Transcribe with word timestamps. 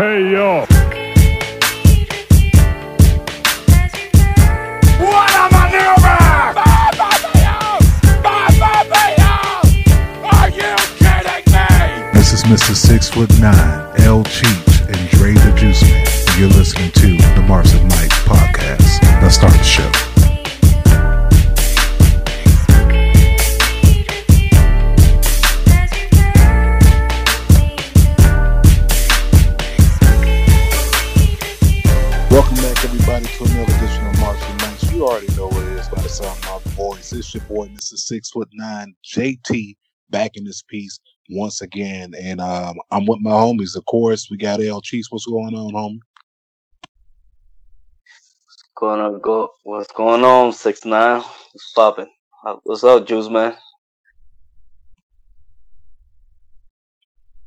Hey 0.00 0.32
yo. 0.32 0.60
What 4.98 5.30
am 5.36 5.52
I 5.52 5.68
doing? 5.70 6.04
Are 10.24 10.48
you 10.48 10.72
kidding 10.96 11.52
me? 11.52 12.12
This 12.14 12.32
is 12.32 12.44
Mr. 12.44 12.74
Six 12.74 13.10
Foot 13.10 13.28
Nine, 13.40 13.92
L 13.98 14.24
Cheech, 14.24 14.88
and 14.88 15.10
Dre 15.10 15.34
the 15.34 15.52
Juice 15.54 15.82
Man. 15.82 16.06
You're 16.38 16.48
listening 16.48 16.90
to 16.92 17.18
the 17.34 17.44
Mars 17.46 17.74
and 17.74 17.86
Mike 17.90 18.08
podcast. 18.24 19.02
Let's 19.20 19.34
start 19.34 19.52
the 19.52 19.62
show. 19.62 20.09
Six 38.10 38.30
Foot 38.30 38.48
Nine, 38.52 38.96
JT, 39.04 39.76
back 40.10 40.32
in 40.34 40.42
this 40.42 40.62
piece 40.62 40.98
once 41.30 41.60
again. 41.62 42.12
And 42.20 42.40
um, 42.40 42.74
I'm 42.90 43.06
with 43.06 43.20
my 43.20 43.30
homies. 43.30 43.76
Of 43.76 43.84
course, 43.84 44.26
we 44.28 44.36
got 44.36 44.60
L 44.60 44.82
Cheech. 44.82 45.04
What's 45.10 45.26
going 45.26 45.54
on, 45.54 45.72
homie? 45.72 46.00
Going 48.74 49.00
on, 49.00 49.20
go. 49.20 49.50
What's 49.62 49.92
going 49.92 50.24
on? 50.24 50.52
Six 50.52 50.84
nine. 50.84 51.20
What's 51.20 51.72
popping? 51.72 52.10
Uh, 52.44 52.56
What's 52.64 52.82
up, 52.82 53.06
Juice 53.06 53.28
man? 53.28 53.54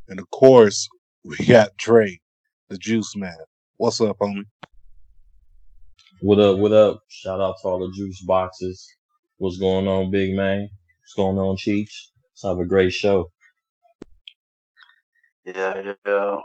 And 0.08 0.18
of 0.18 0.30
course, 0.32 0.88
we 1.26 1.36
got 1.46 1.76
Dre, 1.76 2.22
the 2.70 2.78
Juice 2.78 3.18
Man. 3.18 3.36
What's 3.76 4.00
up, 4.00 4.18
homie? 4.20 4.46
What 6.22 6.40
up? 6.40 6.58
What 6.58 6.72
up? 6.72 7.02
Shout 7.10 7.42
out 7.42 7.56
to 7.62 7.68
all 7.68 7.80
the 7.80 7.92
juice 7.94 8.22
boxes. 8.22 8.88
What's 9.38 9.58
going 9.58 9.88
on, 9.88 10.12
big 10.12 10.36
man? 10.36 10.70
What's 11.02 11.14
going 11.16 11.38
on, 11.38 11.58
Cheech? 11.58 11.90
Let's 12.32 12.44
have 12.46 12.60
a 12.60 12.66
great 12.66 12.94
show. 12.94 13.32
Yeah, 15.46 15.82
yeah, 15.84 15.94
yeah. 16.06 16.38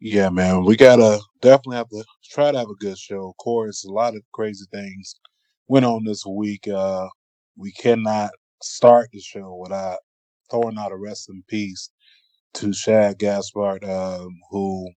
Yeah, 0.00 0.28
man, 0.30 0.64
we 0.64 0.76
gotta 0.76 1.20
definitely 1.42 1.76
have 1.76 1.88
to 1.90 2.04
try 2.30 2.52
to 2.52 2.58
have 2.58 2.68
a 2.70 2.74
good 2.76 2.98
show. 2.98 3.30
Of 3.30 3.36
course, 3.38 3.84
a 3.84 3.90
lot 3.90 4.14
of 4.14 4.22
crazy 4.32 4.66
things 4.72 5.14
went 5.68 5.86
on 5.86 6.04
this 6.04 6.24
week. 6.26 6.68
Uh, 6.68 7.08
we 7.56 7.72
cannot 7.72 8.30
start 8.62 9.08
the 9.12 9.20
show 9.20 9.56
without 9.62 9.98
throwing 10.50 10.78
out 10.78 10.92
a 10.92 10.96
rest 10.96 11.30
in 11.30 11.42
peace 11.48 11.90
to 12.54 12.72
Shad 12.72 13.18
Gaspard, 13.18 13.84
um, 13.84 14.38
who 14.50 14.90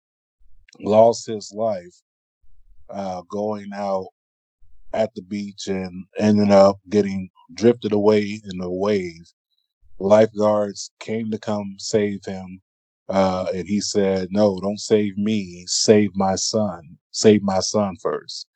lost 0.81 1.27
his 1.27 1.53
life 1.55 2.03
uh, 2.91 3.23
going 3.31 3.71
out 3.75 4.09
at 4.93 5.15
the 5.15 5.23
beach 5.23 5.67
and 5.69 6.05
ended 6.19 6.51
up 6.51 6.79
getting 6.89 7.31
drifted 7.55 7.93
away 7.93 8.41
in 8.45 8.61
a 8.61 8.71
wave. 8.71 9.33
Lifeguards 9.99 10.91
came 10.99 11.31
to 11.31 11.39
come 11.39 11.77
save 11.79 12.25
him. 12.25 12.61
Uh, 13.09 13.47
and 13.55 13.67
he 13.67 13.81
said, 13.81 14.29
No, 14.31 14.61
don't 14.61 14.79
save 14.79 15.17
me, 15.19 15.65
save 15.67 16.11
my 16.15 16.37
son, 16.37 16.83
save 17.11 17.43
my 17.43 17.59
son 17.59 17.97
first. 18.01 18.47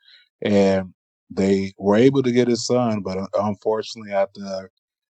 And 0.43 0.95
they 1.31 1.73
were 1.77 1.97
able 1.97 2.23
to 2.23 2.31
get 2.33 2.49
his 2.49 2.67
son, 2.67 3.01
but 3.03 3.19
unfortunately, 3.35 4.13
after 4.13 4.71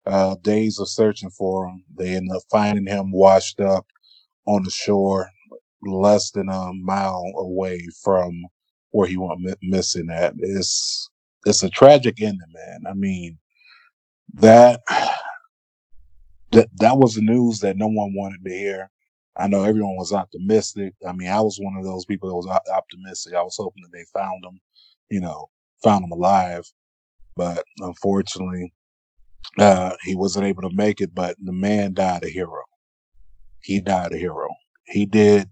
uh, 0.06 0.36
days 0.42 0.78
of 0.80 0.88
searching 0.88 1.30
for 1.30 1.68
him, 1.68 1.84
they 1.96 2.16
ended 2.16 2.34
up 2.34 2.42
finding 2.50 2.86
him 2.86 3.12
washed 3.12 3.60
up 3.60 3.86
on 4.46 4.64
the 4.64 4.70
shore, 4.70 5.28
less 5.82 6.30
than 6.32 6.48
a 6.48 6.72
mile 6.74 7.24
away 7.36 7.86
from 8.02 8.32
where 8.90 9.08
he 9.08 9.16
went 9.16 9.40
mi- 9.40 9.54
missing 9.62 10.10
at. 10.10 10.34
It's 10.38 11.10
it's 11.46 11.62
a 11.62 11.70
tragic 11.70 12.20
ending, 12.20 12.40
man. 12.52 12.82
I 12.88 12.94
mean, 12.94 13.38
that 14.34 14.80
that 16.52 16.68
that 16.78 16.98
was 16.98 17.14
the 17.14 17.22
news 17.22 17.60
that 17.60 17.76
no 17.76 17.88
one 17.88 18.14
wanted 18.14 18.44
to 18.44 18.50
hear. 18.50 18.90
I 19.36 19.48
know 19.48 19.64
everyone 19.64 19.96
was 19.96 20.12
optimistic. 20.12 20.94
I 21.06 21.12
mean, 21.12 21.28
I 21.28 21.40
was 21.40 21.58
one 21.60 21.76
of 21.76 21.84
those 21.84 22.04
people 22.04 22.28
that 22.28 22.36
was 22.36 22.46
op- 22.46 22.64
optimistic. 22.74 23.34
I 23.34 23.42
was 23.42 23.56
hoping 23.58 23.82
that 23.84 23.96
they 23.96 24.04
found 24.12 24.44
him, 24.44 24.60
you 25.10 25.20
know, 25.20 25.48
found 25.84 26.04
him 26.04 26.12
alive. 26.12 26.64
But 27.36 27.64
unfortunately, 27.78 28.72
uh, 29.58 29.94
he 30.04 30.16
wasn't 30.16 30.46
able 30.46 30.62
to 30.62 30.74
make 30.76 31.00
it. 31.00 31.14
But 31.14 31.36
the 31.42 31.52
man 31.52 31.94
died 31.94 32.24
a 32.24 32.28
hero. 32.28 32.62
He 33.62 33.80
died 33.80 34.12
a 34.12 34.18
hero. 34.18 34.48
He 34.86 35.06
did. 35.06 35.50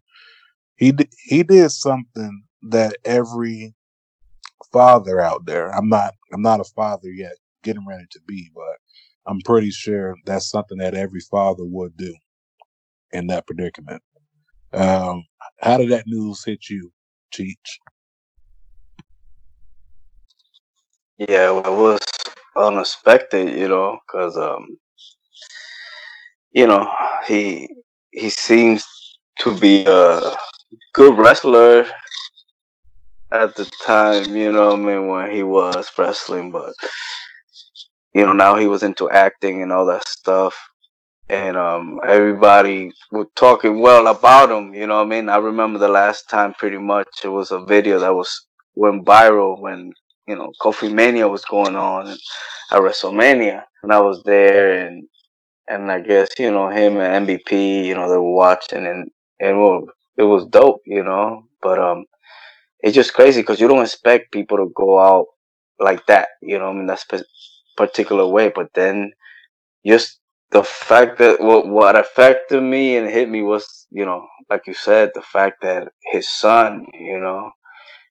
He 0.77 0.93
did. 0.93 1.11
He 1.27 1.43
did 1.44 1.71
something 1.71 2.44
that 2.71 2.97
every 3.04 3.75
father 4.72 5.21
out 5.21 5.47
there. 5.47 5.71
I'm 5.71 5.88
not. 5.88 6.15
I'm 6.32 6.43
not 6.43 6.60
a 6.60 6.65
father 6.65 7.10
yet, 7.10 7.34
getting 7.62 7.87
ready 7.87 8.04
to 8.10 8.21
be, 8.27 8.50
but 8.54 8.77
I'm 9.27 9.41
pretty 9.44 9.71
sure 9.71 10.16
that's 10.27 10.50
something 10.50 10.78
that 10.78 10.94
every 10.94 11.21
father 11.21 11.65
would 11.65 11.97
do 11.97 12.15
in 13.12 13.28
that 13.28 13.47
predicament. 13.47 14.03
Um, 14.72 15.25
how 15.60 15.78
did 15.78 15.91
that 15.91 16.06
news 16.06 16.44
hit 16.44 16.69
you, 16.69 16.93
Cheech? 17.34 17.78
Yeah, 21.19 21.50
well, 21.50 21.60
it 21.66 21.76
was 21.76 22.00
unexpected, 22.56 23.59
you 23.59 23.69
know, 23.69 23.99
because 24.06 24.37
um, 24.37 24.78
you 26.53 26.66
know, 26.66 26.91
he 27.26 27.69
he 28.10 28.31
seems 28.31 28.84
to 29.41 29.56
be 29.59 29.84
a 29.87 30.34
good 30.94 31.19
wrestler 31.19 31.87
at 33.31 33.54
the 33.56 33.64
time, 33.84 34.37
you 34.37 34.53
know, 34.53 34.72
I 34.72 34.76
mean, 34.76 35.09
when 35.09 35.31
he 35.31 35.42
was 35.42 35.91
wrestling, 35.98 36.50
but 36.50 36.72
you 38.14 38.25
know, 38.25 38.32
now 38.32 38.56
he 38.56 38.66
was 38.66 38.82
into 38.82 39.10
acting 39.10 39.62
and 39.62 39.72
all 39.72 39.87
that 39.87 40.09
stuff. 40.09 40.56
And 41.28 41.56
um, 41.56 42.00
everybody 42.06 42.92
was 43.10 43.26
talking 43.34 43.81
well 43.81 44.06
about 44.06 44.50
him. 44.50 44.75
You 44.75 44.87
know 44.87 45.03
I 45.03 45.04
mean? 45.04 45.28
I 45.28 45.38
remember 45.38 45.78
the 45.78 45.88
last 45.88 46.31
time 46.31 46.54
pretty 46.54 46.78
much 46.78 47.09
it 47.25 47.28
was 47.28 47.50
a 47.50 47.64
video 47.64 47.98
that 47.98 48.14
was 48.14 48.47
went 48.76 49.04
viral 49.04 49.60
when 49.60 49.93
you 50.28 50.37
know 50.37 50.53
Kofi 50.62 50.93
Mania 50.93 51.26
was 51.26 51.44
going 51.44 51.75
on 51.75 52.08
at 52.08 52.81
WrestleMania, 52.81 53.64
and 53.82 53.93
I 53.93 54.00
was 54.00 54.22
there, 54.22 54.87
and 54.87 55.08
and 55.66 55.91
I 55.91 56.00
guess 56.00 56.28
you 56.38 56.53
know 56.53 56.69
him 56.69 56.97
and 56.98 57.26
MVP, 57.26 57.84
you 57.84 57.94
know 57.97 58.08
they 58.08 58.16
were 58.16 58.32
watching, 58.32 58.87
and 58.87 59.10
and 59.41 59.58
was, 59.58 59.88
it 60.16 60.22
was 60.22 60.47
dope, 60.47 60.82
you 60.87 61.03
know. 61.03 61.44
But 61.60 61.81
um, 61.81 62.04
it's 62.81 62.94
just 62.94 63.14
crazy 63.14 63.41
because 63.41 63.60
you 63.60 63.69
don't 63.69 63.82
expect 63.84 64.32
people 64.32 64.56
to 64.59 64.70
go 64.75 64.98
out 64.98 65.26
like 65.78 66.06
that, 66.06 66.28
you 66.42 66.59
know. 66.59 66.66
what 66.66 66.75
I 66.75 66.78
mean, 66.78 66.87
that 66.87 67.04
particular 67.76 68.26
way, 68.26 68.48
but 68.54 68.69
then 68.75 69.12
just 69.87 70.20
the 70.50 70.62
fact 70.64 71.19
that 71.19 71.41
what 71.41 71.66
what 71.66 71.97
affected 71.97 72.62
me 72.62 72.97
and 72.97 73.09
hit 73.10 73.28
me 73.28 73.42
was, 73.42 73.87
you 73.91 74.04
know, 74.04 74.26
like 74.50 74.66
you 74.66 74.75
said, 74.75 75.10
the 75.14 75.22
fact 75.22 75.62
that 75.62 75.88
his 76.12 76.28
son, 76.28 76.87
you 76.94 77.19
know, 77.19 77.50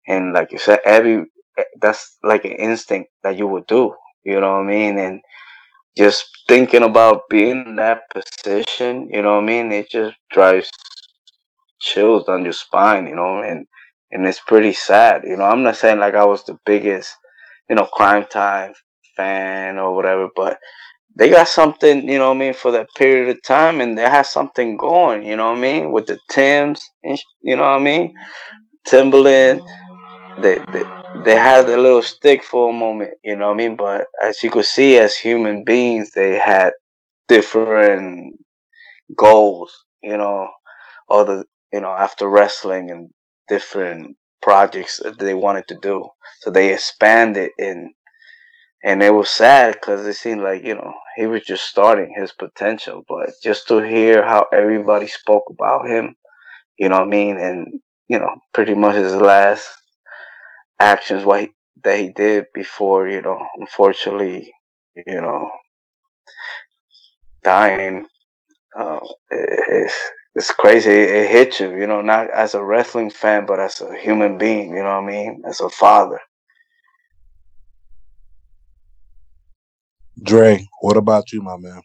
and 0.08 0.34
like 0.34 0.52
you 0.52 0.58
said, 0.60 0.80
every 0.86 1.26
eh, 1.58 1.64
that's 1.82 2.18
like 2.24 2.46
an 2.46 2.52
instinct 2.54 3.10
that 3.24 3.38
you 3.38 3.48
would 3.48 3.68
do, 3.68 3.94
you 4.24 4.40
know 4.40 4.54
what 4.54 4.64
I 4.64 4.68
mean, 4.68 4.98
and 4.98 5.22
just 5.98 6.26
thinking 6.48 6.84
about 6.84 7.24
being 7.30 7.66
in 7.66 7.76
that 7.78 8.02
position, 8.12 9.10
you 9.12 9.22
know 9.22 9.36
what 9.36 9.44
I 9.44 9.48
mean, 9.48 9.72
it 9.72 9.90
just 9.90 10.16
drives 10.32 10.70
chills 11.80 12.26
down 12.26 12.44
your 12.44 12.54
spine, 12.54 13.08
you 13.08 13.16
know, 13.16 13.42
and 13.42 13.66
and 14.16 14.26
it's 14.26 14.40
pretty 14.40 14.72
sad, 14.72 15.24
you 15.26 15.36
know. 15.36 15.44
I'm 15.44 15.64
not 15.64 15.76
saying 15.76 16.00
like 16.00 16.16
I 16.16 16.24
was 16.24 16.44
the 16.46 16.58
biggest, 16.66 17.14
you 17.70 17.76
know, 17.76 17.88
Cryme 17.94 18.26
Tyme 18.30 18.74
fan 19.18 19.78
or 19.78 19.94
whatever, 19.94 20.30
but 20.36 20.58
they 21.18 21.30
got 21.30 21.50
something, 21.50 22.08
you 22.08 22.18
know 22.18 22.30
what 22.30 22.38
I 22.38 22.40
mean, 22.40 22.54
for 22.54 22.72
that 22.72 22.88
period 22.96 23.30
of 23.30 23.44
time, 23.44 23.82
and 23.82 23.98
they 23.98 24.04
had 24.04 24.26
something 24.26 24.78
going, 24.78 25.26
you 25.26 25.36
know 25.36 25.50
what 25.52 25.58
I 25.58 25.62
mean, 25.62 25.92
with 25.92 26.08
the 26.08 26.18
Tims, 26.30 26.82
you 27.04 27.56
know 27.58 27.64
what 27.64 27.80
I 27.82 27.84
mean, 27.84 28.14
Timberland. 28.88 29.62
They, 30.42 30.60
they 30.74 30.84
they 31.24 31.36
had 31.36 31.70
a 31.70 31.78
little 31.78 32.02
stick 32.02 32.44
for 32.44 32.70
a 32.70 32.74
moment, 32.74 33.12
you 33.24 33.36
know 33.36 33.48
what 33.48 33.54
I 33.54 33.58
mean, 33.58 33.76
but 33.76 34.08
as 34.22 34.44
you 34.44 34.50
could 34.50 34.66
see, 34.66 34.98
as 34.98 35.16
human 35.16 35.64
beings, 35.64 36.12
they 36.12 36.38
had 36.38 36.72
different 37.28 38.36
goals, 39.18 39.74
you 40.04 40.18
know, 40.18 40.50
other, 41.10 41.46
you 41.72 41.82
know, 41.82 41.92
after 41.92 42.30
wrestling 42.30 42.92
and 42.92 43.10
different 43.48 44.18
projects 44.42 45.00
that 45.04 45.20
they 45.20 45.34
wanted 45.34 45.68
to 45.68 45.78
do, 45.82 46.08
so 46.42 46.52
they 46.52 46.74
expanded 46.74 47.52
and 47.58 47.92
and 48.84 49.02
it 49.02 49.14
was 49.14 49.30
sad 49.30 49.74
because 49.74 50.06
it 50.06 50.14
seemed 50.14 50.42
like 50.42 50.64
you 50.64 50.76
know 50.76 50.94
he 51.16 51.26
was 51.26 51.44
just 51.44 51.66
starting 51.66 52.14
his 52.16 52.32
potential 52.32 53.04
but 53.10 53.32
just 53.44 53.68
to 53.68 53.80
hear 53.80 54.24
how 54.24 54.46
everybody 54.54 55.08
spoke 55.08 55.44
about 55.50 55.88
him 55.88 56.16
you 56.78 56.88
know 56.88 57.00
what 57.00 57.08
i 57.08 57.10
mean? 57.10 57.38
And 57.38 57.80
you 58.08 58.20
know 58.20 58.36
pretty 58.54 58.76
much 58.76 58.96
his 58.96 59.16
last 59.16 59.68
actions 60.80 61.26
what 61.26 61.42
he, 61.42 61.50
that 61.84 62.00
he 62.00 62.10
did 62.10 62.46
before 62.54 63.08
you 63.08 63.22
know 63.22 63.40
unfortunately 63.58 64.54
you 64.96 65.22
know 65.22 65.50
dying 67.44 68.06
uh, 68.78 69.00
is 69.32 69.94
it's 70.36 70.52
crazy. 70.52 70.92
It, 70.92 71.10
it 71.10 71.32
hits 71.32 71.60
you, 71.60 71.76
you 71.76 71.88
know, 71.88 72.02
not 72.02 72.30
as 72.30 72.54
a 72.54 72.64
wrestling 72.64 73.10
fan, 73.10 73.46
but 73.46 73.60
as 73.60 73.82
a 73.82 73.96
human 73.98 74.38
being. 74.38 74.70
You 74.70 74.84
know 74.84 75.02
what 75.02 75.04
I 75.04 75.06
mean? 75.06 75.44
As 75.48 75.62
a 75.62 75.70
father. 75.70 76.20
Dre, 80.22 80.68
what 80.82 80.98
about 80.98 81.32
you, 81.32 81.42
my 81.42 81.58
man? 81.58 81.82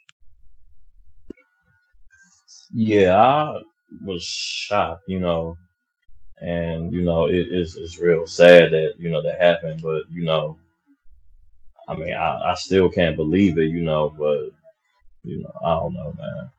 Yeah, 2.73 3.17
I 3.17 3.61
was 4.05 4.23
shocked, 4.23 5.03
you 5.09 5.19
know, 5.19 5.57
and 6.41 6.93
you 6.93 7.03
know 7.03 7.27
it 7.27 7.49
is 7.51 7.77
it's 7.77 7.99
real 7.99 8.27
sad 8.27 8.71
that 8.73 8.95
you 8.99 9.11
know 9.11 9.23
that 9.23 9.41
happened, 9.41 9.83
but 9.83 10.05
you 10.11 10.25
know, 10.25 10.57
I 11.89 11.97
mean, 11.97 12.15
I, 12.15 12.53
I 12.53 12.55
still 12.55 12.89
can't 12.89 13.17
believe 13.17 13.59
it, 13.59 13.71
you 13.71 13.83
know, 13.83 14.11
but 14.17 14.51
you 15.25 15.43
know, 15.43 15.53
I 15.65 15.75
don't 15.81 15.95
know, 15.95 16.15
man. 16.17 16.51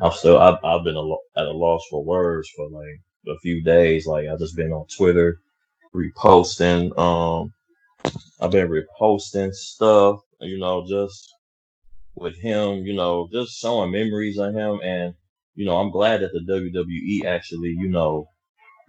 I'm 0.00 0.12
still 0.12 0.38
I've, 0.38 0.58
I've 0.64 0.84
been 0.84 0.96
a, 0.96 1.00
lo- 1.00 1.20
at 1.36 1.46
a 1.46 1.52
loss 1.52 1.82
for 1.90 2.04
words 2.04 2.48
for 2.54 2.68
like 2.68 3.00
a 3.28 3.38
few 3.40 3.62
days. 3.62 4.06
Like 4.06 4.28
I've 4.28 4.38
just 4.38 4.56
been 4.56 4.72
on 4.72 4.86
Twitter 4.96 5.38
reposting. 5.94 6.96
Um, 6.98 7.52
I've 8.40 8.50
been 8.50 8.68
reposting 8.68 9.52
stuff, 9.54 10.20
you 10.40 10.58
know, 10.58 10.86
just 10.86 11.34
with 12.14 12.36
him, 12.38 12.84
you 12.84 12.94
know, 12.94 13.28
just 13.32 13.58
showing 13.58 13.92
memories 13.92 14.38
of 14.38 14.54
him, 14.54 14.80
and 14.82 15.14
you 15.54 15.64
know, 15.64 15.76
I'm 15.78 15.90
glad 15.90 16.20
that 16.20 16.32
the 16.32 16.40
WWE 16.40 17.24
actually, 17.24 17.70
you 17.70 17.88
know, 17.88 18.28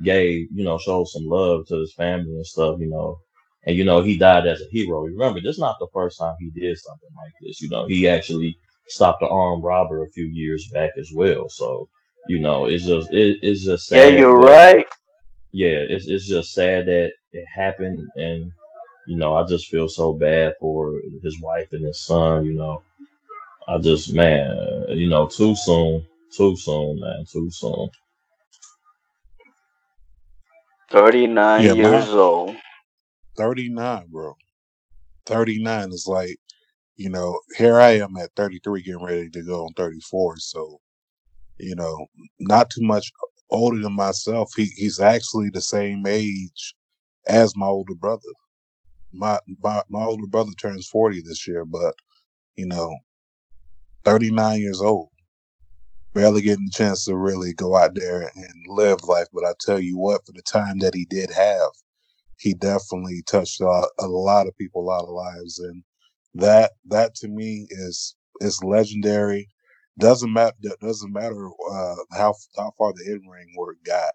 gave, 0.03 0.47
you 0.53 0.63
know, 0.63 0.77
showed 0.77 1.07
some 1.07 1.25
love 1.25 1.67
to 1.67 1.79
his 1.79 1.93
family 1.93 2.35
and 2.35 2.45
stuff, 2.45 2.77
you 2.79 2.89
know. 2.89 3.19
And 3.65 3.75
you 3.75 3.83
know, 3.83 4.01
he 4.01 4.17
died 4.17 4.47
as 4.47 4.61
a 4.61 4.65
hero. 4.71 5.01
Remember, 5.01 5.41
this 5.41 5.55
is 5.55 5.59
not 5.59 5.77
the 5.79 5.87
first 5.93 6.19
time 6.19 6.35
he 6.39 6.49
did 6.51 6.77
something 6.77 7.09
like 7.15 7.33
this. 7.41 7.61
You 7.61 7.69
know, 7.69 7.85
he 7.85 8.07
actually 8.07 8.57
stopped 8.87 9.21
the 9.21 9.27
armed 9.27 9.63
robber 9.63 10.03
a 10.03 10.09
few 10.09 10.25
years 10.25 10.69
back 10.73 10.91
as 10.99 11.11
well. 11.13 11.49
So, 11.49 11.89
you 12.27 12.39
know, 12.39 12.65
it's 12.65 12.85
just 12.85 13.11
it, 13.13 13.39
it's 13.41 13.63
just 13.65 13.87
sad. 13.87 14.25
Yeah, 14.25 14.37
you're 14.37 14.39
that 14.41 14.63
right. 14.65 14.85
yeah, 15.51 15.83
it's 15.89 16.07
it's 16.07 16.27
just 16.27 16.53
sad 16.53 16.87
that 16.87 17.11
it 17.33 17.45
happened, 17.53 18.07
and 18.15 18.51
you 19.07 19.17
know, 19.17 19.35
I 19.35 19.43
just 19.45 19.67
feel 19.69 19.87
so 19.89 20.13
bad 20.13 20.53
for 20.59 21.01
his 21.23 21.39
wife 21.41 21.73
and 21.73 21.85
his 21.85 22.01
son. 22.05 22.45
You 22.45 22.53
know, 22.53 22.83
I 23.67 23.77
just 23.79 24.13
man, 24.13 24.85
you 24.89 25.09
know, 25.09 25.27
too 25.27 25.55
soon, 25.55 26.05
too 26.35 26.55
soon, 26.57 26.99
man, 26.99 27.25
too 27.31 27.49
soon. 27.51 27.89
39 30.89 31.69
Yeah, 31.69 31.73
years 31.73 32.07
my 32.07 32.09
old. 32.09 32.55
39, 33.37 34.07
bro. 34.09 34.35
39 35.25 35.91
is 35.91 36.07
like, 36.07 36.37
you 36.97 37.09
know, 37.09 37.39
here 37.57 37.79
I 37.79 37.91
am 37.99 38.17
at 38.17 38.31
33 38.37 38.83
getting 38.83 39.03
ready 39.05 39.29
to 39.31 39.43
go 39.43 39.65
on 39.65 39.73
34. 39.73 40.37
So, 40.39 40.81
you 41.59 41.75
know, 41.75 42.07
not 42.39 42.69
too 42.71 42.83
much 42.83 43.11
older 43.51 43.81
than 43.81 43.93
myself. 43.93 44.51
He 44.55 44.65
he's 44.75 44.99
actually 44.99 45.49
the 45.51 45.61
same 45.61 46.05
age 46.07 46.75
as 47.27 47.55
my 47.55 47.67
older 47.67 47.95
brother. 47.95 48.21
My 49.13 49.39
my, 49.63 49.83
my 49.89 50.03
older 50.05 50.27
brother 50.27 50.51
turns 50.59 50.87
40 50.87 51.21
this 51.23 51.47
year, 51.47 51.65
but 51.65 51.95
you 52.55 52.67
know, 52.67 52.95
39 54.05 54.61
years 54.61 54.81
old. 54.81 55.09
Barely 56.13 56.41
getting 56.41 56.65
the 56.65 56.71
chance 56.71 57.05
to 57.05 57.15
really 57.15 57.53
go 57.53 57.75
out 57.77 57.95
there 57.95 58.31
and 58.35 58.53
live 58.67 59.03
life. 59.03 59.27
But 59.33 59.45
I 59.45 59.53
tell 59.61 59.79
you 59.79 59.97
what, 59.97 60.25
for 60.25 60.31
the 60.33 60.41
time 60.41 60.79
that 60.79 60.95
he 60.95 61.05
did 61.05 61.31
have, 61.31 61.71
he 62.37 62.53
definitely 62.53 63.23
touched 63.27 63.61
a, 63.61 63.87
a 63.99 64.07
lot 64.07 64.47
of 64.47 64.57
people, 64.57 64.81
a 64.83 64.85
lot 64.85 65.03
of 65.03 65.09
lives, 65.09 65.59
and 65.59 65.83
that 66.35 66.71
that 66.85 67.15
to 67.15 67.27
me 67.27 67.67
is 67.69 68.15
is 68.41 68.63
legendary. 68.63 69.49
Doesn't 69.99 70.31
matter. 70.31 70.55
Doesn't 70.81 71.11
matter 71.11 71.49
uh, 71.71 71.95
how 72.13 72.35
how 72.55 72.71
far 72.77 72.93
the 72.93 73.13
in 73.13 73.27
ring 73.27 73.53
work 73.57 73.77
got. 73.85 74.13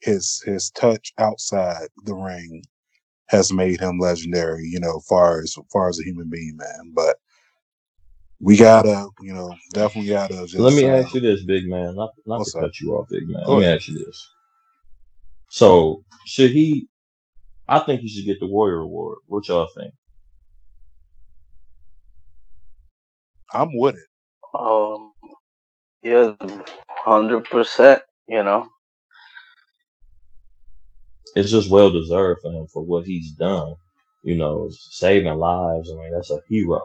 His 0.00 0.42
his 0.44 0.70
touch 0.70 1.12
outside 1.18 1.88
the 2.04 2.14
ring 2.14 2.62
has 3.28 3.52
made 3.52 3.80
him 3.80 3.98
legendary. 3.98 4.64
You 4.64 4.80
know, 4.80 5.00
far 5.08 5.40
as 5.40 5.56
far 5.72 5.88
as 5.88 6.00
a 6.00 6.04
human 6.04 6.28
being, 6.30 6.56
man. 6.56 6.92
But 6.94 7.16
we 8.40 8.56
gotta, 8.56 9.08
you 9.20 9.32
know, 9.32 9.54
definitely 9.72 10.10
gotta 10.10 10.48
So 10.48 10.62
let 10.62 10.70
just 10.72 10.82
me 10.82 10.88
uh, 10.90 10.96
ask 10.96 11.14
you 11.14 11.20
this, 11.20 11.44
big 11.44 11.68
man, 11.68 11.94
not 11.94 12.10
not 12.26 12.44
to 12.44 12.58
up? 12.58 12.64
cut 12.64 12.80
you 12.80 12.92
off, 12.94 13.08
big 13.08 13.28
man. 13.28 13.44
Go 13.46 13.54
Let 13.54 13.60
me 13.60 13.66
ask 13.66 13.88
you 13.88 14.04
this. 14.04 14.28
So 15.50 16.04
should 16.26 16.50
he? 16.50 16.88
I 17.68 17.78
think 17.78 18.00
he 18.00 18.08
should 18.08 18.26
get 18.26 18.40
the 18.40 18.46
Warrior 18.46 18.80
Award. 18.80 19.18
What 19.26 19.46
y'all 19.48 19.68
think? 19.76 19.94
I'm 23.54 23.76
with 23.78 23.96
it. 23.96 24.08
Um, 24.58 25.12
yeah, 26.02 26.34
100%, 27.06 28.02
you 28.28 28.44
know. 28.44 28.68
It's 31.36 31.50
just 31.50 31.70
well 31.70 31.90
deserved 31.90 32.42
for 32.42 32.52
him 32.52 32.66
for 32.68 32.84
what 32.84 33.06
he's 33.06 33.32
done. 33.32 33.74
You 34.24 34.36
know, 34.36 34.70
saving 34.70 35.34
lives. 35.36 35.90
I 35.90 35.96
mean, 35.96 36.12
that's 36.12 36.30
a 36.30 36.40
hero. 36.48 36.80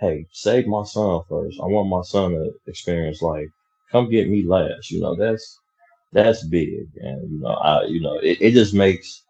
Hey, 0.00 0.26
save 0.32 0.66
my 0.68 0.84
son 0.84 1.22
first. 1.28 1.58
I 1.62 1.66
want 1.66 1.88
my 1.88 2.02
son 2.02 2.32
to 2.32 2.52
experience 2.68 3.22
life. 3.22 3.48
Come 3.92 4.10
get 4.10 4.28
me 4.30 4.44
last. 4.46 4.90
You 4.90 5.00
know, 5.00 5.16
that's 5.16 5.58
that's 6.12 6.46
big, 6.48 6.88
and 6.96 7.30
you 7.32 7.40
know, 7.40 7.48
I 7.50 7.84
you 7.86 8.00
know, 8.00 8.16
it, 8.18 8.38
it 8.40 8.52
just 8.52 8.74
makes 8.74 9.24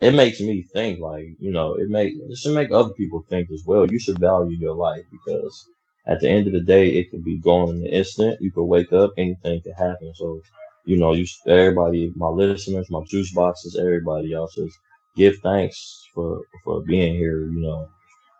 it 0.00 0.14
makes 0.14 0.40
me 0.40 0.64
think 0.74 1.00
like 1.00 1.26
you 1.40 1.52
know, 1.52 1.74
it 1.74 1.90
make 1.90 2.14
it 2.14 2.38
should 2.38 2.54
make 2.54 2.72
other 2.72 2.94
people 2.94 3.24
think 3.30 3.50
as 3.52 3.64
well. 3.66 3.90
You 3.90 3.98
should 3.98 4.20
value 4.20 4.56
your 4.58 4.74
life 4.76 5.04
because 5.12 5.68
at 6.06 6.20
the 6.20 6.28
end 6.28 6.46
of 6.46 6.52
the 6.52 6.60
day, 6.60 6.90
it 6.90 7.10
could 7.10 7.24
be 7.24 7.38
gone 7.38 7.70
in 7.70 7.76
an 7.78 7.86
instant. 7.86 8.40
You 8.40 8.52
could 8.52 8.64
wake 8.64 8.92
up, 8.92 9.12
anything 9.16 9.60
could 9.62 9.74
happen. 9.74 10.12
So, 10.14 10.40
you 10.84 10.96
know, 10.96 11.12
you 11.12 11.26
everybody, 11.46 12.12
my 12.16 12.28
listeners, 12.28 12.90
my 12.90 13.02
juice 13.08 13.32
boxes, 13.32 13.76
everybody 13.76 14.32
else, 14.32 14.54
just 14.54 14.78
give 15.16 15.36
thanks 15.42 16.04
for 16.14 16.40
for 16.64 16.82
being 16.82 17.14
here. 17.14 17.40
You 17.50 17.60
know, 17.60 17.88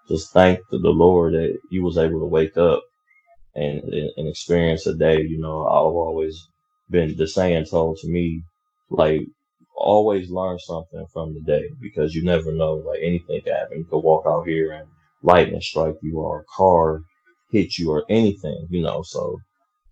just 0.09 0.33
thank 0.33 0.61
the, 0.71 0.79
Lord 0.79 1.35
that 1.35 1.59
you 1.71 1.83
was 1.83 1.99
able 1.99 2.21
to 2.21 2.27
wake 2.27 2.57
up 2.57 2.83
and, 3.55 3.81
and 3.83 4.11
and 4.17 4.29
experience 4.29 4.87
a 4.87 4.95
day. 4.95 5.23
You 5.23 5.39
know, 5.39 5.67
I've 5.67 5.95
always 6.07 6.49
been 6.91 7.17
the 7.17 7.27
saying 7.29 7.67
told 7.67 7.99
to 7.99 8.09
me, 8.09 8.43
like 8.91 9.23
always 9.77 10.31
learn 10.31 10.59
something 10.61 11.07
from 11.13 11.35
the 11.35 11.41
day 11.41 11.65
because 11.81 12.15
you 12.15 12.25
never 12.25 12.53
know. 12.53 12.75
Like 12.75 13.01
anything 13.03 13.41
can 13.43 13.55
happen. 13.55 13.79
You 13.79 13.87
could 13.91 14.01
walk 14.01 14.25
out 14.27 14.47
here 14.47 14.73
and 14.73 14.89
lightning 15.23 15.61
strike 15.61 15.97
you, 16.03 16.19
or 16.21 16.41
a 16.41 16.45
car 16.57 17.01
hit 17.51 17.79
you, 17.79 17.91
or 17.91 18.05
anything. 18.11 18.67
You 18.71 18.83
know, 18.83 19.03
so 19.03 19.39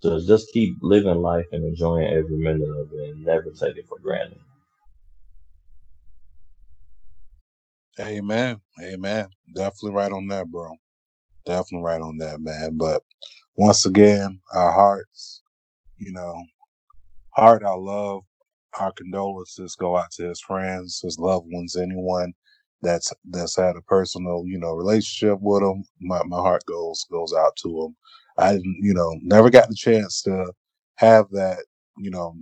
just 0.02 0.26
just 0.28 0.52
keep 0.52 0.76
living 0.82 1.22
life 1.22 1.46
and 1.52 1.64
enjoying 1.64 2.08
every 2.12 2.36
minute 2.38 2.68
of 2.70 2.92
it, 2.92 3.10
and 3.10 3.24
never 3.24 3.50
take 3.50 3.76
it 3.76 3.88
for 3.88 3.98
granted. 4.00 4.40
Amen. 8.00 8.60
Amen. 8.82 9.28
Definitely 9.54 9.92
right 9.92 10.12
on 10.12 10.26
that, 10.28 10.48
bro. 10.50 10.72
Definitely 11.46 11.84
right 11.84 12.00
on 12.00 12.18
that, 12.18 12.40
man. 12.40 12.76
But 12.76 13.02
once 13.56 13.86
again, 13.86 14.40
our 14.54 14.72
hearts, 14.72 15.42
you 15.98 16.12
know, 16.12 16.34
heart, 17.30 17.64
our 17.64 17.78
love, 17.78 18.22
our 18.80 18.92
condolences 18.92 19.76
go 19.76 19.96
out 19.96 20.10
to 20.12 20.28
his 20.28 20.40
friends, 20.40 21.00
his 21.02 21.18
loved 21.18 21.46
ones, 21.52 21.76
anyone 21.76 22.34
that's 22.84 23.12
that's 23.30 23.56
had 23.56 23.76
a 23.76 23.82
personal, 23.82 24.44
you 24.46 24.58
know, 24.58 24.74
relationship 24.74 25.38
with 25.40 25.62
him. 25.62 25.84
My 26.00 26.22
my 26.24 26.36
heart 26.38 26.64
goes 26.66 27.04
goes 27.10 27.32
out 27.32 27.56
to 27.62 27.68
him. 27.84 27.96
I 28.38 28.52
didn't, 28.52 28.78
you 28.80 28.94
know, 28.94 29.16
never 29.22 29.50
got 29.50 29.68
the 29.68 29.74
chance 29.74 30.22
to 30.22 30.52
have 30.96 31.26
that, 31.30 31.64
you 31.98 32.10
know, 32.10 32.36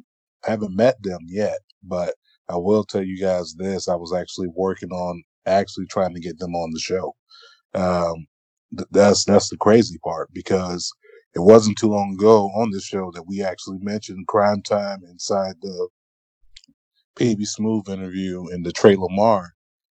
haven't 0.44 0.76
met 0.76 1.02
them 1.02 1.20
yet, 1.26 1.58
but 1.82 2.14
I 2.48 2.56
will 2.56 2.84
tell 2.84 3.02
you 3.02 3.18
guys 3.20 3.54
this. 3.54 3.88
I 3.88 3.94
was 3.94 4.12
actually 4.12 4.48
working 4.48 4.90
on 4.90 5.22
actually 5.46 5.86
trying 5.86 6.14
to 6.14 6.20
get 6.20 6.38
them 6.38 6.54
on 6.54 6.70
the 6.72 6.80
show. 6.80 7.14
Um, 7.74 8.26
th- 8.76 8.88
that's 8.90 9.24
that's 9.24 9.48
the 9.48 9.56
crazy 9.56 9.98
part 10.04 10.30
because 10.32 10.90
it 11.34 11.40
wasn't 11.40 11.78
too 11.78 11.88
long 11.88 12.14
ago 12.14 12.50
on 12.54 12.70
this 12.70 12.84
show 12.84 13.10
that 13.14 13.26
we 13.26 13.42
actually 13.42 13.78
mentioned 13.80 14.26
Cryme 14.26 14.62
Tyme 14.62 15.02
inside 15.08 15.54
the 15.62 15.88
PB 17.16 17.46
Smooth 17.46 17.88
interview 17.88 18.46
and 18.50 18.64
the 18.64 18.72
Trey 18.72 18.96
Lamar 18.96 19.54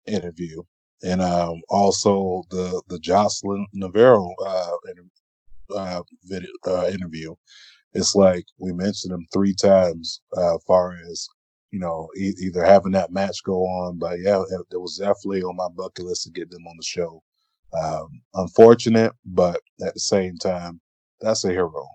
interview, 0.07 0.61
and 1.03 1.21
um, 1.21 1.61
also 1.69 2.43
the 2.49 2.81
the 2.87 2.99
Jocelyn 2.99 3.65
Navarro 3.73 4.33
uh, 4.45 4.71
uh, 5.75 6.03
video, 6.23 6.49
uh, 6.67 6.87
interview. 6.87 7.35
It's 7.93 8.15
like 8.15 8.45
we 8.59 8.73
mentioned 8.73 9.13
them 9.13 9.25
three 9.33 9.55
times, 9.55 10.21
uh, 10.37 10.57
far 10.67 10.93
as 11.11 11.27
you 11.71 11.79
know, 11.79 12.09
e- 12.17 12.35
either 12.41 12.63
having 12.63 12.93
that 12.93 13.11
match 13.11 13.43
go 13.43 13.63
on. 13.63 13.97
But 13.99 14.19
yeah, 14.21 14.41
it 14.71 14.79
was 14.79 14.97
definitely 14.97 15.43
on 15.43 15.57
my 15.57 15.67
bucket 15.75 16.05
list 16.05 16.23
to 16.23 16.31
get 16.31 16.49
them 16.49 16.65
on 16.67 16.75
the 16.77 16.83
show. 16.83 17.21
Um, 17.73 18.21
unfortunate, 18.33 19.11
but 19.25 19.59
at 19.85 19.93
the 19.93 19.99
same 19.99 20.37
time, 20.37 20.79
that's 21.19 21.43
a 21.43 21.49
hero, 21.49 21.85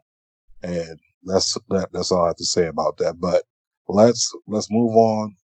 and 0.62 0.98
that's 1.24 1.56
that, 1.70 1.88
that's 1.92 2.12
all 2.12 2.24
I 2.24 2.28
have 2.28 2.36
to 2.36 2.44
say 2.44 2.66
about 2.66 2.98
that. 2.98 3.20
But 3.20 3.44
let's 3.88 4.30
let's 4.46 4.70
move 4.70 4.94
on, 4.96 5.34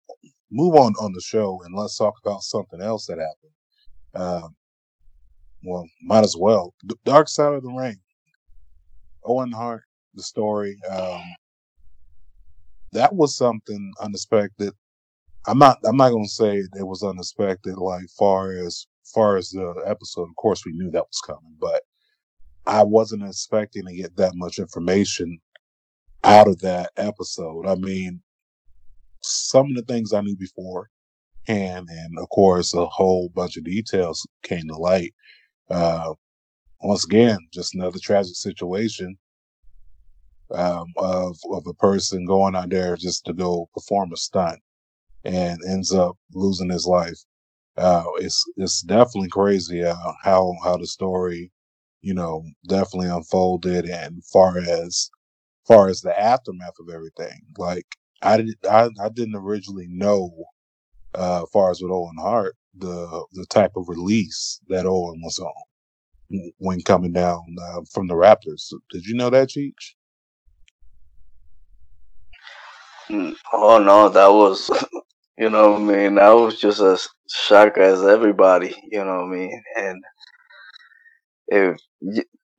move 0.50 0.74
on 0.74 0.94
on 1.00 1.12
the 1.12 1.20
show, 1.20 1.60
and 1.64 1.74
let's 1.74 1.96
talk 1.96 2.14
about 2.24 2.42
something 2.42 2.80
else 2.80 3.06
that 3.06 3.18
happened. 3.18 3.52
Um, 4.14 4.56
well, 5.64 5.88
might 6.02 6.24
as 6.24 6.36
well. 6.36 6.74
Dark 7.04 7.28
Side 7.28 7.54
of 7.54 7.62
the 7.62 7.72
Ring. 7.72 7.96
Owen 9.24 9.52
Hart, 9.52 9.82
the 10.14 10.22
story. 10.22 10.78
Um, 10.90 11.22
that 12.92 13.14
was 13.14 13.36
something 13.36 13.92
unexpected. 14.00 14.72
I'm 15.46 15.58
not 15.58 15.78
I'm 15.84 15.96
not 15.96 16.10
gonna 16.10 16.26
say 16.28 16.56
it 16.56 16.86
was 16.86 17.02
unexpected 17.02 17.76
like 17.76 18.06
far 18.18 18.52
as 18.52 18.86
far 19.14 19.36
as 19.36 19.50
the 19.50 19.82
episode. 19.86 20.28
Of 20.28 20.36
course 20.36 20.64
we 20.64 20.72
knew 20.72 20.90
that 20.90 21.06
was 21.06 21.20
coming, 21.24 21.56
but 21.60 21.82
I 22.66 22.82
wasn't 22.82 23.24
expecting 23.24 23.86
to 23.86 23.94
get 23.94 24.16
that 24.16 24.32
much 24.34 24.58
information 24.58 25.38
out 26.24 26.48
of 26.48 26.60
that 26.60 26.90
episode. 26.96 27.66
I 27.66 27.76
mean, 27.76 28.22
some 29.26 29.66
of 29.70 29.76
the 29.76 29.82
things 29.82 30.12
I 30.12 30.20
knew 30.22 30.36
before 30.36 30.90
and 31.48 31.88
and 31.90 32.18
of 32.18 32.28
course 32.30 32.74
a 32.74 32.86
whole 32.86 33.30
bunch 33.30 33.56
of 33.56 33.64
details 33.64 34.26
came 34.42 34.68
to 34.68 34.76
light. 34.76 35.14
Uh 35.70 36.14
once 36.82 37.04
again, 37.04 37.38
just 37.52 37.74
another 37.74 37.98
tragic 38.02 38.36
situation 38.36 39.16
um, 40.54 40.92
of 40.96 41.36
of 41.50 41.66
a 41.66 41.74
person 41.74 42.24
going 42.24 42.54
out 42.54 42.70
there 42.70 42.96
just 42.96 43.24
to 43.26 43.32
go 43.32 43.68
perform 43.74 44.12
a 44.12 44.16
stunt 44.16 44.60
and 45.24 45.60
ends 45.68 45.92
up 45.92 46.16
losing 46.34 46.70
his 46.70 46.86
life. 46.86 47.18
Uh, 47.76 48.04
it's 48.18 48.44
it's 48.56 48.82
definitely 48.82 49.28
crazy 49.30 49.84
uh, 49.84 49.96
how 50.22 50.54
how 50.64 50.76
the 50.76 50.86
story, 50.86 51.52
you 52.02 52.14
know, 52.14 52.44
definitely 52.68 53.08
unfolded 53.10 53.86
and 53.86 54.24
far 54.26 54.58
as 54.58 55.10
far 55.68 55.88
as 55.88 56.02
the 56.02 56.18
aftermath 56.20 56.74
of 56.80 56.94
everything. 56.94 57.40
Like 57.58 57.86
I 58.22 58.38
did 58.38 58.56
I, 58.70 58.90
I 59.02 59.08
didn't 59.10 59.36
originally 59.36 59.86
know 59.88 60.30
uh 61.14 61.46
far 61.52 61.70
as 61.70 61.80
with 61.80 61.92
Owen 61.92 62.16
Hart 62.18 62.56
the 62.76 63.24
the 63.32 63.46
type 63.46 63.72
of 63.76 63.88
release 63.88 64.60
that 64.68 64.86
Owen 64.86 65.20
was 65.22 65.38
on 65.38 65.52
when 66.58 66.80
coming 66.82 67.12
down 67.12 67.42
uh, 67.62 67.82
from 67.92 68.06
the 68.08 68.14
Raptors. 68.14 68.72
Did 68.90 69.06
you 69.06 69.14
know 69.14 69.30
that, 69.30 69.48
Cheech? 69.48 69.94
Mm, 73.10 73.34
Oh 73.52 73.78
no, 73.78 74.08
that 74.08 74.28
was, 74.28 74.70
you 75.38 75.50
know 75.50 75.72
what 75.72 75.82
I 75.82 75.84
mean? 75.84 76.14
That 76.16 76.30
was 76.30 76.58
just 76.58 76.80
as 76.80 77.08
shocked 77.30 77.78
as 77.78 78.02
everybody, 78.04 78.74
you 78.90 79.04
know 79.04 79.24
what 79.24 79.34
I 79.34 79.36
mean? 79.38 79.62
And 79.76 80.04
if 81.48 81.76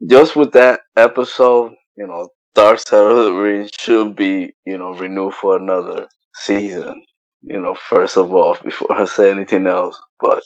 just 0.07 0.35
with 0.35 0.53
that 0.53 0.81
episode, 0.95 1.73
you 1.97 2.07
know, 2.07 2.29
The 2.55 3.33
Ring 3.33 3.69
should 3.77 4.15
be, 4.15 4.53
you 4.65 4.77
know, 4.77 4.93
renewed 4.93 5.33
for 5.35 5.57
another 5.57 6.07
season. 6.35 7.03
You 7.41 7.61
know, 7.61 7.75
first 7.75 8.17
of 8.17 8.33
all, 8.33 8.57
before 8.63 8.91
I 8.93 9.05
say 9.05 9.31
anything 9.31 9.67
else, 9.67 9.99
but 10.19 10.41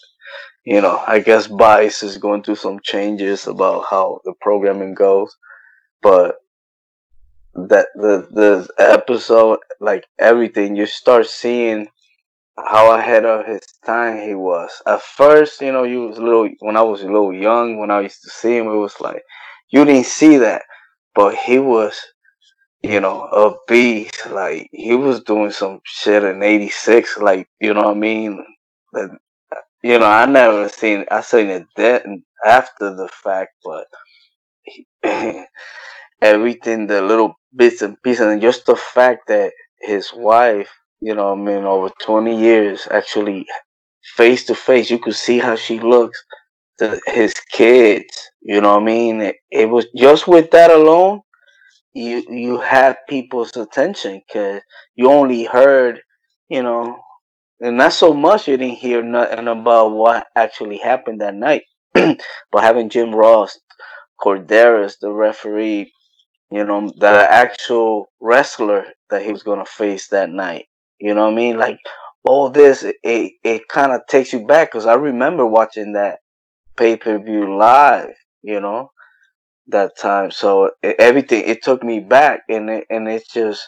you 0.66 0.80
know, 0.80 1.02
I 1.08 1.20
guess 1.20 1.48
Vice 1.48 2.04
is 2.04 2.18
going 2.18 2.44
through 2.44 2.56
some 2.56 2.80
changes 2.84 3.48
about 3.48 3.86
how 3.90 4.20
the 4.26 4.34
programming 4.42 4.94
goes, 4.94 5.36
but 6.02 6.36
that 7.56 7.88
the 7.96 8.28
the 8.32 8.70
episode, 8.78 9.60
like 9.80 10.06
everything, 10.20 10.76
you 10.76 10.86
start 10.86 11.26
seeing 11.26 11.88
how 12.58 12.96
ahead 12.96 13.26
of 13.26 13.46
his 13.46 13.62
time 13.86 14.22
he 14.22 14.36
was. 14.36 14.70
At 14.86 15.02
first, 15.02 15.62
you 15.62 15.72
know, 15.72 15.84
you 15.84 16.08
was 16.08 16.20
little 16.20 16.50
when 16.60 16.78
I 16.78 16.82
was 16.84 17.02
a 17.02 17.08
little 17.08 17.34
young, 17.34 17.80
when 17.80 17.90
I 17.92 18.02
used 18.02 18.22
to 18.24 18.30
see 18.30 18.58
him, 18.58 18.68
it 18.68 18.76
was 18.76 19.00
like 19.02 19.24
you 19.70 19.84
didn't 19.84 20.06
see 20.06 20.38
that, 20.38 20.64
but 21.16 21.36
he 21.36 21.60
was, 21.60 22.00
you 22.82 23.00
know, 23.00 23.24
a 23.24 23.56
beast. 23.68 24.30
Like 24.30 24.70
he 24.72 24.94
was 24.96 25.24
doing 25.24 25.52
some 25.52 25.82
shit 25.84 26.24
in 26.24 26.44
'86. 26.44 27.18
Like 27.18 27.48
you 27.60 27.74
know 27.74 27.84
what 27.84 27.98
I 27.98 28.00
mean? 28.00 28.46
You 29.84 30.00
know, 30.00 30.06
I 30.06 30.26
never 30.26 30.70
seen. 30.70 31.06
I 31.10 31.22
seen 31.22 31.48
it 31.48 31.66
then 31.76 32.24
after 32.46 32.94
the 32.96 33.08
fact, 33.08 33.52
but 33.64 33.88
everything, 36.22 36.88
the 36.88 37.02
little 37.02 37.36
bits 37.56 37.82
and 37.82 38.02
pieces, 38.02 38.28
and 38.28 38.42
just 38.42 38.66
the 38.66 38.76
fact 38.76 39.28
that 39.28 39.54
his 39.80 40.12
wife, 40.14 40.70
you 41.00 41.16
know, 41.16 41.34
I 41.34 41.36
mean, 41.36 41.64
over 41.64 41.90
20 42.02 42.40
years, 42.40 42.88
actually 42.92 43.46
face 44.16 44.46
to 44.46 44.56
face, 44.56 44.90
you 44.90 45.00
could 45.00 45.16
see 45.16 45.40
how 45.40 45.56
she 45.56 45.80
looks 45.80 46.24
his 47.08 47.34
kids. 47.52 48.32
You 48.42 48.62
know 48.62 48.74
what 48.76 48.84
I 48.84 48.86
mean? 48.86 49.22
It, 49.22 49.36
it 49.52 49.70
was 49.70 49.88
just 49.96 50.28
with 50.28 50.52
that 50.52 50.72
alone, 50.72 51.22
you 51.94 52.24
you 52.30 52.60
had 52.60 52.98
people's 53.10 53.56
attention 53.58 54.22
because 54.28 54.62
you 54.96 55.10
only 55.10 55.44
heard, 55.46 56.02
you 56.50 56.64
know, 56.64 56.98
and 57.60 57.78
not 57.78 57.94
so 57.94 58.14
much 58.14 58.48
you 58.48 58.58
didn't 58.58 58.78
hear 58.78 59.04
nothing 59.04 59.48
about 59.48 59.92
what 59.92 60.28
actually 60.36 60.78
happened 60.78 61.22
that 61.22 61.36
night. 61.36 61.64
but 61.94 62.18
having 62.64 62.90
Jim 62.90 63.14
Ross, 63.14 63.60
Corderas, 64.20 64.96
the 65.02 65.12
referee, 65.12 65.92
you 66.50 66.64
know, 66.64 66.92
the 66.98 67.08
actual 67.30 68.12
wrestler 68.22 68.86
that 69.10 69.24
he 69.24 69.32
was 69.32 69.44
gonna 69.44 69.66
face 69.66 70.08
that 70.08 70.30
night. 70.30 70.66
You 71.00 71.14
know 71.14 71.26
what 71.26 71.34
I 71.34 71.36
mean? 71.36 71.58
Like 71.58 71.78
all 72.24 72.50
this, 72.50 72.84
it, 72.84 73.34
it 73.44 73.68
kind 73.68 73.92
of 73.92 74.02
takes 74.08 74.34
you 74.34 74.46
back 74.46 74.72
because 74.72 74.86
I 74.86 74.94
remember 74.94 75.46
watching 75.46 75.94
that 75.94 76.20
pay 76.82 76.98
per 76.98 77.20
view 77.20 77.58
live. 77.58 78.16
You 78.42 78.60
know 78.60 78.90
that 79.68 79.92
time, 79.98 80.32
so 80.32 80.72
it, 80.82 80.96
everything 81.00 81.44
it 81.46 81.64
took 81.64 81.84
me 81.84 82.00
back, 82.00 82.42
and 82.50 82.70
it, 82.70 82.86
and 82.90 83.08
it's 83.08 83.32
just 83.32 83.62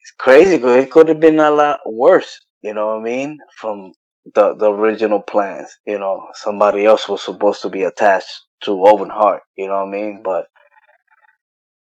it's 0.00 0.12
crazy 0.18 0.56
because 0.56 0.82
it 0.82 0.90
could 0.90 1.08
have 1.08 1.20
been 1.20 1.38
a 1.40 1.50
lot 1.50 1.80
worse. 1.86 2.40
You 2.62 2.74
know 2.74 2.86
what 2.88 3.00
I 3.00 3.02
mean? 3.02 3.38
From 3.60 3.92
the 4.34 4.54
the 4.54 4.72
original 4.72 5.20
plans, 5.20 5.70
you 5.86 5.98
know, 5.98 6.26
somebody 6.34 6.86
else 6.86 7.08
was 7.08 7.22
supposed 7.22 7.62
to 7.62 7.68
be 7.68 7.82
attached 7.82 8.32
to 8.64 8.72
Owen 8.86 9.10
Hart. 9.10 9.42
You 9.56 9.68
know 9.68 9.84
what 9.84 9.88
I 9.88 9.98
mean? 9.98 10.22
But 10.24 10.46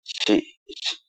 she 0.04 0.47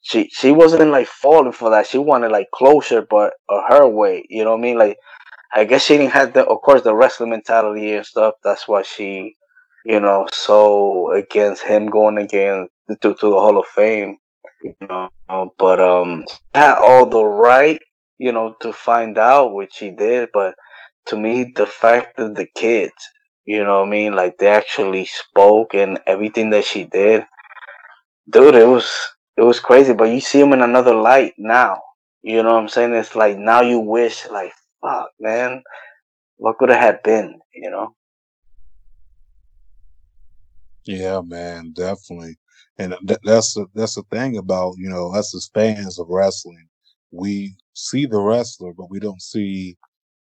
she 0.02 0.30
she 0.34 0.52
wasn't 0.52 0.92
like 0.92 1.08
falling 1.08 1.52
for 1.52 1.70
that. 1.72 1.88
She 1.88 1.98
wanted 1.98 2.32
like 2.32 2.48
closure, 2.54 3.06
but 3.10 3.34
uh, 3.50 3.62
her 3.68 3.88
way. 3.88 4.24
You 4.30 4.46
know 4.46 4.52
what 4.52 4.60
I 4.60 4.64
mean? 4.64 4.78
Like 4.78 4.98
I 5.56 5.66
guess 5.66 5.86
she 5.86 5.98
didn't 5.98 6.14
have 6.14 6.34
the, 6.34 6.46
of 6.46 6.62
course, 6.62 6.82
the 6.82 6.96
wrestling 6.96 7.30
mentality 7.30 7.94
and 7.94 8.06
stuff. 8.06 8.36
That's 8.44 8.68
why 8.68 8.82
she, 8.82 9.36
you 9.86 10.00
know, 10.00 10.28
so 10.32 11.12
against 11.12 11.64
him 11.64 11.88
going 11.88 12.18
again 12.18 12.70
to, 12.90 12.96
to 13.14 13.14
the 13.14 13.30
Hall 13.30 13.60
of 13.60 13.68
Fame. 13.68 14.18
You 14.64 14.76
know, 14.88 15.10
but 15.60 15.80
um, 15.80 16.24
had 16.56 16.78
all 16.78 17.06
the 17.06 17.24
right, 17.24 17.80
you 18.18 18.32
know, 18.32 18.56
to 18.62 18.72
find 18.72 19.18
out 19.18 19.54
which 19.54 19.74
she 19.74 19.92
did. 19.92 20.30
But 20.34 20.56
to 21.08 21.18
me, 21.18 21.52
the 21.56 21.66
fact 21.66 22.18
that 22.18 22.36
the 22.36 22.48
kids, 22.56 22.94
you 23.46 23.64
know 23.64 23.82
what 23.82 23.88
I 23.88 23.92
mean, 23.92 24.16
like 24.16 24.38
they 24.38 24.48
actually 24.48 25.06
spoke 25.06 25.74
and 25.74 26.00
everything 26.08 26.50
that 26.52 26.64
she 26.64 26.86
did, 26.86 27.26
dude, 28.30 28.56
it 28.56 28.68
was 28.68 28.90
it 29.36 29.42
was 29.42 29.60
crazy. 29.60 29.94
But 29.94 30.12
you 30.12 30.22
see 30.22 30.40
him 30.40 30.54
in 30.54 30.62
another 30.62 30.96
light 30.96 31.34
now. 31.38 31.82
You 32.22 32.42
know 32.42 32.54
what 32.54 32.62
I'm 32.62 32.70
saying? 32.70 32.94
It's 32.94 33.18
like 33.18 33.38
now 33.38 33.62
you 33.62 33.80
wish, 33.80 34.30
like, 34.30 34.54
fuck, 34.84 35.10
man, 35.20 35.64
what 36.38 36.58
could 36.60 36.70
have 36.70 37.04
been? 37.04 37.40
You 37.56 37.72
know? 37.72 37.96
Yeah, 40.86 41.22
man, 41.22 41.72
definitely. 41.74 42.38
And 42.78 42.96
th- 43.08 43.20
that's 43.24 43.54
the, 43.54 43.68
that's 43.76 43.96
the 43.96 44.04
thing 44.12 44.38
about 44.38 44.76
you 44.78 44.90
know 44.90 45.14
us 45.14 45.36
as 45.36 45.50
fans 45.54 46.00
of 46.00 46.08
wrestling. 46.10 46.68
We 47.12 47.56
see 47.74 48.06
the 48.06 48.20
wrestler, 48.20 48.74
but 48.74 48.90
we 48.90 49.00
don't 49.00 49.22
see 49.22 49.78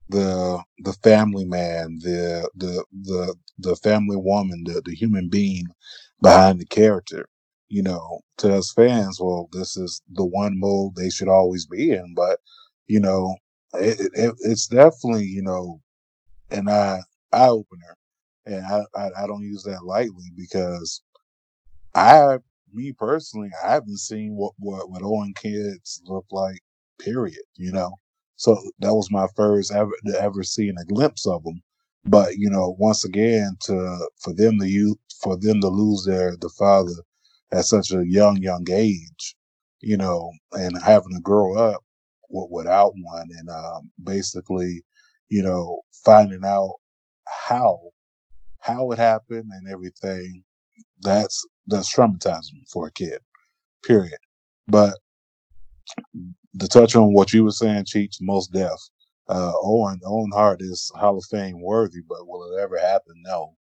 the 0.09 0.63
the 0.79 0.93
family 1.03 1.45
man, 1.45 1.99
the 2.01 2.49
the 2.55 2.83
the 3.03 3.35
the 3.59 3.75
family 3.77 4.17
woman, 4.17 4.63
the 4.65 4.81
the 4.85 4.95
human 4.95 5.29
being 5.29 5.67
behind 6.21 6.59
the 6.59 6.65
character. 6.65 7.29
You 7.69 7.83
know, 7.83 8.21
to 8.39 8.55
us 8.55 8.73
fans, 8.73 9.19
well, 9.21 9.47
this 9.53 9.77
is 9.77 10.01
the 10.11 10.25
one 10.25 10.59
mold 10.59 10.95
they 10.95 11.09
should 11.11 11.29
always 11.29 11.67
be 11.67 11.91
in. 11.91 12.13
But 12.15 12.39
you 12.87 12.99
know, 12.99 13.37
it, 13.75 13.99
it, 13.99 14.11
it- 14.13 14.35
it's 14.41 14.67
definitely 14.67 15.25
you 15.25 15.41
know 15.43 15.81
an 16.51 16.69
eye 16.69 17.01
eye 17.33 17.49
opener, 17.49 17.95
and 18.45 18.65
I, 18.65 18.83
I 18.95 19.09
I 19.23 19.27
don't 19.27 19.43
use 19.43 19.63
that 19.63 19.85
lightly 19.85 20.31
because 20.35 21.01
I, 21.95 22.37
me 22.73 22.93
personally, 22.93 23.49
I 23.63 23.73
haven't 23.73 23.97
seen 23.99 24.35
what 24.35 24.53
what 24.59 24.89
what 24.89 25.03
Owen 25.03 25.33
kids 25.35 26.01
look 26.05 26.25
like. 26.31 26.59
Period. 26.99 27.43
You 27.57 27.71
know, 27.71 27.95
so 28.35 28.57
that 28.79 28.93
was 28.95 29.11
my 29.11 29.27
first 29.35 29.71
ever 29.73 29.91
ever 30.17 30.43
seeing 30.43 30.75
a 30.79 30.85
glimpse 30.85 31.25
of 31.27 31.43
them. 31.43 31.61
But 32.05 32.37
you 32.37 32.49
know, 32.49 32.75
once 32.79 33.03
again, 33.05 33.57
to 33.63 34.09
for 34.19 34.33
them 34.33 34.59
to 34.59 34.67
you 34.67 34.99
for 35.21 35.37
them 35.37 35.61
to 35.61 35.67
lose 35.69 36.05
their 36.05 36.35
the 36.37 36.49
father 36.49 36.93
at 37.51 37.65
such 37.65 37.91
a 37.91 38.05
young 38.07 38.37
young 38.37 38.65
age, 38.71 39.35
you 39.81 39.97
know, 39.97 40.31
and 40.53 40.81
having 40.83 41.13
to 41.15 41.21
grow 41.21 41.57
up 41.57 41.83
without 42.29 42.93
one, 43.01 43.27
and 43.37 43.49
um, 43.49 43.91
basically, 44.03 44.83
you 45.29 45.43
know, 45.43 45.81
finding 46.05 46.45
out 46.45 46.75
how 47.47 47.79
how 48.59 48.91
it 48.91 48.99
happened 48.99 49.49
and 49.51 49.67
everything 49.71 50.43
that's 51.01 51.45
that's 51.67 51.93
traumatizing 51.93 52.67
for 52.71 52.87
a 52.87 52.91
kid. 52.91 53.19
Period. 53.83 54.19
But 54.67 54.97
to 56.59 56.67
touch 56.67 56.95
on 56.95 57.13
what 57.13 57.33
you 57.33 57.43
were 57.43 57.51
saying, 57.51 57.85
Cheech, 57.85 58.17
most 58.21 58.51
deaf. 58.51 58.79
Uh, 59.27 59.51
Owen 59.61 59.99
Owen 60.05 60.31
Hart 60.33 60.61
is 60.61 60.91
Hall 60.95 61.17
of 61.17 61.25
Fame 61.25 61.61
worthy, 61.61 62.01
but 62.07 62.27
will 62.27 62.51
it 62.51 62.59
ever 62.61 62.79
happen? 62.79 63.13
No. 63.23 63.55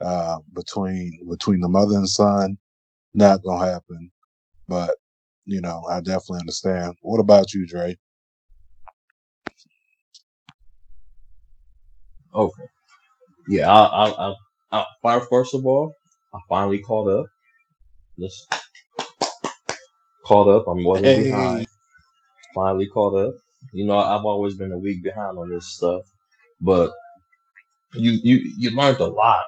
Uh, 0.00 0.38
between 0.52 1.18
between 1.28 1.60
the 1.60 1.68
mother 1.68 1.96
and 1.96 2.08
son, 2.08 2.58
not 3.14 3.42
gonna 3.42 3.64
happen. 3.64 4.10
But 4.68 4.96
you 5.46 5.60
know, 5.60 5.82
I 5.90 6.00
definitely 6.00 6.40
understand. 6.40 6.94
What 7.00 7.20
about 7.20 7.54
you, 7.54 7.66
Dre? 7.66 7.96
Okay. 12.34 12.64
Yeah, 13.48 13.70
I, 13.72 14.06
I, 14.08 14.28
I, 14.30 14.34
I, 14.72 14.86
fir- 15.02 15.26
first 15.30 15.54
of 15.54 15.66
all, 15.66 15.94
I 16.34 16.38
finally 16.48 16.80
caught 16.80 17.08
up. 17.08 17.26
Just 18.18 18.54
caught 20.26 20.48
up. 20.48 20.66
I 20.68 20.72
wasn't 20.72 21.16
behind. 21.16 21.66
Finally 22.54 22.88
caught 22.88 23.16
up. 23.16 23.34
You 23.72 23.86
know, 23.86 23.98
I've 23.98 24.24
always 24.24 24.56
been 24.56 24.72
a 24.72 24.78
week 24.78 25.02
behind 25.04 25.38
on 25.38 25.50
this 25.50 25.76
stuff, 25.76 26.02
but 26.60 26.92
you, 27.94 28.12
you, 28.22 28.54
you 28.58 28.70
learned 28.72 29.00
a 29.00 29.06
lot. 29.06 29.46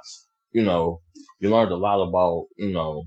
You 0.52 0.62
know, 0.64 1.00
you 1.40 1.50
learned 1.50 1.72
a 1.72 1.76
lot 1.76 2.02
about, 2.02 2.46
you 2.58 2.72
know, 2.72 3.04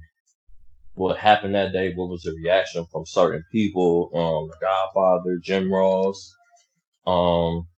what 0.96 1.18
happened 1.18 1.56
that 1.56 1.74
day. 1.74 1.94
What 1.96 2.10
was 2.10 2.24
the 2.24 2.34
reaction 2.44 2.86
from 2.92 3.06
certain 3.08 3.44
people? 3.52 4.12
Um, 4.16 4.50
the 4.50 4.58
Godfather, 4.62 5.40
Jim 5.44 5.74
Ross. 5.74 6.36
Um, 7.08 7.69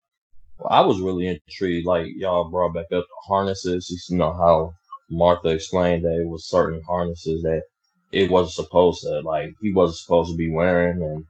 I 0.70 0.82
was 0.82 1.02
really 1.02 1.28
intrigued, 1.28 1.88
like 1.88 2.08
y'all 2.16 2.50
brought 2.50 2.74
back 2.74 2.86
up 2.92 3.06
the 3.08 3.28
harnesses. 3.28 3.90
You 4.10 4.18
know 4.18 4.34
how 4.34 4.74
Martha 5.10 5.50
explained 5.50 6.06
that 6.06 6.22
it 6.22 6.28
was 6.28 6.50
certain 6.50 6.82
harnesses 6.84 7.42
that 7.44 7.64
it 8.12 8.30
wasn't 8.30 8.66
supposed 8.66 9.02
to, 9.04 9.22
like 9.22 9.52
he 9.62 9.74
wasn't 9.74 10.00
supposed 10.00 10.32
to 10.32 10.38
be 10.38 10.52
wearing 10.52 11.02
and 11.02 11.26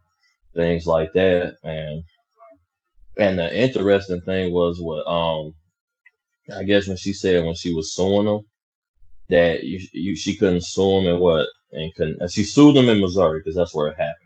things 0.56 0.88
like 0.88 1.14
that. 1.14 1.56
And 1.64 2.04
and 3.18 3.40
the 3.40 3.56
interesting 3.56 4.22
thing 4.22 4.54
was 4.54 4.80
what 4.82 5.08
um 5.08 5.54
I 6.56 6.64
guess 6.64 6.88
when 6.88 6.98
she 6.98 7.14
said 7.14 7.46
when 7.46 7.56
she 7.56 7.74
was 7.74 7.94
suing 7.94 8.28
him 8.28 8.42
that 9.30 9.64
you, 9.64 9.80
you 9.94 10.16
she 10.16 10.36
couldn't 10.36 10.66
sue 10.66 11.00
him 11.00 11.08
and 11.08 11.20
what 11.20 11.48
and 11.72 11.94
couldn't 11.96 12.22
and 12.22 12.32
she 12.32 12.44
sued 12.44 12.76
him 12.78 12.90
in 12.90 13.02
Missouri 13.02 13.40
because 13.40 13.56
that's 13.56 13.76
where 13.76 13.88
it 13.88 13.98
happened. 13.98 14.21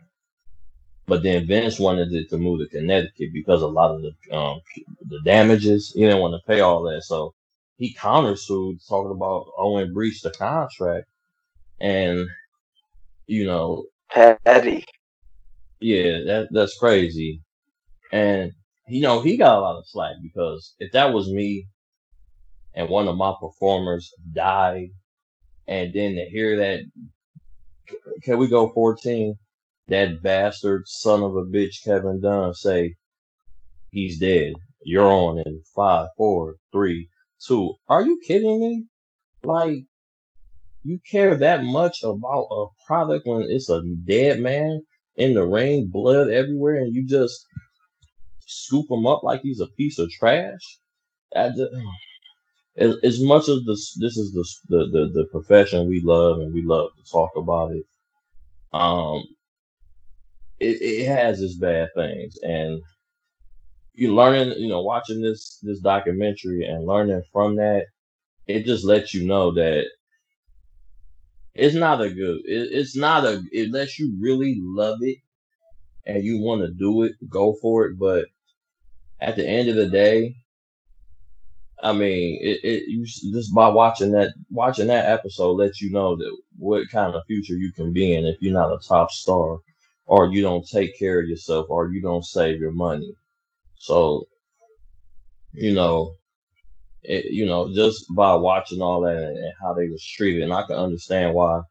But 1.06 1.22
then 1.22 1.46
Vince 1.46 1.78
wanted 1.78 2.12
it 2.14 2.30
to 2.30 2.38
move 2.38 2.60
to 2.60 2.68
Connecticut 2.68 3.32
because 3.32 3.62
a 3.62 3.68
lot 3.68 3.94
of 3.94 4.02
the 4.02 4.36
um 4.36 4.60
the 5.08 5.20
damages 5.24 5.92
he 5.94 6.00
didn't 6.02 6.20
want 6.20 6.34
to 6.34 6.46
pay 6.52 6.60
all 6.60 6.82
that, 6.84 7.02
so 7.04 7.34
he 7.78 7.94
countersued 7.94 8.86
talking 8.88 9.12
about 9.12 9.48
Owen 9.58 9.92
breached 9.94 10.24
the 10.24 10.30
contract, 10.32 11.06
and 11.80 12.28
you 13.26 13.46
know 13.46 13.86
Patty. 14.10 14.84
yeah 15.80 16.22
that 16.26 16.48
that's 16.52 16.78
crazy, 16.78 17.42
and 18.12 18.52
you 18.88 19.02
know 19.02 19.20
he 19.22 19.36
got 19.36 19.58
a 19.58 19.62
lot 19.62 19.78
of 19.78 19.88
slack 19.88 20.16
because 20.22 20.74
if 20.80 20.92
that 20.92 21.12
was 21.12 21.30
me 21.30 21.66
and 22.74 22.88
one 22.88 23.08
of 23.08 23.16
my 23.16 23.34
performers 23.40 24.12
died, 24.32 24.90
and 25.68 25.92
then 25.94 26.16
to 26.16 26.26
hear 26.26 26.56
that 26.58 26.80
can 28.22 28.38
we 28.38 28.48
go 28.48 28.68
fourteen 28.70 29.36
that 29.88 30.22
bastard 30.22 30.82
son 30.86 31.22
of 31.22 31.36
a 31.36 31.44
bitch 31.44 31.84
Kevin 31.84 32.20
Dunn 32.20 32.54
say 32.54 32.94
he's 33.90 34.18
dead. 34.18 34.54
You're 34.82 35.10
on 35.10 35.38
in 35.38 35.62
five, 35.74 36.08
four, 36.16 36.56
three, 36.72 37.08
two. 37.46 37.74
Are 37.88 38.02
you 38.02 38.20
kidding 38.26 38.60
me? 38.60 38.84
Like, 39.42 39.84
you 40.82 41.00
care 41.10 41.36
that 41.36 41.64
much 41.64 42.02
about 42.02 42.46
a 42.50 42.66
product 42.86 43.26
when 43.26 43.42
it's 43.42 43.68
a 43.68 43.82
dead 44.04 44.40
man 44.40 44.82
in 45.16 45.34
the 45.34 45.44
rain, 45.44 45.88
blood 45.90 46.30
everywhere, 46.30 46.76
and 46.76 46.94
you 46.94 47.06
just 47.06 47.46
scoop 48.46 48.86
him 48.90 49.06
up 49.06 49.22
like 49.22 49.40
he's 49.42 49.60
a 49.60 49.66
piece 49.66 49.98
of 49.98 50.10
trash? 50.10 50.78
Just, 51.34 51.72
as, 52.76 52.96
as 53.02 53.22
much 53.22 53.48
as 53.48 53.64
this, 53.64 53.96
this 54.00 54.16
is 54.16 54.32
the, 54.32 54.44
the, 54.68 54.86
the, 54.86 55.10
the 55.12 55.26
profession 55.32 55.88
we 55.88 56.00
love 56.00 56.38
and 56.38 56.52
we 56.52 56.62
love 56.62 56.90
to 56.96 57.10
talk 57.10 57.30
about 57.36 57.72
it, 57.72 57.84
um, 58.72 59.24
it, 60.60 60.80
it 60.80 61.08
has 61.08 61.40
its 61.40 61.56
bad 61.56 61.88
things. 61.94 62.38
And 62.42 62.80
you 63.94 64.14
learning, 64.14 64.58
you 64.58 64.68
know, 64.68 64.82
watching 64.82 65.20
this 65.20 65.58
this 65.62 65.80
documentary 65.80 66.64
and 66.64 66.86
learning 66.86 67.22
from 67.32 67.56
that, 67.56 67.86
it 68.46 68.64
just 68.64 68.84
lets 68.84 69.14
you 69.14 69.26
know 69.26 69.52
that 69.54 69.86
it's 71.54 71.74
not 71.74 72.00
a 72.02 72.10
good. 72.10 72.40
It, 72.44 72.68
it's 72.72 72.96
not 72.96 73.24
a. 73.24 73.42
It 73.52 73.70
lets 73.72 73.98
you 73.98 74.16
really 74.20 74.56
love 74.60 74.98
it 75.02 75.18
and 76.06 76.22
you 76.22 76.40
want 76.40 76.62
to 76.62 76.72
do 76.72 77.02
it, 77.02 77.12
go 77.28 77.54
for 77.60 77.86
it. 77.86 77.98
But 77.98 78.26
at 79.20 79.36
the 79.36 79.46
end 79.46 79.68
of 79.68 79.76
the 79.76 79.88
day, 79.88 80.36
I 81.82 81.92
mean, 81.92 82.38
it, 82.40 82.60
it 82.64 82.84
you 82.88 83.04
just 83.04 83.54
by 83.54 83.68
watching 83.68 84.12
that 84.12 84.32
watching 84.50 84.86
that 84.88 85.10
episode 85.10 85.52
lets 85.52 85.80
you 85.80 85.90
know 85.90 86.16
that 86.16 86.36
what 86.58 86.88
kind 86.90 87.14
of 87.14 87.22
future 87.26 87.54
you 87.54 87.72
can 87.72 87.92
be 87.92 88.14
in 88.14 88.24
if 88.24 88.36
you're 88.40 88.52
not 88.52 88.72
a 88.72 88.78
top 88.86 89.10
star, 89.10 89.58
or 90.06 90.28
you 90.32 90.42
don't 90.42 90.66
take 90.68 90.98
care 90.98 91.20
of 91.20 91.28
yourself, 91.28 91.66
or 91.68 91.88
you 91.90 92.00
don't 92.00 92.24
save 92.24 92.60
your 92.60 92.72
money. 92.72 93.14
So 93.76 94.26
you 95.52 95.74
know, 95.74 96.12
it, 97.02 97.26
you 97.26 97.46
know, 97.46 97.72
just 97.74 98.04
by 98.14 98.34
watching 98.34 98.82
all 98.82 99.02
that 99.02 99.16
and, 99.16 99.38
and 99.38 99.52
how 99.60 99.72
they 99.74 99.88
was 99.88 100.04
treated, 100.04 100.42
and 100.42 100.52
I 100.52 100.64
can 100.66 100.76
understand 100.76 101.34
why 101.34 101.62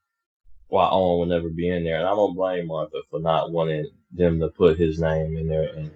why 0.68 0.90
Owen 0.90 1.20
would 1.20 1.30
never 1.30 1.50
be 1.50 1.70
in 1.70 1.84
there, 1.84 1.98
and 1.98 2.08
I 2.08 2.12
don't 2.12 2.36
blame 2.36 2.68
Martha 2.68 3.00
for 3.10 3.20
not 3.20 3.52
wanting 3.52 3.88
them 4.12 4.40
to 4.40 4.50
put 4.50 4.78
his 4.78 5.00
name 5.00 5.38
in 5.38 5.48
there, 5.48 5.70
and 5.76 5.92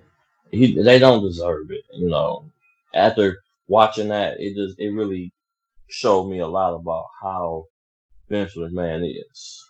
he 0.51 0.81
they 0.81 0.99
don't 0.99 1.23
deserve 1.23 1.71
it, 1.71 1.83
you 1.93 2.09
know. 2.09 2.45
After 2.93 3.41
watching 3.67 4.09
that, 4.09 4.39
it 4.39 4.55
just 4.55 4.79
it 4.79 4.89
really 4.89 5.31
showed 5.89 6.29
me 6.29 6.39
a 6.39 6.47
lot 6.47 6.75
about 6.75 7.05
how 7.21 7.65
Vince 8.29 8.55
McMahon 8.55 9.09
is. 9.09 9.68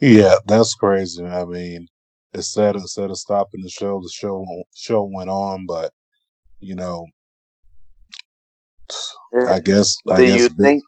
Yeah, 0.00 0.36
that's 0.46 0.74
crazy. 0.74 1.24
I 1.24 1.44
mean, 1.44 1.88
instead 2.34 2.76
of 2.76 2.82
instead 2.82 3.10
of 3.10 3.18
stopping 3.18 3.62
the 3.62 3.70
show, 3.70 4.00
the 4.00 4.10
show 4.12 4.44
show 4.74 5.04
went 5.12 5.30
on. 5.30 5.66
But 5.66 5.92
you 6.60 6.74
know, 6.76 7.06
I 9.46 9.60
guess 9.60 9.96
I 10.08 10.20
Do 10.20 10.22
guess 10.22 10.42
you 10.42 10.48
think? 10.60 10.84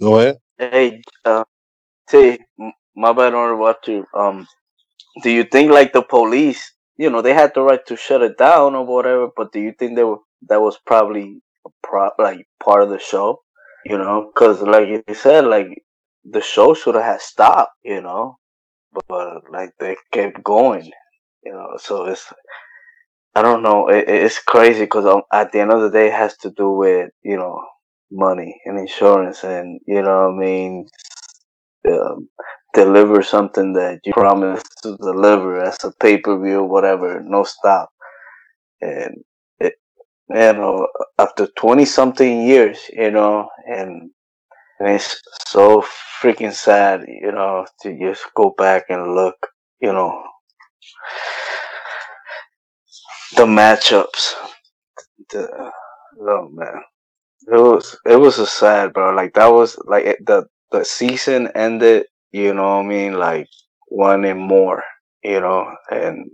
Go 0.00 0.18
ahead. 0.20 0.38
Hey, 0.58 1.02
uh, 1.24 1.44
say 2.08 2.38
m- 2.60 2.72
my 2.96 3.12
bad 3.12 3.34
on 3.34 3.58
what 3.58 3.82
to. 3.84 4.04
um. 4.14 4.46
Do 5.22 5.30
you 5.30 5.44
think 5.44 5.70
like 5.72 5.92
the 5.92 6.02
police? 6.02 6.72
You 6.96 7.10
know, 7.10 7.22
they 7.22 7.34
had 7.34 7.54
the 7.54 7.62
right 7.62 7.84
to 7.86 7.96
shut 7.96 8.22
it 8.22 8.38
down 8.38 8.74
or 8.74 8.84
whatever. 8.86 9.28
But 9.36 9.52
do 9.52 9.60
you 9.60 9.72
think 9.78 9.96
they 9.96 10.04
were 10.04 10.18
that 10.48 10.60
was 10.60 10.78
probably 10.86 11.40
a 11.66 11.70
pro 11.82 12.10
like 12.18 12.46
part 12.62 12.82
of 12.82 12.90
the 12.90 12.98
show? 12.98 13.42
You 13.84 13.98
know, 13.98 14.30
because 14.34 14.62
like 14.62 14.88
you 14.88 15.14
said, 15.14 15.46
like 15.46 15.68
the 16.24 16.40
show 16.42 16.74
should 16.74 16.96
have 16.96 17.22
stopped. 17.22 17.72
You 17.84 18.00
know, 18.02 18.38
but, 18.92 19.04
but 19.08 19.50
like 19.52 19.72
they 19.80 19.96
kept 20.12 20.42
going. 20.44 20.90
You 21.44 21.52
know, 21.52 21.78
so 21.78 22.06
it's 22.06 22.32
I 23.34 23.42
don't 23.42 23.62
know. 23.62 23.88
It, 23.88 24.08
it- 24.08 24.22
it's 24.24 24.38
crazy 24.40 24.84
because 24.84 25.06
um, 25.06 25.22
at 25.32 25.52
the 25.52 25.60
end 25.60 25.72
of 25.72 25.80
the 25.82 25.90
day, 25.90 26.08
it 26.08 26.12
has 26.14 26.36
to 26.38 26.50
do 26.50 26.70
with 26.72 27.10
you 27.22 27.36
know 27.36 27.62
money 28.10 28.60
and 28.64 28.78
insurance, 28.78 29.44
and 29.44 29.80
you 29.86 30.02
know 30.02 30.28
what 30.30 30.34
I 30.34 30.38
mean. 30.38 30.86
Um, 31.88 32.28
deliver 32.74 33.22
something 33.22 33.72
that 33.74 34.00
you 34.04 34.12
promised 34.12 34.66
to 34.82 34.96
deliver 34.96 35.62
as 35.62 35.82
a 35.84 35.92
pay 36.00 36.18
per 36.18 36.38
view, 36.42 36.62
whatever, 36.64 37.20
no 37.22 37.44
stop, 37.44 37.90
and 38.82 39.24
it, 39.60 39.74
you 40.30 40.36
know 40.54 40.88
after 41.18 41.48
twenty 41.58 41.84
something 41.86 42.42
years, 42.46 42.80
you 42.92 43.10
know, 43.12 43.48
and 43.66 44.10
and 44.84 44.96
it's 44.96 45.22
so 45.48 45.82
freaking 46.20 46.52
sad, 46.52 47.06
you 47.08 47.32
know, 47.32 47.64
to 47.80 47.98
just 47.98 48.22
go 48.34 48.54
back 48.58 48.84
and 48.90 49.14
look, 49.14 49.34
you 49.80 49.92
know, 49.92 50.22
the 53.36 53.46
matchups. 53.46 54.34
The, 55.30 55.48
oh 56.20 56.48
man. 56.52 56.82
It 57.46 57.56
was 57.56 57.98
it 58.04 58.16
was 58.16 58.38
a 58.38 58.46
sad, 58.46 58.92
bro. 58.92 59.14
Like 59.14 59.32
that 59.34 59.46
was 59.46 59.78
like 59.86 60.04
it, 60.04 60.26
the 60.26 60.46
the 60.70 60.84
season 60.84 61.48
ended. 61.54 62.06
You 62.32 62.52
know 62.52 62.76
what 62.76 62.84
I 62.84 62.88
mean? 62.88 63.14
Like 63.14 63.48
wanting 63.88 64.38
more. 64.38 64.82
You 65.22 65.40
know, 65.40 65.74
and 65.90 66.30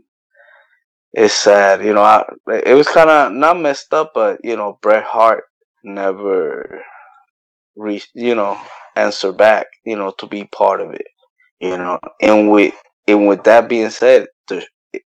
it's 1.13 1.35
sad. 1.35 1.85
You 1.85 1.95
know, 1.95 2.03
I, 2.03 2.25
it 2.65 2.75
was 2.75 2.89
kind 2.89 3.11
of 3.11 3.33
not 3.33 3.61
messed 3.61 3.95
up, 3.95 4.11
but 4.13 4.41
you 4.43 4.57
know, 4.57 4.79
Bret 4.83 5.05
Hart 5.05 5.45
never 5.85 6.83
re 7.77 8.03
you 8.15 8.35
know 8.35 8.59
answer 8.97 9.33
back. 9.33 9.67
You 9.85 9.97
know, 9.97 10.13
to 10.19 10.27
be 10.27 10.45
part 10.45 10.81
of 10.81 10.93
it. 10.93 11.07
You 11.61 11.77
know, 11.77 11.99
and 12.21 12.51
with 12.51 12.75
and 13.07 13.27
with 13.29 13.45
that 13.45 13.69
being 13.69 13.91
said, 13.91 14.27
the 14.49 14.67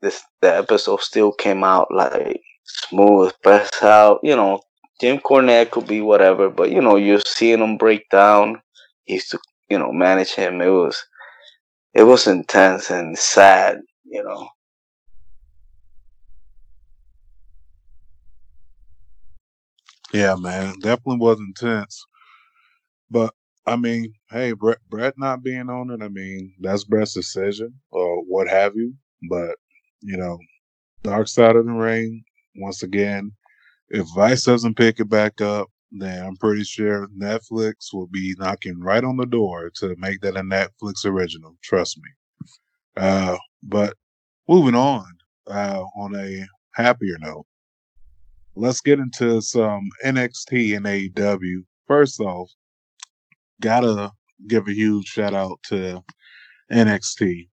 this 0.01 0.23
the 0.41 0.55
episode 0.57 1.01
still 1.01 1.33
came 1.33 1.65
out 1.65 1.89
like 1.93 2.41
smooth, 2.65 3.33
best 3.43 3.83
out. 3.83 4.21
You 4.23 4.37
know, 4.37 4.61
Jim 5.01 5.19
Cornette 5.19 5.71
could 5.71 5.87
be 5.87 6.01
whatever, 6.01 6.51
but 6.51 6.71
you 6.71 6.81
know, 6.81 6.97
you're 6.97 7.21
seeing 7.27 7.61
him 7.61 7.77
break 7.79 8.09
down. 8.11 8.63
He 9.05 9.15
used 9.15 9.31
to, 9.33 9.39
you 9.69 9.79
know, 9.79 9.93
manage 9.93 10.35
him. 10.35 10.61
It 10.61 10.69
was, 10.69 11.05
it 11.95 12.05
was 12.05 12.27
intense 12.27 12.91
and 12.91 13.17
sad. 13.19 13.81
You 14.05 14.23
know, 14.25 14.49
Yeah, 20.13 20.37
man, 20.37 20.75
definitely 20.81 21.19
was 21.19 21.39
intense. 21.41 22.05
But 23.13 23.35
I 23.67 23.77
mean, 23.77 24.13
hey, 24.31 24.53
Bret, 24.53 24.79
Bret 24.91 25.15
not 25.19 25.45
being 25.45 25.69
on 25.69 25.91
it. 25.91 26.03
I 26.03 26.09
mean, 26.09 26.55
that's 26.61 26.85
Bret's 26.85 27.15
decision 27.15 27.73
or 27.91 28.23
what 28.25 28.49
have 28.49 28.75
you. 28.75 28.95
But 29.29 29.57
you 30.01 30.17
know, 30.17 30.39
Dark 31.03 31.29
Side 31.29 31.57
of 31.57 31.67
the 31.67 31.73
Ring. 31.73 32.25
Once 32.57 32.83
again, 32.83 33.33
if 33.91 34.07
Vice 34.15 34.45
doesn't 34.45 34.77
pick 34.77 34.99
it 34.99 35.09
back 35.09 35.41
up, 35.41 35.69
then 35.91 36.25
I'm 36.25 36.37
pretty 36.37 36.65
sure 36.65 37.07
Netflix 37.09 37.93
will 37.93 38.09
be 38.09 38.35
knocking 38.39 38.81
right 38.81 39.05
on 39.05 39.17
the 39.17 39.27
door 39.27 39.71
to 39.77 39.95
make 39.99 40.21
that 40.23 40.37
a 40.37 40.43
Netflix 40.43 41.05
original. 41.05 41.57
Trust 41.63 41.99
me. 41.99 42.11
Uh, 42.97 43.37
but 43.63 43.95
moving 44.49 44.75
on, 44.75 45.07
uh, 45.47 45.83
on 45.97 46.15
a 46.15 46.47
happier 46.75 47.17
note, 47.21 47.47
let's 48.55 48.81
get 48.81 48.99
into 48.99 49.41
some 49.41 49.89
NXT 50.05 50.77
and 50.77 50.87
AEW. 50.87 51.65
First 51.87 52.21
off, 52.21 52.51
gotta 53.63 54.11
give 54.47 54.69
a 54.69 54.75
huge 54.75 55.07
shout 55.07 55.35
out 55.35 55.59
to 55.69 56.03
NXT 56.71 57.49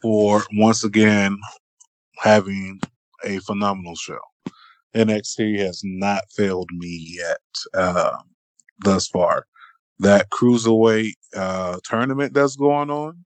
for 0.00 0.44
once 0.54 0.84
again 0.84 1.36
having 2.18 2.80
a 3.24 3.38
phenomenal 3.40 3.96
show. 3.96 4.20
NXT 4.94 5.58
has 5.58 5.82
not 5.84 6.22
failed 6.34 6.68
me 6.72 7.16
yet 7.18 7.40
uh, 7.74 8.16
thus 8.78 9.08
far. 9.08 9.46
That 9.98 10.30
cruiserweight 10.30 11.14
uh, 11.36 11.78
tournament 11.84 12.32
that's 12.32 12.56
going 12.56 12.90
on. 12.90 13.24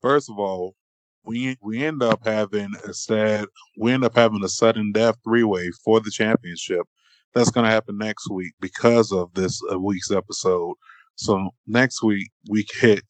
First 0.00 0.30
of 0.30 0.38
all, 0.38 0.74
we 1.24 1.56
we 1.62 1.84
end 1.84 2.02
up 2.02 2.26
having 2.26 2.72
a 2.84 2.92
sad 2.92 3.46
we 3.78 3.92
end 3.92 4.04
up 4.04 4.14
having 4.14 4.42
a 4.44 4.48
sudden 4.48 4.92
death 4.92 5.16
three 5.24 5.44
way 5.44 5.70
for 5.84 6.00
the 6.00 6.10
championship. 6.10 6.86
That's 7.34 7.50
going 7.50 7.64
to 7.64 7.70
happen 7.70 7.98
next 7.98 8.30
week 8.30 8.52
because 8.60 9.12
of 9.12 9.32
this 9.34 9.60
uh, 9.72 9.78
week's 9.78 10.10
episode. 10.10 10.74
So 11.16 11.50
next 11.66 12.02
week 12.02 12.30
we 12.48 12.64
get 12.80 13.02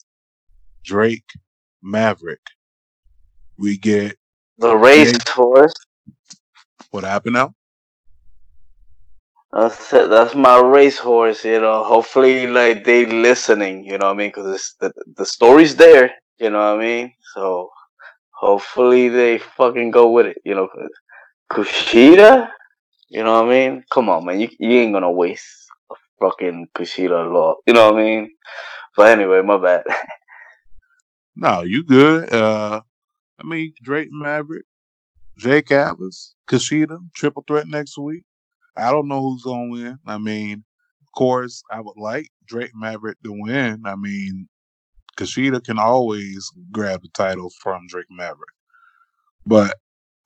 Drake, 0.85 1.31
Maverick. 1.83 2.41
We 3.59 3.77
get 3.79 4.17
The 4.59 4.77
racehorse. 4.77 5.75
what 6.91 7.05
happened 7.05 7.35
now? 7.35 7.55
That's 9.53 9.93
it. 9.93 10.11
That's 10.11 10.35
my 10.35 10.59
racehorse. 10.59 11.45
You 11.45 11.61
know. 11.61 11.85
Hopefully, 11.85 12.47
like 12.49 12.85
they 12.85 13.07
listening. 13.07 13.85
You 13.85 13.99
know 13.99 14.07
what 14.07 14.15
I 14.15 14.17
mean? 14.17 14.29
Because 14.35 14.75
the 14.81 14.93
the 15.17 15.25
story's 15.27 15.77
there. 15.77 16.11
You 16.39 16.51
know 16.51 16.59
what 16.75 16.81
I 16.81 16.85
mean? 16.85 17.13
So 17.35 17.71
hopefully 18.31 19.09
they 19.09 19.39
fucking 19.39 19.93
go 19.93 20.11
with 20.11 20.27
it. 20.27 20.39
You 20.45 20.57
know, 20.57 20.69
Kushida. 21.53 22.49
You 23.15 23.23
know 23.23 23.45
what 23.45 23.55
I 23.55 23.69
mean? 23.69 23.85
Come 23.93 24.09
on, 24.09 24.27
man. 24.27 24.41
You 24.41 24.49
you 24.59 24.71
ain't 24.81 24.93
gonna 24.93 25.11
waste 25.11 25.47
a 25.89 25.95
fucking 26.19 26.67
Kushida 26.75 27.33
law. 27.33 27.55
You 27.65 27.73
know 27.73 27.93
what 27.93 28.01
I 28.01 28.05
mean? 28.05 28.31
But 28.97 29.17
anyway, 29.17 29.41
my 29.43 29.57
bad. 29.57 29.85
No, 31.37 31.63
you 31.63 31.83
good. 31.83 32.33
Uh, 32.33 32.81
I 33.41 33.43
mean 33.45 33.75
Drake, 33.83 34.09
Maverick, 34.13 34.67
Jake 35.37 35.73
Atlas, 35.73 36.37
Kushida, 36.49 36.99
triple 37.13 37.43
threat 37.47 37.67
next 37.67 37.99
week. 37.99 38.23
I 38.77 38.93
don't 38.93 39.09
know 39.09 39.21
who's 39.21 39.43
gonna 39.43 39.69
win. 39.69 39.99
I 40.07 40.19
mean, 40.19 40.65
of 41.03 41.13
course, 41.13 41.65
I 41.73 41.81
would 41.81 41.97
like 41.97 42.29
Drake 42.47 42.71
Maverick 42.73 43.19
to 43.25 43.33
win. 43.33 43.83
I 43.85 43.97
mean, 43.97 44.49
Kushida 45.17 45.63
can 45.63 45.79
always 45.79 46.49
grab 46.71 47.03
the 47.03 47.09
title 47.09 47.51
from 47.61 47.89
Drake 47.89 48.07
Maverick, 48.11 48.55
but 49.45 49.77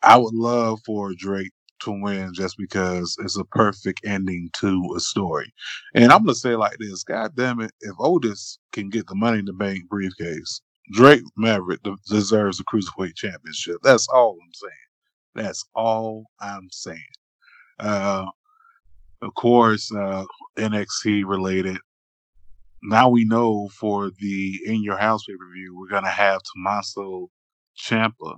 I 0.02 0.18
would 0.18 0.34
love 0.34 0.80
for 0.84 1.14
Drake 1.14 1.52
to 1.80 1.92
win 2.02 2.32
just 2.34 2.56
because 2.58 3.16
it's 3.22 3.38
a 3.38 3.44
perfect 3.44 4.00
ending 4.04 4.50
to 4.60 4.94
a 4.96 5.00
story. 5.00 5.52
And 5.94 6.12
I'm 6.12 6.24
gonna 6.24 6.34
say 6.34 6.56
like 6.56 6.78
this: 6.78 7.04
God 7.04 7.36
damn 7.36 7.60
it, 7.60 7.72
if 7.80 7.94
Otis 7.98 8.58
can 8.72 8.88
get 8.90 9.06
the 9.06 9.14
Money 9.14 9.40
in 9.40 9.44
the 9.44 9.52
Bank 9.52 9.88
briefcase, 9.88 10.60
Drake 10.92 11.22
Maverick 11.36 11.82
de- 11.82 11.96
deserves 12.08 12.58
the 12.58 12.64
Cruiserweight 12.64 13.14
Championship. 13.16 13.78
That's 13.82 14.08
all 14.08 14.38
I'm 14.42 14.54
saying. 14.54 14.72
That's 15.34 15.64
all 15.74 16.26
I'm 16.40 16.68
saying. 16.70 17.00
Uh, 17.78 18.26
of 19.22 19.34
course, 19.34 19.92
uh, 19.94 20.24
NXT 20.58 21.24
related. 21.26 21.78
Now 22.82 23.08
we 23.08 23.24
know 23.24 23.68
for 23.78 24.10
the 24.18 24.60
In 24.66 24.82
Your 24.82 24.96
House 24.96 25.24
pay 25.26 25.34
per 25.36 25.52
view, 25.52 25.76
we're 25.78 25.88
gonna 25.88 26.10
have 26.10 26.40
Tommaso 26.54 27.28
Ciampa 27.78 28.36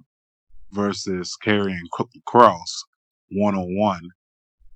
versus 0.73 1.37
Karrion 1.45 1.81
Kross 2.29 2.85
one 3.33 3.57
on 3.57 3.77
one. 3.77 4.11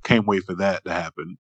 Can't 0.05 0.27
wait 0.27 0.45
for 0.45 0.55
that 0.57 0.85
to 0.87 0.93
happen. 0.93 1.39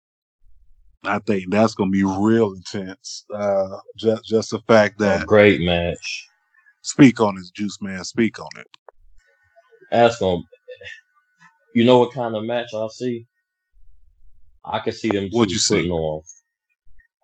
I 1.04 1.20
think 1.20 1.50
that's 1.50 1.74
gonna 1.74 1.90
be 1.90 2.04
real 2.04 2.54
intense. 2.54 3.24
Uh, 3.34 3.78
just 3.96 4.24
just 4.26 4.50
the 4.52 4.60
fact 4.68 4.98
A 5.04 5.18
that 5.18 5.20
great 5.20 5.60
match. 5.62 6.28
speak 6.82 7.20
on 7.20 7.38
it, 7.38 7.44
Juice 7.54 7.78
Man, 7.82 8.04
speak 8.04 8.38
on 8.40 8.50
it. 8.58 8.68
That's 9.90 10.18
gonna. 10.18 10.42
You 11.74 11.84
know 11.84 11.98
what 12.00 12.14
kind 12.14 12.36
of 12.36 12.44
match 12.44 12.74
I 12.74 12.88
see? 12.88 13.26
I 14.64 14.80
could 14.80 14.94
see 14.94 15.12
them 15.12 15.30
What'd 15.30 15.52
you 15.52 15.58
putting 15.68 15.90
see? 15.90 15.92
on. 15.92 16.22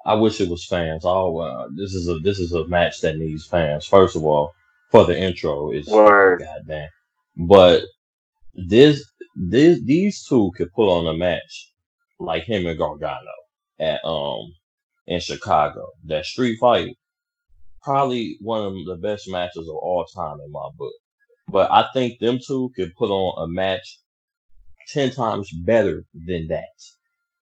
I 0.07 0.15
wish 0.15 0.41
it 0.41 0.51
was 0.51 0.67
fans. 0.67 1.05
Oh, 1.07 1.39
uh, 1.39 1.69
this 1.77 1.95
is 1.95 2.09
a 2.09 2.19
this 2.21 2.41
is 2.41 2.53
a 2.53 2.67
match 2.69 3.01
that 3.03 3.19
needs 3.19 3.47
fans. 3.47 3.87
First 3.87 4.17
of 4.17 4.25
all, 4.25 4.55
for 4.91 5.07
the 5.07 5.19
intro, 5.19 5.73
it's 5.73 5.89
Word. 5.89 6.39
goddamn. 6.39 6.91
But 7.37 7.85
this 8.69 9.05
this 9.37 9.81
these 9.85 10.25
two 10.25 10.51
could 10.57 10.73
put 10.73 10.89
on 10.89 11.07
a 11.07 11.17
match 11.17 11.73
like 12.19 12.45
him 12.45 12.67
and 12.67 12.79
Gargano 12.79 13.33
at 13.79 14.05
um 14.05 14.53
in 15.07 15.21
Chicago. 15.21 15.89
That 16.07 16.27
street 16.27 16.59
fight, 16.61 16.97
probably 17.83 18.37
one 18.41 18.65
of 18.65 18.75
the 18.87 18.97
best 18.97 19.29
matches 19.29 19.69
of 19.69 19.77
all 19.77 20.05
time 20.15 20.39
in 20.45 20.53
my 20.53 20.69
book. 20.77 20.93
But 21.49 21.71
I 21.71 21.87
think 21.93 22.19
them 22.19 22.39
two 22.47 22.71
could 22.77 22.95
put 22.97 23.11
on 23.11 23.45
a 23.45 23.49
match 23.53 23.99
ten 24.89 25.11
times 25.11 25.51
better 25.53 26.05
than 26.15 26.49
that. 26.49 26.65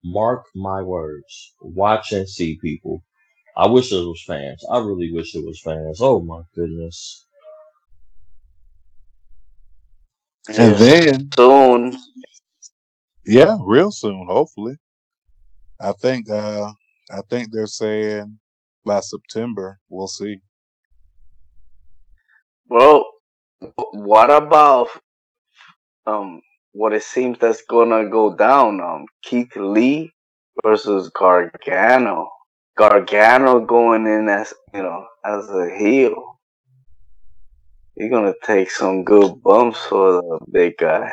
Mark 0.04 0.44
my 0.54 0.82
words. 0.82 1.54
Watch 1.60 2.12
and 2.12 2.28
see, 2.28 2.58
people. 2.62 3.02
I 3.56 3.66
wish 3.66 3.92
it 3.92 3.96
was 3.96 4.22
fans. 4.26 4.64
I 4.70 4.78
really 4.78 5.12
wish 5.12 5.34
it 5.34 5.44
was 5.44 5.60
fans. 5.62 6.00
Oh 6.00 6.20
my 6.20 6.42
goodness. 6.54 7.26
And 10.48 10.76
then, 10.76 11.30
soon. 11.36 11.98
yeah, 13.26 13.58
real 13.60 13.90
soon, 13.90 14.26
hopefully. 14.28 14.76
I 15.80 15.92
think 15.92 16.30
uh 16.30 16.72
I 17.10 17.20
think 17.28 17.52
they're 17.52 17.66
saying 17.66 18.38
by 18.84 19.00
September. 19.00 19.78
We'll 19.88 20.08
see. 20.08 20.40
Well, 22.68 23.04
what 23.92 24.30
about 24.30 24.88
um 26.06 26.40
what 26.72 26.92
it 26.92 27.02
seems 27.02 27.38
that's 27.38 27.62
gonna 27.62 28.08
go 28.08 28.34
down? 28.34 28.80
Um, 28.80 29.06
Keith 29.22 29.54
Lee 29.56 30.12
versus 30.64 31.10
Gargano. 31.10 32.28
Gargano 32.76 33.60
going 33.60 34.06
in 34.06 34.28
as 34.28 34.54
you 34.72 34.82
know 34.82 35.06
as 35.24 35.48
a 35.50 35.70
heel. 35.76 36.37
You're 37.98 38.10
gonna 38.10 38.34
take 38.44 38.70
some 38.70 39.02
good 39.02 39.42
bumps 39.42 39.80
for 39.86 40.12
the 40.22 40.38
big 40.52 40.76
guy. 40.78 41.10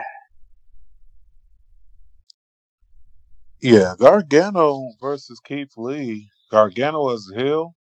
Yeah, 3.60 3.96
Gargano 3.98 4.92
versus 5.02 5.40
Keith 5.40 5.72
Lee. 5.78 6.30
Gargano 6.52 7.10
as 7.10 7.28
a 7.34 7.40
heel. 7.40 7.76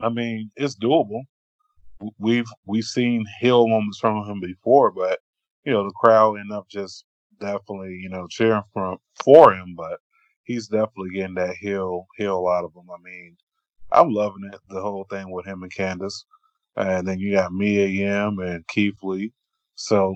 I 0.00 0.10
mean, 0.10 0.52
it's 0.54 0.76
doable. 0.76 1.22
We've 2.20 2.46
we've 2.64 2.84
seen 2.84 3.26
heel 3.40 3.66
moments 3.66 3.98
from 3.98 4.24
him 4.30 4.38
before, 4.38 4.92
but 4.92 5.18
you 5.64 5.72
know 5.72 5.82
the 5.82 5.92
crowd 6.00 6.36
end 6.36 6.52
up 6.52 6.68
just 6.68 7.04
definitely 7.40 7.98
you 8.00 8.10
know 8.10 8.28
cheering 8.30 8.62
for 8.72 8.96
for 9.24 9.52
him. 9.52 9.74
But 9.76 9.98
he's 10.44 10.68
definitely 10.68 11.10
getting 11.14 11.34
that 11.34 11.56
heel 11.56 12.06
heel 12.16 12.46
out 12.46 12.64
of 12.64 12.74
him. 12.76 12.88
I 12.88 13.02
mean, 13.02 13.36
I'm 13.90 14.10
loving 14.10 14.48
it 14.52 14.60
the 14.68 14.80
whole 14.80 15.06
thing 15.10 15.32
with 15.32 15.46
him 15.46 15.64
and 15.64 15.74
Candice, 15.74 16.24
and 16.76 17.06
then 17.06 17.18
you 17.18 17.32
got 17.32 17.52
Mia 17.52 17.86
Yim 17.86 18.38
and 18.38 18.66
Keith 18.68 18.98
Lee. 19.02 19.32
So 19.74 20.14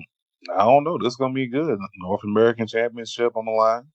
I 0.55 0.63
don't 0.65 0.83
know. 0.83 0.97
This 0.97 1.13
is 1.13 1.17
gonna 1.17 1.33
be 1.33 1.47
good. 1.47 1.77
North 1.97 2.23
American 2.23 2.67
Championship 2.67 3.35
on 3.35 3.45
the 3.45 3.51
line. 3.51 3.87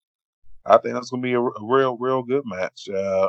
I 0.67 0.79
think 0.79 0.95
that's 0.95 1.11
gonna 1.11 1.23
be 1.23 1.35
a, 1.35 1.41
real, 1.41 1.97
real 1.99 2.23
good 2.23 2.45
match. 2.47 2.89
Uh, 2.89 3.29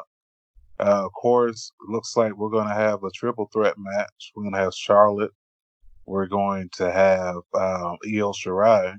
uh, 0.80 1.06
of 1.06 1.12
course, 1.14 1.72
looks 1.88 2.16
like 2.18 2.34
we're 2.34 2.50
gonna 2.50 2.74
have 2.74 3.04
a 3.04 3.12
triple 3.12 3.50
threat 3.52 3.76
match. 3.78 4.32
We're 4.36 4.44
gonna 4.44 4.58
have 4.58 4.74
Charlotte. 4.74 5.32
We're 6.06 6.28
going 6.28 6.70
to 6.78 6.92
have 6.92 7.38
um, 7.54 7.98
Io 8.06 8.32
Shirai, 8.32 8.98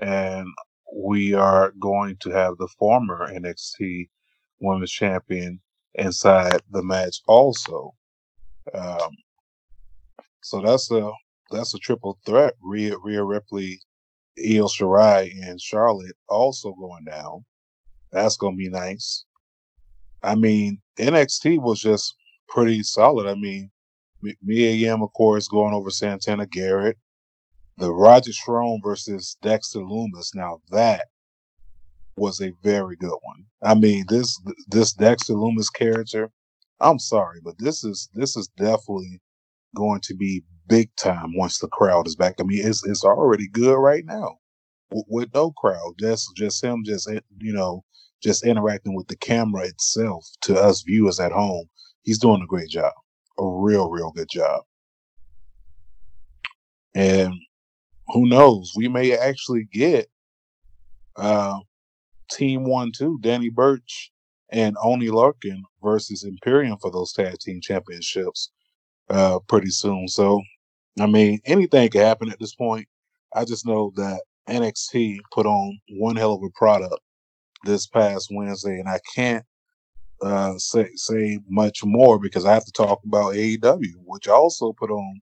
and 0.00 0.46
we 0.92 1.34
are 1.34 1.72
going 1.78 2.16
to 2.16 2.30
have 2.30 2.56
the 2.58 2.68
former 2.78 3.28
NXT 3.32 4.08
Women's 4.60 4.90
Champion 4.90 5.60
inside 5.94 6.60
the 6.70 6.82
match 6.82 7.20
also. 7.28 7.94
Um, 8.74 9.16
so 10.42 10.60
that's 10.62 10.90
a 10.90 11.10
that's 11.50 11.74
a 11.74 11.78
triple 11.78 12.18
threat. 12.26 12.54
Rhea, 12.62 12.96
Rhea 12.98 13.24
Ripley, 13.24 13.80
Io 14.38 14.66
Shirai, 14.66 15.30
and 15.44 15.60
Charlotte 15.60 16.16
also 16.28 16.72
going 16.74 17.04
down. 17.04 17.44
That's 18.12 18.36
gonna 18.36 18.56
be 18.56 18.68
nice. 18.70 19.24
I 20.22 20.34
mean, 20.36 20.80
NXT 20.98 21.62
was 21.62 21.80
just 21.80 22.14
pretty 22.48 22.82
solid. 22.82 23.26
I 23.28 23.34
mean, 23.34 23.70
M- 24.26 24.34
Mia 24.42 24.72
Yim, 24.72 25.02
of 25.02 25.12
course, 25.14 25.48
going 25.48 25.74
over 25.74 25.90
Santana 25.90 26.46
Garrett. 26.46 26.98
the 27.78 27.92
Roderick 27.92 28.34
Strong 28.36 28.80
versus 28.84 29.36
Dexter 29.42 29.80
Lumis. 29.80 30.34
Now 30.34 30.60
that 30.70 31.06
was 32.16 32.40
a 32.40 32.52
very 32.62 32.96
good 32.96 33.16
one. 33.22 33.44
I 33.62 33.74
mean, 33.74 34.04
this 34.08 34.40
this 34.68 34.92
Dexter 34.92 35.34
Lumis 35.34 35.72
character. 35.74 36.30
I'm 36.80 36.98
sorry, 36.98 37.40
but 37.44 37.56
this 37.58 37.84
is 37.84 38.08
this 38.14 38.36
is 38.36 38.48
definitely 38.56 39.20
going 39.74 40.00
to 40.02 40.14
be 40.14 40.42
big 40.68 40.94
time 40.96 41.36
once 41.36 41.58
the 41.58 41.68
crowd 41.68 42.06
is 42.06 42.16
back. 42.16 42.36
I 42.40 42.44
mean, 42.44 42.66
it's 42.66 42.86
it's 42.86 43.04
already 43.04 43.48
good 43.48 43.76
right 43.76 44.04
now 44.04 44.38
with, 44.90 45.04
with 45.08 45.34
no 45.34 45.52
crowd. 45.52 45.94
Just 45.98 46.30
just 46.36 46.62
him, 46.62 46.82
just 46.84 47.08
eh, 47.10 47.20
you 47.40 47.52
know, 47.52 47.84
just 48.22 48.44
interacting 48.44 48.94
with 48.94 49.08
the 49.08 49.16
camera 49.16 49.66
itself 49.66 50.24
to 50.42 50.58
us 50.58 50.82
viewers 50.82 51.20
at 51.20 51.32
home. 51.32 51.66
He's 52.02 52.18
doing 52.18 52.42
a 52.42 52.46
great 52.46 52.68
job, 52.68 52.92
a 53.38 53.46
real 53.46 53.90
real 53.90 54.12
good 54.12 54.28
job. 54.30 54.62
And 56.94 57.34
who 58.08 58.28
knows, 58.28 58.72
we 58.76 58.88
may 58.88 59.16
actually 59.16 59.68
get 59.72 60.08
uh, 61.16 61.58
Team 62.30 62.64
One 62.64 62.92
Two, 62.96 63.18
Danny 63.20 63.50
Burch 63.50 64.10
and 64.52 64.76
Oney 64.82 65.08
Lorcan 65.08 65.60
versus 65.82 66.24
Imperium 66.24 66.76
for 66.80 66.90
those 66.90 67.12
tag 67.12 67.38
team 67.38 67.60
championships 67.62 68.50
uh, 69.10 69.40
pretty 69.48 69.70
soon. 69.70 70.08
So, 70.08 70.40
I 71.00 71.06
mean, 71.06 71.40
anything 71.44 71.90
could 71.90 72.02
happen 72.02 72.30
at 72.30 72.38
this 72.38 72.54
point. 72.54 72.86
I 73.34 73.44
just 73.44 73.66
know 73.66 73.92
that 73.96 74.22
NXT 74.48 75.18
put 75.32 75.46
on 75.46 75.78
one 75.90 76.16
hell 76.16 76.34
of 76.34 76.42
a 76.42 76.50
product 76.50 77.00
this 77.64 77.86
past 77.86 78.28
Wednesday, 78.32 78.78
and 78.78 78.88
I 78.88 79.00
can't 79.14 79.44
uh, 80.22 80.54
say 80.58 80.88
say 80.94 81.40
much 81.48 81.84
more 81.84 82.18
because 82.18 82.44
I 82.44 82.54
have 82.54 82.64
to 82.64 82.72
talk 82.72 83.00
about 83.04 83.34
AEW, 83.34 83.94
which 84.04 84.28
also 84.28 84.72
put 84.72 84.90
on 84.90 85.20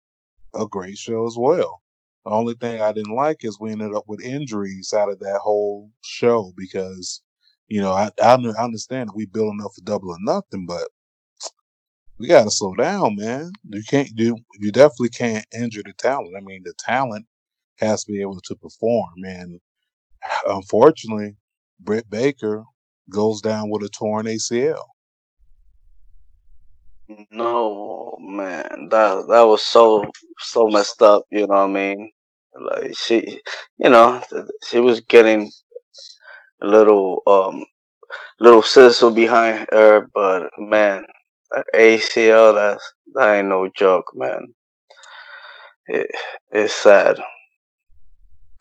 a 0.54 0.66
great 0.66 0.98
show 0.98 1.26
as 1.26 1.36
well. 1.38 1.82
The 2.24 2.30
only 2.30 2.54
thing 2.54 2.80
I 2.80 2.92
didn't 2.92 3.14
like 3.14 3.44
is 3.44 3.58
we 3.60 3.72
ended 3.72 3.94
up 3.94 4.04
with 4.06 4.22
injuries 4.22 4.94
out 4.94 5.10
of 5.10 5.18
that 5.20 5.40
whole 5.42 5.90
show 6.02 6.52
because, 6.56 7.22
you 7.68 7.80
know, 7.80 7.92
I 7.92 8.10
I, 8.22 8.34
I 8.36 8.64
understand 8.64 9.10
we 9.14 9.26
building 9.26 9.60
up 9.64 9.72
for 9.74 9.82
double 9.82 10.10
or 10.10 10.18
nothing, 10.20 10.66
but 10.66 10.88
we 12.18 12.28
got 12.28 12.44
to 12.44 12.50
slow 12.50 12.74
down, 12.74 13.16
man. 13.16 13.52
You 13.64 13.82
can't 13.88 14.14
do. 14.14 14.36
You 14.58 14.72
definitely 14.72 15.10
can't 15.10 15.46
injure 15.54 15.82
the 15.84 15.92
talent. 15.94 16.34
I 16.36 16.40
mean, 16.40 16.62
the 16.64 16.74
talent 16.78 17.26
has 17.78 18.04
to 18.04 18.12
be 18.12 18.20
able 18.20 18.40
to 18.40 18.56
perform, 18.56 19.14
and 19.24 19.60
unfortunately, 20.46 21.36
Britt 21.80 22.08
Baker 22.08 22.64
goes 23.10 23.40
down 23.40 23.70
with 23.70 23.82
a 23.82 23.88
torn 23.88 24.26
ACL. 24.26 24.84
No 27.30 28.16
man, 28.20 28.88
that 28.90 29.26
that 29.28 29.42
was 29.42 29.62
so 29.62 30.04
so 30.38 30.68
messed 30.68 31.02
up. 31.02 31.24
You 31.30 31.46
know 31.46 31.54
what 31.54 31.58
I 31.58 31.66
mean? 31.66 32.10
Like 32.58 32.96
she, 32.96 33.40
you 33.78 33.90
know, 33.90 34.22
she 34.66 34.80
was 34.80 35.00
getting 35.02 35.50
a 36.62 36.66
little 36.66 37.22
um 37.26 37.64
little 38.40 38.62
sizzle 38.62 39.10
behind 39.10 39.66
her, 39.70 40.08
but 40.14 40.50
man, 40.58 41.04
ACL 41.74 42.54
that's 42.54 42.92
that 43.14 43.34
ain't 43.34 43.48
no 43.48 43.68
joke, 43.76 44.06
man. 44.14 44.54
It, 45.86 46.10
it's 46.50 46.74
sad. 46.74 47.18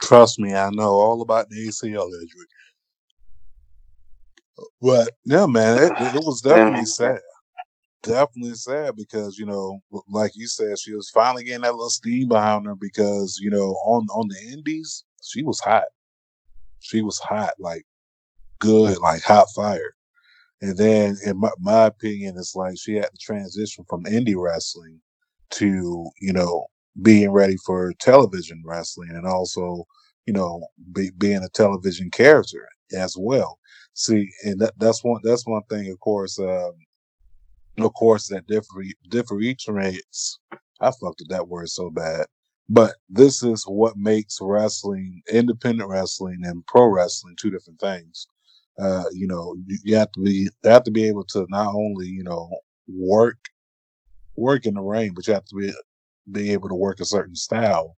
Trust 0.01 0.39
me, 0.39 0.53
I 0.53 0.69
know 0.71 0.89
all 0.89 1.21
about 1.21 1.49
the 1.49 1.67
ACL 1.67 2.11
injury. 2.21 2.45
But 4.81 5.09
yeah, 5.25 5.45
man, 5.45 5.77
it, 5.77 5.91
it 5.99 6.23
was 6.23 6.41
definitely 6.45 6.85
sad. 6.85 7.19
Definitely 8.03 8.55
sad 8.55 8.95
because 8.97 9.37
you 9.37 9.45
know, 9.45 9.79
like 10.09 10.31
you 10.35 10.47
said, 10.47 10.77
she 10.77 10.93
was 10.93 11.09
finally 11.09 11.45
getting 11.45 11.61
that 11.61 11.73
little 11.73 11.89
steam 11.89 12.27
behind 12.27 12.65
her 12.65 12.75
because 12.75 13.39
you 13.41 13.49
know, 13.49 13.71
on 13.85 14.07
on 14.13 14.27
the 14.27 14.51
Indies, 14.51 15.05
she 15.23 15.41
was 15.41 15.59
hot. 15.61 15.85
She 16.79 17.01
was 17.01 17.17
hot, 17.19 17.53
like 17.59 17.85
good, 18.59 18.97
like 18.99 19.23
hot 19.23 19.47
fire. 19.55 19.95
And 20.63 20.77
then, 20.77 21.17
in 21.25 21.39
my, 21.39 21.51
my 21.59 21.85
opinion, 21.87 22.35
it's 22.37 22.55
like 22.55 22.75
she 22.79 22.95
had 22.95 23.11
to 23.11 23.17
transition 23.19 23.85
from 23.89 24.05
indie 24.05 24.41
wrestling 24.41 25.01
to 25.51 26.09
you 26.21 26.33
know 26.33 26.67
being 27.01 27.31
ready 27.31 27.57
for 27.65 27.93
television 27.99 28.63
wrestling 28.65 29.09
and 29.11 29.27
also 29.27 29.85
you 30.25 30.33
know 30.33 30.65
be, 30.93 31.11
being 31.17 31.43
a 31.43 31.49
television 31.49 32.09
character 32.11 32.69
as 32.95 33.15
well. 33.19 33.59
See, 33.93 34.29
and 34.45 34.61
that, 34.61 34.73
that's 34.79 35.03
one 35.03 35.19
that's 35.25 35.45
one 35.45 35.63
thing, 35.69 35.91
of 35.91 35.99
course. 35.99 36.39
Um, 36.39 36.73
of 37.79 37.93
course, 37.95 38.29
that 38.29 38.47
differ 38.47 38.83
differentiates. 39.09 40.39
I 40.79 40.91
fucked 40.91 41.21
up 41.23 41.27
that 41.29 41.49
word 41.49 41.69
so 41.69 41.89
bad. 41.89 42.27
But 42.69 42.95
this 43.09 43.43
is 43.43 43.65
what 43.67 43.97
makes 43.97 44.39
wrestling, 44.41 45.23
independent 45.31 45.89
wrestling, 45.89 46.39
and 46.43 46.65
pro 46.67 46.85
wrestling 46.87 47.35
two 47.37 47.51
different 47.51 47.81
things. 47.81 48.27
Uh, 48.79 49.03
you 49.13 49.27
know, 49.27 49.55
you, 49.83 49.95
have 49.95 50.11
to 50.11 50.19
be 50.19 50.31
you 50.31 50.49
have 50.63 50.83
to 50.83 50.91
be 50.91 51.07
able 51.07 51.23
to 51.23 51.45
not 51.49 51.73
only 51.75 52.07
you 52.07 52.23
know 52.23 52.49
work 52.87 53.37
work 54.35 54.65
in 54.65 54.73
the 54.73 54.81
rain, 54.81 55.13
but 55.13 55.27
you 55.27 55.33
have 55.33 55.45
to 55.45 55.55
be 55.55 55.71
be 56.31 56.51
able 56.51 56.69
to 56.69 56.75
work 56.75 56.99
a 56.99 57.05
certain 57.05 57.35
style 57.35 57.95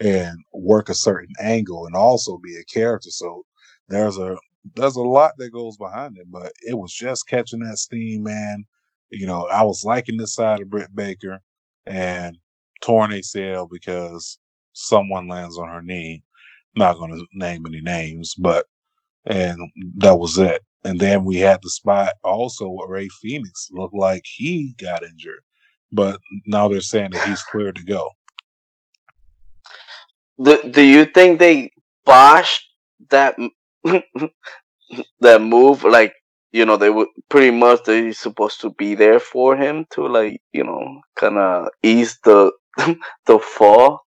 and 0.00 0.38
work 0.52 0.88
a 0.88 0.94
certain 0.94 1.34
angle, 1.40 1.86
and 1.86 1.94
also 1.94 2.38
be 2.38 2.56
a 2.56 2.64
character. 2.64 3.10
So 3.10 3.44
there's 3.88 4.18
a 4.18 4.36
there's 4.74 4.96
a 4.96 5.02
lot 5.02 5.32
that 5.38 5.50
goes 5.50 5.76
behind 5.76 6.18
it, 6.18 6.26
but 6.30 6.52
it 6.62 6.76
was 6.76 6.92
just 6.92 7.28
catching 7.28 7.60
that 7.60 7.78
steam, 7.78 8.24
man. 8.24 8.64
You 9.10 9.26
know, 9.26 9.46
I 9.46 9.62
was 9.62 9.84
liking 9.84 10.18
this 10.18 10.34
side 10.34 10.60
of 10.60 10.68
Britt 10.68 10.94
Baker 10.94 11.40
and 11.86 12.36
torn 12.82 13.10
ACL 13.10 13.68
because 13.70 14.38
someone 14.72 15.28
lands 15.28 15.58
on 15.58 15.68
her 15.68 15.82
knee. 15.82 16.22
not 16.76 16.98
going 16.98 17.12
to 17.12 17.26
name 17.32 17.64
any 17.66 17.80
names, 17.80 18.34
but 18.34 18.66
and 19.26 19.58
that 19.96 20.18
was 20.18 20.38
it. 20.38 20.62
And 20.84 21.00
then 21.00 21.24
we 21.24 21.36
had 21.36 21.60
the 21.62 21.70
spot 21.70 22.14
also 22.22 22.68
with 22.68 22.88
Rey 22.88 23.08
Fenix 23.20 23.68
looked 23.72 23.94
like 23.94 24.24
he 24.24 24.74
got 24.78 25.02
injured, 25.02 25.42
but 25.92 26.20
now 26.46 26.68
they're 26.68 26.80
saying 26.80 27.10
that 27.10 27.28
he's 27.28 27.42
clear 27.42 27.72
to 27.72 27.84
go. 27.84 28.10
Do, 30.42 30.70
do 30.70 30.82
you 30.82 31.04
think 31.04 31.38
they 31.38 31.72
botched 32.04 32.64
that 33.10 33.36
that 35.20 35.42
move? 35.42 35.82
Like 35.82 36.14
you 36.52 36.64
know, 36.64 36.76
they 36.76 36.90
were 36.90 37.08
pretty 37.28 37.50
much 37.50 37.84
they 37.84 38.12
supposed 38.12 38.60
to 38.62 38.70
be 38.70 38.94
there 38.94 39.20
for 39.20 39.56
him 39.56 39.86
to 39.90 40.06
like 40.06 40.40
you 40.52 40.64
know 40.64 41.00
kind 41.16 41.38
of 41.38 41.68
ease 41.82 42.18
the 42.24 42.52
the 43.26 43.38
fall. 43.38 44.00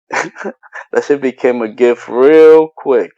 that 0.10 1.04
shit 1.04 1.20
became 1.20 1.62
a 1.62 1.68
gift 1.68 2.08
real 2.08 2.68
quick. 2.76 3.12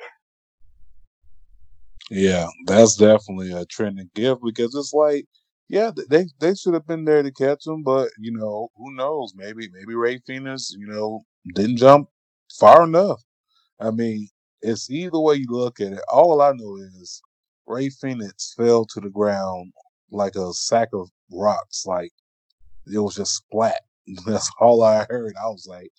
Yeah, 2.10 2.48
that's 2.66 2.96
definitely 2.96 3.52
a 3.52 3.64
trending 3.66 4.10
gift 4.14 4.40
because 4.44 4.74
it's 4.74 4.92
like, 4.92 5.26
yeah, 5.68 5.92
they 6.10 6.26
they 6.40 6.54
should 6.54 6.74
have 6.74 6.86
been 6.86 7.04
there 7.04 7.22
to 7.22 7.30
catch 7.32 7.66
him, 7.66 7.82
but 7.84 8.10
you 8.18 8.32
know, 8.32 8.68
who 8.76 8.92
knows? 8.94 9.32
Maybe 9.36 9.68
maybe 9.72 9.94
Rey 9.94 10.18
Fenix, 10.26 10.72
you 10.76 10.86
know, 10.86 11.22
didn't 11.54 11.76
jump 11.78 12.08
far 12.58 12.84
enough. 12.84 13.22
I 13.80 13.90
mean, 13.92 14.28
it's 14.62 14.90
either 14.90 15.18
way 15.20 15.36
you 15.36 15.46
look 15.50 15.80
at 15.80 15.92
it. 15.94 16.00
All 16.12 16.42
I 16.42 16.52
know 16.52 16.76
is 16.78 17.22
Rey 17.66 17.90
Fenix 17.90 18.54
fell 18.56 18.86
to 18.86 19.00
the 19.00 19.10
ground 19.10 19.72
like 20.12 20.36
a 20.36 20.52
sack 20.54 20.90
of 20.94 21.10
rocks, 21.32 21.86
like 21.86 22.12
it 22.92 22.98
was 22.98 23.16
just 23.16 23.36
splat. 23.36 23.80
That's 24.26 24.50
all 24.60 24.82
I 24.82 25.06
heard. 25.08 25.34
I 25.42 25.48
was 25.48 25.66
like, 25.68 25.90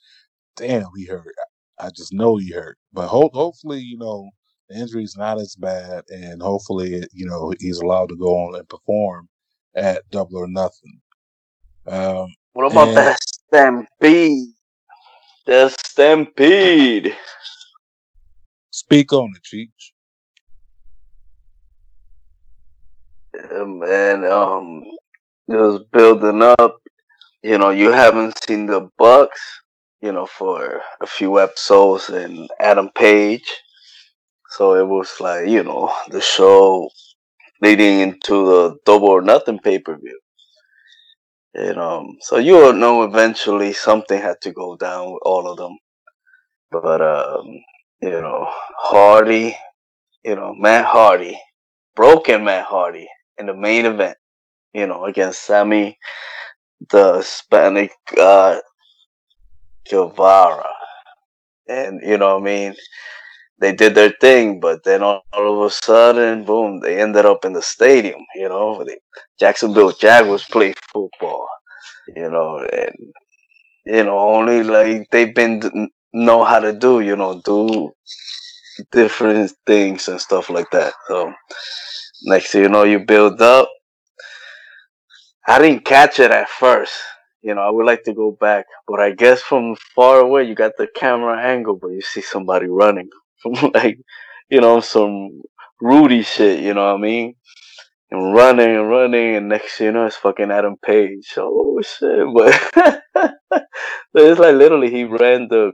damn, 0.57 0.87
he 0.95 1.05
hurt. 1.05 1.35
I 1.79 1.89
just 1.95 2.13
know 2.13 2.37
he 2.37 2.51
hurt. 2.51 2.77
But 2.93 3.07
ho- 3.09 3.31
hopefully, 3.33 3.79
you 3.81 3.97
know, 3.97 4.29
the 4.71 4.79
injury's 4.79 5.17
not 5.17 5.39
as 5.39 5.55
bad, 5.55 6.03
and 6.09 6.41
hopefully, 6.41 7.03
you 7.13 7.25
know, 7.25 7.53
he's 7.59 7.79
allowed 7.79 8.09
to 8.09 8.15
go 8.15 8.35
on 8.35 8.55
and 8.55 8.67
perform 8.69 9.27
at 9.75 10.09
Double 10.09 10.37
or 10.37 10.47
Nothing. 10.47 10.99
Um, 11.87 12.27
what 12.53 12.71
about 12.71 12.89
and, 12.89 12.97
that 12.97 13.19
stampede? 13.21 14.49
The 15.45 15.69
stampede. 15.69 17.15
Speak 18.69 19.11
on 19.13 19.33
it, 19.35 19.43
Cheech. 19.43 19.91
and 23.33 24.25
um, 24.25 24.83
it 25.47 25.55
was 25.55 25.83
building 25.91 26.41
up. 26.41 26.77
You 27.43 27.57
know, 27.57 27.71
you 27.71 27.91
haven't 27.91 28.41
seen 28.43 28.67
the 28.67 28.89
Bucks, 28.97 29.41
you 30.01 30.11
know, 30.11 30.27
for 30.27 30.81
a 31.01 31.07
few 31.07 31.39
episodes, 31.39 32.09
and 32.09 32.47
Adam 32.59 32.89
Page. 32.95 33.51
So 34.51 34.75
it 34.75 34.85
was 34.87 35.09
like, 35.19 35.47
you 35.47 35.63
know, 35.63 35.93
the 36.09 36.21
show 36.21 36.89
leading 37.61 38.01
into 38.01 38.45
the 38.45 38.77
Double 38.85 39.09
or 39.09 39.21
Nothing 39.21 39.59
pay 39.59 39.79
per 39.79 39.97
view. 39.97 40.19
And 41.53 41.77
um, 41.77 42.17
so 42.21 42.37
you 42.37 42.73
know 42.73 43.03
eventually 43.03 43.73
something 43.73 44.19
had 44.21 44.39
to 44.41 44.51
go 44.51 44.77
down 44.77 45.11
with 45.11 45.21
all 45.23 45.49
of 45.49 45.57
them. 45.57 45.77
But 46.71 47.01
um, 47.01 47.45
you 48.01 48.09
know, 48.09 48.45
Hardy, 48.77 49.57
you 50.23 50.35
know, 50.35 50.53
Matt 50.57 50.85
Hardy, 50.85 51.37
broken 51.95 52.45
Matt 52.45 52.65
Hardy 52.65 53.07
in 53.37 53.47
the 53.47 53.53
main 53.53 53.85
event, 53.85 54.17
you 54.73 54.87
know, 54.87 55.05
against 55.05 55.43
Sammy, 55.43 55.97
the 56.89 57.17
Hispanic 57.17 57.91
uh, 58.17 58.59
Guevara. 59.89 60.69
and 61.67 62.01
you 62.01 62.17
know 62.17 62.35
what 62.35 62.43
I 62.43 62.45
mean. 62.45 62.75
They 63.61 63.73
did 63.73 63.93
their 63.93 64.09
thing, 64.19 64.59
but 64.59 64.83
then 64.83 65.03
all, 65.03 65.21
all 65.31 65.61
of 65.61 65.67
a 65.67 65.69
sudden, 65.69 66.45
boom! 66.45 66.79
They 66.79 66.99
ended 66.99 67.25
up 67.27 67.45
in 67.45 67.53
the 67.53 67.61
stadium. 67.61 68.19
You 68.35 68.49
know, 68.49 68.83
the 68.83 68.97
Jacksonville 69.39 69.91
Jaguars 69.91 70.43
play 70.45 70.73
football. 70.91 71.47
You 72.15 72.31
know, 72.31 72.57
and 72.57 72.95
you 73.85 74.03
know 74.03 74.17
only 74.17 74.63
like 74.63 75.07
they've 75.11 75.35
been 75.35 75.89
know 76.11 76.43
how 76.43 76.59
to 76.59 76.73
do. 76.73 77.01
You 77.01 77.15
know, 77.15 77.39
do 77.45 77.91
different 78.91 79.53
things 79.67 80.07
and 80.07 80.19
stuff 80.19 80.49
like 80.49 80.71
that. 80.71 80.93
So 81.07 81.31
next 82.23 82.51
thing 82.51 82.63
you 82.63 82.69
know, 82.69 82.83
you 82.83 83.05
build 83.05 83.41
up. 83.43 83.69
I 85.47 85.59
didn't 85.59 85.85
catch 85.85 86.19
it 86.19 86.31
at 86.31 86.49
first. 86.49 86.93
You 87.43 87.53
know, 87.55 87.61
I 87.61 87.69
would 87.69 87.85
like 87.85 88.03
to 88.05 88.13
go 88.13 88.31
back, 88.39 88.65
but 88.87 88.99
I 88.99 89.11
guess 89.11 89.41
from 89.41 89.75
far 89.95 90.19
away 90.19 90.45
you 90.45 90.55
got 90.55 90.73
the 90.77 90.87
camera 90.95 91.39
angle, 91.39 91.75
but 91.75 91.89
you 91.89 92.01
see 92.01 92.21
somebody 92.21 92.67
running 92.67 93.09
like, 93.73 93.99
you 94.49 94.61
know, 94.61 94.79
some 94.79 95.41
Rudy 95.81 96.23
shit. 96.23 96.59
You 96.59 96.73
know 96.73 96.85
what 96.85 96.99
I 96.99 97.01
mean? 97.01 97.35
And 98.11 98.33
running 98.33 98.75
and 98.75 98.89
running, 98.89 99.35
and 99.35 99.49
next 99.49 99.79
you 99.79 99.91
know, 99.91 100.05
it's 100.05 100.17
fucking 100.17 100.51
Adam 100.51 100.75
Page. 100.85 101.33
Oh 101.37 101.81
shit! 101.81 102.27
But 102.33 103.33
it's 104.13 104.39
like 104.39 104.55
literally 104.55 104.91
he 104.91 105.05
ran 105.05 105.47
the, 105.47 105.71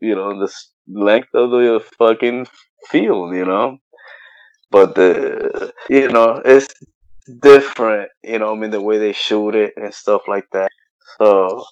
you 0.00 0.14
know, 0.14 0.38
the 0.38 0.52
length 0.86 1.34
of 1.34 1.50
the 1.50 1.82
fucking 1.98 2.46
field. 2.90 3.34
You 3.34 3.46
know, 3.46 3.78
but 4.70 4.94
the 4.94 5.72
you 5.88 6.08
know 6.08 6.40
it's 6.44 6.68
different 7.40 8.10
you 8.22 8.38
know 8.38 8.54
i 8.54 8.58
mean 8.58 8.70
the 8.70 8.80
way 8.80 8.98
they 8.98 9.12
shoot 9.12 9.54
it 9.54 9.72
and 9.76 9.92
stuff 9.92 10.22
like 10.28 10.46
that 10.52 10.70
so 11.18 11.64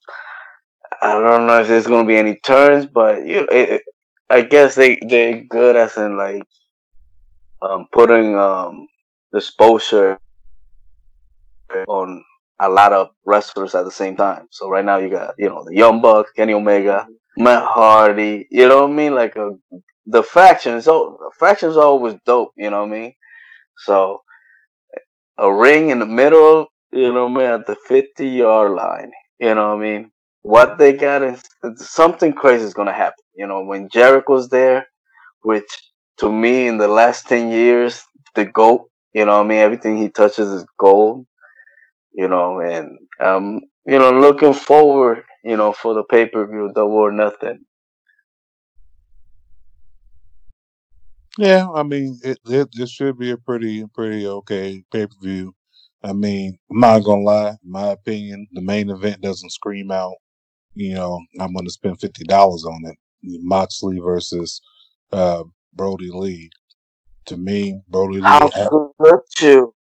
i 1.02 1.12
don't 1.12 1.46
know 1.46 1.61
if 1.61 1.68
there's 1.68 1.87
gonna 1.87 2.06
be 2.06 2.16
any 2.16 2.38
turns 2.44 2.87
but 2.87 3.26
you 3.26 3.40
know, 3.40 3.46
it, 3.50 3.82
i 4.30 4.42
guess 4.42 4.74
they 4.74 4.98
they're 5.08 5.42
good 5.44 5.76
as 5.76 5.96
in 5.96 6.16
like 6.16 6.42
um 7.62 7.86
putting 7.92 8.36
um 8.36 8.86
exposure 9.34 10.18
on 11.88 12.22
a 12.60 12.68
lot 12.68 12.92
of 12.92 13.10
wrestlers 13.24 13.74
at 13.74 13.84
the 13.84 13.90
same 13.90 14.16
time 14.16 14.46
so 14.50 14.68
right 14.68 14.84
now 14.84 14.96
you 14.96 15.10
got 15.10 15.34
you 15.38 15.48
know 15.48 15.64
the 15.64 15.74
young 15.74 16.00
bucks 16.00 16.30
kenny 16.32 16.52
omega 16.52 17.06
matt 17.36 17.62
hardy 17.64 18.46
you 18.50 18.66
know 18.66 18.82
what 18.82 18.90
i 18.90 18.94
mean 18.94 19.14
like 19.14 19.36
a 19.36 19.50
the 20.06 20.22
factions 20.22 20.84
so 20.84 21.18
factions 21.38 21.76
are 21.76 21.84
always 21.84 22.14
dope 22.24 22.52
you 22.56 22.70
know 22.70 22.80
what 22.80 22.88
i 22.88 22.98
mean 22.98 23.12
so 23.78 24.22
a 25.38 25.52
ring 25.52 25.90
in 25.90 25.98
the 25.98 26.06
middle, 26.06 26.66
you 26.92 27.12
know, 27.12 27.28
man, 27.28 27.60
at 27.60 27.66
the 27.66 27.76
50 27.86 28.26
yard 28.26 28.72
line. 28.72 29.10
You 29.38 29.54
know 29.54 29.76
what 29.76 29.84
I 29.84 29.98
mean? 29.98 30.10
What 30.42 30.78
they 30.78 30.92
got 30.94 31.22
is 31.22 31.42
something 31.76 32.32
crazy 32.32 32.64
is 32.64 32.74
to 32.74 32.92
happen. 32.92 33.24
You 33.37 33.46
know, 33.46 33.62
when 33.64 33.88
Jericho's 33.90 34.49
there, 34.49 34.88
which 35.42 35.68
to 36.18 36.31
me 36.33 36.66
in 36.68 36.79
the 36.79 36.88
last 36.88 37.29
10 37.29 37.51
years, 37.51 38.03
the 38.35 38.44
GOAT, 38.46 38.88
you 39.14 39.25
know 39.27 39.40
I 39.40 39.44
mean? 39.44 39.59
Everything 39.59 39.96
he 39.99 40.09
touches 40.11 40.49
is 40.49 40.66
gold, 40.79 41.27
you 42.12 42.29
know, 42.29 42.61
and, 42.61 42.99
um, 43.20 43.61
you 43.87 43.99
know, 43.99 44.12
looking 44.12 44.55
forward, 44.55 45.25
you 45.44 45.57
know, 45.57 45.72
for 45.72 45.94
the 45.94 46.05
pay 46.05 46.27
per 46.27 46.46
view, 46.46 46.70
double 46.75 46.94
or 46.96 47.12
nothing. 47.12 47.64
Yeah, 51.38 51.68
I 51.75 51.83
mean, 51.83 52.18
it, 52.25 52.38
it 52.46 52.68
it 52.75 52.88
should 52.88 53.18
be 53.18 53.31
a 53.31 53.37
pretty 53.37 53.85
pretty 53.94 54.27
okay 54.27 54.83
pay 54.92 55.07
per 55.07 55.14
view. 55.22 55.55
I 56.03 56.12
mean, 56.12 56.59
I'm 56.70 56.81
not 56.81 57.01
gonna 57.05 57.22
lie, 57.22 57.57
my 57.64 57.88
opinion, 57.88 58.46
the 58.53 58.62
main 58.62 58.90
event 58.90 59.20
doesn't 59.22 59.51
scream 59.53 59.90
out. 59.90 60.16
You 60.75 60.94
know, 60.94 61.20
I'm 61.40 61.55
gonna 61.55 61.70
spend 61.70 62.01
fifty 62.01 62.25
dollars 62.25 62.64
on 62.64 62.81
it. 62.87 62.96
Moxley 63.22 63.98
versus 63.98 64.61
uh, 65.12 65.44
Brodie 65.74 66.11
Lee. 66.12 66.50
To 67.26 67.37
me, 67.37 67.81
Brodie 67.88 68.20
Lee. 68.20 68.29
How 68.31 68.48
could 69.00 69.20
you? 69.40 69.74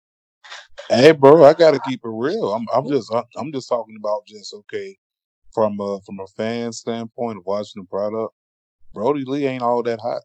Hey, 0.89 1.13
bro, 1.13 1.45
I 1.45 1.55
gotta 1.55 1.81
keep 1.81 2.01
it 2.05 2.09
real. 2.09 2.53
I'm 2.53 2.67
I'm 2.73 2.87
just 2.89 3.13
I'm 3.37 3.53
just 3.53 3.69
talking 3.69 3.97
about 3.99 4.27
just 4.27 4.55
okay 4.55 4.97
from 5.53 5.81
a 5.81 6.01
from 6.05 6.21
a 6.21 6.27
fan 6.27 6.73
standpoint 6.73 7.39
of 7.39 7.47
watching 7.47 7.83
the 7.83 7.89
product. 7.89 8.35
Brodie 8.95 9.25
Lee 9.25 9.47
ain't 9.47 9.63
all 9.63 9.83
that 9.83 10.01
hot. 10.01 10.23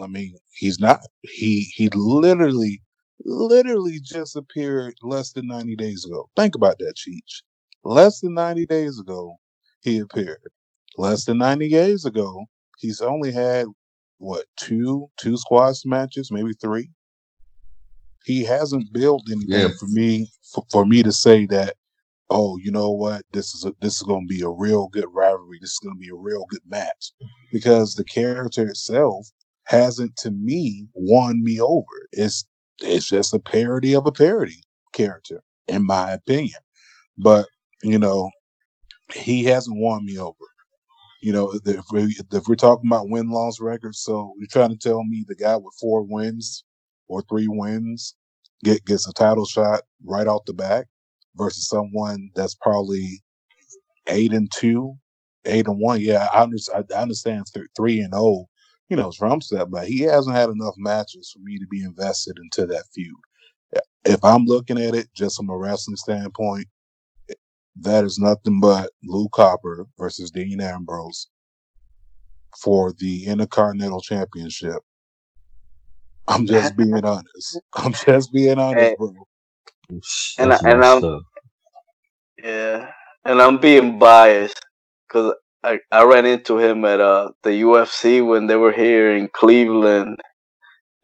I 0.00 0.06
mean, 0.06 0.36
he's 0.52 0.78
not. 0.78 1.00
He 1.22 1.70
he 1.74 1.88
literally, 1.94 2.82
literally 3.24 3.98
just 4.02 4.36
appeared 4.36 4.94
less 5.02 5.32
than 5.32 5.46
ninety 5.46 5.76
days 5.76 6.04
ago. 6.04 6.28
Think 6.36 6.54
about 6.54 6.78
that, 6.78 6.94
Cheech. 6.96 7.42
Less 7.84 8.20
than 8.20 8.34
ninety 8.34 8.66
days 8.66 8.98
ago, 9.00 9.36
he 9.80 9.98
appeared. 9.98 10.40
Less 10.96 11.24
than 11.24 11.38
ninety 11.38 11.68
days 11.68 12.04
ago, 12.04 12.46
he's 12.78 13.00
only 13.00 13.32
had 13.32 13.66
what 14.18 14.46
two 14.56 15.08
two 15.18 15.36
squash 15.36 15.84
matches, 15.84 16.30
maybe 16.30 16.52
three. 16.54 16.90
He 18.24 18.44
hasn't 18.44 18.92
built 18.92 19.22
anything 19.30 19.48
Yeah. 19.50 19.68
for 19.78 19.86
me 19.86 20.30
for, 20.52 20.64
for 20.70 20.86
me 20.86 21.02
to 21.02 21.12
say 21.12 21.46
that. 21.46 21.76
Oh, 22.28 22.56
you 22.58 22.72
know 22.72 22.90
what? 22.90 23.22
This 23.32 23.54
is 23.54 23.64
a, 23.64 23.72
this 23.80 23.96
is 23.96 24.02
going 24.02 24.26
to 24.26 24.34
be 24.34 24.42
a 24.42 24.48
real 24.48 24.88
good 24.88 25.06
rivalry. 25.12 25.58
This 25.60 25.72
is 25.74 25.78
going 25.80 25.94
to 25.94 26.00
be 26.00 26.08
a 26.08 26.14
real 26.16 26.44
good 26.50 26.62
match 26.68 27.12
because 27.52 27.94
the 27.94 28.02
character 28.02 28.66
itself 28.66 29.28
hasn't 29.64 30.16
to 30.16 30.32
me 30.32 30.88
won 30.94 31.42
me 31.44 31.60
over. 31.60 31.86
It's 32.12 32.44
it's 32.80 33.06
just 33.08 33.32
a 33.32 33.38
parody 33.38 33.94
of 33.94 34.06
a 34.06 34.12
parody 34.12 34.62
character, 34.92 35.40
in 35.68 35.86
my 35.86 36.12
opinion. 36.12 36.58
But 37.16 37.46
you 37.84 37.98
know, 37.98 38.30
he 39.14 39.44
hasn't 39.44 39.78
won 39.78 40.04
me 40.04 40.18
over. 40.18 40.34
You 41.22 41.32
know, 41.32 41.52
if, 41.66 41.84
we, 41.92 42.16
if 42.32 42.48
we're 42.48 42.56
talking 42.56 42.88
about 42.90 43.10
win 43.10 43.30
loss 43.30 43.60
records, 43.60 44.00
so 44.00 44.34
you're 44.38 44.48
trying 44.50 44.70
to 44.70 44.78
tell 44.78 45.04
me 45.04 45.24
the 45.28 45.36
guy 45.36 45.56
with 45.56 45.74
four 45.80 46.02
wins 46.04 46.64
or 47.08 47.22
three 47.22 47.48
wins 47.48 48.16
get 48.64 48.84
gets 48.86 49.08
a 49.08 49.12
title 49.14 49.46
shot 49.46 49.82
right 50.04 50.28
off 50.28 50.44
the 50.46 50.54
back 50.54 50.86
versus 51.36 51.68
someone 51.68 52.30
that's 52.36 52.56
probably 52.56 53.22
eight 54.08 54.34
and 54.34 54.50
two, 54.52 54.94
eight 55.46 55.68
and 55.68 55.80
one. 55.80 56.00
Yeah, 56.02 56.28
I 56.34 56.42
understand. 56.44 56.86
I 56.96 57.02
understand 57.02 57.46
th- 57.54 57.66
three 57.76 58.00
and 58.00 58.14
zero 58.14 58.46
you 58.90 58.96
know, 58.96 59.12
Trump's 59.12 59.48
that, 59.50 59.70
but 59.70 59.88
he 59.88 60.00
hasn't 60.02 60.36
had 60.36 60.50
enough 60.50 60.74
matches 60.78 61.32
for 61.32 61.40
me 61.40 61.58
to 61.58 61.66
be 61.70 61.82
invested 61.82 62.38
into 62.42 62.66
that 62.72 62.84
feud. 62.94 63.16
If 64.04 64.24
I'm 64.24 64.44
looking 64.46 64.78
at 64.78 64.94
it 64.94 65.08
just 65.16 65.36
from 65.36 65.50
a 65.50 65.56
wrestling 65.56 65.96
standpoint, 65.96 66.66
that 67.80 68.04
is 68.04 68.18
nothing 68.18 68.60
but 68.60 68.90
Luke 69.04 69.34
Harper 69.34 69.86
versus 69.98 70.30
Dean 70.30 70.60
Ambrose 70.60 71.28
for 72.58 72.92
the 72.98 73.26
Intercontinental 73.26 74.00
Championship. 74.00 74.82
I'm 76.28 76.46
just 76.46 76.76
being 76.76 77.04
honest. 77.04 77.60
I'm 77.74 77.92
just 77.92 78.32
being 78.32 78.58
honest, 78.58 78.96
bro. 78.98 79.14
and 80.38 80.52
I, 80.52 80.58
and 80.64 80.84
I'm 80.84 81.04
up. 81.04 81.22
yeah, 82.42 82.90
and 83.24 83.40
I'm 83.40 83.58
being 83.58 83.98
biased 83.98 84.60
because 85.06 85.34
I, 85.62 85.78
I 85.92 86.04
ran 86.04 86.26
into 86.26 86.58
him 86.58 86.84
at 86.84 87.00
uh 87.00 87.30
the 87.42 87.50
UFC 87.50 88.26
when 88.26 88.46
they 88.46 88.56
were 88.56 88.72
here 88.72 89.14
in 89.16 89.28
Cleveland. 89.28 90.18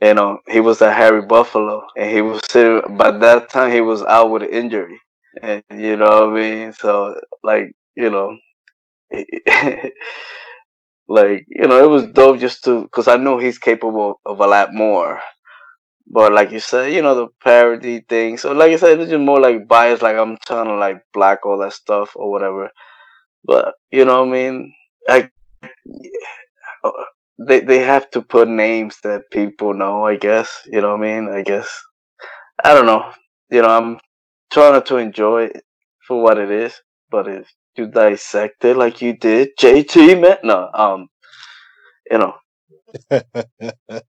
You 0.01 0.15
know, 0.15 0.39
he 0.49 0.59
was 0.59 0.83
at 0.83 0.97
Harry 0.97 1.23
Buffalo, 1.23 1.85
and 1.97 2.11
he 2.11 2.23
was 2.23 2.41
sitting. 2.51 2.97
By 2.97 3.13
that 3.19 3.51
time, 3.51 3.71
he 3.71 3.81
was 3.81 4.03
out 4.03 4.31
with 4.31 4.43
an 4.43 4.49
injury, 4.49 5.01
and 5.40 5.62
you 5.71 5.97
know 5.97 6.27
what 6.27 6.38
I 6.38 6.40
mean. 6.40 6.73
So, 6.73 7.21
like, 7.42 7.73
you 7.97 8.11
know, 8.11 8.37
like 11.09 11.47
you 11.49 11.66
know, 11.68 11.83
it 11.83 11.88
was 11.88 12.07
dope 12.12 12.40
just 12.40 12.64
to 12.64 12.83
because 12.83 13.09
I 13.09 13.16
know 13.16 13.38
he's 13.38 13.59
capable 13.59 14.21
of 14.25 14.40
a 14.40 14.47
lot 14.47 14.75
more. 14.75 15.21
But 16.07 16.33
like 16.33 16.51
you 16.51 16.61
said, 16.61 16.92
you 16.92 17.01
know, 17.03 17.14
the 17.14 17.29
parody 17.43 18.01
thing. 18.01 18.37
So 18.37 18.53
like 18.53 18.72
I 18.72 18.76
said, 18.76 19.01
it's 19.01 19.11
just 19.11 19.20
more 19.20 19.41
like 19.41 19.68
bias. 19.68 20.03
Like 20.03 20.16
I'm 20.16 20.37
trying 20.47 20.66
to 20.66 20.74
like 20.74 21.03
black 21.14 21.47
all 21.47 21.59
that 21.59 21.72
stuff 21.72 22.12
or 22.16 22.30
whatever. 22.30 22.70
But 23.45 23.74
you 23.91 24.05
know 24.05 24.24
what 24.24 24.28
I 24.28 24.33
mean? 24.33 24.74
I 25.09 25.30
uh, 26.85 26.91
they 27.39 27.61
they 27.61 27.78
have 27.80 28.11
to 28.11 28.22
put 28.22 28.49
names 28.49 28.99
that 29.05 29.30
people 29.30 29.74
know. 29.74 30.05
I 30.05 30.16
guess 30.16 30.62
you 30.66 30.80
know 30.80 30.97
what 30.97 31.07
I 31.07 31.20
mean. 31.20 31.28
I 31.33 31.43
guess 31.43 31.68
I 32.62 32.74
don't 32.74 32.87
know. 32.87 33.11
You 33.51 33.62
know, 33.62 33.68
I'm 33.68 33.99
trying 34.53 34.82
to 34.82 34.98
enjoy 34.98 35.44
it 35.44 35.64
for 36.07 36.22
what 36.22 36.38
it 36.38 36.50
is. 36.50 36.74
But 37.11 37.28
if 37.28 37.48
you 37.76 37.88
dissect 37.88 38.64
it 38.64 38.76
like 38.76 39.03
you 39.03 39.16
did, 39.16 39.50
JT 39.61 40.20
man, 40.20 40.38
no, 40.44 40.70
um, 40.74 41.09
you 42.11 42.18
know, 42.18 42.34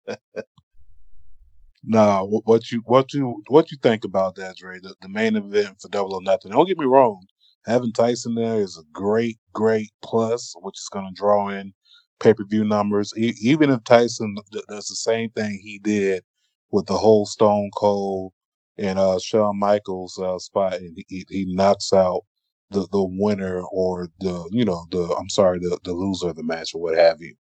Nah, 1.83 2.23
what 2.23 2.71
you 2.71 2.81
what 2.85 3.13
you 3.13 3.43
what 3.49 3.71
you 3.71 3.77
think 3.83 4.05
about 4.05 4.35
that, 4.35 4.57
Dre? 4.57 4.79
The, 4.79 4.95
the 5.01 5.09
main 5.09 5.35
event 5.35 5.81
for 5.81 5.89
Double 5.89 6.13
or 6.15 6.21
Nothing. 6.21 6.51
Don't 6.51 6.67
get 6.67 6.77
me 6.79 6.85
wrong. 6.85 7.25
Having 7.65 7.93
Tyson 7.93 8.35
there 8.35 8.61
is 8.61 8.77
a 8.77 8.83
great, 8.93 9.39
great 9.53 9.91
plus, 10.03 10.53
which 10.61 10.79
is 10.79 10.89
going 10.93 11.07
to 11.07 11.13
draw 11.19 11.49
in 11.49 11.73
pay 12.21 12.33
per 12.35 12.45
view 12.45 12.63
numbers. 12.65 13.13
E- 13.17 13.35
even 13.41 13.71
if 13.71 13.83
Tyson 13.83 14.35
does 14.69 14.87
the 14.87 14.95
same 14.95 15.31
thing 15.31 15.59
he 15.61 15.79
did 15.79 16.23
with 16.71 16.85
the 16.85 16.97
whole 16.97 17.25
Stone 17.25 17.71
Cold 17.75 18.33
and 18.77 18.99
uh, 18.99 19.19
Shawn 19.19 19.59
Michaels 19.59 20.19
uh, 20.19 20.39
spot, 20.39 20.75
and 20.75 20.97
he, 21.09 21.25
he 21.29 21.45
knocks 21.55 21.93
out 21.93 22.23
the 22.71 22.87
the 22.91 23.03
winner 23.03 23.61
or 23.71 24.09
the 24.19 24.49
you 24.51 24.65
know 24.65 24.85
the 24.91 25.15
I'm 25.19 25.29
sorry 25.29 25.59
the 25.59 25.79
the 25.83 25.93
loser 25.93 26.29
of 26.29 26.37
the 26.37 26.43
match 26.43 26.73
or 26.75 26.81
what 26.81 26.97
have 26.97 27.21
you. 27.21 27.35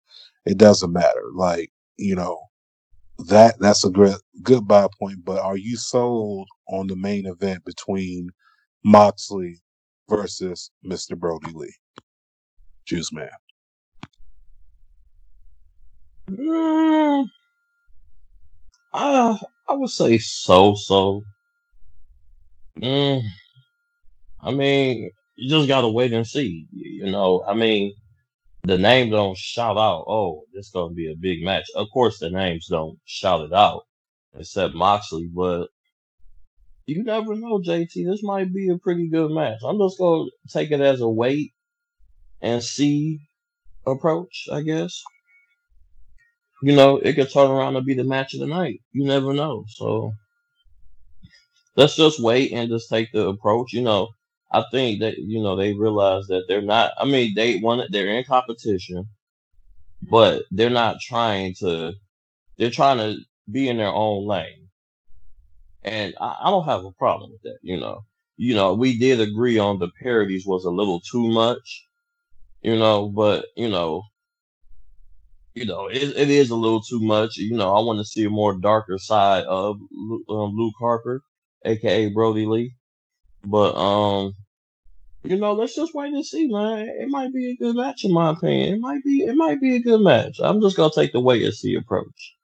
it 0.47 0.59
doesn't 0.59 0.93
matter. 0.93 1.24
Like 1.35 1.70
you 1.97 2.14
know, 2.16 2.41
that 3.28 3.57
that's 3.61 3.85
a 3.85 3.91
good 3.91 4.16
good 4.43 4.68
buy 4.68 4.89
point. 5.01 5.24
But 5.24 5.41
are 5.41 5.57
you 5.59 5.76
sold 5.76 6.49
on 6.68 6.89
the 6.89 6.97
main 6.97 7.26
event 7.26 7.64
between 7.64 8.30
Moxley 8.85 9.61
versus 10.11 10.70
Mr. 10.87 11.18
Brodie 11.18 11.53
Lee? 11.55 11.74
Juice 12.87 13.12
Man. 13.12 13.30
Mm, 16.30 17.26
I 18.95 19.39
I 19.73 19.75
would 19.75 19.89
say 19.89 20.18
so 20.18 20.75
so. 20.75 21.23
Mm, 22.77 23.23
I 24.39 24.51
mean, 24.51 25.11
you 25.37 25.49
just 25.49 25.66
gotta 25.66 25.89
wait 25.89 26.12
and 26.12 26.27
see. 26.27 26.66
You 26.73 27.11
know, 27.11 27.43
I 27.49 27.55
mean, 27.55 27.95
the 28.64 28.77
name 28.77 29.09
don't 29.09 29.37
shout 29.37 29.79
out, 29.79 30.05
"Oh, 30.07 30.45
this 30.53 30.68
gonna 30.68 30.93
be 30.93 31.11
a 31.11 31.16
big 31.16 31.43
match." 31.43 31.64
Of 31.75 31.89
course, 31.91 32.18
the 32.18 32.29
names 32.29 32.66
don't 32.66 32.99
shout 33.07 33.47
it 33.47 33.55
out, 33.55 33.85
except 34.35 34.75
Moxley. 34.75 35.27
But 35.35 35.68
you 36.85 37.03
never 37.03 37.35
know, 37.35 37.59
JT. 37.59 38.05
This 38.05 38.23
might 38.23 38.53
be 38.53 38.68
a 38.68 38.77
pretty 38.77 39.09
good 39.09 39.31
match. 39.31 39.61
I'm 39.64 39.79
just 39.79 39.99
gonna 39.99 40.29
take 40.51 40.70
it 40.70 40.83
as 40.83 41.01
a 41.01 41.09
wait 41.09 41.55
and 42.43 42.62
see 42.62 43.20
approach, 43.87 44.49
I 44.53 44.61
guess. 44.61 45.03
You 46.63 46.75
know, 46.77 46.99
it 46.99 47.15
could 47.15 47.31
turn 47.31 47.51
around 47.51 47.77
and 47.77 47.85
be 47.87 47.95
the 47.95 48.05
match 48.05 48.35
of 48.35 48.41
the 48.41 48.47
night. 48.47 48.81
You 48.93 49.05
never 49.05 49.33
know. 49.33 49.65
So 49.69 50.13
let's 51.77 51.97
just 51.97 52.21
wait 52.23 52.53
and 52.53 52.69
just 52.69 52.89
take 52.89 53.11
the 53.13 53.29
approach. 53.29 53.73
You 53.73 53.83
know, 53.83 54.09
I 54.53 54.65
think 54.71 55.01
that 55.01 55.19
you 55.19 55.43
know 55.43 55.57
they 55.57 55.73
realize 55.75 56.27
that 56.29 56.45
they're 56.49 56.63
not. 56.63 56.93
I 56.99 57.05
mean, 57.05 57.35
they 57.35 57.57
want 57.59 57.83
it. 57.83 57.89
they're 57.93 58.09
in 58.09 58.25
competition, 58.25 59.09
but 60.11 60.45
they're 60.51 60.71
not 60.71 61.01
trying 61.01 61.55
to. 61.61 61.95
They're 62.59 62.71
trying 62.71 62.99
to 62.99 63.19
be 63.51 63.69
in 63.69 63.79
their 63.79 63.89
own 63.89 64.27
lane, 64.27 64.69
and 65.83 66.15
I, 66.21 66.37
I 66.45 66.51
don't 66.51 66.67
have 66.67 66.85
a 66.85 66.93
problem 66.93 67.33
with 67.33 67.43
that. 67.43 67.59
You 67.63 67.81
know, 67.81 68.05
you 68.37 68.55
know, 68.55 68.75
we 68.75 68.99
did 68.99 69.21
agree 69.21 69.59
on 69.59 69.79
the 69.79 69.91
parodies 70.03 70.47
was 70.47 70.65
a 70.65 70.71
little 70.71 71.01
too 71.01 71.29
much. 71.29 71.87
You 72.63 72.79
know, 72.79 73.09
but 73.09 73.47
you 73.57 73.69
know, 73.69 74.03
you 75.55 75.66
know, 75.66 75.88
it, 75.88 76.03
it 76.03 76.30
is 76.30 76.50
a 76.50 76.57
little 76.57 76.80
too 76.82 77.00
much. 77.00 77.36
You 77.36 77.57
know, 77.57 77.74
I 77.74 77.80
want 77.84 77.98
to 77.98 78.05
see 78.05 78.24
a 78.24 78.30
more 78.30 78.55
darker 78.57 78.98
side 78.98 79.44
of 79.44 79.76
um, 80.28 80.55
Luke 80.57 80.74
Harper, 80.80 81.22
aka 81.64 82.09
Brodie 82.09 82.46
Lee. 82.46 82.74
But 83.44 83.74
um, 83.76 84.34
you 85.24 85.36
know, 85.36 85.53
let's 85.53 85.74
just 85.76 85.94
wait 85.94 86.12
and 86.12 86.24
see, 86.24 86.48
man. 86.48 86.88
It 86.88 87.09
might 87.09 87.32
be 87.32 87.50
a 87.50 87.57
good 87.57 87.76
match, 87.76 88.05
in 88.05 88.12
my 88.12 88.30
opinion. 88.30 88.74
It 88.74 88.80
might 88.80 89.05
be, 89.05 89.24
it 89.24 89.36
might 89.36 89.61
be 89.61 89.76
a 89.76 89.80
good 89.80 90.00
match. 90.00 90.38
I'm 90.42 90.61
just 90.61 90.76
gonna 90.76 90.92
take 90.94 91.12
the 91.12 91.20
wait 91.20 91.42
and 91.44 91.55
see 91.55 91.74
approach. 91.74 92.36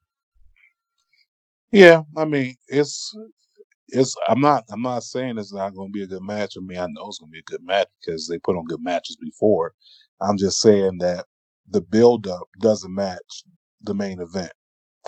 Yeah, 1.72 2.02
I 2.16 2.24
mean, 2.24 2.56
it's 2.68 3.14
it's. 3.88 4.14
I'm 4.28 4.40
not. 4.40 4.64
I'm 4.70 4.82
not 4.82 5.02
saying 5.02 5.38
it's 5.38 5.52
not 5.52 5.74
to 5.74 5.88
be 5.92 6.02
a 6.02 6.06
good 6.06 6.22
match. 6.22 6.54
I 6.56 6.61
mean, 6.61 6.78
I 6.78 6.86
know 6.86 7.09
it's 7.09 7.18
to 7.18 7.26
be 7.26 7.40
a 7.40 7.42
good 7.50 7.64
match 7.64 7.88
because 8.00 8.28
they 8.28 8.38
put 8.38 8.56
on 8.56 8.64
good 8.66 8.82
matches 8.82 9.16
before. 9.16 9.72
I'm 10.20 10.38
just 10.38 10.61
saying 10.61 10.98
that 10.98 11.26
the 11.71 11.81
build 11.83 12.27
up 12.29 12.49
doesn't 12.61 12.95
match 12.95 13.45
the 13.83 13.95
main 13.95 14.21
event. 14.21 14.53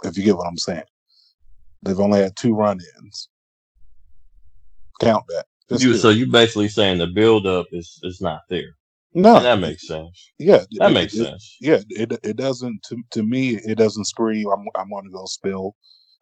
If 0.04 0.18
you 0.18 0.24
get 0.24 0.36
what 0.36 0.48
I'm 0.48 0.58
saying, 0.58 0.84
they've 1.82 2.00
only 2.00 2.20
had 2.20 2.36
two 2.36 2.54
run-ins. 2.54 3.28
Count 5.00 5.24
that. 5.28 5.46
You, 5.70 5.94
so 5.94 6.10
it. 6.10 6.10
you 6.10 6.26
basically 6.28 6.68
saying 6.68 6.98
the 6.98 7.08
build 7.08 7.46
up 7.46 7.66
is 7.72 8.00
is 8.04 8.20
not 8.20 8.42
there, 8.50 8.76
No, 9.14 9.36
and 9.36 9.44
that 9.46 9.60
makes 9.60 9.86
sense. 9.86 10.32
yeah, 10.38 10.64
That 10.78 10.90
it, 10.90 10.94
makes 10.94 11.14
it, 11.14 11.18
sense. 11.18 11.56
yeah. 11.60 11.80
It 11.90 12.12
it 12.24 12.36
doesn't 12.36 12.82
to 12.84 12.98
to 13.12 13.22
me. 13.24 13.56
It 13.56 13.78
doesn't 13.78 14.06
scream. 14.06 14.48
I'm 14.48 14.66
I'm 14.76 14.90
going 14.90 15.04
to 15.06 15.10
go 15.12 15.26
spill. 15.26 15.76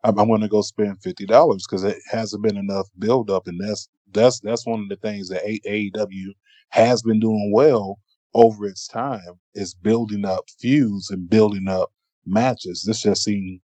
I'm, 0.05 0.19
I'm 0.19 0.29
going 0.29 0.43
to 0.43 0.49
go 0.49 0.63
spend 0.63 1.03
fifty 1.03 1.27
dollars 1.27 1.67
because 1.69 1.85
it 1.85 1.99
hasn't 2.11 2.43
been 2.45 2.59
enough 2.59 2.89
build 2.99 3.31
up, 3.31 3.49
and 3.49 3.61
that's 3.61 3.89
that's 4.13 4.41
that's 4.41 4.67
one 4.67 4.81
of 4.83 4.89
the 4.91 4.97
things 4.97 5.29
that 5.31 5.45
AEW 5.45 6.29
has 6.71 7.03
been 7.03 7.21
doing 7.21 7.53
well 7.55 7.99
over 8.35 8.67
its 8.67 8.87
time 8.87 9.41
is 9.55 9.75
building 9.75 10.25
up 10.25 10.45
feuds 10.59 11.11
and 11.11 11.29
building 11.31 11.69
up 11.69 11.93
matches. 12.27 12.85
This 12.87 13.03
just 13.03 13.25
seemed 13.25 13.61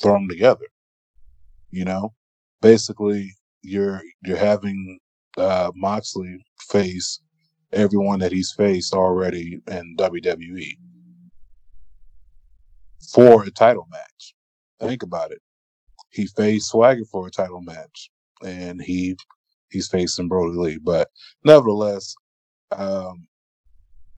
thrown 0.00 0.28
together. 0.28 0.66
You 1.70 1.84
know, 1.84 2.14
basically 2.60 3.34
you're 3.62 4.02
you're 4.24 4.36
having 4.36 4.98
uh, 5.36 5.72
Moxley 5.74 6.44
face 6.68 7.20
everyone 7.72 8.20
that 8.20 8.32
he's 8.32 8.52
faced 8.52 8.94
already 8.94 9.60
in 9.66 9.96
WWE 9.98 10.76
for 13.12 13.42
a 13.44 13.50
title 13.50 13.86
match. 13.90 14.34
Think 14.80 15.02
about 15.02 15.32
it. 15.32 15.40
He 16.10 16.26
faced 16.26 16.70
Swagger 16.70 17.04
for 17.10 17.26
a 17.26 17.30
title 17.30 17.60
match, 17.60 18.10
and 18.44 18.80
he 18.80 19.16
he's 19.70 19.88
facing 19.88 20.28
Brodie 20.28 20.56
Lee. 20.56 20.78
But 20.78 21.08
nevertheless, 21.44 22.14
um, 22.70 23.26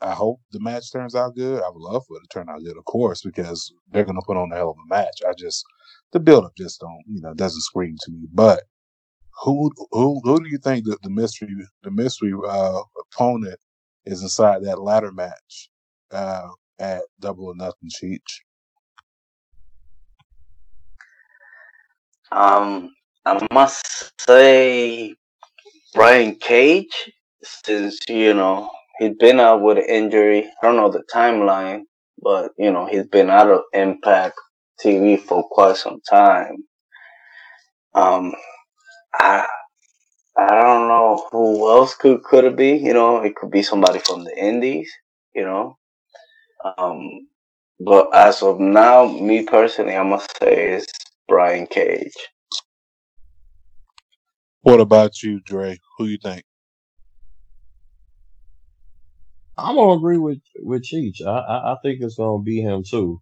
I 0.01 0.13
hope 0.13 0.41
the 0.53 0.61
match 0.61 0.93
turns 0.93 1.15
out 1.15 1.35
good. 1.35 1.63
I 1.63 1.69
would 1.71 1.81
love 1.81 2.05
for 2.07 2.19
it 2.19 2.21
to 2.21 2.29
turn 2.29 2.49
out 2.49 2.63
good, 2.63 2.77
of 2.77 2.85
course, 2.85 3.23
because 3.23 3.73
they're 3.91 4.05
going 4.05 4.17
to 4.17 4.27
put 4.27 4.37
on 4.37 4.53
a 4.53 4.57
hell 4.57 4.71
of 4.71 4.77
a 4.77 4.89
match. 4.95 5.23
I 5.27 5.33
just 5.33 5.65
the 6.13 6.21
build 6.21 6.45
up 6.45 6.53
just 6.57 6.81
don't 6.81 7.03
you 7.09 7.21
know 7.21 7.35
doesn't 7.35 7.63
scream 7.63 7.97
to 8.03 8.13
me. 8.13 8.27
But 8.33 8.65
who 9.43 9.71
who 9.91 10.21
who 10.23 10.41
do 10.41 10.49
you 10.49 10.59
think 10.59 10.85
that 10.87 11.03
the 11.03 11.11
mystery 11.11 11.49
the 11.83 11.91
mystery 11.91 12.33
uh, 12.47 12.81
opponent 13.13 13.59
is 14.05 14.23
inside 14.23 14.65
that 14.65 14.83
ladder 14.83 15.13
match 15.13 15.71
uh, 16.11 16.49
at 16.79 17.03
Double 17.21 17.47
or 17.47 17.55
Nothing 17.57 17.91
Cheech? 17.91 18.21
Um, 22.33 22.91
I 23.25 23.47
must 23.53 24.13
say 24.21 25.15
Brian 25.95 26.35
Cage, 26.37 27.13
since 27.43 27.99
you 28.09 28.35
know 28.35 28.71
he'd 28.99 29.19
been 29.19 29.41
out 29.41 29.63
with 29.63 29.79
an 29.79 29.85
injury. 29.89 30.51
I 30.63 30.67
don't 30.67 30.77
know 30.77 30.91
the 30.91 31.05
timeline, 31.13 31.83
but 32.23 32.53
you 32.59 32.71
know 32.71 32.87
he's 32.87 33.07
been 33.07 33.31
out 33.31 33.51
of 33.51 33.63
Impact 33.73 34.35
TV 34.85 35.21
for 35.21 35.43
quite 35.49 35.77
some 35.77 36.01
time. 36.09 36.57
Um, 37.95 38.35
I 39.15 39.47
I 40.37 40.49
don't 40.49 40.89
know 40.89 41.27
who 41.31 41.71
else 41.71 41.95
could 41.95 42.23
could 42.23 42.45
it 42.45 42.57
be. 42.57 42.73
You 42.73 42.93
know, 42.93 43.23
it 43.23 43.37
could 43.37 43.51
be 43.51 43.63
somebody 43.63 43.99
from 44.01 44.25
the 44.25 44.37
Indies. 44.37 44.91
You 45.35 45.45
know, 45.45 45.79
um, 46.79 47.29
but 47.81 48.15
as 48.15 48.43
of 48.43 48.59
now, 48.59 49.07
me 49.07 49.45
personally, 49.45 49.97
I 49.97 50.03
must 50.03 50.39
say 50.39 50.73
is 50.73 50.87
Brian 51.29 51.67
Cage. 51.67 52.15
What 54.63 54.81
about 54.81 55.23
you, 55.23 55.41
Dre? 55.41 55.79
Who 55.97 56.07
you 56.07 56.19
think? 56.23 56.45
I'm 59.59 59.77
gonna 59.77 59.97
agree 59.97 60.19
with 60.19 60.41
with 60.61 60.85
Cheech. 60.85 61.23
I, 61.27 61.31
I 61.39 61.73
I 61.73 61.77
think 61.83 62.01
it's 62.01 62.17
gonna 62.17 62.43
be 62.43 62.61
him 62.61 62.83
too. 62.85 63.21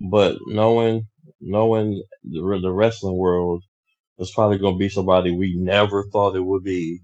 But 0.00 0.38
knowing 0.46 1.08
knowing 1.40 2.02
the 2.24 2.58
the 2.62 2.72
wrestling 2.72 3.16
world, 3.16 3.64
it's 4.18 4.32
probably 4.32 4.58
gonna 4.58 4.76
be 4.76 4.88
somebody 4.88 5.32
we 5.32 5.54
never 5.56 6.04
thought 6.12 6.36
it 6.36 6.44
would 6.44 6.62
be 6.62 7.00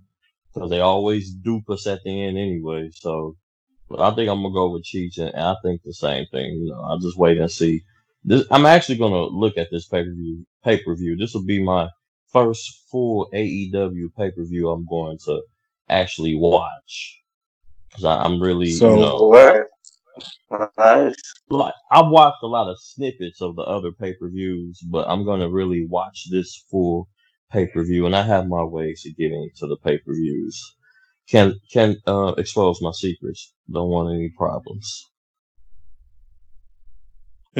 because 0.54 0.70
they 0.70 0.80
always 0.80 1.32
dupe 1.32 1.68
us 1.70 1.86
at 1.86 2.02
the 2.04 2.24
end 2.24 2.38
anyway. 2.38 2.90
So, 2.92 3.36
but 3.88 4.00
I 4.00 4.14
think 4.14 4.30
I'm 4.30 4.42
gonna 4.42 4.54
go 4.54 4.70
with 4.70 4.84
Cheech, 4.84 5.18
and 5.18 5.34
I 5.34 5.56
think 5.62 5.82
the 5.82 5.94
same 5.94 6.26
thing. 6.30 6.52
You 6.52 6.70
know, 6.70 6.82
I'll 6.82 6.98
just 6.98 7.18
wait 7.18 7.38
and 7.38 7.50
see. 7.50 7.82
This 8.24 8.44
I'm 8.50 8.66
actually 8.66 8.98
gonna 8.98 9.24
look 9.24 9.56
at 9.56 9.68
this 9.72 9.88
pay 9.88 10.04
per 10.04 10.14
view. 10.14 10.46
Pay 10.64 10.82
per 10.84 10.94
view. 10.94 11.16
This 11.16 11.34
will 11.34 11.44
be 11.44 11.62
my 11.62 11.88
first 12.32 12.84
full 12.90 13.28
AEW 13.34 14.14
pay 14.16 14.30
per 14.30 14.44
view. 14.44 14.68
I'm 14.68 14.86
going 14.86 15.18
to 15.24 15.42
actually 15.88 16.36
watch 16.36 17.18
because 17.90 18.04
I'm 18.04 18.40
really 18.42 18.68
you 18.68 18.96
So 18.96 18.98
know 18.98 19.28
Where? 19.28 19.68
Nice. 20.78 21.14
like 21.50 21.74
I've 21.92 22.08
watched 22.10 22.42
a 22.42 22.46
lot 22.48 22.70
of 22.70 22.78
snippets 22.80 23.40
of 23.42 23.56
the 23.56 23.62
other 23.62 23.92
pay 23.92 24.14
per 24.14 24.28
views, 24.30 24.80
but 24.90 25.08
I'm 25.08 25.24
gonna 25.24 25.50
really 25.50 25.86
watch 25.88 26.28
this 26.30 26.64
full 26.70 27.08
pay 27.52 27.66
per 27.68 27.84
view, 27.84 28.06
and 28.06 28.16
I 28.16 28.22
have 28.22 28.48
my 28.48 28.64
ways 28.64 29.04
of 29.06 29.16
getting 29.16 29.50
to 29.58 29.66
the 29.68 29.76
pay 29.84 29.98
per 29.98 30.14
views. 30.14 30.76
Can 31.30 31.54
can 31.72 31.96
uh, 32.06 32.34
expose 32.38 32.82
my 32.82 32.92
secrets. 32.92 33.52
Don't 33.72 33.90
want 33.90 34.14
any 34.14 34.30
problems. 34.30 35.10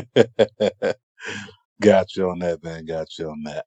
got 1.83 2.17
you 2.17 2.31
on 2.31 2.41
that, 2.41 2.63
man. 2.65 2.85
Got 2.87 3.09
you 3.19 3.31
on 3.31 3.43
that. 3.45 3.67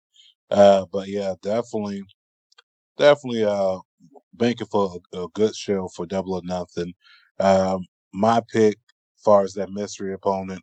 Uh, 0.52 0.86
but 0.92 1.08
yeah, 1.08 1.36
definitely, 1.42 2.04
definitely. 2.98 3.46
Uh, 3.46 3.80
banking 4.34 4.68
for 4.68 4.98
a, 5.14 5.24
a 5.24 5.28
good 5.30 5.56
show 5.56 5.90
for 5.96 6.06
Double 6.06 6.36
or 6.36 6.42
Nothing. 6.44 6.94
Um, 7.40 7.86
my 8.14 8.42
pick, 8.52 8.78
as 9.18 9.24
far 9.24 9.44
as 9.44 9.54
that 9.54 9.72
mystery 9.72 10.14
opponent, 10.14 10.62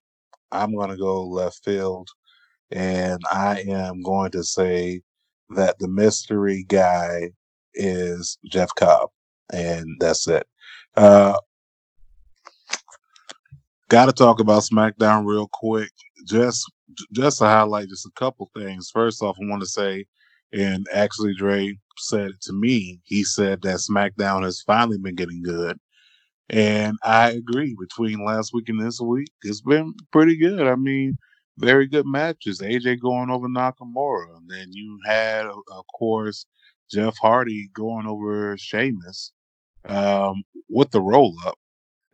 I'm 0.52 0.74
gonna 0.74 0.96
go 0.96 1.26
left 1.26 1.64
field, 1.64 2.08
and 2.70 3.20
I 3.30 3.60
am 3.68 4.02
going 4.02 4.30
to 4.32 4.44
say 4.44 5.02
that 5.50 5.78
the 5.78 5.88
mystery 5.88 6.64
guy 6.68 7.30
is 7.74 8.38
Jeff 8.50 8.70
Cobb, 8.74 9.10
and 9.52 9.86
that's 10.00 10.26
it. 10.28 10.46
Uh, 10.96 11.38
Got 13.88 14.06
to 14.06 14.12
talk 14.12 14.38
about 14.38 14.64
SmackDown 14.64 15.24
real 15.24 15.48
quick. 15.50 15.90
Just 16.26 16.70
just 17.12 17.38
to 17.38 17.44
highlight 17.44 17.88
just 17.88 18.06
a 18.06 18.10
couple 18.16 18.50
things. 18.54 18.90
First 18.90 19.22
off, 19.22 19.36
I 19.40 19.46
want 19.48 19.62
to 19.62 19.66
say, 19.66 20.04
and 20.52 20.86
actually 20.92 21.34
Dre 21.34 21.78
said 21.98 22.32
to 22.42 22.52
me. 22.52 23.00
He 23.04 23.24
said 23.24 23.62
that 23.62 23.76
SmackDown 23.76 24.44
has 24.44 24.62
finally 24.62 24.98
been 24.98 25.14
getting 25.14 25.42
good. 25.42 25.78
And 26.50 26.96
I 27.04 27.30
agree. 27.30 27.76
Between 27.78 28.24
last 28.24 28.52
week 28.54 28.68
and 28.68 28.80
this 28.80 29.00
week, 29.00 29.28
it's 29.42 29.60
been 29.60 29.92
pretty 30.12 30.36
good. 30.36 30.66
I 30.66 30.76
mean, 30.76 31.16
very 31.58 31.86
good 31.86 32.06
matches. 32.06 32.60
AJ 32.60 33.00
going 33.00 33.30
over 33.30 33.48
Nakamura. 33.48 34.36
And 34.36 34.48
then 34.48 34.68
you 34.72 34.98
had, 35.04 35.46
of 35.46 35.84
course, 35.98 36.46
Jeff 36.90 37.16
Hardy 37.18 37.68
going 37.74 38.06
over 38.06 38.56
Sheamus 38.56 39.32
um, 39.86 40.42
with 40.68 40.90
the 40.90 41.02
roll 41.02 41.36
up. 41.46 41.58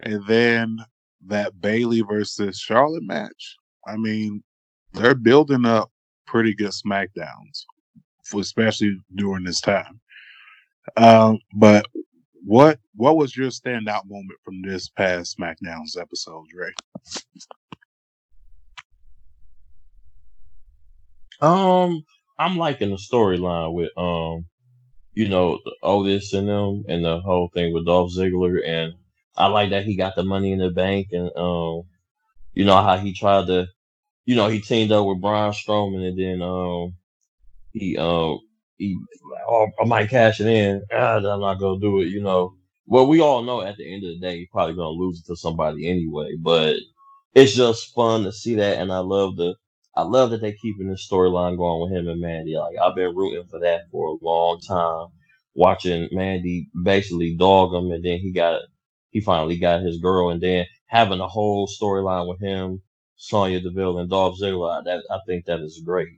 And 0.01 0.27
then 0.27 0.79
that 1.27 1.61
Bayley 1.61 2.01
versus 2.01 2.59
Charlotte 2.59 3.05
match. 3.05 3.57
I 3.87 3.97
mean, 3.97 4.43
they're 4.93 5.15
building 5.15 5.65
up 5.65 5.91
pretty 6.27 6.55
good 6.55 6.71
SmackDowns, 6.71 7.65
especially 8.33 8.99
during 9.15 9.45
this 9.45 9.61
time. 9.61 10.01
Um, 10.97 11.39
but 11.55 11.87
what 12.45 12.79
what 12.95 13.17
was 13.17 13.37
your 13.37 13.49
standout 13.49 14.07
moment 14.07 14.39
from 14.45 14.63
this 14.63 14.89
past 14.89 15.39
SmackDown's 15.39 15.97
episode, 15.97 16.47
Ray? 16.55 16.73
Um, 21.41 22.05
I'm 22.39 22.57
liking 22.57 22.91
the 22.91 22.97
storyline 22.97 23.73
with 23.73 23.91
um, 23.97 24.47
you 25.15 25.29
know, 25.29 25.61
Otis 25.83 26.33
and 26.33 26.49
them, 26.49 26.85
and 26.89 27.05
the 27.05 27.21
whole 27.21 27.49
thing 27.55 27.73
with 27.73 27.87
Dolph 27.87 28.13
Ziggler, 28.13 28.67
and 28.67 28.95
I 29.37 29.47
like 29.47 29.71
that 29.71 29.85
he 29.85 29.97
got 29.97 30.17
the 30.17 30.25
money 30.25 30.53
in 30.53 30.59
the 30.59 30.71
bank, 30.71 31.09
and 31.13 31.31
um, 31.37 31.83
you 32.53 32.65
know 32.65 32.81
how 32.83 32.97
he 32.99 33.13
tried 33.15 33.47
to, 33.47 33.69
you 34.27 34.37
know, 34.37 34.49
he 34.49 34.61
teamed 34.61 34.93
up 34.93 35.07
with 35.07 35.21
Braun 35.21 35.53
Strowman, 35.53 36.07
and 36.07 36.19
then 36.19 36.43
um, 36.43 36.95
he 37.75 37.99
um, 37.99 38.41
he, 38.79 38.99
oh, 39.49 39.69
I 39.83 39.87
might 39.87 40.11
cash 40.11 40.41
it 40.41 40.49
in. 40.49 40.85
Ah, 40.95 41.19
I'm 41.19 41.41
not 41.43 41.61
gonna 41.61 41.81
do 41.81 42.03
it, 42.03 42.09
you 42.09 42.23
know. 42.23 42.55
Well, 42.87 43.09
we 43.09 43.23
all 43.23 43.45
know 43.45 43.63
at 43.63 43.79
the 43.79 43.95
end 43.95 44.05
of 44.05 44.11
the 44.11 44.21
day, 44.21 44.39
he's 44.41 44.49
probably 44.53 44.77
gonna 44.77 44.91
lose 44.91 45.21
it 45.21 45.27
to 45.29 45.37
somebody 45.37 45.89
anyway. 45.91 46.33
But 46.41 46.79
it's 47.35 47.55
just 47.57 47.95
fun 47.95 48.25
to 48.25 48.33
see 48.33 48.57
that, 48.57 48.79
and 48.81 48.93
I 48.93 49.01
love 49.01 49.37
the 49.39 49.57
I 49.97 50.05
love 50.05 50.33
that 50.33 50.43
they're 50.43 50.55
keeping 50.63 50.89
this 50.89 51.09
storyline 51.11 51.59
going 51.59 51.83
with 51.91 51.99
him 51.99 52.09
and 52.09 52.23
Mandy. 52.23 52.57
Like 52.59 52.77
I've 52.83 52.97
been 52.97 53.17
rooting 53.17 53.47
for 53.51 53.61
that 53.61 53.91
for 53.93 54.09
a 54.11 54.27
long 54.27 54.61
time, 54.61 55.09
watching 55.55 56.11
Mandy 56.13 56.69
basically 56.85 57.37
dog 57.37 57.75
him, 57.75 57.93
and 57.93 58.05
then 58.05 58.21
he 58.21 58.33
got 58.33 58.63
he 59.13 59.23
finally 59.23 59.59
got 59.59 59.83
his 59.83 59.99
girl, 60.01 60.31
and 60.31 60.43
then 60.43 60.67
having 60.89 61.21
a 61.21 61.29
whole 61.29 61.69
storyline 61.69 62.29
with 62.29 62.41
him, 62.41 62.83
Sonya 63.17 63.63
Deville, 63.63 64.01
and 64.01 64.11
Dolph 64.11 64.39
Ziggler. 64.43 64.85
That 64.85 65.05
I 65.13 65.21
think 65.29 65.47
that 65.47 65.61
is 65.63 65.83
great. 65.87 66.09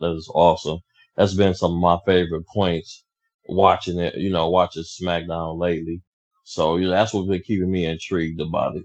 That 0.00 0.12
is 0.16 0.30
awesome. 0.34 0.80
That's 1.16 1.34
been 1.34 1.54
some 1.54 1.72
of 1.72 1.78
my 1.78 1.98
favorite 2.06 2.46
points 2.46 3.04
watching 3.48 3.98
it. 3.98 4.16
You 4.16 4.30
know, 4.30 4.50
watching 4.50 4.84
SmackDown 4.84 5.58
lately. 5.58 6.02
So 6.44 6.76
you 6.76 6.84
know, 6.86 6.90
that's 6.92 7.14
what's 7.14 7.28
been 7.28 7.42
keeping 7.42 7.70
me 7.70 7.86
intrigued 7.86 8.40
about 8.40 8.76
it. 8.76 8.84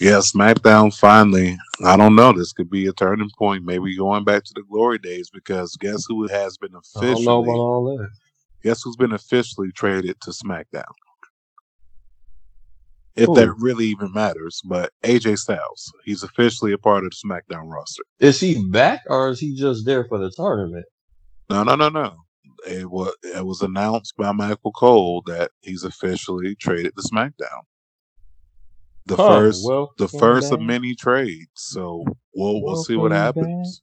Yeah, 0.00 0.18
SmackDown 0.18 0.94
finally. 0.96 1.58
I 1.84 1.96
don't 1.96 2.16
know. 2.16 2.32
This 2.32 2.52
could 2.52 2.70
be 2.70 2.86
a 2.86 2.92
turning 2.92 3.30
point. 3.38 3.64
Maybe 3.64 3.96
going 3.96 4.24
back 4.24 4.44
to 4.44 4.52
the 4.54 4.62
glory 4.70 4.98
days 4.98 5.30
because 5.30 5.76
guess 5.76 6.04
who 6.08 6.26
has 6.28 6.58
been 6.58 6.74
I 6.96 7.06
don't 7.06 7.24
know 7.24 7.40
about 7.42 7.52
officially? 7.52 7.60
all 7.60 7.96
that. 7.98 8.10
Guess 8.64 8.82
who's 8.82 8.96
been 8.96 9.12
officially 9.12 9.70
traded 9.72 10.20
to 10.22 10.30
SmackDown? 10.30 10.84
If 13.18 13.34
that 13.34 13.52
really 13.58 13.86
even 13.88 14.12
matters, 14.14 14.62
but 14.64 14.92
AJ 15.04 15.38
Styles, 15.40 15.92
he's 16.04 16.24
officially 16.24 16.72
a 16.72 16.78
part 16.78 17.04
of 17.04 17.12
the 17.12 17.28
SmackDown 17.28 17.70
roster. 17.72 18.04
is 18.20 18.40
he 18.40 18.64
back, 18.70 19.02
or 19.08 19.30
is 19.30 19.40
he 19.40 19.54
just 19.56 19.86
there 19.86 20.04
for 20.06 20.18
the 20.18 20.30
tournament? 20.30 20.86
No, 21.50 21.64
no, 21.64 21.76
no, 21.76 21.88
no. 21.90 22.16
It 22.66 22.90
was 22.90 23.14
it 23.22 23.46
was 23.46 23.62
announced 23.62 24.14
by 24.18 24.32
Michael 24.32 24.72
Cole 24.72 25.22
that 25.26 25.52
he's 25.62 25.84
officially 25.84 26.56
traded 26.56 26.96
to 26.96 27.02
SmackDown. 27.02 27.64
The 29.06 29.16
Huh? 29.16 29.24
first, 29.26 29.72
the 29.98 30.08
Welcome 30.08 30.08
first 30.08 30.52
of 30.52 30.60
many 30.60 30.94
trades. 30.94 31.48
So 31.56 32.04
we'll 32.34 32.62
we'll 32.64 32.76
see 32.76 32.96
what 32.96 33.12
Welcome 33.12 33.32
back. 33.34 33.72
happens. 33.72 33.82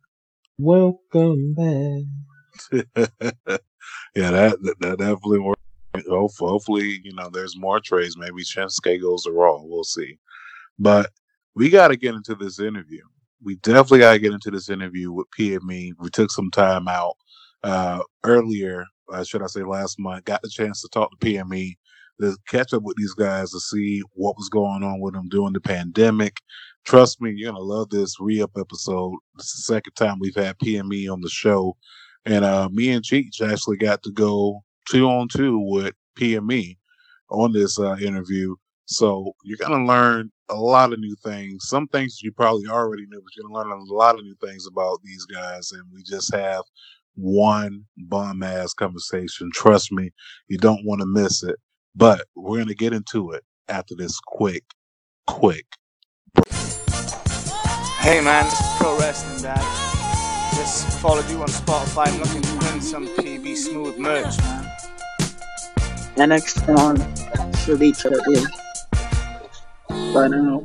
Welcome 0.59 1.55
back. 1.55 2.03
yeah, 2.73 2.85
that, 4.15 4.57
that 4.63 4.75
that 4.81 4.97
definitely 4.99 5.39
works. 5.39 5.61
Hopefully, 6.07 6.99
you 7.03 7.13
know, 7.13 7.29
there's 7.29 7.57
more 7.57 7.79
trades. 7.79 8.17
Maybe 8.17 8.43
Shinsuke 8.43 9.01
goes 9.01 9.23
to 9.23 9.31
Raw. 9.31 9.61
We'll 9.61 9.83
see. 9.83 10.17
But 10.79 11.09
we 11.55 11.69
got 11.69 11.89
to 11.89 11.97
get 11.97 12.15
into 12.15 12.35
this 12.35 12.59
interview. 12.59 13.01
We 13.43 13.55
definitely 13.57 13.99
got 13.99 14.13
to 14.13 14.19
get 14.19 14.33
into 14.33 14.51
this 14.51 14.69
interview 14.69 15.11
with 15.11 15.27
PME. 15.37 15.93
We 15.99 16.09
took 16.09 16.31
some 16.31 16.51
time 16.51 16.87
out 16.87 17.15
uh, 17.63 18.01
earlier, 18.23 18.85
uh, 19.11 19.23
should 19.23 19.41
I 19.41 19.47
say, 19.47 19.63
last 19.63 19.99
month. 19.99 20.25
Got 20.25 20.41
the 20.41 20.49
chance 20.49 20.81
to 20.81 20.89
talk 20.89 21.11
to 21.11 21.25
PME, 21.25 21.75
to 22.21 22.37
catch 22.47 22.73
up 22.73 22.83
with 22.83 22.97
these 22.97 23.13
guys 23.13 23.51
to 23.51 23.59
see 23.59 24.01
what 24.13 24.37
was 24.37 24.49
going 24.49 24.83
on 24.83 24.99
with 24.99 25.13
them 25.13 25.29
during 25.29 25.53
the 25.53 25.61
pandemic. 25.61 26.37
Trust 26.85 27.21
me, 27.21 27.31
you're 27.35 27.51
gonna 27.51 27.63
love 27.63 27.89
this 27.89 28.15
re-up 28.19 28.51
episode. 28.57 29.13
This 29.35 29.47
is 29.47 29.65
the 29.65 29.73
second 29.73 29.93
time 29.93 30.19
we've 30.19 30.35
had 30.35 30.57
PME 30.59 31.11
on 31.11 31.21
the 31.21 31.29
show, 31.29 31.75
and 32.25 32.45
uh, 32.45 32.69
me 32.71 32.91
and 32.91 33.03
Cheech 33.03 33.41
actually 33.41 33.77
got 33.77 34.03
to 34.03 34.11
go 34.11 34.63
two 34.89 35.07
on 35.07 35.27
two 35.27 35.59
with 35.59 35.93
PME 36.17 36.77
on 37.29 37.51
this 37.51 37.79
uh, 37.79 37.95
interview. 37.97 38.55
So 38.85 39.33
you're 39.43 39.57
gonna 39.57 39.85
learn 39.85 40.31
a 40.49 40.55
lot 40.55 40.93
of 40.93 40.99
new 40.99 41.15
things. 41.23 41.67
Some 41.67 41.87
things 41.87 42.21
you 42.21 42.31
probably 42.31 42.67
already 42.67 43.05
knew, 43.07 43.21
but 43.21 43.35
you're 43.35 43.47
gonna 43.47 43.69
learn 43.69 43.79
a 43.79 43.93
lot 43.93 44.15
of 44.15 44.23
new 44.23 44.35
things 44.43 44.67
about 44.67 45.01
these 45.03 45.25
guys. 45.25 45.71
And 45.71 45.83
we 45.91 46.03
just 46.03 46.33
have 46.33 46.63
one 47.15 47.85
bomb 47.97 48.43
ass 48.43 48.73
conversation. 48.73 49.49
Trust 49.53 49.91
me, 49.91 50.11
you 50.47 50.57
don't 50.57 50.85
want 50.85 51.01
to 51.01 51.07
miss 51.07 51.43
it. 51.43 51.55
But 51.95 52.25
we're 52.35 52.59
gonna 52.59 52.75
get 52.75 52.93
into 52.93 53.31
it 53.31 53.43
after 53.69 53.95
this 53.95 54.19
quick, 54.19 54.63
quick. 55.27 55.65
Hey 57.99 58.21
man, 58.21 58.45
it's 58.45 58.77
Pro 58.77 58.97
Wrestling 58.99 59.41
Dad. 59.41 59.85
Just 60.55 60.99
followed 60.99 61.27
you 61.29 61.41
on 61.41 61.47
Spotify. 61.47 62.07
I'm 62.07 62.19
looking 62.19 62.41
to 62.41 62.57
win 62.57 62.81
some 62.81 63.07
PB 63.07 63.55
Smooth 63.55 63.97
merch, 63.97 64.37
man. 64.39 64.64
NX 66.15 66.77
on 66.77 66.97
Shalita 67.53 68.11
is. 68.31 68.47
But 70.13 70.33
um, 70.33 70.63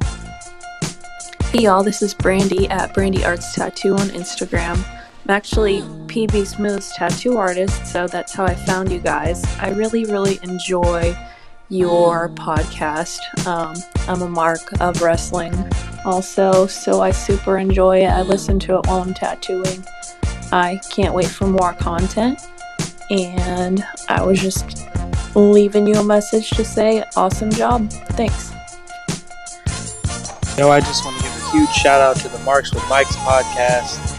Hey 1.50 1.64
y'all, 1.64 1.82
this 1.82 2.00
is 2.00 2.14
Brandy 2.14 2.68
at 2.68 2.94
Brandy 2.94 3.24
Arts 3.24 3.52
Tattoo 3.52 3.94
on 3.94 4.10
Instagram. 4.10 4.76
I'm 5.24 5.30
actually 5.30 5.80
PB 6.06 6.46
Smooth's 6.46 6.94
tattoo 6.94 7.36
artist, 7.36 7.86
so 7.86 8.06
that's 8.06 8.32
how 8.32 8.44
I 8.44 8.54
found 8.54 8.92
you 8.92 9.00
guys. 9.00 9.44
I 9.58 9.70
really, 9.70 10.04
really 10.04 10.38
enjoy 10.44 11.16
your 11.68 12.28
podcast. 12.30 13.18
Um, 13.48 13.74
I'm 14.08 14.22
a 14.22 14.28
mark 14.28 14.80
of 14.80 15.02
wrestling 15.02 15.52
also, 16.04 16.68
so 16.68 17.00
I 17.00 17.10
super 17.10 17.58
enjoy 17.58 18.02
it. 18.04 18.10
I 18.10 18.22
listen 18.22 18.60
to 18.60 18.78
it 18.78 18.86
while 18.86 19.02
I'm 19.02 19.12
tattooing. 19.12 19.84
I 20.52 20.80
can't 20.90 21.14
wait 21.14 21.26
for 21.26 21.48
more 21.48 21.72
content, 21.72 22.38
and 23.10 23.84
I 24.08 24.22
was 24.22 24.40
just 24.40 24.86
leaving 25.34 25.86
you 25.86 25.94
a 25.94 26.04
message 26.04 26.50
to 26.50 26.64
say 26.64 27.04
awesome 27.16 27.50
job. 27.50 27.90
Thanks. 27.90 28.50
You 30.56 30.64
know, 30.64 30.70
I 30.70 30.80
just 30.80 31.04
want 31.04 31.16
to 31.16 31.22
give 31.22 31.32
a 31.32 31.50
huge 31.52 31.70
shout 31.70 32.00
out 32.00 32.16
to 32.16 32.28
the 32.28 32.38
Marks 32.40 32.74
with 32.74 32.86
Mike's 32.88 33.16
podcast. 33.16 34.18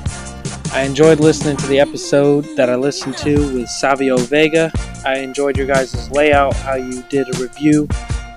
I 0.73 0.83
enjoyed 0.83 1.19
listening 1.19 1.57
to 1.57 1.67
the 1.67 1.79
episode 1.79 2.45
that 2.55 2.69
I 2.69 2.75
listened 2.75 3.17
to 3.17 3.53
with 3.53 3.69
Savio 3.69 4.17
Vega. 4.17 4.71
I 5.05 5.17
enjoyed 5.17 5.57
your 5.57 5.67
guys' 5.67 6.09
layout, 6.11 6.55
how 6.55 6.75
you 6.75 7.03
did 7.09 7.27
a 7.35 7.39
review 7.39 7.87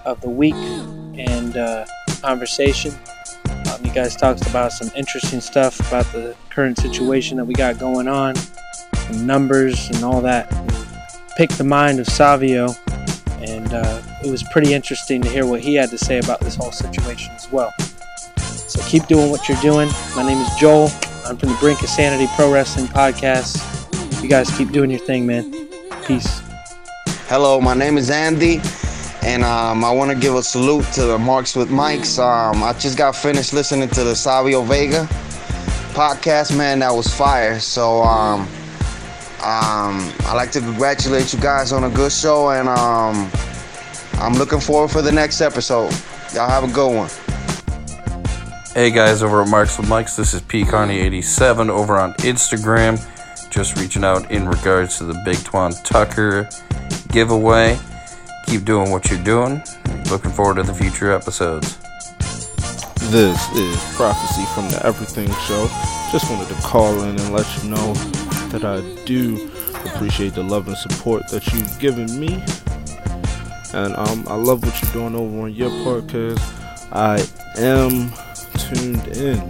of 0.05 0.21
the 0.21 0.29
week 0.29 0.55
and 0.55 1.57
uh, 1.57 1.87
conversation. 2.21 2.93
Um, 3.71 3.85
you 3.85 3.93
guys 3.93 4.17
talked 4.17 4.47
about 4.49 4.73
some 4.73 4.91
interesting 4.97 5.41
stuff 5.41 5.79
about 5.89 6.07
the 6.07 6.35
current 6.51 6.79
situation 6.79 7.37
that 7.37 7.45
we 7.45 7.55
got 7.55 7.79
going 7.79 8.09
on, 8.09 8.35
numbers 9.13 9.89
and 9.91 10.03
all 10.05 10.21
that. 10.21 10.51
Picked 11.37 11.59
the 11.59 11.65
mind 11.65 11.99
of 11.99 12.07
Savio, 12.07 12.69
and 13.41 13.75
uh, 13.75 14.01
it 14.25 14.31
was 14.31 14.45
pretty 14.45 14.73
interesting 14.73 15.21
to 15.23 15.29
hear 15.29 15.45
what 15.47 15.61
he 15.61 15.75
had 15.75 15.91
to 15.91 15.99
say 15.99 16.19
about 16.21 16.39
this 16.39 16.55
whole 16.55 16.71
situation 16.71 17.33
as 17.35 17.51
well. 17.51 17.73
So 18.39 18.81
keep 18.89 19.07
doing 19.07 19.31
what 19.31 19.49
you're 19.49 19.61
doing. 19.61 19.89
My 20.15 20.25
name 20.25 20.39
is 20.39 20.49
Joel. 20.61 20.91
I'm 21.27 21.37
from 21.37 21.49
the 21.49 21.57
Brink 21.59 21.83
of 21.83 21.89
Sanity 21.89 22.29
Pro 22.37 22.53
Wrestling 22.53 22.87
Podcast. 22.87 24.23
You 24.23 24.29
guys 24.29 24.49
keep 24.57 24.71
doing 24.71 24.91
your 24.91 25.01
thing, 25.01 25.27
man. 25.27 25.53
Peace. 26.07 26.41
Hello, 27.27 27.61
my 27.61 27.75
name 27.75 27.99
is 27.99 28.11
Andy, 28.11 28.61
and 29.23 29.43
um, 29.43 29.85
I 29.85 29.91
want 29.91 30.13
to 30.13 30.17
give 30.17 30.37
a 30.37 30.43
salute 30.43 30.85
to 30.93 31.03
the 31.03 31.19
Marks 31.19 31.57
with 31.57 31.69
Mikes. 31.69 32.17
Um, 32.19 32.63
I 32.63 32.75
just 32.75 32.97
got 32.97 33.17
finished 33.17 33.53
listening 33.53 33.89
to 33.89 34.05
the 34.05 34.15
Savio 34.15 34.63
Vega 34.63 35.09
podcast, 35.95 36.57
man. 36.57 36.79
That 36.79 36.93
was 36.93 37.09
fire. 37.13 37.59
So 37.59 38.03
um, 38.03 38.49
um, 39.45 40.11
I'd 40.21 40.37
like 40.37 40.51
to 40.53 40.61
congratulate 40.61 41.35
you 41.35 41.39
guys 41.39 41.71
on 41.71 41.85
a 41.85 41.91
good 41.91 42.11
show, 42.11 42.49
and 42.49 42.67
um, 42.67 43.31
I'm 44.15 44.33
looking 44.33 44.59
forward 44.59 44.89
for 44.89 45.03
the 45.03 45.13
next 45.13 45.43
episode. 45.43 45.93
Y'all 46.33 46.49
have 46.49 46.65
a 46.65 46.73
good 46.73 46.97
one. 46.97 47.11
Hey 48.73 48.91
guys, 48.91 49.23
over 49.23 49.43
at 49.43 49.49
Marks 49.49 49.77
with 49.77 49.87
Mikes, 49.87 50.17
this 50.17 50.33
is 50.33 50.41
P 50.41 50.63
Carney87 50.63 51.69
over 51.69 51.99
on 51.99 52.15
Instagram. 52.15 52.99
Just 53.51 53.79
reaching 53.79 54.03
out 54.03 54.31
in 54.31 54.49
regards 54.49 54.97
to 54.99 55.05
the 55.05 55.21
Big 55.27 55.37
Twan 55.37 55.79
Tucker 55.85 56.49
giveaway. 57.13 57.79
Keep 58.47 58.65
doing 58.65 58.91
what 58.91 59.11
you're 59.11 59.23
doing. 59.23 59.63
Looking 60.11 60.31
forward 60.31 60.57
to 60.57 60.63
the 60.63 60.73
future 60.73 61.13
episodes. 61.13 61.77
This 63.11 63.39
is 63.53 63.77
Prophecy 63.95 64.47
from 64.55 64.71
the 64.71 64.81
Everything 64.87 65.29
Show. 65.47 65.69
Just 66.11 66.31
wanted 66.31 66.49
to 66.49 66.61
call 66.63 67.03
in 67.03 67.21
and 67.21 67.33
let 67.33 67.63
you 67.63 67.69
know 67.69 67.93
that 68.55 68.65
I 68.65 69.05
do 69.05 69.51
appreciate 69.85 70.35
the 70.35 70.45
love 70.45 70.69
and 70.69 70.77
support 70.77 71.27
that 71.29 71.45
you've 71.53 71.77
given 71.81 72.07
me. 72.21 72.41
And 73.73 73.97
um, 73.97 74.25
I 74.29 74.37
love 74.37 74.65
what 74.65 74.81
you're 74.81 74.93
doing 74.93 75.17
over 75.17 75.41
on 75.41 75.53
your 75.53 75.71
because 76.01 76.39
I 76.93 77.27
am 77.57 78.13
tuned 78.57 79.09
in. 79.17 79.41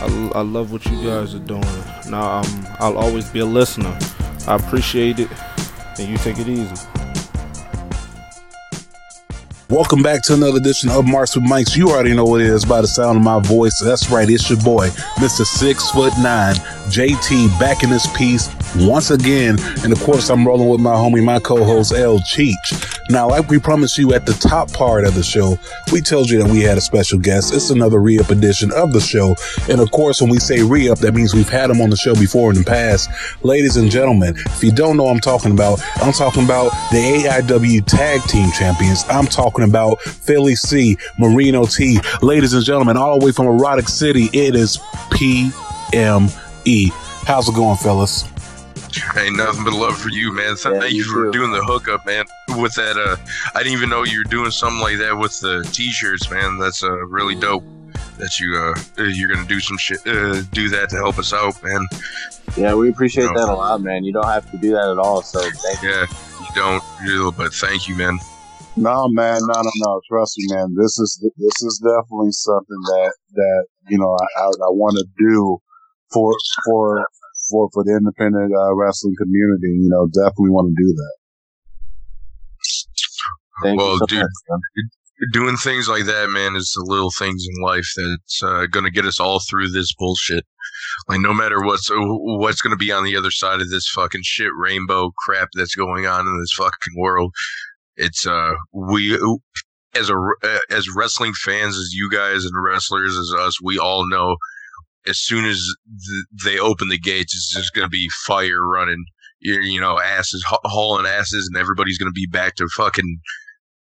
I, 0.00 0.32
I 0.34 0.40
love 0.40 0.72
what 0.72 0.86
you 0.86 1.04
guys 1.04 1.34
are 1.34 1.40
doing. 1.40 1.60
Now, 2.08 2.38
um, 2.38 2.66
I'll 2.78 2.96
always 2.96 3.28
be 3.28 3.40
a 3.40 3.46
listener. 3.46 3.98
I 4.48 4.56
appreciate 4.56 5.18
it, 5.18 5.28
and 5.98 6.08
you 6.08 6.16
take 6.16 6.38
it 6.38 6.48
easy. 6.48 6.86
Welcome 9.72 10.02
back 10.02 10.22
to 10.24 10.34
another 10.34 10.58
edition 10.58 10.90
of 10.90 11.06
Marks 11.06 11.34
with 11.34 11.48
Mikes. 11.48 11.74
You 11.74 11.88
already 11.88 12.14
know 12.14 12.24
what 12.24 12.42
it 12.42 12.46
is 12.46 12.62
by 12.62 12.82
the 12.82 12.86
sound 12.86 13.16
of 13.16 13.24
my 13.24 13.40
voice. 13.40 13.80
That's 13.82 14.10
right, 14.10 14.28
it's 14.28 14.50
your 14.50 14.60
boy, 14.60 14.88
Mr. 15.16 15.46
Six 15.46 15.90
Foot 15.92 16.12
Nine, 16.18 16.56
JT, 16.90 17.58
back 17.58 17.82
in 17.82 17.90
this 17.90 18.06
piece 18.16 18.48
once 18.76 19.10
again. 19.10 19.56
And 19.82 19.92
of 19.92 20.00
course, 20.00 20.30
I'm 20.30 20.46
rolling 20.46 20.68
with 20.68 20.80
my 20.80 20.94
homie, 20.94 21.22
my 21.22 21.38
co-host 21.38 21.92
L 21.92 22.18
Cheech. 22.20 22.88
Now, 23.10 23.28
like 23.28 23.48
we 23.48 23.58
promised 23.58 23.98
you 23.98 24.14
at 24.14 24.26
the 24.26 24.32
top 24.34 24.72
part 24.72 25.04
of 25.04 25.14
the 25.14 25.22
show, 25.22 25.58
we 25.92 26.00
told 26.00 26.30
you 26.30 26.42
that 26.42 26.50
we 26.50 26.60
had 26.60 26.78
a 26.78 26.80
special 26.80 27.18
guest. 27.18 27.52
It's 27.52 27.70
another 27.70 28.00
re-up 28.00 28.30
edition 28.30 28.72
of 28.72 28.92
the 28.92 29.00
show. 29.00 29.34
And 29.68 29.80
of 29.80 29.90
course, 29.90 30.20
when 30.20 30.30
we 30.30 30.38
say 30.38 30.62
re-up, 30.62 30.98
that 31.00 31.12
means 31.12 31.34
we've 31.34 31.48
had 31.48 31.68
him 31.68 31.80
on 31.80 31.90
the 31.90 31.96
show 31.96 32.14
before 32.14 32.50
in 32.50 32.58
the 32.58 32.64
past. 32.64 33.10
Ladies 33.44 33.76
and 33.76 33.90
gentlemen, 33.90 34.34
if 34.36 34.62
you 34.64 34.72
don't 34.72 34.96
know 34.96 35.08
I'm 35.08 35.20
talking 35.20 35.52
about, 35.52 35.80
I'm 35.96 36.12
talking 36.12 36.44
about 36.44 36.70
the 36.90 36.98
AIW 36.98 37.84
Tag 37.86 38.22
Team 38.22 38.50
Champions. 38.52 39.04
I'm 39.08 39.26
talking 39.26 39.64
about 39.64 40.00
Philly 40.00 40.54
C, 40.54 40.96
Marino 41.18 41.66
T. 41.66 41.98
Ladies 42.22 42.54
and 42.54 42.64
gentlemen, 42.64 42.96
all 42.96 43.18
the 43.18 43.26
way 43.26 43.32
from 43.32 43.46
Erotic 43.46 43.88
City, 43.88 44.30
it 44.32 44.54
is 44.54 44.78
PME. 46.64 46.90
How's 47.26 47.48
it 47.48 47.54
going, 47.54 47.76
fellas? 47.76 48.24
Ain't 49.16 49.36
nothing 49.36 49.64
but 49.64 49.72
love 49.72 49.96
for 49.98 50.10
you, 50.10 50.32
man. 50.34 50.56
So 50.56 50.72
Yeah, 50.72 50.80
thank 50.80 50.92
you 50.92 50.98
you 51.04 51.12
for 51.12 51.24
too. 51.26 51.32
doing 51.32 51.50
the 51.50 51.64
hookup, 51.64 52.04
man. 52.04 52.24
With 52.58 52.74
that, 52.74 52.96
uh, 52.98 53.16
I 53.54 53.62
didn't 53.62 53.72
even 53.78 53.88
know 53.88 54.02
you 54.04 54.18
were 54.18 54.30
doing 54.30 54.50
something 54.50 54.80
like 54.80 54.98
that 54.98 55.16
with 55.16 55.38
the 55.40 55.66
t-shirts, 55.72 56.30
man. 56.30 56.58
That's 56.58 56.82
uh 56.82 56.90
really 57.06 57.34
dope. 57.34 57.64
That 58.18 58.38
you 58.38 58.54
uh 58.56 59.02
you're 59.04 59.32
gonna 59.34 59.48
do 59.48 59.60
some 59.60 59.78
shit, 59.78 59.98
uh, 60.06 60.42
do 60.52 60.68
that 60.68 60.90
to 60.90 60.96
help 60.96 61.18
us 61.18 61.32
out, 61.32 61.62
man. 61.64 61.86
Yeah, 62.56 62.74
we 62.74 62.90
appreciate 62.90 63.24
No. 63.32 63.34
that 63.34 63.48
a 63.48 63.54
lot, 63.54 63.80
man. 63.80 64.04
You 64.04 64.12
don't 64.12 64.26
have 64.28 64.50
to 64.50 64.58
do 64.58 64.72
that 64.72 64.88
at 64.90 64.98
all. 64.98 65.22
So 65.22 65.40
thank 65.40 65.82
you. 65.82 65.88
Yeah, 65.88 66.06
you 66.40 66.46
don't, 66.54 66.82
you- 67.04 67.32
but 67.36 67.54
thank 67.54 67.88
you, 67.88 67.96
man. 67.96 68.18
No, 68.76 69.06
man, 69.08 69.38
no, 69.42 69.60
no, 69.60 69.70
no. 69.86 70.00
Trust 70.08 70.34
me, 70.38 70.54
man. 70.54 70.74
This 70.78 70.98
is 70.98 71.18
this 71.36 71.62
is 71.62 71.78
definitely 71.82 72.32
something 72.32 72.80
that 72.92 73.12
that 73.34 73.64
you 73.88 73.98
know 73.98 74.14
I 74.20 74.40
I, 74.42 74.44
I 74.46 74.70
want 74.70 74.96
to 74.98 75.06
do 75.18 75.58
for 76.12 76.34
for 76.64 77.06
for 77.50 77.68
for 77.72 77.84
the 77.84 77.96
independent 77.96 78.52
uh, 78.54 78.74
wrestling 78.74 79.14
community. 79.18 79.72
You 79.80 79.88
know, 79.90 80.06
definitely 80.06 80.50
want 80.50 80.74
to 80.74 80.82
do 80.82 80.94
that. 80.94 81.14
Thank 83.62 83.80
well, 83.80 83.92
you 83.92 83.98
so 83.98 84.06
dude, 84.06 84.20
much, 84.20 84.60
doing 85.32 85.56
things 85.56 85.88
like 85.88 86.06
that, 86.06 86.30
man, 86.30 86.56
is 86.56 86.72
the 86.74 86.84
little 86.84 87.10
things 87.10 87.46
in 87.48 87.62
life 87.62 87.86
that's 87.96 88.42
uh, 88.42 88.66
gonna 88.70 88.90
get 88.90 89.06
us 89.06 89.20
all 89.20 89.40
through 89.40 89.70
this 89.70 89.94
bullshit. 89.94 90.44
Like, 91.08 91.20
no 91.20 91.32
matter 91.32 91.62
what's 91.62 91.88
what's 91.92 92.60
gonna 92.60 92.76
be 92.76 92.92
on 92.92 93.04
the 93.04 93.16
other 93.16 93.30
side 93.30 93.60
of 93.60 93.70
this 93.70 93.88
fucking 93.88 94.22
shit 94.24 94.50
rainbow 94.56 95.12
crap 95.18 95.48
that's 95.54 95.74
going 95.74 96.06
on 96.06 96.26
in 96.26 96.40
this 96.40 96.52
fucking 96.52 96.94
world, 96.96 97.32
it's 97.96 98.26
uh 98.26 98.54
we 98.72 99.14
as 99.94 100.10
a 100.10 100.16
uh, 100.16 100.58
as 100.70 100.88
wrestling 100.94 101.32
fans, 101.34 101.76
as 101.76 101.92
you 101.92 102.10
guys 102.10 102.44
and 102.44 102.54
wrestlers, 102.62 103.16
as 103.16 103.32
us, 103.38 103.60
we 103.62 103.78
all 103.78 104.08
know. 104.08 104.36
As 105.06 105.18
soon 105.18 105.44
as 105.44 105.58
th- 105.58 106.44
they 106.44 106.58
open 106.58 106.88
the 106.88 106.98
gates, 106.98 107.34
it's 107.34 107.52
just 107.54 107.74
gonna 107.74 107.88
be 107.88 108.08
fire 108.26 108.66
running. 108.66 109.04
You, 109.40 109.60
you 109.60 109.80
know, 109.80 109.98
asses 109.98 110.44
ha- 110.46 110.60
hauling 110.64 111.06
asses, 111.06 111.48
and 111.48 111.60
everybody's 111.60 111.98
gonna 111.98 112.12
be 112.12 112.26
back 112.26 112.54
to 112.56 112.68
fucking 112.76 113.18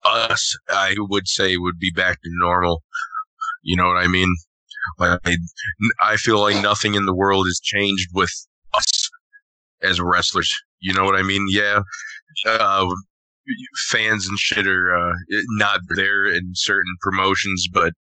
us, 0.04 0.56
I 0.68 0.94
would 0.98 1.28
say, 1.28 1.56
would 1.56 1.78
be 1.78 1.90
back 1.90 2.20
to 2.22 2.30
normal. 2.32 2.82
You 3.62 3.76
know 3.76 3.86
what 3.86 3.96
I 3.96 4.08
mean? 4.08 4.34
Like, 4.98 5.18
I, 5.24 5.36
I 6.02 6.16
feel 6.16 6.40
like 6.40 6.62
nothing 6.62 6.94
in 6.94 7.06
the 7.06 7.14
world 7.14 7.46
has 7.46 7.60
changed 7.62 8.10
with 8.12 8.30
us 8.74 9.10
as 9.82 10.00
wrestlers. 10.00 10.52
You 10.80 10.92
know 10.92 11.04
what 11.04 11.16
I 11.16 11.22
mean? 11.22 11.46
Yeah. 11.48 11.80
Uh, 12.46 12.86
fans 13.88 14.26
and 14.28 14.38
shit 14.38 14.66
are 14.66 14.94
uh, 14.94 15.14
not 15.50 15.80
there 15.96 16.26
in 16.26 16.52
certain 16.54 16.94
promotions, 17.00 17.66
but 17.72 17.92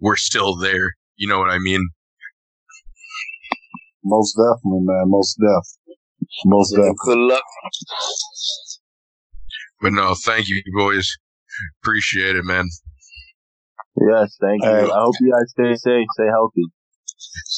we're 0.00 0.16
still 0.16 0.56
there. 0.56 0.92
You 1.16 1.28
know 1.28 1.38
what 1.38 1.50
I 1.50 1.58
mean? 1.58 1.88
Most 4.04 4.34
definitely, 4.34 4.80
man. 4.84 5.04
Most 5.06 5.36
def. 5.38 5.96
Most 6.46 6.70
definitely. 6.72 6.94
Good 7.04 7.18
luck. 7.18 7.42
But 9.80 9.92
no, 9.92 10.14
thank 10.24 10.48
you, 10.48 10.62
boys. 10.76 11.16
Appreciate 11.82 12.36
it, 12.36 12.44
man. 12.44 12.66
Yes, 14.10 14.36
thank 14.40 14.62
you. 14.62 14.70
Hey. 14.70 14.84
I 14.84 15.00
hope 15.00 15.14
you 15.20 15.32
guys 15.32 15.50
stay 15.50 15.74
safe, 15.74 16.06
stay 16.14 16.26
healthy. 16.30 16.62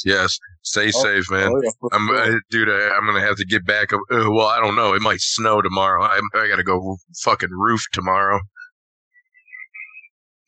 Yes. 0.05 0.39
Stay 0.63 0.87
Oh, 0.89 1.03
safe, 1.03 1.31
man. 1.31 1.49
oh, 1.53 1.61
yeah, 1.63 1.71
for 1.81 1.91
I'm, 1.95 2.07
sure. 2.09 2.37
uh, 2.37 2.39
dude. 2.51 2.69
I, 2.71 2.91
I'm 2.97 3.07
gonna 3.07 3.21
have 3.21 3.37
to 3.37 3.45
get 3.45 3.65
back. 3.67 3.93
Uh, 3.93 3.99
well, 4.11 4.47
I 4.47 4.59
don't 4.61 4.75
know. 4.77 4.95
It 4.95 5.03
might 5.03 5.21
snow 5.21 5.61
tomorrow. 5.63 6.03
I, 6.03 6.21
I 6.35 6.49
gotta 6.49 6.63
go 6.65 6.97
fucking 7.23 7.51
roof 7.53 7.83
tomorrow. 7.93 8.41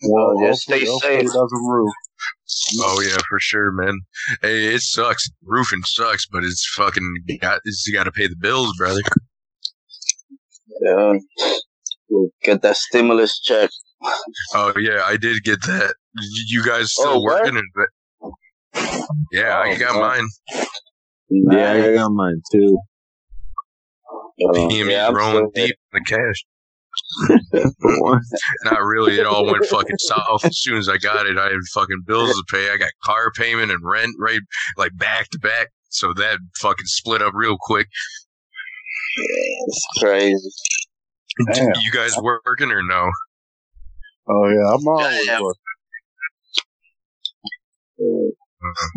Well, 0.03 0.29
Hopefully- 0.29 0.49
just 0.51 0.63
stay 0.63 0.85
safe. 0.85 1.21
It 1.23 1.27
doesn't 1.27 1.67
roof. 1.69 1.93
Oh 2.81 3.01
yeah, 3.01 3.17
for 3.29 3.39
sure, 3.41 3.73
man. 3.73 4.01
Hey, 4.43 4.75
it 4.75 4.81
sucks. 4.81 5.29
Roofing 5.45 5.83
sucks, 5.85 6.27
but 6.27 6.45
it's 6.45 6.67
fucking 6.77 7.15
got. 7.41 7.61
You 7.87 7.93
got 7.95 8.05
to 8.05 8.13
pay 8.13 8.27
the 8.29 8.37
bills, 8.41 8.73
brother. 8.79 9.01
Yeah. 10.83 11.15
We'll 12.09 12.29
get 12.43 12.63
that 12.63 12.77
stimulus 12.77 13.41
check. 13.41 13.71
Oh 14.55 14.73
yeah, 14.79 15.03
I 15.05 15.17
did 15.17 15.43
get 15.43 15.61
that. 15.63 15.95
You 16.49 16.65
guys 16.65 16.93
still 16.93 17.09
Oh, 17.15 17.21
what? 17.21 17.43
working? 17.43 17.57
And 18.77 18.85
yeah, 19.33 19.59
I 19.59 19.75
Oh, 19.75 19.79
got 19.79 19.95
wow. 19.97 20.09
mine. 20.09 20.29
Yeah, 21.29 21.73
I 21.73 21.95
got 21.95 22.11
mine 22.11 22.41
too. 22.53 22.79
Uh, 24.09 24.53
PME 24.53 24.91
yeah, 24.91 25.09
I'm 25.09 25.15
rolling 25.17 25.51
deep 25.55 25.75
in 25.93 26.01
the 26.01 26.05
cash. 26.07 26.45
here. 27.53 28.21
Not 28.65 28.83
really. 28.83 29.19
It 29.19 29.27
all 29.27 29.47
went 29.47 29.65
fucking 29.67 29.99
south 29.99 30.45
as 30.45 30.59
soon 30.59 30.79
as 30.79 30.89
I 30.89 30.99
got 30.99 31.27
it. 31.27 31.39
I 31.39 31.45
had 31.51 31.61
fucking 31.73 32.03
bills 32.07 32.31
to 32.31 32.45
pay. 32.51 32.71
I 32.71 32.77
got 32.77 32.91
car 33.05 33.31
payment 33.33 33.71
and 33.71 33.81
rent 33.83 34.15
right 34.19 34.41
like 34.77 34.97
back 34.97 35.29
to 35.31 35.39
back. 35.39 35.69
So 35.89 36.13
that 36.15 36.39
fucking 36.61 36.87
split 36.87 37.23
up 37.23 37.33
real 37.35 37.57
quick. 37.59 37.87
it's 39.17 39.87
crazy. 39.99 40.51
Damn. 41.53 41.69
You 41.83 41.93
guys 41.93 42.15
working 42.21 42.71
or 42.71 42.83
no? 42.83 43.09
Oh 44.29 44.49
yeah, 44.49 44.75
I'm 44.75 44.89
always 44.89 45.27
Yeah. 45.27 45.41
working. 45.41 45.61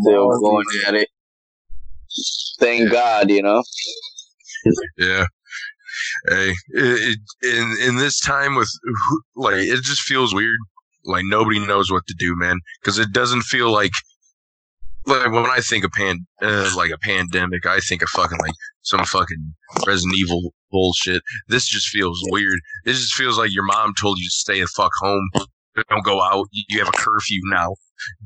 Still 0.02 0.30
going 0.40 0.66
at 0.88 0.96
it. 0.96 1.08
Thank 2.60 2.84
Yeah. 2.86 2.90
God, 2.90 3.30
you 3.30 3.44
know. 3.44 3.64
Yeah. 4.98 5.26
Hey, 6.28 6.54
it, 6.70 7.18
it, 7.42 7.48
in 7.48 7.78
in 7.88 7.96
this 7.98 8.20
time 8.20 8.56
with 8.56 8.70
like 9.36 9.56
it 9.56 9.84
just 9.84 10.02
feels 10.02 10.34
weird. 10.34 10.58
Like 11.06 11.24
nobody 11.26 11.66
knows 11.66 11.92
what 11.92 12.06
to 12.08 12.16
do, 12.18 12.36
man. 12.36 12.60
Because 12.82 13.00
it 13.00 13.12
doesn't 13.12 13.44
feel 13.44 13.72
like 13.72 13.92
like 15.06 15.32
when 15.32 15.46
I 15.46 15.60
think 15.60 15.86
of 15.86 15.92
pan 15.92 16.26
uh, 16.42 16.72
like 16.76 16.92
a 16.92 16.98
pandemic, 16.98 17.66
I 17.66 17.80
think 17.80 18.02
of 18.02 18.10
fucking 18.10 18.38
like 18.40 18.54
some 18.82 19.04
fucking 19.06 19.54
Resident 19.86 20.16
Evil 20.18 20.54
bullshit. 20.72 21.22
This 21.48 21.68
just 21.68 21.88
feels 21.88 22.20
weird. 22.30 22.60
This 22.86 23.00
just 23.00 23.14
feels 23.14 23.38
like 23.38 23.54
your 23.54 23.66
mom 23.66 23.94
told 24.00 24.20
you 24.20 24.26
to 24.26 24.32
stay 24.32 24.62
the 24.62 24.68
fuck 24.68 24.92
home. 25.00 25.30
Don't 25.90 26.04
go 26.04 26.22
out. 26.22 26.48
You 26.52 26.80
have 26.80 26.90
a 26.90 26.98
curfew 26.98 27.42
now. 27.46 27.76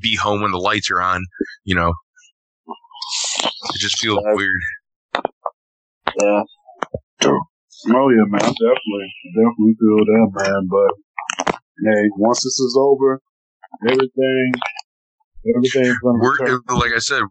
Be 0.01 0.15
home 0.15 0.41
when 0.41 0.51
the 0.51 0.57
lights 0.57 0.89
are 0.91 1.01
on. 1.01 1.23
You 1.63 1.75
know. 1.75 1.93
It 3.43 3.79
just 3.79 3.99
feels 3.99 4.19
weird. 4.23 4.61
Yeah. 6.19 6.43
Oh 7.87 8.09
yeah, 8.09 8.23
man. 8.27 8.39
Definitely, 8.41 9.09
definitely 9.35 9.75
feel 9.79 10.05
that, 10.05 10.27
man. 10.35 10.67
But 10.69 11.55
hey, 11.85 12.09
once 12.17 12.39
this 12.43 12.59
is 12.59 12.77
over, 12.79 13.19
everything, 13.87 14.51
everything's 15.55 15.97
gonna 15.99 16.19
we're 16.21 16.37
turn. 16.37 16.59
like 16.69 16.93
I 16.95 16.99
said, 16.99 17.23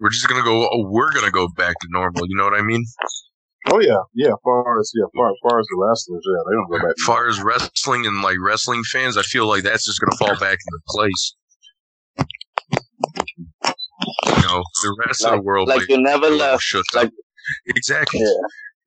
we're 0.00 0.10
just 0.10 0.28
gonna 0.28 0.42
go. 0.42 0.68
We're 0.90 1.12
gonna 1.12 1.30
go 1.30 1.48
back 1.56 1.74
to 1.80 1.86
normal. 1.90 2.26
You 2.26 2.36
know 2.36 2.44
what 2.44 2.54
I 2.58 2.62
mean? 2.62 2.84
Oh 3.70 3.78
yeah, 3.80 3.98
yeah. 4.14 4.32
Far 4.42 4.80
as 4.80 4.90
yeah, 4.96 5.04
far, 5.14 5.32
far 5.42 5.60
as 5.60 5.66
the 5.66 5.76
wrestlers, 5.78 6.24
yeah, 6.26 6.42
they 6.48 6.54
don't 6.56 6.70
go 6.70 6.88
back. 6.88 6.96
Far 7.06 7.28
as 7.28 7.40
wrestling 7.40 8.06
and 8.06 8.22
like 8.22 8.36
wrestling 8.40 8.82
fans, 8.90 9.16
I 9.16 9.22
feel 9.22 9.46
like 9.46 9.62
that's 9.62 9.84
just 9.84 10.00
gonna 10.00 10.16
fall 10.16 10.38
back 10.40 10.58
into 10.66 10.80
place. 10.88 11.36
You 14.26 14.42
know, 14.42 14.62
the 14.82 14.96
rest 15.06 15.24
of 15.24 15.30
the 15.30 15.36
Like- 15.36 15.44
world, 15.44 15.68
like 15.68 15.88
you 15.88 16.00
never 16.00 16.26
a 16.26 16.30
little 16.30 16.38
left, 16.38 16.62
shook 16.62 16.84
like- 16.94 17.10
exactly. 17.66 18.20
Yeah. 18.20 18.26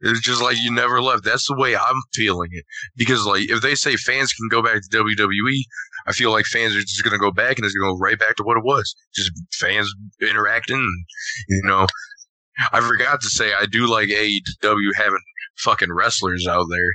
It's 0.03 0.19
just 0.19 0.41
like 0.41 0.57
you 0.61 0.71
never 0.71 1.01
left. 1.01 1.23
That's 1.23 1.47
the 1.47 1.55
way 1.57 1.75
I'm 1.75 2.01
feeling 2.13 2.49
it. 2.51 2.65
Because 2.95 3.25
like 3.25 3.49
if 3.49 3.61
they 3.61 3.73
say 3.75 3.95
fans 3.95 4.33
can 4.33 4.47
go 4.49 4.61
back 4.61 4.81
to 4.81 4.97
WWE, 4.97 5.59
I 6.07 6.11
feel 6.11 6.31
like 6.31 6.45
fans 6.45 6.75
are 6.75 6.81
just 6.81 7.03
gonna 7.03 7.17
go 7.17 7.31
back 7.31 7.57
and 7.57 7.65
it's 7.65 7.73
gonna 7.73 7.93
go 7.93 7.97
right 7.99 8.19
back 8.19 8.35
to 8.35 8.43
what 8.43 8.57
it 8.57 8.63
was. 8.63 8.93
Just 9.15 9.31
fans 9.53 9.91
interacting. 10.21 10.85
You 11.47 11.61
know, 11.63 11.87
I 12.71 12.81
forgot 12.81 13.21
to 13.21 13.29
say 13.29 13.53
I 13.53 13.65
do 13.65 13.87
like 13.87 14.09
AEW 14.09 14.91
having 14.95 15.19
fucking 15.57 15.91
wrestlers 15.91 16.45
out 16.47 16.65
there. 16.69 16.89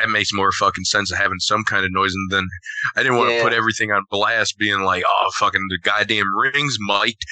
That 0.00 0.10
makes 0.10 0.32
more 0.32 0.50
fucking 0.52 0.84
sense 0.84 1.12
of 1.12 1.18
having 1.18 1.38
some 1.38 1.62
kind 1.62 1.84
of 1.84 1.92
noise. 1.92 2.12
And 2.12 2.30
then 2.30 2.48
I 2.96 3.02
didn't 3.02 3.18
want 3.18 3.30
to 3.30 3.36
Yeah. 3.36 3.42
put 3.42 3.52
everything 3.52 3.92
on 3.92 4.02
blast, 4.10 4.58
being 4.58 4.80
like, 4.80 5.04
"Oh, 5.06 5.30
fucking 5.38 5.64
the 5.68 5.78
goddamn 5.82 6.26
rings 6.36 6.76
mic'd." 6.80 7.22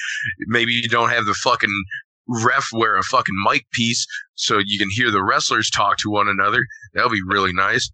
Maybe 0.47 0.71
you 0.73 0.87
don't 0.87 1.09
have 1.09 1.25
the 1.25 1.33
fucking 1.33 1.83
ref 2.27 2.69
wear 2.73 2.97
a 2.97 3.03
fucking 3.03 3.35
mic 3.45 3.69
piece 3.71 4.05
so 4.35 4.59
you 4.63 4.79
can 4.79 4.89
hear 4.89 5.11
the 5.11 5.23
wrestlers 5.23 5.69
talk 5.69 5.97
to 5.97 6.09
one 6.09 6.27
another. 6.27 6.65
That'll 6.93 7.11
be 7.11 7.21
really 7.25 7.53
nice. 7.53 7.89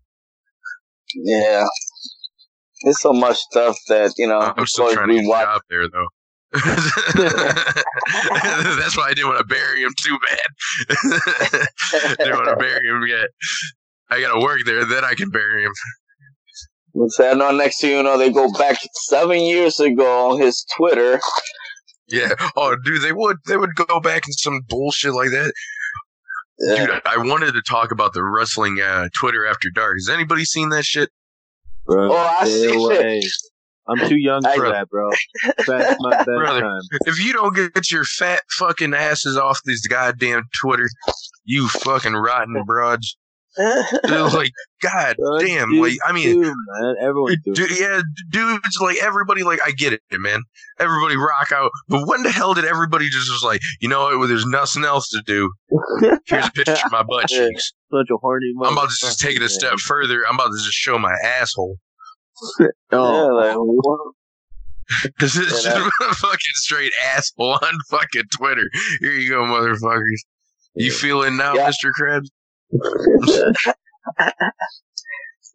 Yeah. 1.15 1.65
There's 2.83 3.01
so 3.01 3.13
much 3.13 3.37
stuff 3.37 3.77
that, 3.89 4.13
you 4.17 4.27
know, 4.27 4.39
I'm 4.39 4.65
still 4.65 4.91
trying 4.91 5.09
to 5.09 5.15
we 5.15 5.27
get 5.27 5.47
there 5.69 5.87
though. 5.89 6.07
That's 6.53 6.67
why 8.97 9.07
I 9.07 9.13
didn't 9.13 9.29
want 9.29 9.39
to 9.39 9.45
bury 9.45 9.83
him 9.83 9.93
too 10.03 10.17
bad. 10.29 10.49
didn't 12.19 12.35
want 12.35 12.49
to 12.49 12.57
bury 12.57 12.87
him 12.89 13.05
yet. 13.07 13.29
I 14.09 14.19
gotta 14.19 14.41
work 14.41 14.59
there, 14.65 14.83
then 14.83 15.05
I 15.05 15.13
can 15.13 15.29
bury 15.29 15.63
him. 15.63 15.71
Let's 16.93 17.15
say, 17.15 17.29
I 17.29 17.33
know 17.33 17.51
next 17.51 17.79
thing 17.79 17.91
you 17.91 18.03
know, 18.03 18.17
they 18.17 18.29
go 18.29 18.51
back 18.51 18.77
seven 18.93 19.39
years 19.39 19.79
ago 19.79 20.31
on 20.31 20.41
his 20.41 20.65
Twitter. 20.75 21.21
Yeah. 22.11 22.29
Oh, 22.55 22.75
dude, 22.83 23.01
they 23.01 23.13
would 23.13 23.37
they 23.47 23.57
would 23.57 23.75
go 23.75 23.99
back 23.99 24.23
and 24.25 24.33
some 24.35 24.61
bullshit 24.69 25.13
like 25.13 25.29
that. 25.31 25.53
Yeah. 26.59 26.85
Dude, 26.85 27.01
I 27.05 27.17
wanted 27.17 27.53
to 27.53 27.61
talk 27.61 27.91
about 27.91 28.13
the 28.13 28.23
wrestling 28.23 28.79
uh, 28.79 29.07
Twitter 29.19 29.45
after 29.45 29.69
dark. 29.73 29.95
Has 29.97 30.09
anybody 30.09 30.45
seen 30.45 30.69
that 30.69 30.85
shit? 30.85 31.09
Bro, 31.85 32.11
Oh, 32.13 32.35
I 32.39 32.45
see 32.45 32.75
away. 32.75 33.21
shit. 33.21 33.31
I'm 33.87 33.97
too 34.07 34.15
young 34.17 34.43
for 34.43 34.69
that, 34.69 34.87
bro. 34.89 35.09
That's 35.65 35.99
my 35.99 36.23
Brother, 36.25 36.61
bedtime. 36.61 36.81
if 37.07 37.19
you 37.23 37.33
don't 37.33 37.55
get 37.55 37.89
your 37.91 38.03
fat 38.05 38.41
fucking 38.59 38.93
asses 38.93 39.37
off 39.37 39.59
these 39.65 39.85
goddamn 39.87 40.43
Twitter, 40.61 40.87
you 41.45 41.67
fucking 41.67 42.13
rotten 42.13 42.63
broads. 42.65 43.17
Dude, 43.57 44.33
like, 44.33 44.51
god 44.81 45.15
Bro, 45.17 45.39
damn, 45.39 45.69
dude, 45.71 45.81
like, 45.81 45.97
I 46.05 46.11
mean, 46.13 46.41
dude, 46.41 46.53
man, 46.55 46.95
everyone's 47.01 47.37
doing 47.43 47.55
dude, 47.55 47.79
yeah, 47.79 48.01
dudes, 48.29 48.77
like, 48.79 48.97
everybody, 49.03 49.43
like, 49.43 49.59
I 49.65 49.71
get 49.71 49.91
it, 49.93 50.01
man. 50.13 50.41
Everybody 50.79 51.17
rock 51.17 51.51
out. 51.53 51.69
But 51.89 52.07
when 52.07 52.23
the 52.23 52.31
hell 52.31 52.53
did 52.53 52.63
everybody 52.65 53.09
just 53.09 53.29
was 53.29 53.43
like, 53.43 53.59
you 53.81 53.89
know 53.89 54.17
what, 54.17 54.27
there's 54.27 54.45
nothing 54.45 54.85
else 54.85 55.09
to 55.09 55.21
do. 55.25 55.51
Here's 56.27 56.47
a 56.47 56.51
picture 56.51 56.73
of 56.85 56.91
my 56.91 57.03
butt 57.03 57.27
cheeks. 57.29 57.73
such 57.91 58.07
a 58.09 58.17
horny. 58.17 58.53
I'm 58.63 58.73
about 58.73 58.89
to 58.89 58.95
just 58.99 59.19
take 59.19 59.35
it 59.35 59.41
a 59.41 59.49
step 59.49 59.71
man. 59.71 59.77
further. 59.79 60.23
I'm 60.27 60.35
about 60.35 60.51
to 60.51 60.57
just 60.57 60.73
show 60.73 60.97
my 60.97 61.13
asshole. 61.23 61.77
Oh, 62.93 63.25
Yeah, 63.43 63.47
like, 63.47 63.55
oh. 63.57 63.63
what? 63.65 64.13
Cause 65.19 65.37
it's 65.37 65.63
Yeah, 65.65 65.73
just 65.75 65.91
a 66.01 66.15
fucking 66.15 66.39
straight 66.55 66.91
asshole 67.15 67.53
on 67.61 67.73
fucking 67.89 68.23
Twitter. 68.35 68.67
Here 68.99 69.11
you 69.11 69.29
go, 69.29 69.43
motherfuckers. 69.43 70.21
You 70.75 70.91
feeling 70.91 71.37
now, 71.37 71.53
Yeah. 71.53 71.69
Mr. 71.69 71.91
Krabs? 71.97 72.27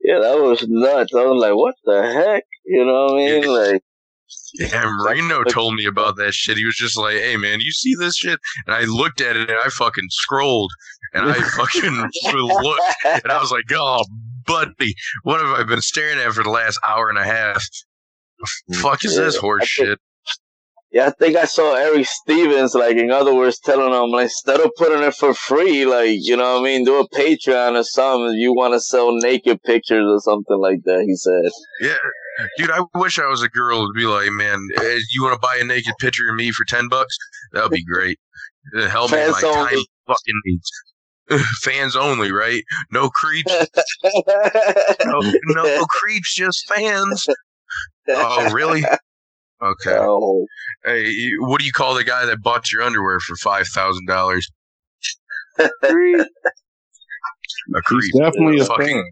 Yeah, 0.02 0.18
that 0.20 0.38
was 0.40 0.64
nuts. 0.68 1.12
I 1.14 1.24
was 1.24 1.40
like, 1.40 1.54
what 1.56 1.74
the 1.84 2.02
heck? 2.12 2.44
You 2.64 2.84
know 2.84 3.06
what 3.06 3.12
I 3.14 3.16
mean? 3.40 3.44
Like, 3.72 3.82
Yeah, 4.54 4.84
Marino 4.84 5.42
told 5.44 5.74
me 5.74 5.86
about 5.86 6.16
that 6.16 6.32
shit. 6.34 6.58
He 6.58 6.64
was 6.64 6.76
just 6.76 6.96
like, 6.96 7.14
"Hey, 7.16 7.36
man, 7.36 7.60
you 7.60 7.72
see 7.72 7.94
this 7.98 8.16
shit?" 8.16 8.38
And 8.66 8.74
I 8.76 8.82
looked 8.84 9.20
at 9.20 9.36
it 9.36 9.50
and 9.50 9.58
I 9.64 9.68
fucking 9.68 10.06
scrolled 10.10 10.70
and 11.12 11.28
I 11.28 11.34
fucking 11.56 11.96
looked 12.34 12.80
and 13.04 13.32
I 13.32 13.40
was 13.40 13.50
like, 13.50 13.64
"Oh, 13.72 14.04
buddy, 14.46 14.94
what 15.22 15.40
have 15.40 15.58
I 15.58 15.62
been 15.64 15.80
staring 15.82 16.18
at 16.18 16.32
for 16.32 16.44
the 16.44 16.50
last 16.50 16.78
hour 16.86 17.08
and 17.08 17.18
a 17.18 17.24
half? 17.24 17.64
The 18.68 18.76
fuck 18.76 19.04
is 19.04 19.16
this 19.16 19.34
Yeah, 19.36 19.40
horse 19.40 19.62
I 19.62 19.66
think- 19.66 19.88
shit?" 19.88 19.98
Yeah, 20.92 21.06
I 21.06 21.10
think 21.10 21.36
I 21.36 21.44
saw 21.44 21.74
Eric 21.74 22.06
Stevens, 22.06 22.74
like, 22.74 22.96
in 22.96 23.10
other 23.10 23.34
words, 23.34 23.58
telling 23.58 23.92
him, 23.92 24.10
like, 24.10 24.24
instead 24.24 24.60
of 24.60 24.70
putting 24.76 25.02
it 25.02 25.14
for 25.14 25.34
free, 25.34 25.84
like, 25.84 26.18
you 26.20 26.36
know 26.36 26.54
what 26.54 26.60
I 26.60 26.64
mean? 26.64 26.84
Do 26.84 27.00
a 27.00 27.08
Patreon 27.08 27.78
or 27.78 27.82
something. 27.82 28.38
You 28.38 28.54
want 28.54 28.74
to 28.74 28.80
sell 28.80 29.12
naked 29.12 29.62
pictures 29.62 30.06
or 30.06 30.20
something 30.20 30.58
like 30.58 30.82
that, 30.84 31.04
he 31.06 31.14
said. 31.16 31.50
Yeah, 31.80 32.46
dude, 32.58 32.70
I 32.70 32.82
wish 32.94 33.18
I 33.18 33.26
was 33.26 33.42
a 33.42 33.48
girl 33.48 33.86
to 33.86 33.92
be 33.92 34.06
like, 34.06 34.30
"Man, 34.30 34.66
eh, 34.76 34.98
you 35.10 35.22
want 35.22 35.34
to 35.34 35.46
buy 35.46 35.58
a 35.60 35.64
naked 35.64 35.94
picture 35.98 36.28
of 36.28 36.36
me 36.36 36.52
for 36.52 36.64
ten 36.64 36.88
bucks? 36.88 37.16
That 37.52 37.64
would 37.64 37.72
be 37.72 37.84
great. 37.84 38.18
Help 38.88 39.10
me 39.10 39.18
my 39.18 39.24
Fans 39.24 39.44
only. 39.44 39.70
tiny 39.70 39.86
fucking 40.06 40.40
needs." 40.44 40.70
Fans 41.62 41.96
only, 41.96 42.30
right? 42.32 42.62
No 42.92 43.10
creeps. 43.10 43.52
No, 45.04 45.20
no 45.46 45.84
creeps, 45.86 46.34
just 46.34 46.66
fans. 46.68 47.24
Oh, 48.08 48.52
really? 48.52 48.84
Okay. 49.62 49.96
Oh, 49.98 50.46
Hey, 50.84 51.12
what 51.38 51.58
do 51.60 51.64
you 51.66 51.72
call 51.72 51.94
the 51.94 52.04
guy 52.04 52.26
that 52.26 52.42
bought 52.42 52.70
your 52.72 52.82
underwear 52.82 53.18
for 53.20 53.36
five 53.36 53.66
thousand 53.68 54.06
dollars? 54.06 54.50
A 55.58 55.68
creep. 57.84 58.12
definitely 58.18 58.60
a 58.60 58.64
Fucking- 58.64 58.86
fan. 58.86 59.04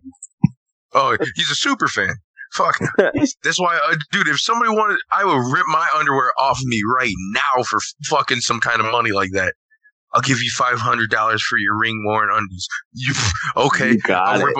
Oh, 0.92 1.16
he's 1.34 1.50
a 1.50 1.54
super 1.54 1.88
fan. 1.88 2.14
Fuck. 2.52 2.78
That's 3.42 3.58
why, 3.58 3.78
uh, 3.88 3.96
dude. 4.12 4.28
If 4.28 4.38
somebody 4.40 4.70
wanted, 4.70 4.98
I 5.16 5.24
would 5.24 5.52
rip 5.52 5.66
my 5.66 5.88
underwear 5.96 6.32
off 6.38 6.60
me 6.64 6.80
right 6.96 7.12
now 7.32 7.62
for 7.64 7.80
fucking 8.04 8.40
some 8.40 8.60
kind 8.60 8.80
of 8.80 8.86
money 8.92 9.10
like 9.10 9.30
that. 9.32 9.54
I'll 10.12 10.20
give 10.20 10.40
you 10.40 10.50
five 10.56 10.78
hundred 10.78 11.10
dollars 11.10 11.42
for 11.42 11.58
your 11.58 11.76
ring 11.76 12.00
worn 12.06 12.28
undies. 12.32 12.68
You 12.92 13.12
okay? 13.56 13.92
You 13.92 13.98
got 14.00 14.36
I'll, 14.36 14.40
it. 14.40 14.44
rip- 14.44 14.56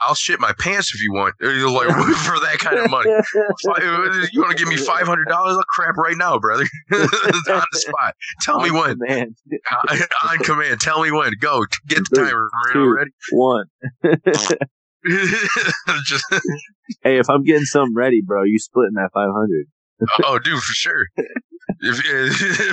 I'll 0.00 0.14
shit 0.14 0.40
my 0.40 0.52
pants 0.58 0.94
if 0.94 1.02
you 1.02 1.12
want. 1.12 1.34
Uh, 1.42 1.48
You're 1.48 1.70
like 1.70 1.88
for 2.16 2.38
that 2.40 2.58
kind 2.58 2.78
of 2.78 2.90
money. 2.90 3.10
You 4.32 4.40
want 4.42 4.56
to 4.56 4.58
give 4.58 4.68
me 4.68 4.76
five 4.76 5.06
hundred 5.06 5.26
dollars? 5.28 5.56
I'll 5.56 5.64
crap 5.74 5.96
right 5.96 6.16
now, 6.16 6.38
brother. 6.38 6.64
On 6.92 6.98
the 7.00 7.66
spot. 7.72 8.14
Tell 8.42 8.60
me 8.60 8.70
when. 8.70 8.96
man. 8.98 9.34
On 9.90 9.98
on 10.30 10.38
command. 10.38 10.80
Tell 10.80 11.02
me 11.02 11.10
when. 11.10 11.32
Go. 11.40 11.64
Get 11.88 12.02
the 12.10 12.16
timer. 12.16 12.48
Two. 12.72 12.94
ready? 12.94 13.10
One. 13.32 13.66
Just, 16.04 16.24
hey, 17.02 17.18
if 17.18 17.30
I'm 17.30 17.44
getting 17.44 17.64
something 17.64 17.94
ready, 17.94 18.20
bro, 18.24 18.42
you 18.44 18.58
splitting 18.58 18.94
that 18.94 19.10
500. 19.14 19.66
oh, 20.24 20.38
dude, 20.38 20.58
for 20.58 20.72
sure. 20.74 21.06
If, 21.80 21.96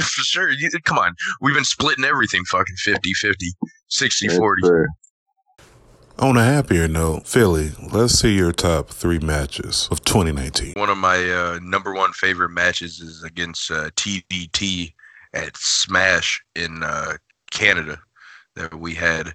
for 0.03 0.23
sure. 0.23 0.49
You, 0.49 0.69
come 0.83 0.97
on. 0.97 1.13
We've 1.41 1.55
been 1.55 1.63
splitting 1.63 2.05
everything 2.05 2.43
fucking 2.45 2.75
50 2.77 3.13
50, 3.13 3.45
60 3.87 4.27
40. 4.29 4.61
On 6.23 6.37
a 6.37 6.43
happier 6.45 6.87
note, 6.87 7.27
Philly, 7.27 7.71
let's 7.91 8.13
see 8.13 8.33
your 8.33 8.53
top 8.53 8.87
three 8.87 9.19
matches 9.19 9.89
of 9.91 10.05
2019. 10.05 10.71
One 10.77 10.89
of 10.89 10.97
my 10.97 11.17
uh, 11.17 11.59
number 11.61 11.93
one 11.93 12.13
favorite 12.13 12.51
matches 12.51 13.01
is 13.01 13.23
against 13.23 13.69
uh, 13.69 13.89
TDT 13.97 14.93
at 15.33 15.57
Smash 15.57 16.41
in 16.55 16.81
uh, 16.81 17.17
Canada 17.51 17.99
that 18.55 18.73
we 18.73 18.93
had. 18.93 19.33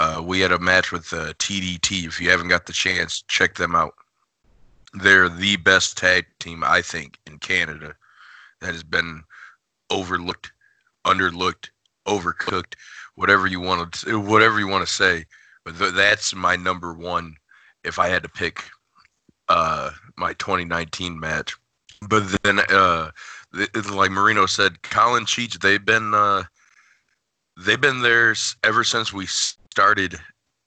Uh, 0.00 0.20
we 0.26 0.40
had 0.40 0.50
a 0.50 0.58
match 0.58 0.90
with 0.90 1.12
uh, 1.12 1.34
TDT. 1.34 2.08
If 2.08 2.20
you 2.20 2.30
haven't 2.30 2.48
got 2.48 2.66
the 2.66 2.72
chance, 2.72 3.22
check 3.28 3.54
them 3.54 3.76
out. 3.76 3.94
They're 4.94 5.28
the 5.28 5.54
best 5.54 5.96
tag 5.96 6.26
team, 6.40 6.64
I 6.64 6.82
think, 6.82 7.16
in 7.28 7.38
Canada 7.38 7.94
that 8.60 8.72
has 8.72 8.82
been 8.82 9.22
overlooked, 9.88 10.50
underlooked, 11.06 11.68
overcooked, 12.08 12.74
whatever 13.14 13.46
you 13.46 13.60
want 13.60 13.92
to, 13.92 14.18
whatever 14.18 14.58
you 14.58 14.66
want 14.66 14.84
to 14.84 14.92
say. 14.92 15.24
That's 15.72 16.34
my 16.34 16.56
number 16.56 16.94
one. 16.94 17.36
If 17.84 17.98
I 17.98 18.08
had 18.08 18.22
to 18.22 18.28
pick 18.28 18.64
uh, 19.48 19.90
my 20.16 20.32
2019 20.34 21.18
match, 21.18 21.56
but 22.08 22.24
then 22.42 22.60
uh, 22.70 23.10
like 23.92 24.10
Marino 24.10 24.46
said, 24.46 24.82
Colin 24.82 25.24
Cheech, 25.24 25.60
they've 25.60 25.84
been 25.84 26.14
uh, 26.14 26.44
they've 27.58 27.80
been 27.80 28.02
there 28.02 28.34
ever 28.64 28.84
since 28.84 29.12
we 29.12 29.26
started, 29.26 30.16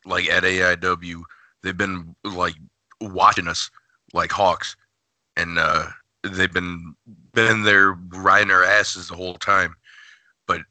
like 0.06 0.30
at 0.30 0.44
AIW. 0.44 1.22
They've 1.64 1.78
been 1.78 2.16
like 2.24 2.56
watching 3.00 3.48
us 3.48 3.70
like 4.14 4.32
hawks, 4.32 4.76
and 5.38 5.58
uh, 5.60 5.88
they've 6.24 6.52
been 6.52 6.96
been 7.34 7.64
there 7.64 7.94
riding 8.10 8.52
our 8.52 8.64
asses 8.64 9.08
the 9.08 9.16
whole 9.16 9.36
time. 9.36 9.76
But 10.48 10.62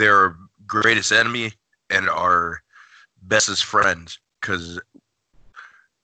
our 0.00 0.36
greatest 0.66 1.12
enemy 1.12 1.52
and 1.90 2.08
our 2.08 2.62
bestest 3.22 3.64
friends 3.64 4.18
because 4.40 4.80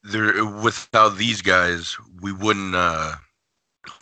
there 0.03 0.45
without 0.45 1.17
these 1.17 1.41
guys 1.41 1.97
we 2.21 2.33
wouldn't 2.33 2.75
uh 2.75 3.15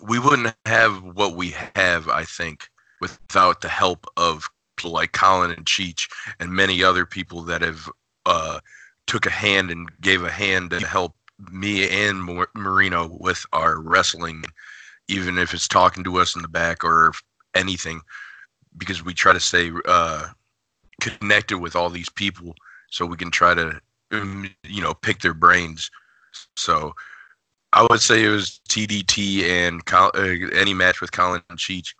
we 0.02 0.18
wouldn't 0.18 0.54
have 0.66 1.02
what 1.02 1.36
we 1.36 1.54
have 1.76 2.08
i 2.08 2.24
think 2.24 2.68
without 3.00 3.60
the 3.60 3.68
help 3.68 4.06
of 4.16 4.48
people 4.76 4.92
like 4.92 5.12
Colin 5.12 5.50
and 5.52 5.64
Cheech 5.64 6.08
and 6.40 6.50
many 6.50 6.82
other 6.82 7.06
people 7.06 7.42
that 7.42 7.62
have 7.62 7.88
uh, 8.26 8.60
took 9.06 9.26
a 9.26 9.30
hand 9.30 9.70
and 9.70 9.88
gave 10.00 10.24
a 10.24 10.30
hand 10.30 10.70
to 10.70 10.84
help 10.86 11.14
me 11.50 11.88
and 11.88 12.22
Mar- 12.22 12.48
Marino 12.54 13.08
with 13.20 13.44
our 13.52 13.80
wrestling, 13.80 14.44
even 15.08 15.38
if 15.38 15.54
it's 15.54 15.68
talking 15.68 16.04
to 16.04 16.18
us 16.18 16.34
in 16.34 16.42
the 16.42 16.48
back 16.48 16.84
or 16.84 17.12
anything, 17.54 18.00
because 18.76 19.04
we 19.04 19.14
try 19.14 19.32
to 19.32 19.40
stay 19.40 19.70
uh, 19.86 20.28
connected 21.00 21.58
with 21.58 21.76
all 21.76 21.90
these 21.90 22.10
people 22.10 22.54
so 22.93 23.07
we 23.07 23.16
can 23.16 23.30
try 23.30 23.55
to, 23.55 23.80
you 24.12 24.82
know, 24.82 24.93
pick 24.93 25.20
their 25.20 25.32
brains. 25.32 25.90
So 26.57 26.95
I 27.72 27.86
would 27.90 28.03
say 28.03 28.22
it 28.22 28.28
was 28.28 28.61
TDT 28.68 29.45
and 29.45 29.84
Col- 29.86 30.12
uh, 30.14 30.51
any 30.53 30.74
match 30.74 31.01
with 31.01 31.11
Colin 31.11 31.40
Cheech 31.55 31.95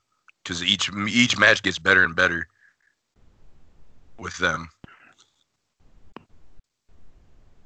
because 0.45 0.63
each 0.63 0.91
each 1.09 1.39
match 1.39 1.63
gets 1.63 1.79
better 1.79 2.05
and 2.05 2.15
better 2.15 2.47
with 4.19 4.37
them. 4.37 4.69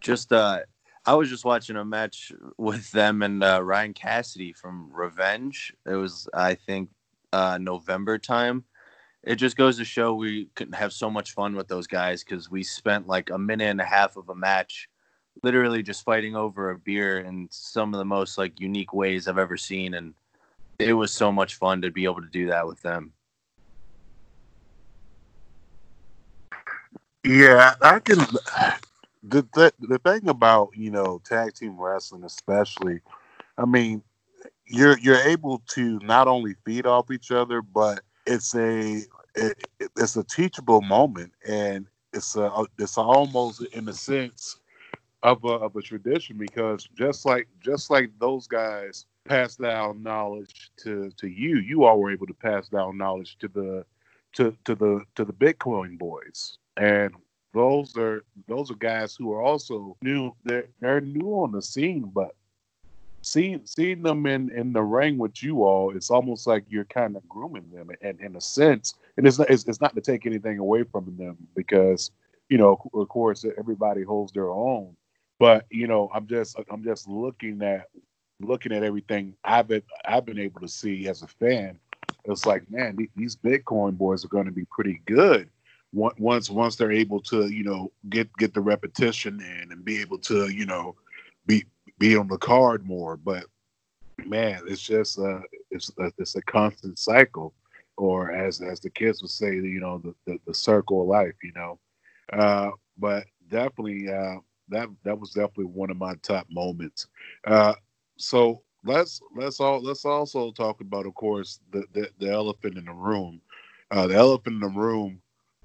Just 0.01 0.33
uh, 0.33 0.61
I 1.05 1.15
was 1.15 1.29
just 1.29 1.45
watching 1.45 1.77
a 1.77 1.85
match 1.85 2.31
with 2.57 2.93
them 2.93 3.23
and 3.23 3.43
uh, 3.43 3.61
Ryan 3.61 3.93
Cassidy 3.93 4.53
from 4.53 4.89
Revenge. 4.93 5.75
It 5.85 5.95
was 5.95 6.29
I 6.33 6.55
think 6.55 6.91
uh, 7.33 7.59
November 7.61 8.19
time. 8.19 8.65
It 9.27 9.37
just 9.37 9.57
goes 9.57 9.77
to 9.79 9.85
show 9.85 10.15
we 10.15 10.49
couldn't 10.55 10.75
have 10.75 10.93
so 10.93 11.11
much 11.11 11.33
fun 11.33 11.57
with 11.57 11.67
those 11.67 11.89
guys 11.89 12.23
because 12.23 12.49
we 12.49 12.63
spent 12.63 13.09
like 13.09 13.29
a 13.31 13.39
minute 13.39 13.69
and 13.69 13.81
a 13.81 13.85
half 13.85 14.17
of 14.17 14.29
a 14.29 14.37
match, 14.37 14.89
literally 15.43 15.83
just 15.83 16.05
fighting 16.05 16.37
over 16.37 16.71
a 16.71 16.79
beer 16.79 17.19
in 17.19 17.49
some 17.51 17.93
of 17.93 17.99
the 17.99 18.05
most 18.05 18.39
like 18.39 18.61
unique 18.61 18.93
ways 18.93 19.27
I've 19.27 19.37
ever 19.37 19.57
seen, 19.57 19.95
and 19.95 20.15
it 20.79 20.93
was 20.93 21.13
so 21.13 21.33
much 21.33 21.57
fun 21.57 21.83
to 21.83 21.91
be 21.91 22.05
able 22.05 22.23
to 22.23 22.29
do 22.29 22.47
that 22.47 22.69
with 22.69 22.81
them. 22.83 23.13
Yeah, 27.25 27.75
I 27.83 27.99
can. 27.99 28.19
The, 29.25 29.45
the 29.55 29.73
the 29.81 29.99
thing 29.99 30.29
about 30.29 30.71
you 30.77 30.93
know 30.93 31.21
tag 31.25 31.55
team 31.55 31.81
wrestling, 31.81 32.23
especially, 32.23 33.01
I 33.59 33.65
mean, 33.65 34.05
you're 34.67 34.97
you're 35.01 35.17
able 35.17 35.63
to 35.71 35.99
not 36.05 36.29
only 36.29 36.55
feed 36.65 36.87
off 36.87 37.11
each 37.11 37.33
other, 37.33 37.61
but 37.61 38.03
it's 38.25 38.55
a 38.55 39.03
it, 39.37 39.65
it's 39.97 40.17
a 40.17 40.25
teachable 40.25 40.81
moment, 40.83 41.33
and 41.47 41.87
it's 42.13 42.37
a 42.37 42.65
it's 42.79 42.99
almost 42.99 43.63
in 43.73 43.89
a 43.89 43.93
sense 43.93 44.59
of 45.23 45.45
a 45.45 45.49
of 45.49 45.77
a 45.77 45.83
tradition 45.83 46.39
because 46.39 46.89
just 46.97 47.27
like 47.27 47.49
just 47.61 47.91
like 47.91 48.11
those 48.19 48.47
guys 48.47 49.07
passed 49.27 49.61
down 49.61 50.03
knowledge 50.03 50.71
to 50.79 51.11
to 51.19 51.29
you, 51.29 51.59
you 51.59 51.85
all 51.85 52.01
were 52.01 52.13
able 52.13 52.27
to 52.27 52.35
pass 52.35 52.69
down 52.69 52.97
knowledge 52.99 53.37
to 53.39 53.49
the 53.49 53.85
to 54.35 54.57
to 54.65 54.75
the 54.75 55.03
to 55.15 55.25
the 55.25 55.33
Bitcoin 55.33 55.99
boys, 55.99 56.59
and 56.77 57.13
those 57.55 57.97
are 57.97 58.25
those 58.49 58.71
are 58.71 58.77
guys 58.77 59.15
who 59.17 59.33
are 59.33 59.43
also 59.43 59.97
new. 60.03 60.33
They're 60.45 60.69
they're 60.81 61.01
new 61.01 61.29
on 61.43 61.53
the 61.53 61.63
scene, 61.63 62.11
but 62.15 62.35
seeing 63.27 63.61
seeing 63.65 64.03
them 64.03 64.25
in 64.27 64.51
in 64.51 64.73
the 64.73 64.83
ring 64.83 65.19
with 65.19 65.43
you 65.43 65.65
all, 65.65 65.95
it's 65.95 66.11
almost 66.11 66.47
like 66.47 66.65
you're 66.69 66.85
kind 66.85 67.17
of 67.17 67.29
grooming 67.29 67.69
them, 67.73 67.91
and 68.01 68.21
in 68.21 68.37
a 68.37 68.41
sense, 68.41 68.95
and 69.17 69.27
it's 69.27 69.39
not 69.39 69.51
it's, 69.51 69.65
it's 69.65 69.81
not 69.81 69.95
to 69.97 70.01
take 70.01 70.27
anything 70.27 70.59
away 70.59 70.85
from 70.85 71.17
them 71.19 71.37
because 71.57 72.13
you 72.49 72.57
know 72.57 72.81
of 72.95 73.09
course 73.09 73.45
everybody 73.59 74.03
holds 74.03 74.33
their 74.33 74.51
own, 74.51 74.97
but 75.41 75.67
you 75.71 75.89
know 75.89 76.09
I'm 76.15 76.29
just 76.29 76.57
I'm 76.71 76.85
just 76.85 77.09
looking 77.09 77.63
at 77.63 77.89
looking 78.39 78.73
at 78.73 78.85
everything 78.85 79.35
I've 79.45 79.67
been 79.67 79.83
I've 80.05 80.25
been 80.25 80.39
able 80.39 80.61
to 80.61 80.69
see 80.69 81.09
as 81.09 81.23
a 81.23 81.27
fan. 81.27 81.81
It's 82.27 82.47
like 82.47 82.71
man, 82.71 82.97
these 83.17 83.35
Bitcoin 83.35 83.99
boys 83.99 84.25
are 84.25 84.29
going 84.29 84.47
to 84.47 84.53
be 84.53 84.67
pretty 84.71 85.03
good 85.05 85.51
once 85.93 86.49
once 86.49 86.77
they're 86.77 86.93
able 86.93 87.21
to 87.23 87.49
you 87.49 87.65
know 87.65 87.91
get 88.09 88.33
get 88.37 88.55
the 88.55 88.61
repetition 88.61 89.41
in 89.41 89.73
and 89.73 89.85
be 89.85 90.01
able 90.01 90.19
to 90.19 90.49
you 90.49 90.67
know 90.67 90.95
be 91.47 91.65
be 91.99 92.17
on 92.17 92.29
the 92.29 92.39
card 92.39 92.87
more 92.87 93.17
but 93.17 93.45
man 94.25 94.61
it's 94.67 94.83
just 94.83 95.19
uh 95.19 95.41
it's 95.71 95.91
a, 95.99 96.13
it's 96.19 96.37
a 96.37 96.43
constant 96.43 96.99
cycle 96.99 97.55
or 97.97 98.33
as 98.33 98.61
as 98.61 98.81
the 98.81 98.91
kids 98.91 99.23
would 99.23 99.31
say 99.31 99.55
you 99.55 99.81
know 99.81 99.99
the 99.99 100.15
the, 100.27 100.39
the 100.47 100.55
circle 100.55 101.03
of 101.03 101.09
life 101.09 101.35
you 101.43 101.53
know? 101.55 101.79
Uh 102.33 102.71
but 102.99 103.25
definitely 103.49 104.09
uh 104.11 104.37
that 104.69 104.89
that 105.05 105.19
was 105.19 105.31
definitely 105.31 105.67
one 105.67 105.91
of 105.91 105.97
my 105.97 106.15
top 106.23 106.47
moments. 106.51 107.07
Uh 107.47 107.75
so 108.19 108.63
let's 108.85 109.21
let's 109.37 109.61
all 109.61 109.81
let's 109.83 110.05
also 110.05 110.51
talk 110.53 110.81
about 110.81 111.07
of 111.07 111.15
course 111.15 111.61
the 111.73 111.85
the, 111.93 112.09
the 112.19 112.31
elephant 112.31 112.77
in 112.77 112.85
the 112.87 112.93
room. 112.93 113.41
Uh 113.91 114.07
the 114.07 114.15
elephant 114.15 114.55
in 114.55 114.61
the 114.61 114.81
room 114.81 115.21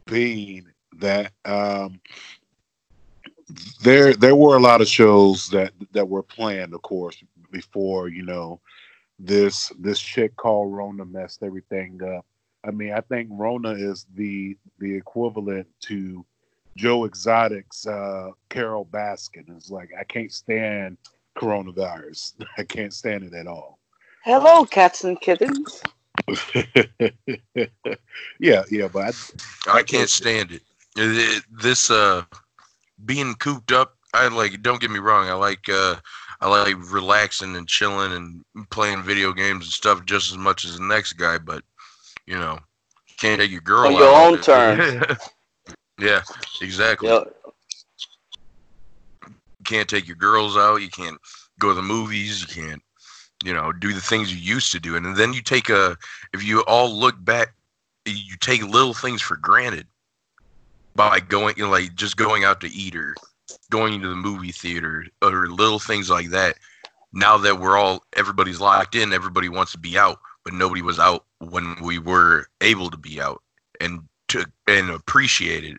being 0.05 0.65
that 0.99 1.31
um, 1.45 1.99
there 3.81 4.13
there 4.13 4.35
were 4.35 4.55
a 4.57 4.61
lot 4.61 4.81
of 4.81 4.87
shows 4.87 5.47
that 5.49 5.73
that 5.91 6.07
were 6.07 6.23
planned, 6.23 6.73
of 6.73 6.81
course, 6.81 7.23
before 7.51 8.07
you 8.09 8.23
know 8.23 8.59
this 9.19 9.69
this 9.79 9.99
chick 9.99 10.35
called 10.35 10.73
Rona 10.73 11.05
messed 11.05 11.43
everything 11.43 12.01
up. 12.03 12.25
I 12.65 12.71
mean, 12.71 12.93
I 12.93 13.01
think 13.01 13.29
Rona 13.31 13.71
is 13.71 14.05
the 14.15 14.57
the 14.79 14.93
equivalent 14.95 15.67
to 15.81 16.25
Joe 16.77 17.05
Exotic's 17.05 17.85
uh, 17.87 18.29
Carole 18.49 18.85
Baskin. 18.91 19.45
It's 19.57 19.69
like 19.71 19.89
I 19.99 20.03
can't 20.03 20.31
stand 20.31 20.97
coronavirus. 21.37 22.33
I 22.57 22.63
can't 22.63 22.93
stand 22.93 23.23
it 23.23 23.33
at 23.33 23.47
all. 23.47 23.79
Hello, 24.23 24.65
cats 24.65 25.03
and 25.03 25.19
kittens. 25.19 25.81
yeah, 28.39 28.63
yeah, 28.69 28.87
but 28.91 29.15
I, 29.67 29.79
I 29.79 29.83
can't 29.83 30.09
stand 30.09 30.51
it. 30.51 30.61
It- 30.95 31.37
it- 31.37 31.43
This 31.61 31.89
uh, 31.89 32.23
being 33.05 33.35
cooped 33.35 33.71
up, 33.71 33.95
I 34.13 34.27
like. 34.27 34.61
Don't 34.61 34.81
get 34.81 34.91
me 34.91 34.99
wrong. 34.99 35.27
I 35.27 35.33
like 35.33 35.69
uh, 35.69 35.95
I 36.41 36.47
like 36.47 36.75
relaxing 36.91 37.55
and 37.55 37.67
chilling 37.67 38.13
and 38.13 38.69
playing 38.69 39.03
video 39.03 39.31
games 39.31 39.65
and 39.65 39.71
stuff 39.71 40.05
just 40.05 40.31
as 40.31 40.37
much 40.37 40.65
as 40.65 40.77
the 40.77 40.83
next 40.83 41.13
guy. 41.13 41.37
But 41.37 41.63
you 42.25 42.37
know, 42.37 42.59
can't 43.17 43.39
take 43.39 43.51
your 43.51 43.61
girl 43.61 43.87
On 43.87 43.93
your 43.93 44.15
out. 44.15 44.33
own 44.33 44.41
terms. 44.41 45.17
yeah, 45.99 46.21
exactly. 46.61 47.09
Yep. 47.09 47.35
You 49.27 49.63
can't 49.63 49.87
take 49.87 50.07
your 50.07 50.17
girls 50.17 50.57
out. 50.57 50.77
You 50.77 50.89
can't 50.89 51.19
go 51.59 51.69
to 51.69 51.75
the 51.75 51.81
movies. 51.81 52.41
You 52.41 52.47
can't, 52.47 52.81
you 53.43 53.53
know, 53.53 53.71
do 53.71 53.93
the 53.93 54.01
things 54.01 54.33
you 54.33 54.39
used 54.39 54.71
to 54.71 54.79
do. 54.79 54.95
And 54.95 55.15
then 55.15 55.33
you 55.33 55.41
take 55.41 55.69
a, 55.69 55.95
if 56.33 56.43
you 56.43 56.61
all 56.65 56.91
look 56.91 57.23
back, 57.23 57.53
you 58.05 58.35
take 58.39 58.63
little 58.63 58.95
things 58.95 59.21
for 59.21 59.37
granted 59.37 59.85
by 60.95 61.19
going, 61.19 61.55
you 61.57 61.65
know, 61.65 61.71
like 61.71 61.95
just 61.95 62.17
going 62.17 62.43
out 62.43 62.61
to 62.61 62.69
eat 62.69 62.95
or 62.95 63.15
going 63.69 64.01
to 64.01 64.07
the 64.07 64.15
movie 64.15 64.51
theater 64.51 65.05
or 65.21 65.47
little 65.47 65.79
things 65.79 66.09
like 66.09 66.29
that. 66.29 66.57
Now 67.13 67.37
that 67.39 67.59
we're 67.59 67.77
all, 67.77 68.03
everybody's 68.15 68.61
locked 68.61 68.95
in, 68.95 69.13
everybody 69.13 69.49
wants 69.49 69.73
to 69.73 69.77
be 69.77 69.97
out, 69.97 70.19
but 70.43 70.53
nobody 70.53 70.81
was 70.81 70.99
out 70.99 71.25
when 71.39 71.75
we 71.81 71.99
were 71.99 72.47
able 72.61 72.89
to 72.89 72.97
be 72.97 73.19
out 73.19 73.41
and 73.79 74.01
to 74.29 74.45
and 74.67 74.89
appreciate 74.89 75.63
it. 75.65 75.77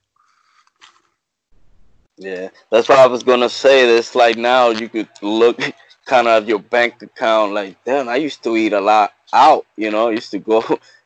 Yeah, 2.18 2.50
that's 2.70 2.88
what 2.88 2.98
I 2.98 3.06
was 3.06 3.22
gonna 3.22 3.48
say. 3.48 3.86
This 3.86 4.14
like 4.14 4.36
now 4.36 4.68
you 4.68 4.88
could 4.88 5.08
look 5.22 5.58
kind 6.04 6.28
of 6.28 6.48
your 6.48 6.58
bank 6.58 7.02
account. 7.02 7.52
Like, 7.52 7.82
damn, 7.84 8.08
I 8.08 8.16
used 8.16 8.42
to 8.44 8.56
eat 8.56 8.72
a 8.72 8.80
lot 8.80 9.12
out. 9.32 9.66
You 9.76 9.90
know, 9.90 10.08
I 10.08 10.12
used 10.12 10.30
to 10.32 10.38
go 10.38 10.62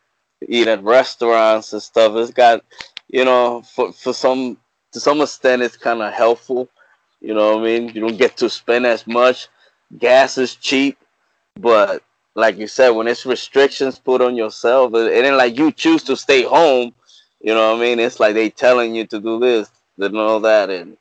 eat 0.48 0.68
at 0.68 0.82
restaurants 0.82 1.72
and 1.72 1.82
stuff. 1.82 2.16
It's 2.16 2.30
got, 2.30 2.64
you 3.08 3.24
know, 3.24 3.62
for 3.62 3.92
for 3.92 4.12
some 4.12 4.58
to 4.92 5.00
some 5.00 5.20
extent, 5.20 5.62
it's 5.62 5.76
kind 5.76 6.02
of 6.02 6.12
helpful. 6.12 6.68
You 7.20 7.34
know 7.34 7.56
what 7.56 7.62
I 7.62 7.64
mean? 7.64 7.88
You 7.88 8.00
don't 8.00 8.18
get 8.18 8.36
to 8.38 8.50
spend 8.50 8.86
as 8.86 9.06
much. 9.06 9.48
Gas 9.98 10.38
is 10.38 10.56
cheap, 10.56 10.98
but 11.56 12.02
like 12.34 12.58
you 12.58 12.66
said, 12.66 12.90
when 12.90 13.08
it's 13.08 13.24
restrictions 13.26 13.98
put 13.98 14.20
on 14.20 14.36
yourself, 14.36 14.94
it, 14.94 15.12
it 15.12 15.24
ain't 15.24 15.36
like 15.36 15.56
you 15.58 15.72
choose 15.72 16.02
to 16.04 16.16
stay 16.16 16.42
home. 16.42 16.92
You 17.40 17.54
know 17.54 17.72
what 17.72 17.78
I 17.78 17.80
mean? 17.80 17.98
It's 17.98 18.20
like 18.20 18.34
they 18.34 18.50
telling 18.50 18.94
you 18.94 19.06
to 19.06 19.20
do 19.20 19.38
this, 19.38 19.70
to 20.00 20.08
know 20.08 20.40
that, 20.40 20.70
and 20.70 20.96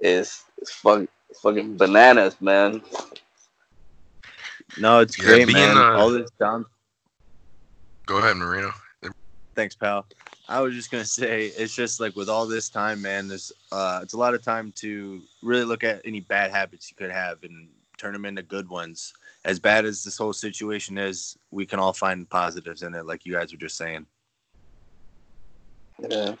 it's 0.00 0.44
it's 0.58 0.72
fuck, 0.72 1.04
fucking 1.42 1.76
bananas, 1.76 2.36
man. 2.40 2.82
No, 4.78 5.00
it's 5.00 5.16
Yeah, 5.18 5.26
great, 5.26 5.46
being, 5.46 5.58
man. 5.58 5.76
uh, 5.76 5.98
All 5.98 6.10
this 6.10 6.30
down. 6.40 6.66
Go 8.06 8.18
ahead, 8.18 8.36
Marino. 8.36 8.72
Thanks, 9.54 9.74
pal. 9.74 10.06
I 10.48 10.60
was 10.60 10.74
just 10.74 10.90
gonna 10.90 11.04
say 11.22 11.46
it's 11.46 11.74
just 11.74 12.00
like 12.00 12.16
with 12.16 12.28
all 12.28 12.46
this 12.46 12.68
time, 12.68 13.02
man. 13.02 13.28
There's 13.28 13.52
uh, 13.70 14.00
it's 14.02 14.14
a 14.14 14.18
lot 14.18 14.34
of 14.34 14.42
time 14.42 14.72
to 14.76 15.20
really 15.42 15.64
look 15.64 15.84
at 15.84 16.02
any 16.04 16.20
bad 16.20 16.50
habits 16.50 16.90
you 16.90 16.96
could 16.96 17.10
have 17.10 17.42
and 17.44 17.68
turn 17.98 18.12
them 18.12 18.24
into 18.24 18.42
good 18.42 18.68
ones. 18.68 19.14
As 19.44 19.58
bad 19.58 19.84
as 19.84 20.04
this 20.04 20.16
whole 20.18 20.32
situation 20.32 20.98
is, 20.98 21.36
we 21.50 21.66
can 21.66 21.78
all 21.78 21.92
find 21.92 22.28
positives 22.28 22.82
in 22.82 22.94
it, 22.94 23.06
like 23.06 23.26
you 23.26 23.32
guys 23.32 23.52
were 23.52 23.58
just 23.58 23.76
saying. 23.76 24.06
Yeah. 25.98 26.34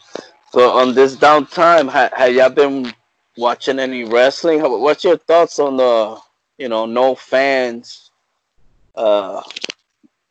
So 0.52 0.70
on 0.70 0.94
this 0.94 1.16
downtime, 1.16 1.88
ha- 1.88 2.10
have 2.16 2.34
y'all 2.34 2.50
been 2.50 2.92
watching 3.36 3.78
any 3.78 4.04
wrestling? 4.04 4.60
How- 4.60 4.76
What's 4.78 5.04
your 5.04 5.16
thoughts 5.16 5.58
on 5.58 5.76
the, 5.76 6.18
you 6.58 6.68
know, 6.68 6.86
no 6.86 7.14
fans, 7.14 8.10
uh, 8.94 9.42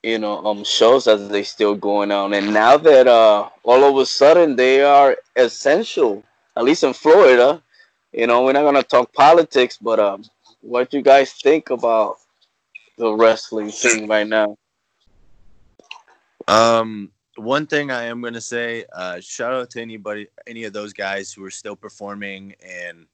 you 0.04 0.18
know 0.18 0.44
um 0.46 0.64
shows 0.64 1.08
as 1.08 1.30
they 1.30 1.44
still 1.44 1.76
going 1.76 2.12
on. 2.12 2.34
And 2.34 2.54
now 2.54 2.78
that 2.78 3.08
uh 3.08 3.50
all 3.64 3.84
of 3.84 3.98
a 3.98 4.06
sudden 4.06 4.56
they 4.56 4.82
are 4.82 5.18
essential 5.36 6.24
at 6.56 6.64
least 6.64 6.84
in 6.84 6.94
florida. 6.94 7.62
You 8.12 8.28
know 8.28 8.44
we're 8.44 8.54
not 8.54 8.64
gonna 8.64 8.84
talk 8.84 9.14
politics 9.14 9.78
but 9.82 10.00
um 10.00 10.24
what 10.62 10.94
you 10.94 11.02
guys 11.02 11.34
think 11.34 11.70
about 11.70 12.18
the 12.98 13.14
wrestling 13.14 13.70
thing 13.70 14.08
right 14.08 14.28
now? 14.28 14.58
Um, 16.48 17.12
one 17.36 17.66
thing 17.66 17.92
I 17.92 18.04
am 18.04 18.22
gonna 18.22 18.42
say, 18.42 18.86
uh, 18.94 19.20
shout 19.20 19.54
out 19.54 19.70
to 19.72 19.82
anybody, 19.82 20.28
any 20.48 20.66
of 20.66 20.74
those 20.74 20.94
guys 20.94 21.34
who 21.34 21.44
are 21.44 21.52
still 21.52 21.76
performing 21.76 22.54
and 22.64 23.08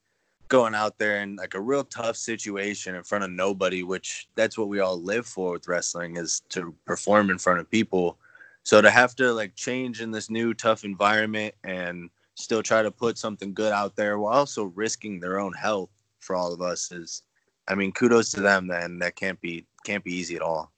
going 0.47 0.75
out 0.75 0.97
there 0.97 1.21
in 1.21 1.35
like 1.35 1.53
a 1.53 1.61
real 1.61 1.83
tough 1.83 2.15
situation 2.15 2.95
in 2.95 3.03
front 3.03 3.23
of 3.23 3.29
nobody, 3.29 3.83
which 3.83 4.27
that's 4.35 4.57
what 4.57 4.69
we 4.69 4.79
all 4.79 5.01
live 5.01 5.25
for 5.25 5.53
with 5.53 5.67
wrestling 5.67 6.17
is 6.17 6.41
to 6.49 6.73
perform 6.85 7.29
in 7.29 7.37
front 7.37 7.59
of 7.59 7.69
people. 7.69 8.17
So 8.63 8.81
to 8.81 8.89
have 8.89 9.15
to 9.15 9.31
like 9.33 9.55
change 9.55 10.01
in 10.01 10.11
this 10.11 10.29
new 10.29 10.53
tough 10.53 10.83
environment 10.83 11.55
and 11.63 12.09
still 12.35 12.61
try 12.61 12.81
to 12.81 12.91
put 12.91 13.17
something 13.17 13.53
good 13.53 13.71
out 13.71 13.95
there 13.95 14.19
while 14.19 14.33
also 14.33 14.65
risking 14.65 15.19
their 15.19 15.39
own 15.39 15.53
health 15.53 15.89
for 16.19 16.35
all 16.35 16.53
of 16.53 16.61
us 16.61 16.91
is, 16.91 17.23
I 17.67 17.75
mean, 17.75 17.91
kudos 17.91 18.31
to 18.31 18.41
them. 18.41 18.67
Then 18.67 18.99
that 18.99 19.15
can't 19.15 19.39
be 19.41 19.65
can't 19.85 20.03
be 20.03 20.13
easy 20.13 20.35
at 20.35 20.41
all. 20.41 20.71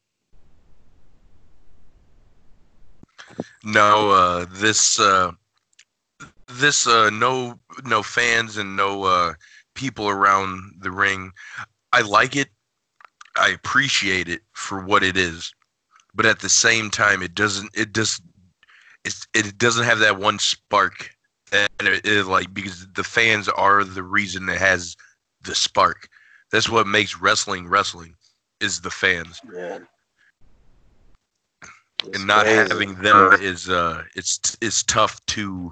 No, 3.64 4.12
uh, 4.12 4.46
this 4.50 5.00
uh, 5.00 5.32
this 6.50 6.88
uh, 6.88 7.10
no 7.10 7.60
no 7.84 8.02
fans 8.02 8.58
and 8.58 8.76
no 8.76 9.04
uh, 9.04 9.34
people 9.80 10.10
around 10.10 10.74
the 10.82 10.92
ring. 10.92 11.32
I 11.94 12.02
like 12.02 12.36
it. 12.36 12.50
I 13.38 13.50
appreciate 13.50 14.28
it 14.28 14.42
for 14.52 14.84
what 14.84 15.04
it 15.04 15.16
is, 15.16 15.54
but 16.14 16.26
at 16.26 16.40
the 16.40 16.50
same 16.50 16.90
time, 16.90 17.24
it 17.24 17.34
doesn't. 17.34 17.70
It 17.74 17.94
just 17.94 18.22
it's, 19.06 19.26
it 19.34 19.58
doesn't 19.58 19.86
have 19.86 20.00
that 20.00 20.20
one 20.20 20.38
spark 20.38 21.10
that 21.52 21.72
it, 21.80 22.06
it 22.06 22.26
like 22.26 22.54
because 22.54 22.86
the 22.94 23.04
fans 23.04 23.48
are 23.48 23.86
the 23.86 24.04
reason 24.04 24.50
it 24.50 24.58
has 24.58 24.98
the 25.44 25.56
spark. 25.56 26.10
That's 26.52 26.68
what 26.68 26.86
makes 26.86 27.22
wrestling 27.22 27.70
wrestling 27.70 28.16
is 28.60 28.82
the 28.82 28.90
fans 28.90 29.40
yeah 29.54 29.80
and 32.14 32.28
not 32.28 32.46
crazy. 32.46 32.70
having 32.70 32.96
them 32.96 33.34
is 33.42 33.70
uh 33.70 34.04
it's 34.16 34.58
it's 34.62 34.84
tough 34.84 35.26
to 35.28 35.72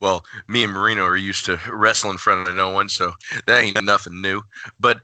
well 0.00 0.24
me 0.48 0.64
and 0.64 0.72
marino 0.72 1.04
are 1.04 1.16
used 1.16 1.44
to 1.44 1.58
wrestle 1.70 2.10
in 2.10 2.18
front 2.18 2.48
of 2.48 2.54
no 2.54 2.70
one 2.70 2.88
so 2.88 3.12
that 3.46 3.62
ain't 3.62 3.82
nothing 3.84 4.20
new 4.20 4.42
but 4.80 5.00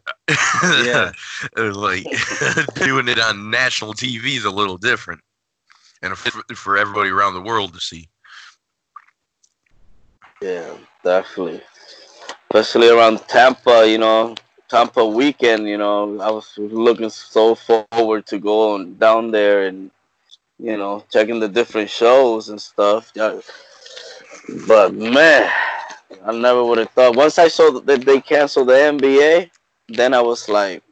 Yeah. 0.85 1.13
like 1.57 2.05
doing 2.75 3.09
it 3.09 3.21
on 3.21 3.51
national 3.51 3.95
tv 3.95 4.37
is 4.37 4.45
a 4.45 4.51
little 4.51 4.77
different 4.77 5.21
and 6.03 6.17
for, 6.17 6.43
for 6.55 6.77
everybody 6.77 7.11
around 7.11 7.35
the 7.35 7.41
world 7.41 7.75
to 7.75 7.81
see 7.81 8.09
Yeah, 10.41 10.73
definitely. 11.03 11.61
Especially 12.51 12.89
around 12.89 13.19
Tampa, 13.29 13.89
you 13.89 13.99
know, 13.99 14.35
Tampa 14.69 15.05
weekend, 15.05 15.67
you 15.67 15.77
know, 15.79 16.21
I 16.21 16.31
was 16.31 16.53
looking 16.59 17.11
so 17.11 17.55
forward 17.55 18.27
to 18.27 18.39
going 18.39 18.95
down 18.95 19.31
there 19.31 19.65
and, 19.67 19.91
you 20.59 20.77
know, 20.77 21.05
checking 21.11 21.41
the 21.41 21.49
different 21.49 21.91
shows 21.91 22.51
and 22.51 22.61
stuff. 22.61 23.11
Yeah. 23.15 23.41
But 24.67 24.95
man, 24.95 25.51
I 26.25 26.33
never 26.33 26.65
would 26.65 26.79
have 26.79 26.91
thought. 26.91 27.17
Once 27.17 27.39
I 27.39 27.49
saw 27.49 27.81
that 27.81 28.05
they 28.05 28.21
canceled 28.21 28.69
the 28.69 28.75
NBA, 28.75 29.51
then 29.89 30.15
I 30.15 30.21
was 30.21 30.49
like, 30.49 30.83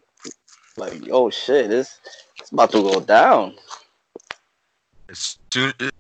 like, 0.77 1.09
oh 1.11 1.31
shit, 1.31 1.73
it's, 1.73 2.01
it's 2.39 2.51
about 2.51 2.73
to 2.73 2.83
go 2.83 3.01
down. 3.01 3.55
as 5.09 5.39
soon 5.53 5.73
as 5.81 5.91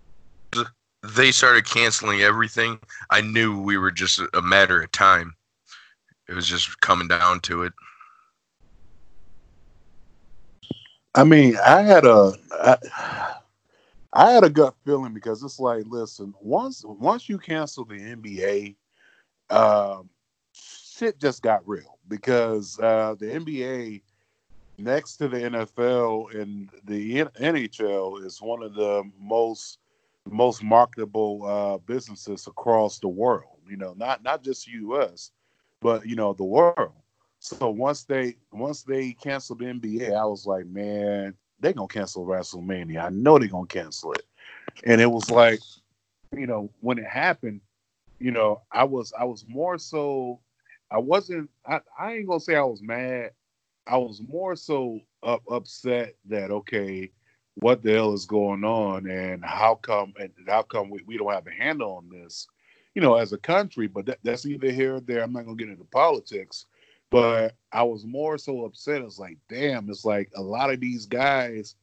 they 1.14 1.30
started 1.30 1.64
canceling 1.64 2.20
everything 2.20 2.78
i 3.10 3.20
knew 3.20 3.60
we 3.60 3.78
were 3.78 3.92
just 3.92 4.20
a 4.34 4.42
matter 4.42 4.82
of 4.82 4.90
time 4.90 5.34
it 6.28 6.34
was 6.34 6.48
just 6.48 6.80
coming 6.80 7.06
down 7.06 7.38
to 7.40 7.62
it 7.62 7.72
I 11.16 11.24
mean, 11.24 11.56
I 11.64 11.80
had 11.80 12.04
a, 12.04 12.34
I, 12.52 12.76
I 14.16 14.30
had 14.30 14.44
a 14.44 14.50
gut 14.50 14.74
feeling 14.82 15.12
because 15.12 15.42
it's 15.42 15.60
like, 15.60 15.84
listen, 15.88 16.32
once 16.40 16.82
once 16.86 17.28
you 17.28 17.36
cancel 17.36 17.84
the 17.84 17.96
NBA, 17.96 18.74
um, 19.50 20.08
shit 20.54 21.20
just 21.20 21.42
got 21.42 21.68
real 21.68 21.98
because 22.08 22.80
uh, 22.80 23.14
the 23.18 23.26
NBA 23.26 24.00
next 24.78 25.18
to 25.18 25.28
the 25.28 25.36
NFL 25.36 26.34
and 26.34 26.70
the 26.84 27.24
NHL 27.24 28.24
is 28.24 28.40
one 28.40 28.62
of 28.62 28.74
the 28.74 29.02
most 29.20 29.80
most 30.30 30.62
marketable 30.62 31.44
uh, 31.44 31.76
businesses 31.86 32.46
across 32.46 32.98
the 32.98 33.08
world. 33.08 33.58
You 33.68 33.76
know, 33.76 33.94
not 33.98 34.22
not 34.22 34.42
just 34.42 34.66
U.S., 34.66 35.30
but 35.82 36.06
you 36.06 36.16
know 36.16 36.32
the 36.32 36.42
world. 36.42 36.94
So 37.38 37.68
once 37.68 38.04
they 38.04 38.36
once 38.50 38.82
they 38.82 39.12
canceled 39.12 39.58
the 39.58 39.66
NBA, 39.66 40.16
I 40.16 40.24
was 40.24 40.46
like, 40.46 40.64
man, 40.64 41.34
they 41.60 41.72
gonna 41.72 41.88
cancel 41.88 42.26
WrestleMania. 42.26 43.04
I 43.04 43.08
know 43.10 43.38
they're 43.38 43.48
gonna 43.48 43.66
cancel 43.66 44.12
it. 44.12 44.22
And 44.84 45.00
it 45.00 45.10
was 45.10 45.30
like, 45.30 45.60
you 46.36 46.46
know, 46.46 46.70
when 46.80 46.98
it 46.98 47.06
happened, 47.06 47.60
you 48.18 48.30
know, 48.30 48.62
I 48.72 48.84
was 48.84 49.12
I 49.18 49.24
was 49.24 49.44
more 49.48 49.78
so 49.78 50.40
I 50.90 50.98
wasn't 50.98 51.50
I, 51.66 51.80
I 51.98 52.14
ain't 52.14 52.26
gonna 52.26 52.40
say 52.40 52.56
I 52.56 52.62
was 52.62 52.82
mad. 52.82 53.32
I 53.86 53.96
was 53.96 54.20
more 54.26 54.56
so 54.56 55.00
up, 55.22 55.42
upset 55.50 56.14
that 56.26 56.50
okay, 56.50 57.10
what 57.54 57.82
the 57.82 57.92
hell 57.92 58.12
is 58.12 58.26
going 58.26 58.64
on 58.64 59.08
and 59.08 59.44
how 59.44 59.76
come 59.76 60.12
and 60.18 60.30
how 60.46 60.62
come 60.62 60.90
we, 60.90 61.00
we 61.06 61.16
don't 61.16 61.32
have 61.32 61.46
a 61.46 61.50
handle 61.50 61.96
on 61.96 62.08
this, 62.10 62.46
you 62.94 63.02
know, 63.02 63.14
as 63.14 63.32
a 63.32 63.38
country. 63.38 63.86
But 63.86 64.06
that, 64.06 64.18
that's 64.22 64.46
either 64.46 64.70
here 64.70 64.96
or 64.96 65.00
there. 65.00 65.22
I'm 65.22 65.32
not 65.32 65.44
gonna 65.44 65.56
get 65.56 65.68
into 65.68 65.84
politics, 65.84 66.66
but 67.10 67.54
I 67.72 67.82
was 67.82 68.04
more 68.04 68.38
so 68.38 68.64
upset. 68.64 69.02
It's 69.02 69.18
like, 69.18 69.38
damn, 69.48 69.88
it's 69.90 70.04
like 70.04 70.30
a 70.34 70.42
lot 70.42 70.72
of 70.72 70.80
these 70.80 71.06
guys, 71.06 71.76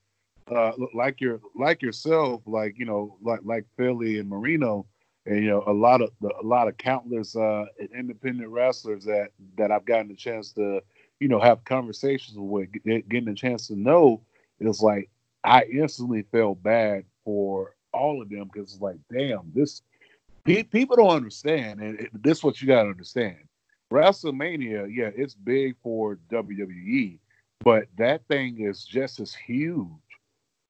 uh, 0.48 0.72
like 0.94 1.22
your 1.22 1.40
like 1.56 1.82
yourself, 1.82 2.42
like 2.46 2.78
you 2.78 2.86
know, 2.86 3.18
like 3.22 3.42
like 3.44 3.66
Philly 3.78 4.20
and 4.20 4.30
Marino, 4.30 4.86
and 5.26 5.38
you 5.44 5.50
know, 5.50 5.64
a 5.68 5.74
lot 5.74 6.02
of 6.02 6.12
a 6.24 6.46
lot 6.46 6.68
of 6.68 6.78
countless 6.78 7.36
uh, 7.36 7.66
independent 7.94 8.50
wrestlers 8.50 9.06
that 9.06 9.32
that 9.58 9.72
I've 9.72 9.86
gotten 9.86 10.12
a 10.12 10.16
chance 10.16 10.52
to, 10.54 10.82
you 11.20 11.28
know, 11.28 11.40
have 11.40 11.64
conversations 11.64 12.38
with, 12.38 12.70
get- 12.84 13.08
getting 13.08 13.30
a 13.30 13.36
chance 13.36 13.68
to 13.68 13.76
know. 13.76 14.22
It's 14.60 14.82
like 14.82 15.10
I 15.44 15.64
instantly 15.64 16.24
felt 16.32 16.62
bad 16.64 17.06
for 17.26 17.76
all 17.94 18.22
of 18.22 18.30
them 18.30 18.50
because 18.52 18.74
it's 18.74 18.82
like, 18.82 18.98
damn, 19.12 19.52
this 19.54 19.82
pe- 20.44 20.64
people 20.64 20.98
don't 20.98 21.10
understand, 21.16 21.82
and 21.82 22.00
it, 22.00 22.24
this 22.24 22.40
is 22.40 22.44
what 22.44 22.62
you 22.62 22.68
got 22.68 22.84
to 22.84 22.90
understand. 22.90 23.38
WrestleMania, 23.94 24.88
yeah, 24.92 25.12
it's 25.16 25.36
big 25.36 25.76
for 25.84 26.18
WWE, 26.32 27.20
but 27.60 27.86
that 27.96 28.28
thing 28.28 28.60
is 28.60 28.84
just 28.84 29.20
as 29.20 29.36
huge 29.36 29.88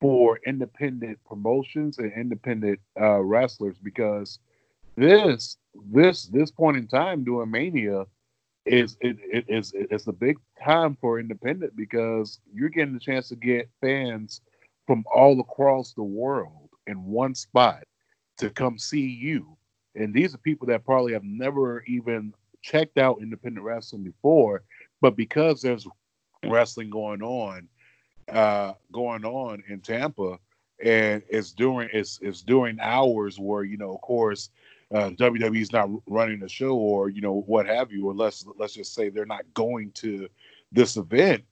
for 0.01 0.41
independent 0.45 1.17
promotions 1.25 1.99
and 1.99 2.11
independent 2.11 2.81
uh, 2.99 3.21
wrestlers 3.21 3.77
because 3.81 4.39
this 4.97 5.55
this 5.89 6.25
this 6.27 6.51
point 6.51 6.75
in 6.75 6.85
time 6.85 7.23
doing 7.23 7.49
Mania 7.49 8.03
is 8.65 8.97
it, 8.99 9.15
it 9.21 9.45
is 9.47 9.71
it's 9.73 10.07
a 10.07 10.11
big 10.11 10.37
time 10.61 10.97
for 10.99 11.17
independent 11.17 11.77
because 11.77 12.41
you're 12.53 12.67
getting 12.67 12.93
the 12.93 12.99
chance 12.99 13.29
to 13.29 13.37
get 13.37 13.69
fans 13.79 14.41
from 14.85 15.05
all 15.15 15.39
across 15.39 15.93
the 15.93 16.03
world 16.03 16.69
in 16.87 17.01
one 17.05 17.33
spot 17.33 17.85
to 18.37 18.49
come 18.49 18.77
see 18.77 19.07
you. 19.07 19.55
And 19.95 20.13
these 20.13 20.35
are 20.35 20.39
people 20.39 20.67
that 20.67 20.83
probably 20.83 21.13
have 21.13 21.23
never 21.23 21.83
even 21.83 22.33
checked 22.63 22.97
out 22.97 23.21
independent 23.21 23.63
wrestling 23.63 24.03
before, 24.03 24.63
but 25.01 25.15
because 25.15 25.61
there's 25.61 25.85
wrestling 26.45 26.89
going 26.89 27.21
on, 27.21 27.67
uh, 28.31 28.73
going 28.91 29.25
on 29.25 29.63
in 29.67 29.81
Tampa, 29.81 30.39
and 30.83 31.21
it's 31.29 31.51
during 31.51 31.89
it's 31.93 32.19
it's 32.21 32.41
during 32.41 32.79
hours 32.79 33.37
where 33.37 33.63
you 33.63 33.77
know, 33.77 33.93
of 33.93 34.01
course, 34.01 34.49
uh, 34.93 35.11
WWE's 35.11 35.71
not 35.71 35.89
running 36.07 36.39
the 36.39 36.49
show 36.49 36.75
or 36.75 37.09
you 37.09 37.21
know 37.21 37.43
what 37.45 37.67
have 37.67 37.91
you, 37.91 38.07
or 38.07 38.13
let's 38.13 38.45
let's 38.57 38.73
just 38.73 38.95
say 38.95 39.09
they're 39.09 39.25
not 39.25 39.45
going 39.53 39.91
to 39.91 40.27
this 40.71 40.97
event. 40.97 41.43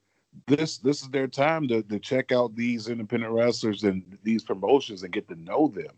This 0.47 0.77
this 0.77 1.01
is 1.01 1.09
their 1.09 1.27
time 1.27 1.67
to 1.67 1.83
to 1.83 1.99
check 1.99 2.31
out 2.31 2.55
these 2.55 2.87
independent 2.87 3.33
wrestlers 3.33 3.83
and 3.83 4.17
these 4.23 4.43
promotions 4.43 5.03
and 5.03 5.13
get 5.13 5.27
to 5.27 5.35
know 5.35 5.67
them. 5.67 5.93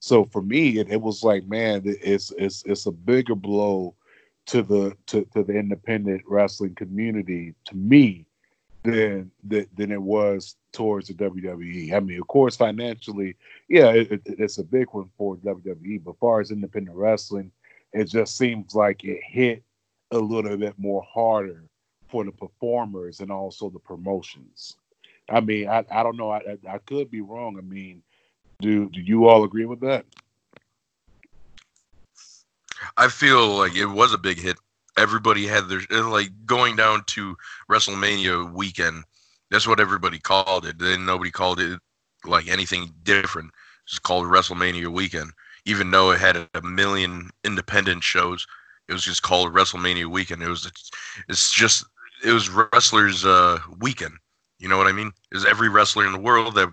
So 0.00 0.24
for 0.24 0.42
me, 0.42 0.78
it, 0.78 0.90
it 0.90 1.00
was 1.00 1.22
like, 1.22 1.46
man, 1.46 1.82
it's 1.84 2.32
it's 2.32 2.64
it's 2.66 2.86
a 2.86 2.92
bigger 2.92 3.36
blow 3.36 3.94
to 4.46 4.62
the 4.62 4.96
to, 5.06 5.24
to 5.34 5.42
the 5.42 5.54
independent 5.54 6.22
wrestling 6.26 6.74
community 6.74 7.54
to 7.66 7.76
me 7.76 8.26
than 8.84 9.30
than 9.44 9.92
it 9.92 10.00
was 10.00 10.56
towards 10.72 11.08
the 11.08 11.14
WWE. 11.14 11.92
I 11.92 12.00
mean, 12.00 12.20
of 12.20 12.26
course, 12.28 12.56
financially, 12.56 13.36
yeah, 13.68 13.90
it, 13.90 14.12
it- 14.12 14.22
it's 14.26 14.58
a 14.58 14.64
big 14.64 14.86
one 14.92 15.10
for 15.16 15.36
WWE. 15.36 16.02
But 16.04 16.18
far 16.18 16.40
as 16.40 16.50
independent 16.50 16.96
wrestling, 16.96 17.50
it 17.92 18.04
just 18.04 18.36
seems 18.36 18.74
like 18.74 19.04
it 19.04 19.20
hit 19.24 19.62
a 20.12 20.18
little 20.18 20.56
bit 20.56 20.74
more 20.78 21.02
harder 21.02 21.64
for 22.08 22.24
the 22.24 22.30
performers 22.30 23.20
and 23.20 23.32
also 23.32 23.68
the 23.68 23.80
promotions. 23.80 24.76
I 25.28 25.40
mean, 25.40 25.68
I, 25.68 25.84
I 25.90 26.04
don't 26.04 26.16
know. 26.16 26.30
I, 26.30 26.38
I 26.66 26.74
I 26.74 26.78
could 26.78 27.10
be 27.10 27.20
wrong. 27.20 27.58
I 27.58 27.62
mean, 27.62 28.02
do 28.60 28.88
do 28.90 29.00
you 29.00 29.26
all 29.26 29.42
agree 29.42 29.64
with 29.66 29.80
that? 29.80 30.06
I 32.96 33.08
feel 33.08 33.48
like 33.56 33.74
it 33.76 33.86
was 33.86 34.12
a 34.12 34.18
big 34.18 34.38
hit. 34.38 34.56
Everybody 34.96 35.46
had 35.46 35.68
their 35.68 35.80
like 36.02 36.30
going 36.46 36.76
down 36.76 37.04
to 37.08 37.36
WrestleMania 37.70 38.52
weekend. 38.52 39.04
That's 39.50 39.66
what 39.66 39.80
everybody 39.80 40.18
called 40.18 40.66
it. 40.66 40.78
Then 40.78 41.04
nobody 41.04 41.30
called 41.30 41.60
it 41.60 41.78
like 42.24 42.48
anything 42.48 42.92
different. 43.02 43.50
It's 43.86 43.98
called 43.98 44.26
WrestleMania 44.26 44.88
weekend. 44.88 45.32
Even 45.64 45.90
though 45.90 46.12
it 46.12 46.20
had 46.20 46.36
a 46.54 46.62
million 46.62 47.30
independent 47.44 48.02
shows, 48.02 48.46
it 48.88 48.92
was 48.92 49.04
just 49.04 49.22
called 49.22 49.52
WrestleMania 49.52 50.06
weekend. 50.06 50.42
It 50.42 50.48
was 50.48 50.70
it's 51.28 51.52
just 51.52 51.84
it 52.24 52.32
was 52.32 52.48
wrestlers 52.48 53.24
uh 53.24 53.58
weekend. 53.80 54.14
You 54.58 54.68
know 54.68 54.78
what 54.78 54.86
I 54.86 54.92
mean? 54.92 55.12
Is 55.32 55.44
every 55.44 55.68
wrestler 55.68 56.06
in 56.06 56.12
the 56.12 56.18
world 56.18 56.54
that 56.54 56.70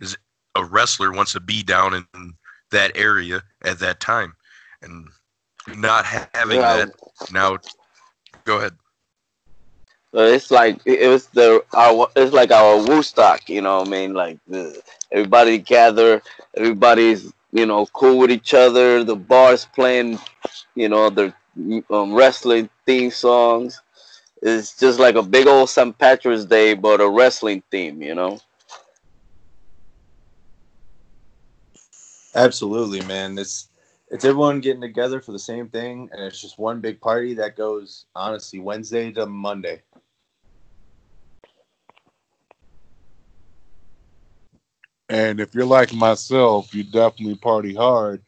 is 0.00 0.16
a 0.56 0.64
wrestler 0.64 1.12
wants 1.12 1.32
to 1.32 1.40
be 1.40 1.62
down 1.62 1.94
in 1.94 2.34
that 2.70 2.92
area 2.96 3.42
at 3.62 3.78
that 3.78 4.00
time, 4.00 4.34
and 4.82 5.08
not 5.68 6.04
having 6.34 6.48
Yeah. 6.50 6.68
that 6.68 6.90
now. 7.30 7.58
Go 8.44 8.58
ahead. 8.58 8.76
So 10.12 10.20
it's 10.24 10.50
like 10.50 10.80
it 10.86 11.08
was 11.08 11.26
the 11.28 11.64
our 11.74 12.08
it's 12.16 12.32
like 12.32 12.50
our 12.50 12.78
Woodstock, 12.86 13.48
you 13.48 13.60
know 13.62 13.78
what 13.78 13.88
I 13.88 13.90
mean? 13.90 14.14
Like 14.14 14.38
the 14.48 14.82
everybody 15.12 15.58
gather, 15.58 16.22
everybody's 16.56 17.32
you 17.52 17.66
know 17.66 17.86
cool 17.86 18.18
with 18.18 18.30
each 18.30 18.54
other. 18.54 19.04
The 19.04 19.16
bars 19.16 19.66
playing, 19.74 20.18
you 20.74 20.88
know, 20.88 21.10
their 21.10 21.34
um, 21.90 22.14
wrestling 22.14 22.70
theme 22.86 23.10
songs. 23.10 23.82
It's 24.42 24.78
just 24.78 24.98
like 25.00 25.16
a 25.16 25.22
big 25.22 25.46
old 25.46 25.70
St. 25.70 25.96
Patrick's 25.98 26.44
Day, 26.46 26.74
but 26.74 27.00
a 27.00 27.08
wrestling 27.08 27.62
theme, 27.70 28.02
you 28.02 28.14
know. 28.14 28.38
Absolutely, 32.34 33.02
man. 33.02 33.38
It's 33.38 33.69
it's 34.10 34.24
everyone 34.24 34.60
getting 34.60 34.80
together 34.80 35.20
for 35.20 35.32
the 35.32 35.38
same 35.38 35.68
thing, 35.68 36.08
and 36.12 36.22
it's 36.22 36.40
just 36.40 36.58
one 36.58 36.80
big 36.80 37.00
party 37.00 37.34
that 37.34 37.56
goes 37.56 38.06
honestly 38.14 38.58
Wednesday 38.58 39.12
to 39.12 39.26
Monday. 39.26 39.82
And 45.08 45.40
if 45.40 45.54
you're 45.54 45.64
like 45.64 45.92
myself, 45.92 46.74
you 46.74 46.84
definitely 46.84 47.36
party 47.36 47.74
hard. 47.74 48.22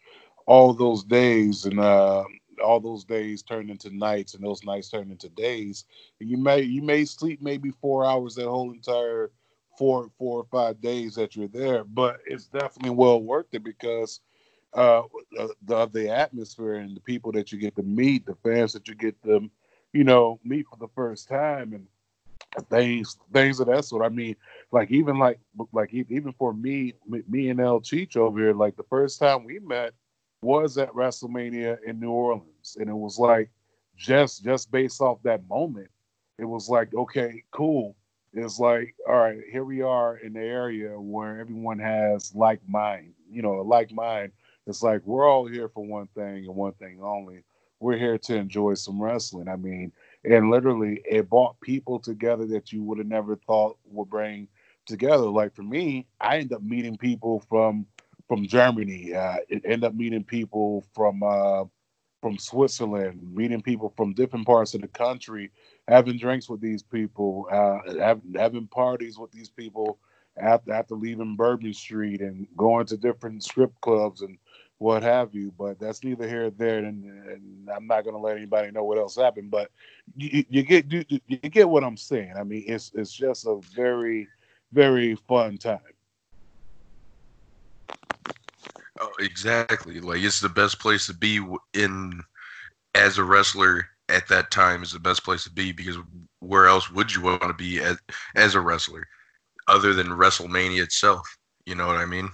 All 0.46 0.72
those 0.72 1.04
days 1.04 1.64
and 1.64 1.78
uh, 1.78 2.24
all 2.62 2.80
those 2.80 3.04
days 3.04 3.42
turn 3.42 3.70
into 3.70 3.96
nights, 3.96 4.34
and 4.34 4.44
those 4.44 4.64
nights 4.64 4.88
turn 4.90 5.10
into 5.10 5.28
days. 5.30 5.84
And 6.20 6.28
you 6.28 6.36
may 6.36 6.62
you 6.62 6.82
may 6.82 7.04
sleep 7.04 7.40
maybe 7.40 7.70
four 7.80 8.04
hours 8.04 8.34
that 8.36 8.48
whole 8.48 8.72
entire 8.72 9.30
four 9.78 10.10
four 10.18 10.40
or 10.40 10.46
five 10.50 10.80
days 10.80 11.14
that 11.14 11.36
you're 11.36 11.48
there, 11.48 11.84
but 11.84 12.20
it's 12.26 12.46
definitely 12.46 12.90
well 12.90 13.22
worth 13.22 13.46
it 13.52 13.62
because 13.64 14.20
uh, 14.74 15.02
the 15.62 15.86
the 15.88 16.08
atmosphere 16.08 16.74
and 16.74 16.96
the 16.96 17.00
people 17.00 17.32
that 17.32 17.52
you 17.52 17.58
get 17.58 17.76
to 17.76 17.82
meet, 17.82 18.26
the 18.26 18.34
fans 18.36 18.72
that 18.72 18.88
you 18.88 18.94
get 18.94 19.20
to, 19.22 19.50
you 19.92 20.04
know, 20.04 20.40
meet 20.44 20.66
for 20.68 20.76
the 20.76 20.88
first 20.94 21.28
time, 21.28 21.74
and 21.74 21.86
things 22.68 23.18
things 23.32 23.60
of 23.60 23.66
that 23.68 23.84
sort. 23.84 24.04
I 24.04 24.08
mean, 24.08 24.36
like 24.70 24.90
even 24.90 25.18
like 25.18 25.38
like 25.72 25.92
even 25.92 26.32
for 26.32 26.52
me, 26.52 26.94
me 27.06 27.50
and 27.50 27.60
L 27.60 27.80
Cheech 27.80 28.16
over 28.16 28.38
here, 28.38 28.54
like 28.54 28.76
the 28.76 28.82
first 28.84 29.18
time 29.18 29.44
we 29.44 29.58
met 29.58 29.92
was 30.42 30.76
at 30.78 30.92
WrestleMania 30.92 31.78
in 31.84 32.00
New 32.00 32.10
Orleans, 32.10 32.76
and 32.78 32.88
it 32.88 32.94
was 32.94 33.18
like 33.18 33.50
just 33.96 34.44
just 34.44 34.70
based 34.70 35.00
off 35.00 35.22
that 35.22 35.46
moment, 35.48 35.90
it 36.38 36.44
was 36.44 36.68
like 36.68 36.94
okay, 36.94 37.42
cool. 37.50 37.96
It's 38.34 38.58
like 38.58 38.94
all 39.08 39.16
right, 39.16 39.40
here 39.50 39.64
we 39.64 39.82
are 39.82 40.16
in 40.16 40.32
the 40.32 40.40
area 40.40 40.98
where 40.98 41.40
everyone 41.40 41.78
has 41.78 42.34
like 42.34 42.60
mind, 42.68 43.12
you 43.30 43.42
know, 43.42 43.60
a 43.60 43.62
like 43.62 43.92
mind. 43.92 44.32
It's 44.66 44.82
like 44.82 45.02
we're 45.04 45.28
all 45.28 45.46
here 45.46 45.68
for 45.68 45.84
one 45.84 46.08
thing 46.14 46.44
and 46.46 46.54
one 46.54 46.72
thing 46.74 47.00
only. 47.02 47.44
We're 47.80 47.98
here 47.98 48.18
to 48.18 48.36
enjoy 48.36 48.74
some 48.74 49.02
wrestling. 49.02 49.48
I 49.48 49.56
mean, 49.56 49.92
and 50.24 50.50
literally 50.50 51.02
it 51.04 51.28
brought 51.28 51.60
people 51.60 51.98
together 51.98 52.46
that 52.46 52.72
you 52.72 52.82
would 52.84 52.98
have 52.98 53.08
never 53.08 53.36
thought 53.36 53.76
would 53.84 54.08
bring 54.08 54.46
together. 54.86 55.24
Like 55.24 55.54
for 55.54 55.62
me, 55.64 56.06
I 56.20 56.38
end 56.38 56.52
up 56.52 56.62
meeting 56.62 56.96
people 56.96 57.44
from 57.48 57.86
from 58.28 58.46
Germany. 58.46 59.14
Uh, 59.14 59.38
it 59.48 59.62
end 59.64 59.84
up 59.84 59.94
meeting 59.94 60.22
people 60.22 60.84
from 60.94 61.22
uh, 61.24 61.64
from 62.20 62.38
Switzerland, 62.38 63.20
meeting 63.34 63.62
people 63.62 63.92
from 63.96 64.14
different 64.14 64.46
parts 64.46 64.74
of 64.74 64.80
the 64.80 64.88
country, 64.88 65.50
having 65.88 66.18
drinks 66.18 66.48
with 66.48 66.60
these 66.60 66.84
people, 66.84 67.48
uh, 67.50 67.78
having, 67.98 68.34
having 68.36 68.66
parties 68.68 69.18
with 69.18 69.32
these 69.32 69.50
people 69.50 69.98
after 70.36 70.72
after 70.72 70.94
leaving 70.94 71.36
Bourbon 71.36 71.74
Street 71.74 72.20
and 72.20 72.46
going 72.56 72.86
to 72.86 72.96
different 72.96 73.42
strip 73.42 73.72
clubs 73.80 74.22
and 74.22 74.38
what 74.82 75.02
have 75.02 75.34
you. 75.34 75.52
But 75.56 75.78
that's 75.78 76.02
neither 76.02 76.28
here 76.28 76.42
nor 76.42 76.50
there, 76.50 76.78
and, 76.78 77.04
and 77.04 77.68
I'm 77.74 77.86
not 77.86 78.04
going 78.04 78.16
to 78.16 78.20
let 78.20 78.36
anybody 78.36 78.70
know 78.70 78.84
what 78.84 78.98
else 78.98 79.16
happened. 79.16 79.50
But 79.50 79.70
you, 80.16 80.44
you 80.50 80.62
get 80.62 80.90
you, 80.90 81.04
you 81.08 81.36
get 81.38 81.68
what 81.68 81.84
I'm 81.84 81.96
saying. 81.96 82.34
I 82.36 82.42
mean, 82.42 82.64
it's 82.66 82.90
it's 82.94 83.12
just 83.12 83.46
a 83.46 83.60
very 83.74 84.28
very 84.72 85.14
fun 85.14 85.56
time. 85.58 85.78
Oh, 89.00 89.12
exactly. 89.20 90.00
Like 90.00 90.22
it's 90.22 90.40
the 90.40 90.48
best 90.48 90.78
place 90.78 91.06
to 91.06 91.14
be 91.14 91.40
in 91.74 92.20
as 92.94 93.18
a 93.18 93.24
wrestler 93.24 93.86
at 94.08 94.28
that 94.28 94.50
time 94.50 94.82
is 94.82 94.92
the 94.92 94.98
best 94.98 95.24
place 95.24 95.44
to 95.44 95.50
be 95.50 95.72
because 95.72 95.96
where 96.40 96.66
else 96.66 96.90
would 96.90 97.14
you 97.14 97.22
want 97.22 97.42
to 97.42 97.54
be 97.54 97.80
as, 97.80 97.96
as 98.34 98.54
a 98.54 98.60
wrestler 98.60 99.06
other 99.68 99.94
than 99.94 100.08
WrestleMania 100.08 100.82
itself? 100.82 101.26
You 101.64 101.74
know 101.74 101.86
what 101.86 101.96
I 101.96 102.04
mean? 102.04 102.28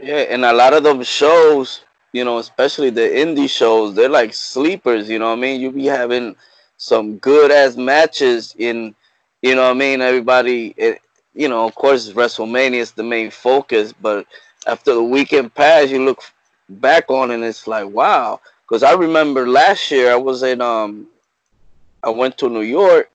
Yeah, 0.00 0.16
and 0.30 0.44
a 0.44 0.52
lot 0.52 0.72
of 0.72 0.82
those 0.82 1.06
shows, 1.06 1.82
you 2.12 2.24
know, 2.24 2.38
especially 2.38 2.90
the 2.90 3.02
indie 3.02 3.50
shows, 3.50 3.94
they're 3.94 4.08
like 4.08 4.32
sleepers, 4.32 5.10
you 5.10 5.18
know 5.18 5.26
what 5.30 5.38
I 5.38 5.40
mean? 5.40 5.60
You 5.60 5.70
be 5.70 5.86
having 5.86 6.36
some 6.78 7.18
good 7.18 7.50
ass 7.50 7.76
matches 7.76 8.54
in, 8.58 8.94
you 9.42 9.54
know 9.54 9.64
what 9.64 9.76
I 9.76 9.78
mean? 9.78 10.00
Everybody, 10.00 10.74
it, 10.76 11.00
you 11.34 11.48
know, 11.48 11.66
of 11.66 11.74
course, 11.74 12.10
WrestleMania 12.12 12.76
is 12.76 12.92
the 12.92 13.02
main 13.02 13.30
focus, 13.30 13.92
but 13.92 14.26
after 14.66 14.94
the 14.94 15.02
weekend 15.02 15.54
pass, 15.54 15.90
you 15.90 16.04
look 16.04 16.22
back 16.68 17.10
on 17.10 17.30
and 17.30 17.44
it's 17.44 17.66
like, 17.66 17.86
wow. 17.88 18.40
Because 18.66 18.82
I 18.82 18.92
remember 18.94 19.48
last 19.48 19.90
year 19.90 20.12
I 20.12 20.16
was 20.16 20.42
in, 20.42 20.62
um, 20.62 21.08
I 22.02 22.10
went 22.10 22.38
to 22.38 22.48
New 22.48 22.62
York 22.62 23.10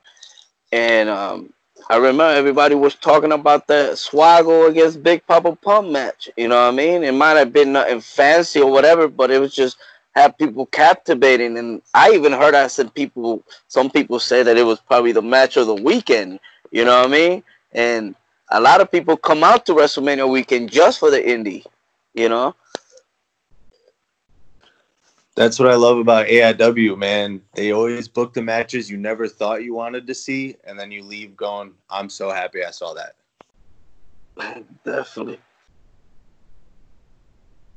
and 0.72 1.10
um, 1.10 1.54
I 1.88 1.98
remember 1.98 2.24
everybody 2.24 2.74
was 2.74 2.96
talking 2.96 3.32
about 3.32 3.68
that 3.68 3.94
Swoggle 3.94 4.70
against 4.70 5.04
Big 5.04 5.26
Papa 5.28 5.56
Pump 5.56 5.90
match. 5.90 6.30
You 6.36 6.48
know 6.48 6.56
what 6.56 6.74
I 6.74 6.76
mean? 6.76 7.04
It 7.04 7.14
might 7.14 7.38
have 7.38 7.54
been 7.54 7.74
nothing 7.74 8.02
fancy 8.02 8.60
or 8.60 8.72
whatever, 8.72 9.08
but 9.08 9.30
it 9.30 9.40
was 9.40 9.54
just 9.54 9.78
had 10.16 10.36
people 10.38 10.66
captivating. 10.68 11.58
And 11.60 11.84
I 11.94 12.12
even 12.12 12.32
heard 12.32 12.56
I 12.56 12.68
said 12.68 12.94
people, 12.96 13.44
some 13.68 13.92
people 13.92 14.20
say 14.20 14.42
that 14.42 14.58
it 14.58 14.64
was 14.64 14.80
probably 14.80 15.12
the 15.12 15.22
match 15.22 15.58
of 15.58 15.68
the 15.68 15.76
weekend. 15.76 16.40
You 16.72 16.86
know 16.86 16.98
what 16.98 17.10
I 17.10 17.12
mean? 17.12 17.44
And 17.74 18.16
a 18.50 18.60
lot 18.60 18.82
of 18.82 18.92
people 18.92 19.16
come 19.16 19.44
out 19.44 19.68
to 19.68 19.74
WrestleMania 19.74 20.28
weekend 20.28 20.72
just 20.72 21.00
for 21.00 21.12
the 21.12 21.22
indie. 21.22 21.66
You 22.16 22.30
know? 22.30 22.56
That's 25.36 25.60
what 25.60 25.70
I 25.70 25.76
love 25.76 25.98
about 25.98 26.28
AIW, 26.28 26.98
man. 26.98 27.42
They 27.56 27.72
always 27.74 28.08
book 28.08 28.34
the 28.34 28.42
matches 28.42 28.90
you 28.90 28.98
never 28.98 29.28
thought 29.28 29.64
you 29.64 29.74
wanted 29.74 30.08
to 30.08 30.16
see, 30.16 30.56
and 30.64 30.80
then 30.80 30.92
you 30.92 31.04
leave 31.04 31.36
going, 31.36 31.74
"I'm 31.90 32.10
so 32.10 32.32
happy 32.32 32.64
I 32.64 32.72
saw 32.72 32.94
that." 32.94 33.16
Definitely. 34.86 35.40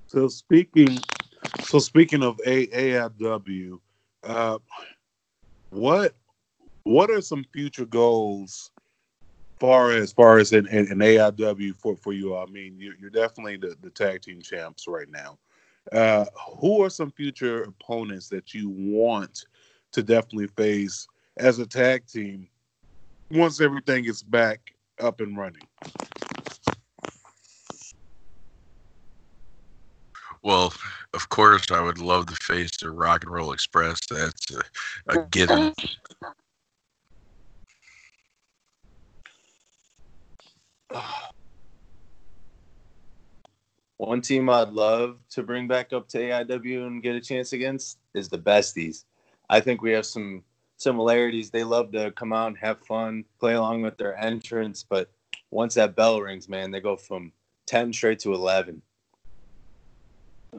So 0.07 0.29
speaking, 0.29 0.99
so 1.63 1.81
speaking 1.81 2.23
of 2.23 2.41
A- 2.47 2.69
AIW, 2.69 3.81
uh, 4.25 4.59
what 5.71 6.15
what 6.85 7.11
are 7.11 7.21
some 7.21 7.45
future 7.53 7.85
goals, 7.85 8.71
far 9.61 9.91
as 9.91 10.13
far 10.13 10.39
as 10.39 10.53
in, 10.53 10.67
in, 10.69 10.93
in 10.93 10.99
AIW 10.99 11.75
for 11.77 11.97
for 11.97 12.13
you? 12.13 12.35
all? 12.35 12.47
I 12.47 12.51
mean, 12.51 12.77
you're, 12.79 12.95
you're 12.95 13.11
definitely 13.11 13.57
the, 13.57 13.77
the 13.83 13.91
tag 13.91 14.23
team 14.23 14.41
champs 14.41 14.87
right 14.87 15.11
now. 15.11 15.39
Uh, 15.93 16.25
who 16.61 16.83
are 16.83 16.91
some 16.91 17.11
future 17.11 17.63
opponents 17.63 18.29
that 18.29 18.53
you 18.53 18.69
want 18.69 19.45
to 19.93 20.03
definitely 20.03 20.49
face 20.49 21.07
as 21.39 21.59
a 21.59 21.67
tag 21.67 22.07
team 22.07 22.49
once 23.31 23.61
everything 23.61 24.05
is 24.05 24.23
back 24.23 24.61
up 25.01 25.21
and 25.21 25.37
running? 25.37 25.63
Well, 30.43 30.73
of 31.15 31.29
course, 31.31 31.71
I 31.71 31.81
would 31.81 31.99
love 31.99 32.27
to 32.27 32.35
face 32.37 32.77
the 32.77 32.91
Rock 32.91 33.25
and 33.25 33.33
Roll 33.33 33.53
Express. 33.53 34.01
That's 34.09 34.47
a, 34.53 35.19
a 35.19 35.27
given. 35.31 35.73
One 43.99 44.21
team 44.21 44.49
I'd 44.49 44.71
love 44.71 45.19
to 45.31 45.43
bring 45.43 45.67
back 45.67 45.93
up 45.93 46.09
to 46.11 46.19
AIW 46.19 46.87
and 46.87 47.03
get 47.03 47.17
a 47.17 47.21
chance 47.21 47.53
against 47.53 47.99
is 48.15 48.29
the 48.29 48.39
Besties. 48.39 49.05
I 49.51 49.59
think 49.59 49.83
we 49.83 49.91
have 49.91 50.07
some 50.07 50.45
similarities. 50.77 51.51
They 51.51 51.65
love 51.65 51.91
to 51.93 52.13
come 52.13 52.33
out 52.33 52.47
and 52.47 52.59
have 52.59 52.79
fun, 52.87 53.25
play 53.41 53.55
along 53.55 53.83
with 53.83 53.99
their 53.99 54.17
entrance, 54.17 54.85
but 54.89 55.11
once 55.51 55.75
that 55.75 55.97
bell 55.97 56.21
rings, 56.21 56.49
man, 56.49 56.71
they 56.71 56.81
go 56.81 56.95
from 56.95 57.33
ten 57.67 57.93
straight 57.93 58.21
to 58.21 58.35
eleven. 58.35 58.83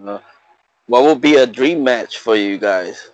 Uh, 0.06 0.20
what 0.88 1.03
will 1.03 1.16
be 1.16 1.36
a 1.36 1.48
dream 1.48 1.82
match 1.82 2.18
for 2.18 2.36
you 2.36 2.57
guys? 2.57 3.10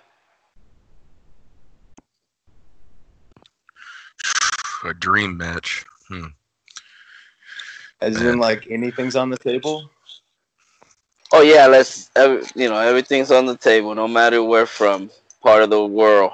A 4.84 4.92
dream 4.92 5.36
match. 5.36 5.84
Hmm. 6.08 6.26
As 8.00 8.20
in, 8.20 8.38
like 8.38 8.66
anything's 8.70 9.14
on 9.14 9.30
the 9.30 9.38
table. 9.38 9.88
Oh 11.32 11.42
yeah, 11.42 11.66
let's. 11.68 12.10
ev- 12.16 12.52
You 12.56 12.68
know, 12.70 12.78
everything's 12.78 13.30
on 13.32 13.46
the 13.46 13.56
table, 13.56 13.94
no 13.94 14.08
matter 14.08 14.42
where 14.42 14.66
from, 14.66 15.10
part 15.42 15.62
of 15.62 15.70
the 15.70 15.84
world, 15.86 16.32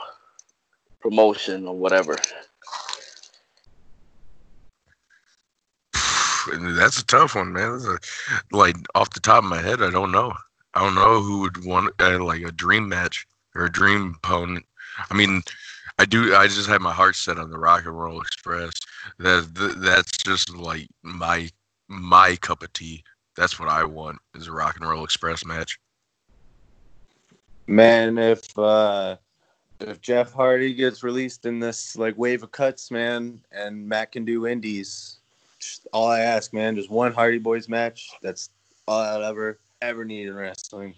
promotion 1.00 1.68
or 1.68 1.76
whatever. 1.76 2.16
That's 6.60 7.00
a 7.00 7.06
tough 7.06 7.34
one, 7.36 7.52
man. 7.52 7.80
A, 7.86 7.98
like 8.56 8.76
off 8.94 9.10
the 9.12 9.20
top 9.20 9.44
of 9.44 9.50
my 9.50 9.60
head, 9.62 9.82
I 9.82 9.90
don't 9.90 10.12
know. 10.12 10.34
I 10.74 10.80
don't 10.80 10.94
know 10.96 11.22
who 11.22 11.40
would 11.42 11.64
want 11.64 11.94
uh, 12.00 12.22
like 12.24 12.42
a 12.42 12.52
dream 12.52 12.88
match 12.88 13.26
or 13.56 13.66
a 13.66 13.72
dream 13.72 14.16
opponent. 14.24 14.66
I 15.10 15.14
mean, 15.14 15.42
I 15.98 16.06
do. 16.06 16.34
I 16.36 16.46
just 16.48 16.68
have 16.68 16.82
my 16.82 16.92
heart 16.92 17.16
set 17.16 17.38
on 17.38 17.50
the 17.50 17.58
Rock 17.58 17.86
and 17.86 17.98
Roll 17.98 18.20
Express. 18.22 18.72
That 19.18 19.50
th- 19.56 19.76
that's 19.78 20.16
just 20.18 20.50
like 20.56 20.88
my 21.02 21.50
my 21.88 22.36
cup 22.36 22.62
of 22.62 22.72
tea. 22.72 23.04
That's 23.36 23.58
what 23.58 23.68
I 23.68 23.84
want 23.84 24.18
is 24.34 24.48
a 24.48 24.52
Rock 24.52 24.76
and 24.76 24.88
Roll 24.88 25.04
Express 25.04 25.44
match. 25.44 25.78
Man, 27.66 28.18
if 28.18 28.58
uh 28.58 29.16
if 29.80 30.00
Jeff 30.00 30.32
Hardy 30.32 30.74
gets 30.74 31.02
released 31.02 31.46
in 31.46 31.58
this 31.58 31.96
like 31.96 32.16
wave 32.16 32.42
of 32.42 32.52
cuts, 32.52 32.90
man, 32.90 33.40
and 33.50 33.88
Matt 33.88 34.12
can 34.12 34.24
do 34.24 34.46
indies, 34.46 35.18
all 35.92 36.08
I 36.08 36.20
ask, 36.20 36.52
man, 36.52 36.76
just 36.76 36.90
one 36.90 37.12
Hardy 37.12 37.38
Boys 37.38 37.68
match. 37.68 38.10
That's 38.22 38.50
all 38.86 39.00
I'll 39.00 39.24
ever 39.24 39.58
ever 39.80 40.04
need 40.04 40.28
in 40.28 40.34
wrestling. 40.34 40.94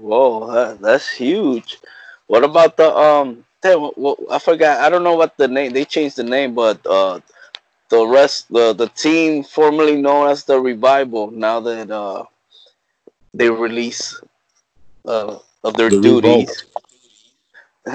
Whoa, 0.00 0.52
that, 0.52 0.80
that's 0.80 1.08
huge. 1.10 1.78
What 2.26 2.44
about 2.44 2.76
the 2.76 2.94
um? 2.94 3.44
Damn, 3.62 3.80
what, 3.80 3.96
what, 3.96 4.18
I 4.30 4.38
forgot. 4.38 4.80
I 4.80 4.90
don't 4.90 5.04
know 5.04 5.14
what 5.14 5.36
the 5.38 5.48
name. 5.48 5.72
They 5.72 5.84
changed 5.84 6.16
the 6.16 6.24
name, 6.24 6.54
but 6.54 6.84
uh, 6.86 7.20
the 7.94 8.06
rest, 8.06 8.52
the 8.52 8.72
the 8.72 8.88
team 8.88 9.42
formerly 9.44 9.96
known 10.00 10.28
as 10.28 10.44
the 10.44 10.58
Revival, 10.60 11.30
now 11.30 11.60
that 11.60 11.90
uh, 11.90 12.24
they 13.32 13.50
release 13.50 14.20
uh 15.06 15.38
of 15.62 15.74
their 15.76 15.90
The 15.90 16.00
duties. 16.00 16.64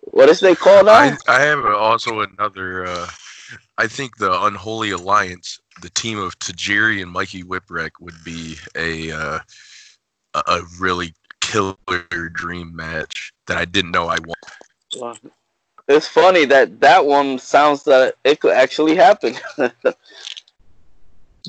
what 0.00 0.28
is 0.28 0.40
they 0.40 0.54
called 0.54 0.86
now? 0.86 0.92
I 0.92 1.16
I 1.28 1.40
have 1.42 1.64
also 1.64 2.20
another. 2.20 2.86
Uh, 2.86 3.08
I 3.78 3.86
think 3.86 4.16
the 4.18 4.32
Unholy 4.44 4.90
Alliance, 4.90 5.60
the 5.82 5.90
team 5.90 6.18
of 6.18 6.38
Tajiri 6.38 7.02
and 7.02 7.10
Mikey 7.10 7.42
Whipwreck, 7.42 7.90
would 8.00 8.22
be 8.24 8.56
a 8.76 9.10
uh, 9.12 9.38
a 10.34 10.42
a 10.46 10.62
really 10.78 11.14
killer 11.40 11.74
dream 12.32 12.74
match 12.74 13.32
that 13.46 13.56
I 13.56 13.64
didn't 13.64 13.90
know 13.90 14.06
I 14.06 14.18
wanted. 14.20 15.32
Well, 15.90 15.96
It's 15.96 16.06
funny 16.06 16.44
that 16.44 16.78
that 16.82 17.04
one 17.04 17.40
sounds 17.40 17.82
that 17.82 18.14
it 18.22 18.38
could 18.38 18.52
actually 18.52 18.94
happen. 18.94 19.34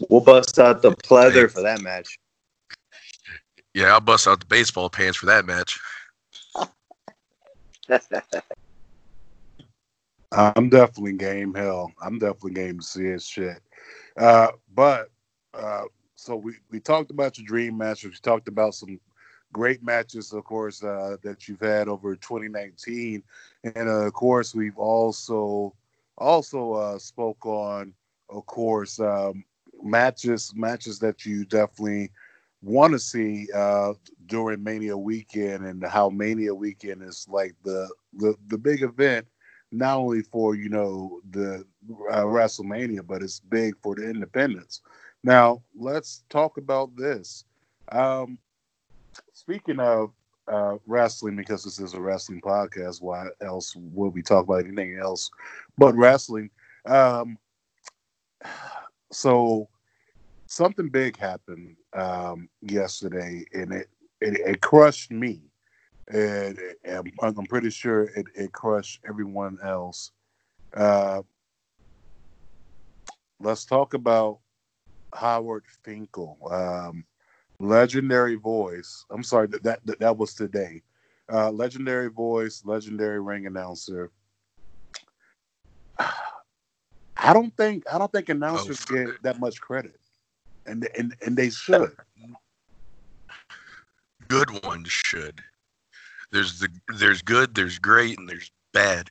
We'll 0.10 0.22
bust 0.22 0.58
out 0.58 0.82
the 0.82 0.94
pleather 0.94 1.52
for 1.52 1.62
that 1.62 1.82
match. 1.82 2.18
Yeah, 3.76 3.94
I'll 3.94 4.00
bust 4.00 4.26
out 4.26 4.40
the 4.40 4.46
baseball 4.48 4.90
pants 4.90 5.18
for 5.18 5.28
that 5.28 5.46
match. 5.46 5.80
I'm 10.32 10.70
definitely 10.70 11.14
game. 11.14 11.54
Hell, 11.54 11.92
I'm 12.02 12.18
definitely 12.18 12.54
game 12.54 12.80
to 12.80 12.86
see 12.86 13.04
his 13.04 13.26
shit. 13.26 13.62
Uh, 14.18 14.48
but 14.74 15.10
uh, 15.54 15.84
so 16.16 16.38
we 16.38 16.54
we 16.72 16.80
talked 16.80 17.12
about 17.12 17.38
your 17.38 17.46
dream 17.46 17.78
matches. 17.78 18.06
We 18.06 18.18
talked 18.24 18.48
about 18.48 18.74
some 18.74 19.00
great 19.52 19.84
matches, 19.84 20.34
of 20.34 20.44
course, 20.44 20.84
uh, 20.84 21.18
that 21.24 21.48
you've 21.48 21.62
had 21.62 21.88
over 21.88 22.16
2019, 22.16 23.24
and 23.64 23.90
uh, 23.90 24.06
of 24.06 24.14
course, 24.14 24.56
we've 24.56 24.78
also 24.78 25.74
also 26.18 26.74
uh, 26.74 27.00
spoke 27.00 27.46
on, 27.46 27.94
of 28.30 28.46
course, 28.46 29.00
um, 29.00 29.44
matches 29.84 30.54
matches 30.56 31.00
that 31.00 31.26
you 31.26 31.46
definitely 31.46 32.12
want 32.62 32.94
to 32.94 33.00
see 33.00 33.48
uh, 33.56 33.94
during 34.28 34.64
Mania 34.64 34.98
weekend, 34.98 35.66
and 35.66 35.84
how 35.86 36.10
Mania 36.10 36.54
weekend 36.54 37.04
is 37.04 37.28
like 37.30 37.56
the 37.64 37.90
the, 38.14 38.36
the 38.48 38.58
big 38.58 38.84
event 38.84 39.26
not 39.72 39.98
only 39.98 40.22
for 40.22 40.56
you 40.56 40.70
know 40.70 41.22
the 41.32 41.66
uh, 42.12 42.24
WrestleMania, 42.24 43.06
but 43.06 43.24
it's 43.24 43.40
big 43.40 43.76
for 43.82 43.96
the 43.96 44.10
independents. 44.10 44.82
Now 45.24 45.62
let's 45.78 46.24
talk 46.30 46.58
about 46.58 46.96
this. 46.96 47.46
Um, 47.92 48.38
speaking 49.34 49.80
of 49.80 50.12
uh, 50.52 50.78
wrestling, 50.86 51.36
because 51.36 51.64
this 51.64 51.80
is 51.80 51.94
a 51.94 52.02
wrestling 52.02 52.42
podcast, 52.42 53.02
why 53.02 53.28
else 53.42 53.76
would 53.76 54.14
we 54.14 54.22
talk 54.22 54.46
about 54.46 54.66
anything 54.66 54.98
else 54.98 55.30
but 55.78 55.96
wrestling? 55.96 56.50
Um, 56.86 57.38
so 59.12 59.70
something 60.48 60.90
big 60.90 61.18
happened 61.18 61.76
um, 61.94 62.50
yesterday, 62.62 63.46
and 63.54 63.74
it, 63.74 63.88
it 64.20 64.40
it 64.46 64.62
crushed 64.62 65.12
me 65.12 65.42
and, 66.14 66.60
and 66.84 67.12
I'm 67.22 67.46
pretty 67.46 67.70
sure 67.70 68.04
it, 68.04 68.28
it 68.36 68.52
crushed 68.52 69.02
everyone 69.08 69.58
else. 69.64 70.12
Uh, 70.76 71.22
let's 73.40 73.66
talk 73.66 73.94
about 73.94 74.40
Howard 75.14 75.64
Finkel, 75.84 76.38
um, 76.50 77.06
legendary 77.62 78.36
voice. 78.36 79.06
I'm 79.10 79.24
sorry 79.24 79.48
that 79.48 79.64
that, 79.64 79.86
that, 79.86 80.00
that 80.00 80.18
was 80.18 80.34
today. 80.34 80.82
Uh, 81.32 81.52
legendary 81.52 82.10
voice, 82.10 82.62
legendary 82.66 83.22
ring 83.22 83.46
announcer. 83.46 84.12
I 86.00 87.34
don't 87.34 87.56
think 87.56 87.84
I 87.92 87.98
don't 87.98 88.12
think 88.12 88.30
announcers 88.30 88.84
get 88.86 89.22
that 89.24 89.40
much 89.40 89.62
credit, 89.62 90.00
and 90.66 90.88
and 90.98 91.16
and 91.26 91.38
they 91.38 91.50
should. 91.50 91.96
Good 94.28 94.64
ones 94.64 94.92
should. 94.92 95.42
There's 96.32 96.60
the 96.60 96.70
there's 96.98 97.22
good, 97.22 97.54
there's 97.54 97.78
great, 97.78 98.18
and 98.18 98.28
there's 98.28 98.52
bad. 98.74 99.10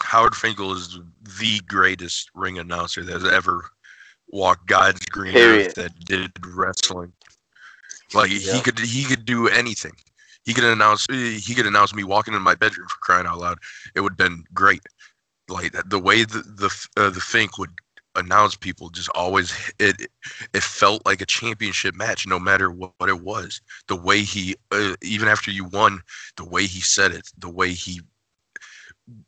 Howard 0.00 0.34
Finkel 0.34 0.72
is 0.72 0.98
the 1.38 1.60
greatest 1.66 2.30
ring 2.34 2.58
announcer 2.58 3.02
that 3.02 3.12
has 3.12 3.24
ever 3.24 3.64
walked 4.28 4.66
God's 4.66 5.04
green 5.06 5.32
Period. 5.32 5.68
earth 5.68 5.74
that 5.74 5.98
did 6.04 6.32
wrestling. 6.44 7.12
Like 8.14 8.30
he 8.30 8.60
could 8.60 8.78
he 8.78 9.04
could 9.04 9.24
do 9.24 9.48
anything. 9.48 9.92
He 10.44 10.54
could 10.54 10.64
announce 10.64 11.06
he 11.10 11.54
could 11.54 11.66
announce 11.66 11.94
me 11.94 12.04
walking 12.04 12.34
in 12.34 12.42
my 12.42 12.54
bedroom 12.54 12.88
for 12.88 12.98
crying 13.00 13.26
out 13.26 13.38
loud. 13.38 13.58
It 13.94 14.00
would 14.00 14.12
have 14.12 14.18
been 14.18 14.44
great. 14.52 14.82
Like 15.48 15.72
the 15.88 15.98
way 15.98 16.24
the 16.24 16.42
the 16.42 16.86
uh, 16.96 17.10
the 17.10 17.20
Fink 17.20 17.58
would 17.58 17.70
announce 18.16 18.54
people 18.54 18.90
just 18.90 19.08
always 19.14 19.72
it 19.78 20.08
it 20.52 20.62
felt 20.62 21.04
like 21.06 21.20
a 21.22 21.26
championship 21.26 21.94
match 21.94 22.26
no 22.26 22.38
matter 22.38 22.70
what, 22.70 22.92
what 22.98 23.08
it 23.08 23.22
was 23.22 23.60
the 23.88 23.96
way 23.96 24.20
he 24.20 24.54
uh, 24.70 24.94
even 25.02 25.28
after 25.28 25.50
you 25.50 25.64
won 25.64 26.00
the 26.36 26.44
way 26.44 26.66
he 26.66 26.80
said 26.80 27.12
it 27.12 27.30
the 27.38 27.48
way 27.48 27.72
he 27.72 28.00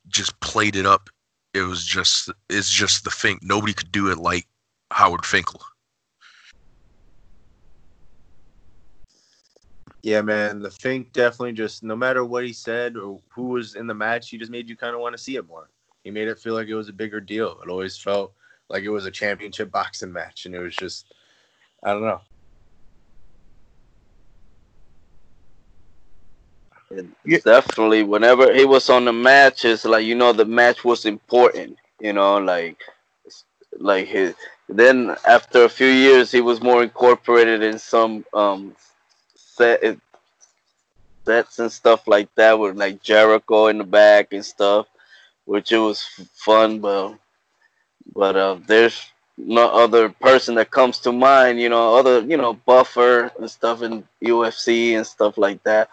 just 0.09 0.39
played 0.41 0.77
it 0.77 0.85
up 0.85 1.09
it 1.55 1.63
was 1.63 1.85
just 1.85 2.31
it's 2.51 2.71
just 2.71 3.05
the 3.05 3.11
Fink 3.11 3.41
nobody 3.43 3.73
could 3.73 3.91
do 3.91 4.11
it 4.11 4.19
like 4.19 4.47
Howard 4.91 5.25
Finkel 5.25 5.63
Yeah, 10.05 10.21
man. 10.21 10.61
The 10.61 10.71
Fink 10.71 11.15
definitely 11.15 11.55
just 11.55 11.83
no 11.83 11.97
matter 11.97 12.27
what 12.27 12.45
he 12.45 12.53
said 12.53 12.99
or 12.99 13.23
who 13.35 13.45
was 13.45 13.75
in 13.75 13.87
the 13.87 13.95
match, 13.95 14.29
he 14.29 14.37
just 14.37 14.51
made 14.51 14.69
you 14.69 14.77
kind 14.77 14.95
of 14.95 15.01
want 15.01 15.17
to 15.17 15.23
see 15.23 15.37
it 15.37 15.49
more. 15.49 15.71
He 16.05 16.11
made 16.11 16.29
it 16.29 16.39
feel 16.39 16.53
like 16.53 16.69
it 16.69 16.75
was 16.75 16.91
a 16.91 16.93
bigger 16.93 17.21
deal. 17.23 17.59
It 17.65 17.71
always 17.71 17.97
felt 17.97 18.35
like 18.69 18.85
it 18.85 18.91
was 18.91 19.07
a 19.07 19.11
championship 19.11 19.73
boxing 19.73 20.13
match, 20.13 20.45
and 20.45 20.55
it 20.55 20.61
was 20.61 20.77
just 20.77 21.15
I 21.83 21.93
don't 21.93 22.03
know. 22.03 22.21
Definitely, 27.45 28.03
whenever 28.03 28.53
he 28.55 28.67
was 28.67 28.91
on 28.91 29.07
the 29.07 29.13
matches, 29.15 29.87
like 29.87 30.05
you 30.05 30.15
know 30.15 30.35
the 30.35 30.45
match 30.45 30.85
was 30.85 31.07
important. 31.07 31.79
You 32.01 32.13
know, 32.13 32.39
like 32.39 32.79
like 33.79 34.09
his. 34.09 34.35
Then 34.69 35.17
after 35.27 35.65
a 35.65 35.71
few 35.71 35.89
years, 35.89 36.31
he 36.33 36.43
was 36.43 36.63
more 36.63 36.83
incorporated 36.83 37.63
in 37.63 37.79
some 37.79 38.25
um 38.35 38.77
set 39.57 39.99
sets 41.25 41.59
and 41.59 41.73
stuff 41.73 42.07
like 42.07 42.29
that 42.35 42.59
with 42.59 42.77
like 42.77 43.03
Jericho 43.03 43.69
in 43.69 43.79
the 43.79 43.85
back 43.85 44.33
and 44.33 44.45
stuff, 44.45 44.87
which 45.45 45.73
it 45.73 45.79
was 45.79 46.03
fun. 46.35 46.81
But 46.81 47.15
but 48.15 48.37
uh, 48.37 48.59
there's 48.67 49.01
no 49.37 49.69
other 49.71 50.09
person 50.09 50.55
that 50.57 50.71
comes 50.71 50.99
to 51.01 51.13
mind. 51.13 51.61
You 51.61 51.69
know, 51.69 51.97
other 51.97 52.21
you 52.21 52.37
know 52.37 52.55
Buffer 52.67 53.31
and 53.39 53.51
stuff 53.51 53.83
in 53.83 54.05
UFC 54.23 54.97
and 54.97 55.07
stuff 55.07 55.39
like 55.39 55.63
that. 55.65 55.89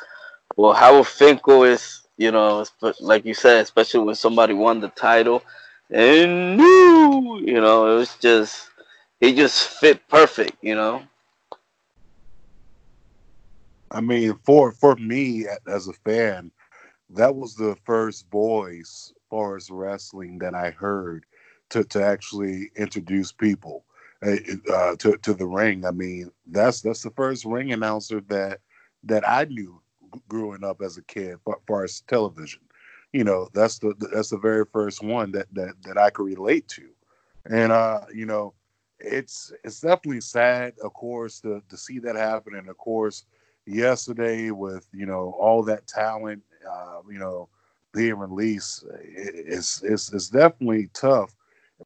Well, 0.58 0.74
Howard 0.74 1.08
Finkel 1.08 1.64
is 1.64 2.02
You 2.18 2.32
know, 2.32 2.66
like 3.00 3.26
you 3.26 3.34
said, 3.34 3.62
especially 3.62 4.06
when 4.06 4.16
somebody 4.16 4.54
won 4.54 4.80
the 4.80 4.90
title 4.90 5.42
and 5.90 6.58
knew, 6.58 7.40
you 7.44 7.60
know, 7.60 7.92
it 7.92 7.98
was 7.98 8.16
just 8.18 8.70
he 9.20 9.34
just 9.34 9.68
fit 9.80 10.08
perfect. 10.08 10.58
You 10.62 10.76
know. 10.76 11.04
I 13.92 14.02
mean, 14.02 14.38
for 14.46 14.72
for 14.72 14.96
me 14.96 15.46
as 15.68 15.88
a 15.88 15.94
fan, 15.94 16.52
that 17.10 17.36
was 17.36 17.56
the 17.56 17.76
first 17.86 18.30
voice 18.32 19.14
far 19.30 19.58
as 19.58 19.70
wrestling 19.70 20.40
that 20.40 20.56
I 20.56 20.72
heard 20.72 21.26
to 21.70 21.84
to 21.84 22.04
actually 22.04 22.72
introduce 22.76 23.32
people 23.32 23.86
uh, 24.26 24.38
uh, 24.72 24.96
to 24.98 25.18
to 25.18 25.34
the 25.34 25.48
ring. 25.48 25.86
I 25.86 25.92
mean, 25.92 26.32
that's 26.48 26.82
that's 26.82 27.04
the 27.04 27.12
first 27.12 27.46
ring 27.46 27.74
announcer 27.74 28.22
that 28.28 28.60
that 29.04 29.28
I 29.28 29.46
knew 29.46 29.82
growing 30.28 30.64
up 30.64 30.82
as 30.82 30.98
a 30.98 31.04
kid, 31.04 31.38
as 31.48 31.54
far 31.68 31.84
as 31.84 32.02
television. 32.02 32.62
You 33.14 33.26
know, 33.26 33.50
that's 33.54 33.80
the 33.80 33.94
that's 34.14 34.30
the 34.30 34.38
very 34.38 34.66
first 34.72 35.04
one 35.04 35.32
that 35.34 35.48
that 35.54 35.74
that 35.84 35.98
I 35.98 36.12
could 36.12 36.26
relate 36.26 36.68
to, 36.70 36.88
and 37.50 37.72
uh, 37.72 38.02
you 38.14 38.26
know, 38.26 38.54
it's 39.00 39.52
it's 39.66 39.82
definitely 39.82 40.22
sad, 40.22 40.76
of 40.82 40.94
course, 40.94 41.42
to 41.42 41.62
to 41.68 41.78
see 41.78 42.00
that 42.00 42.16
happen, 42.16 42.56
and 42.56 42.70
of 42.70 42.78
course, 42.78 43.26
yesterday 43.72 44.52
with 44.52 44.88
you 44.94 45.06
know 45.06 45.36
all 45.40 45.64
that 45.64 45.88
talent, 45.88 46.44
uh, 46.70 47.02
you 47.10 47.20
know, 47.20 47.50
being 47.94 48.16
released, 48.16 48.84
it, 49.04 49.34
it's 49.48 49.82
it's 49.84 50.12
it's 50.14 50.30
definitely 50.30 50.90
tough. 50.94 51.36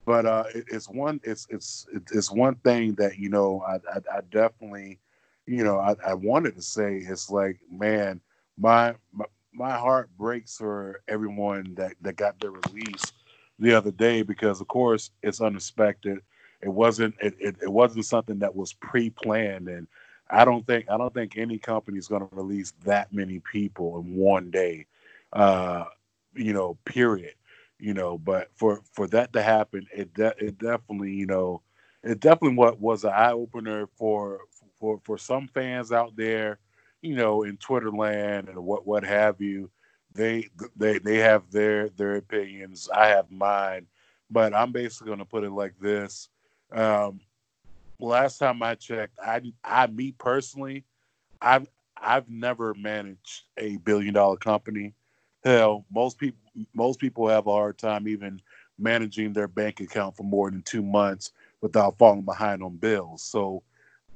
But 0.05 0.25
uh, 0.25 0.45
it, 0.53 0.65
it's 0.71 0.89
one 0.89 1.21
it's 1.23 1.47
it's 1.49 1.87
it's 2.11 2.31
one 2.31 2.55
thing 2.55 2.95
that 2.95 3.17
you 3.17 3.29
know 3.29 3.63
I 3.67 3.75
I, 3.93 4.17
I 4.17 4.21
definitely 4.29 4.99
you 5.45 5.63
know 5.63 5.79
I, 5.79 5.95
I 6.05 6.13
wanted 6.13 6.55
to 6.55 6.61
say 6.61 6.97
it's 6.97 7.29
like 7.29 7.59
man 7.71 8.21
my, 8.57 8.95
my 9.13 9.25
my 9.53 9.71
heart 9.71 10.09
breaks 10.17 10.57
for 10.57 11.01
everyone 11.07 11.73
that 11.75 11.93
that 12.01 12.17
got 12.17 12.39
their 12.39 12.51
release 12.51 13.13
the 13.59 13.73
other 13.73 13.91
day 13.91 14.21
because 14.21 14.59
of 14.61 14.67
course 14.67 15.11
it's 15.23 15.41
unexpected 15.41 16.19
it 16.61 16.69
wasn't 16.69 17.13
it, 17.21 17.35
it, 17.39 17.55
it 17.61 17.71
wasn't 17.71 18.05
something 18.05 18.39
that 18.39 18.55
was 18.55 18.73
pre-planned 18.73 19.67
and 19.69 19.87
i 20.29 20.45
don't 20.45 20.67
think 20.67 20.85
i 20.89 20.97
don't 20.97 21.13
think 21.13 21.37
any 21.37 21.57
company 21.59 21.97
is 21.97 22.07
going 22.07 22.27
to 22.27 22.35
release 22.35 22.73
that 22.85 23.13
many 23.13 23.39
people 23.51 23.99
in 23.99 24.15
one 24.15 24.51
day 24.51 24.85
uh 25.33 25.85
you 26.35 26.53
know 26.53 26.77
period 26.85 27.33
you 27.79 27.93
know 27.93 28.17
but 28.17 28.49
for 28.55 28.81
for 28.93 29.07
that 29.07 29.33
to 29.33 29.41
happen 29.43 29.87
it 29.93 30.13
de- 30.13 30.35
it 30.45 30.57
definitely 30.59 31.11
you 31.13 31.25
know 31.27 31.61
it 32.03 32.19
definitely 32.21 32.57
what 32.57 32.79
was 32.79 33.03
an 33.03 33.11
eye 33.11 33.31
opener 33.33 33.87
for 33.97 34.41
for 34.79 34.99
for 35.05 35.17
some 35.17 35.47
fans 35.49 35.91
out 35.91 36.15
there 36.15 36.59
you 37.01 37.15
know 37.15 37.43
in 37.43 37.57
twitter 37.57 37.91
land 37.91 38.49
and 38.49 38.57
what 38.63 38.87
what 38.87 39.03
have 39.03 39.41
you. 39.41 39.69
They 40.15 40.49
they 40.77 40.99
they 40.99 41.17
have 41.17 41.51
their 41.51 41.89
their 41.89 42.15
opinions. 42.17 42.89
I 42.93 43.07
have 43.09 43.31
mine. 43.31 43.87
But 44.31 44.55
i'm 44.55 44.71
basically 44.73 45.07
going 45.07 45.19
to 45.19 45.25
put 45.25 45.43
it 45.45 45.51
like 45.51 45.75
this 45.79 46.29
um 46.73 47.21
last 47.99 48.37
time 48.37 48.61
i 48.63 48.75
checked 48.75 49.17
i 49.25 49.41
i 49.63 49.87
me 49.87 50.11
personally 50.17 50.85
i've 51.41 51.67
i've 52.01 52.29
never 52.29 52.73
managed 52.75 53.43
a 53.57 53.77
billion 53.77 54.13
dollar 54.13 54.37
company. 54.37 54.93
Hell 55.43 55.85
most 55.91 56.17
people 56.19 56.39
most 56.73 56.99
people 56.99 57.27
have 57.27 57.47
a 57.47 57.51
hard 57.51 57.77
time 57.77 58.07
even 58.07 58.41
managing 58.77 59.33
their 59.33 59.47
bank 59.47 59.79
account 59.81 60.15
for 60.17 60.23
more 60.23 60.51
than 60.51 60.61
two 60.63 60.83
months 60.83 61.31
without 61.61 61.97
falling 61.97 62.23
behind 62.25 62.63
on 62.63 62.77
bills. 62.77 63.23
So 63.23 63.63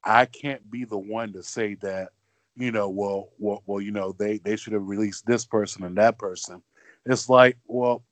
i 0.03 0.25
can't 0.25 0.69
be 0.71 0.85
the 0.85 0.97
one 0.97 1.33
to 1.33 1.43
say 1.43 1.75
that 1.75 2.09
you 2.55 2.71
know 2.71 2.89
well 2.89 3.29
well, 3.39 3.63
well 3.65 3.81
you 3.81 3.91
know 3.91 4.13
they 4.17 4.37
they 4.39 4.55
should 4.55 4.73
have 4.73 4.87
released 4.87 5.25
this 5.25 5.45
person 5.45 5.83
and 5.83 5.97
that 5.97 6.17
person. 6.17 6.61
It's 7.05 7.29
like 7.29 7.57
well 7.67 8.03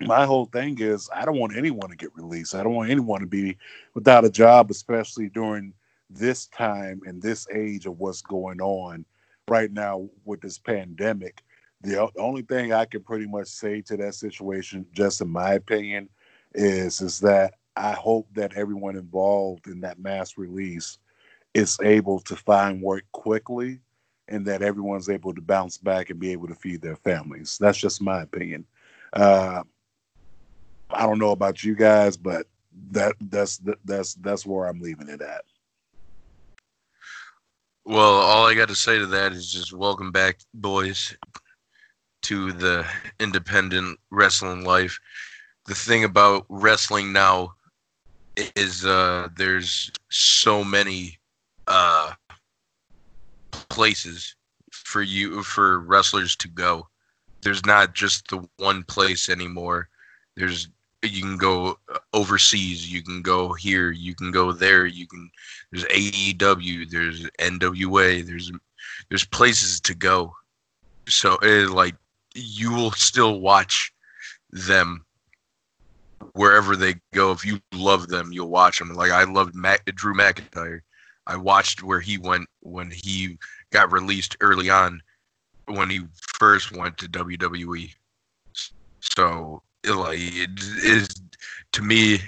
my 0.00 0.24
whole 0.24 0.46
thing 0.46 0.76
is 0.80 1.08
I 1.14 1.24
don't 1.24 1.38
want 1.38 1.56
anyone 1.56 1.90
to 1.90 1.96
get 1.96 2.14
released. 2.14 2.54
I 2.54 2.62
don't 2.62 2.74
want 2.74 2.90
anyone 2.90 3.20
to 3.20 3.26
be 3.26 3.56
without 3.94 4.24
a 4.24 4.30
job, 4.30 4.70
especially 4.70 5.28
during 5.28 5.72
this 6.10 6.46
time 6.48 7.00
and 7.06 7.20
this 7.20 7.46
age 7.52 7.86
of 7.86 7.98
what's 7.98 8.22
going 8.22 8.60
on 8.60 9.04
right 9.48 9.72
now 9.72 10.08
with 10.24 10.40
this 10.40 10.58
pandemic. 10.58 11.42
The 11.82 12.08
only 12.18 12.42
thing 12.42 12.72
I 12.72 12.86
can 12.86 13.02
pretty 13.02 13.26
much 13.26 13.48
say 13.48 13.82
to 13.82 13.96
that 13.98 14.14
situation, 14.14 14.86
just 14.92 15.20
in 15.20 15.28
my 15.28 15.54
opinion, 15.54 16.08
is 16.54 17.00
is 17.00 17.20
that 17.20 17.54
I 17.76 17.92
hope 17.92 18.28
that 18.34 18.54
everyone 18.56 18.96
involved 18.96 19.66
in 19.66 19.80
that 19.80 19.98
mass 19.98 20.38
release 20.38 20.98
is 21.52 21.78
able 21.82 22.20
to 22.20 22.36
find 22.36 22.80
work 22.80 23.04
quickly 23.12 23.80
and 24.28 24.46
that 24.46 24.62
everyone's 24.62 25.08
able 25.08 25.34
to 25.34 25.40
bounce 25.40 25.76
back 25.78 26.10
and 26.10 26.18
be 26.18 26.32
able 26.32 26.48
to 26.48 26.54
feed 26.54 26.80
their 26.80 26.96
families. 26.96 27.58
That's 27.60 27.78
just 27.78 28.00
my 28.00 28.22
opinion. 28.22 28.64
Uh, 29.12 29.62
I 30.94 31.06
don't 31.06 31.18
know 31.18 31.32
about 31.32 31.62
you 31.62 31.74
guys, 31.74 32.16
but 32.16 32.46
that 32.90 33.14
that's 33.20 33.60
that's 33.84 34.14
that's 34.14 34.46
where 34.46 34.66
I'm 34.66 34.80
leaving 34.80 35.08
it 35.08 35.20
at. 35.20 35.44
Well, 37.84 38.14
all 38.14 38.46
I 38.46 38.54
got 38.54 38.68
to 38.68 38.74
say 38.74 38.98
to 38.98 39.06
that 39.06 39.32
is 39.32 39.52
just 39.52 39.72
welcome 39.72 40.10
back, 40.10 40.38
boys, 40.54 41.14
to 42.22 42.52
the 42.52 42.86
independent 43.20 43.98
wrestling 44.10 44.64
life. 44.64 44.98
The 45.66 45.74
thing 45.74 46.04
about 46.04 46.46
wrestling 46.48 47.12
now 47.12 47.54
is 48.56 48.84
uh, 48.84 49.28
there's 49.36 49.90
so 50.10 50.64
many 50.64 51.18
uh, 51.66 52.12
places 53.68 54.34
for 54.70 55.02
you 55.02 55.42
for 55.42 55.80
wrestlers 55.80 56.36
to 56.36 56.48
go. 56.48 56.88
There's 57.42 57.64
not 57.66 57.94
just 57.94 58.28
the 58.28 58.48
one 58.56 58.82
place 58.84 59.28
anymore. 59.28 59.88
There's 60.36 60.68
you 61.10 61.22
can 61.22 61.36
go 61.36 61.78
uh, 61.92 61.98
overseas, 62.12 62.90
you 62.90 63.02
can 63.02 63.22
go 63.22 63.52
here, 63.52 63.90
you 63.90 64.14
can 64.14 64.30
go 64.30 64.52
there, 64.52 64.86
you 64.86 65.06
can 65.06 65.30
there's 65.70 65.84
AEW, 65.86 66.90
there's 66.90 67.22
NWA, 67.40 68.26
there's 68.26 68.50
there's 69.08 69.24
places 69.24 69.80
to 69.82 69.94
go. 69.94 70.34
So 71.08 71.36
it 71.42 71.70
like 71.70 71.94
you 72.34 72.72
will 72.72 72.92
still 72.92 73.40
watch 73.40 73.92
them 74.50 75.04
wherever 76.32 76.76
they 76.76 76.94
go. 77.12 77.32
If 77.32 77.44
you 77.44 77.60
love 77.72 78.08
them, 78.08 78.32
you'll 78.32 78.48
watch 78.48 78.78
them. 78.78 78.94
Like 78.94 79.12
I 79.12 79.24
loved 79.24 79.54
Mac- 79.54 79.84
Drew 79.94 80.14
McIntyre. 80.14 80.80
I 81.26 81.36
watched 81.36 81.82
where 81.82 82.00
he 82.00 82.18
went 82.18 82.48
when 82.60 82.90
he 82.90 83.38
got 83.70 83.92
released 83.92 84.36
early 84.40 84.70
on 84.70 85.02
when 85.66 85.88
he 85.88 86.02
first 86.38 86.72
went 86.72 86.98
to 86.98 87.08
WWE. 87.08 87.94
So 89.00 89.62
like 89.86 90.18
it 90.18 90.50
is 90.82 91.08
to 91.72 91.82
me, 91.82 92.18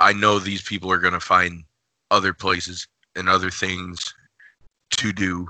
I 0.00 0.12
know 0.12 0.38
these 0.38 0.62
people 0.62 0.90
are 0.90 0.98
gonna 0.98 1.20
find 1.20 1.64
other 2.10 2.32
places 2.32 2.86
and 3.16 3.28
other 3.28 3.50
things 3.50 4.14
to 4.92 5.12
do. 5.12 5.48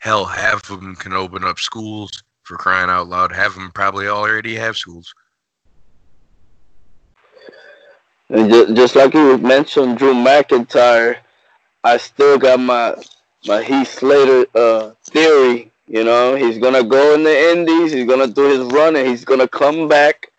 Hell, 0.00 0.24
half 0.24 0.70
of 0.70 0.80
them 0.80 0.94
can 0.94 1.12
open 1.12 1.44
up 1.44 1.58
schools 1.58 2.22
for 2.42 2.56
crying 2.56 2.90
out 2.90 3.08
loud. 3.08 3.32
Half 3.32 3.48
of 3.48 3.54
them 3.54 3.72
probably 3.72 4.08
already 4.08 4.54
have 4.54 4.76
schools. 4.76 5.12
Just 8.30 8.96
like 8.96 9.14
you 9.14 9.38
mentioned, 9.38 9.98
Drew 9.98 10.12
McIntyre, 10.12 11.18
I 11.84 11.96
still 11.96 12.38
got 12.38 12.60
my 12.60 12.94
my 13.46 13.62
Heath 13.62 13.98
Slater 13.98 14.46
uh, 14.54 14.90
theory. 15.04 15.70
You 15.86 16.02
know, 16.02 16.34
he's 16.34 16.58
gonna 16.58 16.82
go 16.82 17.14
in 17.14 17.22
the 17.22 17.50
Indies, 17.52 17.92
he's 17.92 18.06
gonna 18.06 18.26
do 18.26 18.48
his 18.48 18.72
run, 18.72 18.96
and 18.96 19.06
he's 19.06 19.24
gonna 19.24 19.46
come 19.46 19.86
back 19.86 20.32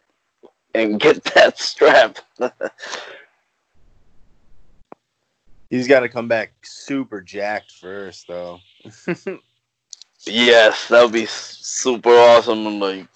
and 0.78 1.00
get 1.00 1.24
that 1.36 1.58
strap. 1.58 2.20
He's 5.70 5.88
got 5.88 6.02
to 6.02 6.10
come 6.10 6.28
back 6.28 6.54
super 6.64 7.20
jacked 7.22 7.72
first, 7.74 8.28
though. 8.28 8.60
yes, 10.26 10.88
that 10.88 11.04
would 11.04 11.12
be 11.12 11.26
super 11.26 12.12
awesome. 12.12 12.66
and, 12.68 12.80
Like 12.80 13.08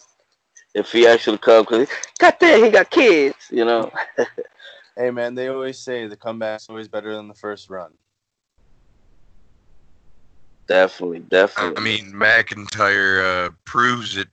if 0.73 0.91
he 0.91 1.07
actually 1.07 1.37
comes, 1.37 1.67
cause 1.67 1.87
got 2.19 2.39
that, 2.39 2.63
he 2.63 2.69
got 2.69 2.89
kids. 2.89 3.37
You 3.49 3.63
know. 3.65 3.91
hey, 4.97 5.11
man, 5.11 5.35
they 5.35 5.47
always 5.47 5.79
say 5.79 6.07
the 6.07 6.17
comeback's 6.17 6.67
always 6.69 6.89
better 6.89 7.15
than 7.15 7.27
the 7.29 7.35
first 7.35 7.69
run. 7.69 7.93
Definitely, 10.67 11.19
definitely. 11.19 11.77
I 11.77 11.79
mean, 11.81 12.11
McIntyre 12.13 13.47
uh, 13.47 13.49
proves 13.65 14.17
it. 14.17 14.27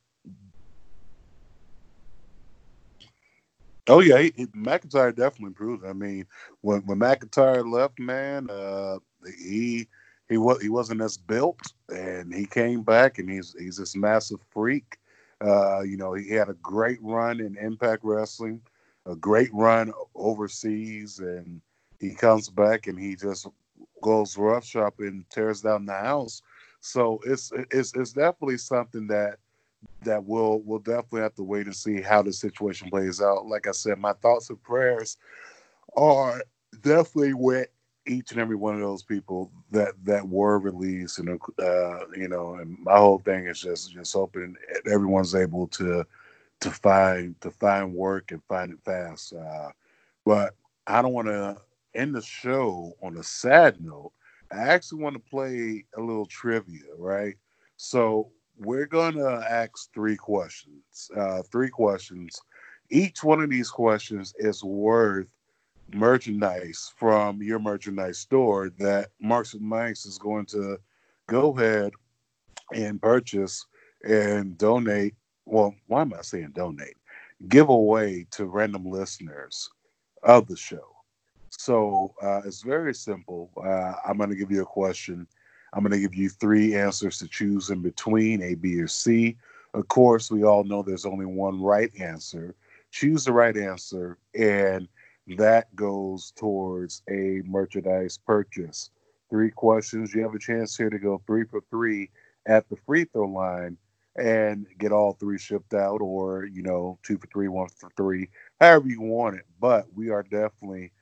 Oh 3.89 4.01
yeah, 4.01 4.19
he, 4.21 4.33
he- 4.37 4.47
McIntyre 4.49 5.15
definitely 5.15 5.55
proved. 5.55 5.85
I 5.85 5.93
mean, 5.93 6.27
when 6.63 6.81
when 6.87 6.99
McIntyre 6.99 7.71
left, 7.71 7.99
man, 7.99 8.49
uh, 8.51 8.99
he 9.39 9.89
he 10.29 10.39
was 10.39 10.61
he 10.63 10.69
wasn't 10.69 11.03
as 11.03 11.17
built, 11.19 11.61
and 11.89 12.35
he 12.35 12.47
came 12.47 12.83
back, 12.83 13.19
and 13.19 13.31
he's 13.31 13.55
he's 13.59 13.77
this 13.79 13.97
massive 13.97 14.41
freak. 14.51 14.99
Uh, 15.41 15.83
you 15.83 15.97
know, 15.97 16.15
he 16.15 16.31
had 16.31 16.49
a 16.49 16.55
great 16.55 16.99
run 17.03 17.41
in 17.41 17.57
Impact 17.57 18.05
Wrestling, 18.05 18.61
a 19.07 19.17
great 19.17 19.51
run 19.55 19.93
overseas, 20.15 21.19
and 21.21 21.61
he 22.01 22.15
comes 22.15 22.49
back 22.49 22.87
and 22.89 22.99
he 22.99 23.17
just 23.17 23.47
goes 24.03 24.37
roughshod 24.37 24.93
and 24.99 25.29
tears 25.31 25.63
down 25.63 25.87
the 25.87 25.95
house. 25.95 26.43
So 26.81 27.21
it's 27.25 27.53
it's 27.71 27.95
it's 27.95 28.13
definitely 28.13 28.59
something 28.59 29.07
that 29.09 29.39
that 30.03 30.25
we'll 30.25 30.61
we'll 30.65 30.79
definitely 30.79 31.23
have 31.23 31.35
to 31.35 31.43
wait 31.43 31.67
and 31.67 31.77
see 31.77 32.01
how 32.01 32.23
the 32.23 32.33
situation 32.33 32.89
plays 32.91 33.21
out. 33.21 33.47
Like 33.47 33.67
I 33.67 33.73
said, 33.73 33.99
my 33.99 34.13
thoughts 34.15 34.51
and 34.51 34.63
prayers 34.63 35.17
are 35.97 36.43
definitely 36.83 37.35
with 37.35 37.69
each 38.07 38.33
and 38.33 38.41
every 38.41 38.57
one 38.57 38.75
of 38.75 38.81
those 38.81 39.03
people 39.03 39.51
that 39.71 39.93
that 40.05 40.27
were 40.27 40.59
released, 40.59 41.19
and 41.19 41.41
uh, 41.59 42.07
you 42.17 42.29
know, 42.29 42.55
and 42.55 42.79
my 42.81 42.97
whole 42.97 43.19
thing 43.19 43.47
is 43.47 43.61
just 43.61 43.93
just 43.93 44.13
hoping 44.13 44.57
everyone's 44.91 45.35
able 45.35 45.67
to 45.69 46.05
to 46.61 46.71
find 46.71 47.41
to 47.41 47.51
find 47.51 47.93
work 47.95 48.33
and 48.33 48.43
find 48.45 48.73
it 48.73 48.81
fast. 48.85 49.33
Uh, 49.33 49.71
but 50.25 50.55
I 50.87 51.03
don't 51.03 51.13
want 51.13 51.29
to 51.29 51.57
end 51.95 52.15
the 52.15 52.23
show 52.23 52.93
on 53.03 53.17
a 53.17 53.23
sad 53.23 53.81
note. 53.81 54.13
I 54.53 54.59
actually 54.59 55.03
want 55.03 55.15
to 55.15 55.31
play 55.31 55.85
a 55.97 56.01
little 56.01 56.27
trivia, 56.27 56.83
right? 56.99 57.37
So 57.77 58.31
we're 58.59 58.87
gonna 58.87 59.45
ask 59.49 59.93
three 59.93 60.17
questions. 60.17 61.11
Uh, 61.17 61.43
three 61.43 61.71
questions. 61.71 62.41
Each 62.91 63.23
one 63.23 63.43
of 63.43 63.51
these 63.51 63.71
questions 63.71 64.35
is 64.39 64.65
worth 64.65 65.27
merchandise 65.93 66.93
from 66.97 67.43
your 67.43 67.59
merchandise 67.59 68.19
store 68.19 68.71
that 68.79 69.11
Marks 69.21 69.55
and 69.55 69.63
Mikes 69.63 70.07
is 70.07 70.19
going 70.19 70.47
to 70.47 70.79
go 71.27 71.57
ahead 71.57 71.93
and 72.75 73.01
purchase 73.01 73.67
and 74.05 74.57
donate. 74.59 75.15
Well, 75.45 75.75
why 75.87 76.03
am 76.03 76.15
I 76.15 76.23
saying 76.23 76.53
donate? 76.55 76.97
Give 77.49 77.69
away 77.69 78.27
to 78.33 78.47
random 78.47 78.87
listeners 78.91 79.71
of 80.23 80.47
the 80.47 80.57
show. 80.57 80.97
So 81.51 82.15
uh, 82.23 82.43
it's 82.45 82.63
very 82.63 82.95
simple. 82.95 83.51
Uh, 83.57 83.95
I'm 84.07 84.19
going 84.19 84.31
to 84.31 84.37
give 84.37 84.51
you 84.51 84.63
a 84.63 84.67
question. 84.67 85.27
I'm 85.73 85.83
going 85.83 85.93
to 85.93 86.01
give 86.01 86.15
you 86.15 86.29
three 86.29 86.75
answers 86.75 87.19
to 87.19 87.29
choose 87.29 87.71
in 87.71 87.83
between 87.83 88.43
A, 88.43 88.55
B, 88.55 88.81
or 88.81 88.89
C. 88.89 89.37
Of 89.75 89.89
course, 89.89 90.31
we 90.31 90.45
all 90.45 90.65
know 90.65 90.83
there's 90.83 91.05
only 91.05 91.27
one 91.27 91.61
right 91.61 91.91
answer. 92.01 92.55
Choose 92.91 93.25
the 93.25 93.33
right 93.33 93.57
answer, 93.57 94.19
and 94.35 94.89
that 95.37 95.75
goes 95.77 96.33
towards 96.37 97.03
a 97.11 97.43
merchandise 97.45 98.19
purchase. 98.19 98.91
Three 99.29 99.51
questions. 99.51 100.15
You 100.15 100.23
have 100.23 100.35
a 100.35 100.39
chance 100.39 100.77
here 100.77 100.89
to 100.89 100.99
go 100.99 101.21
three 101.27 101.45
for 101.45 101.61
three 101.71 102.11
at 102.47 102.69
the 102.71 102.77
free 102.87 103.05
throw 103.05 103.29
line 103.29 103.77
and 104.17 104.67
get 104.79 104.91
all 104.91 105.13
three 105.13 105.39
shipped 105.39 105.75
out, 105.75 106.01
or 106.01 106.47
you 106.47 106.63
know, 106.63 106.99
two 107.03 107.19
for 107.19 107.27
three, 107.27 107.49
one 107.49 107.69
for 107.69 107.91
three, 107.97 108.29
however 108.59 108.89
you 108.89 109.03
want 109.03 109.37
it. 109.37 109.45
But 109.61 109.87
we 109.95 110.09
are 110.09 110.23
definitely 110.23 110.93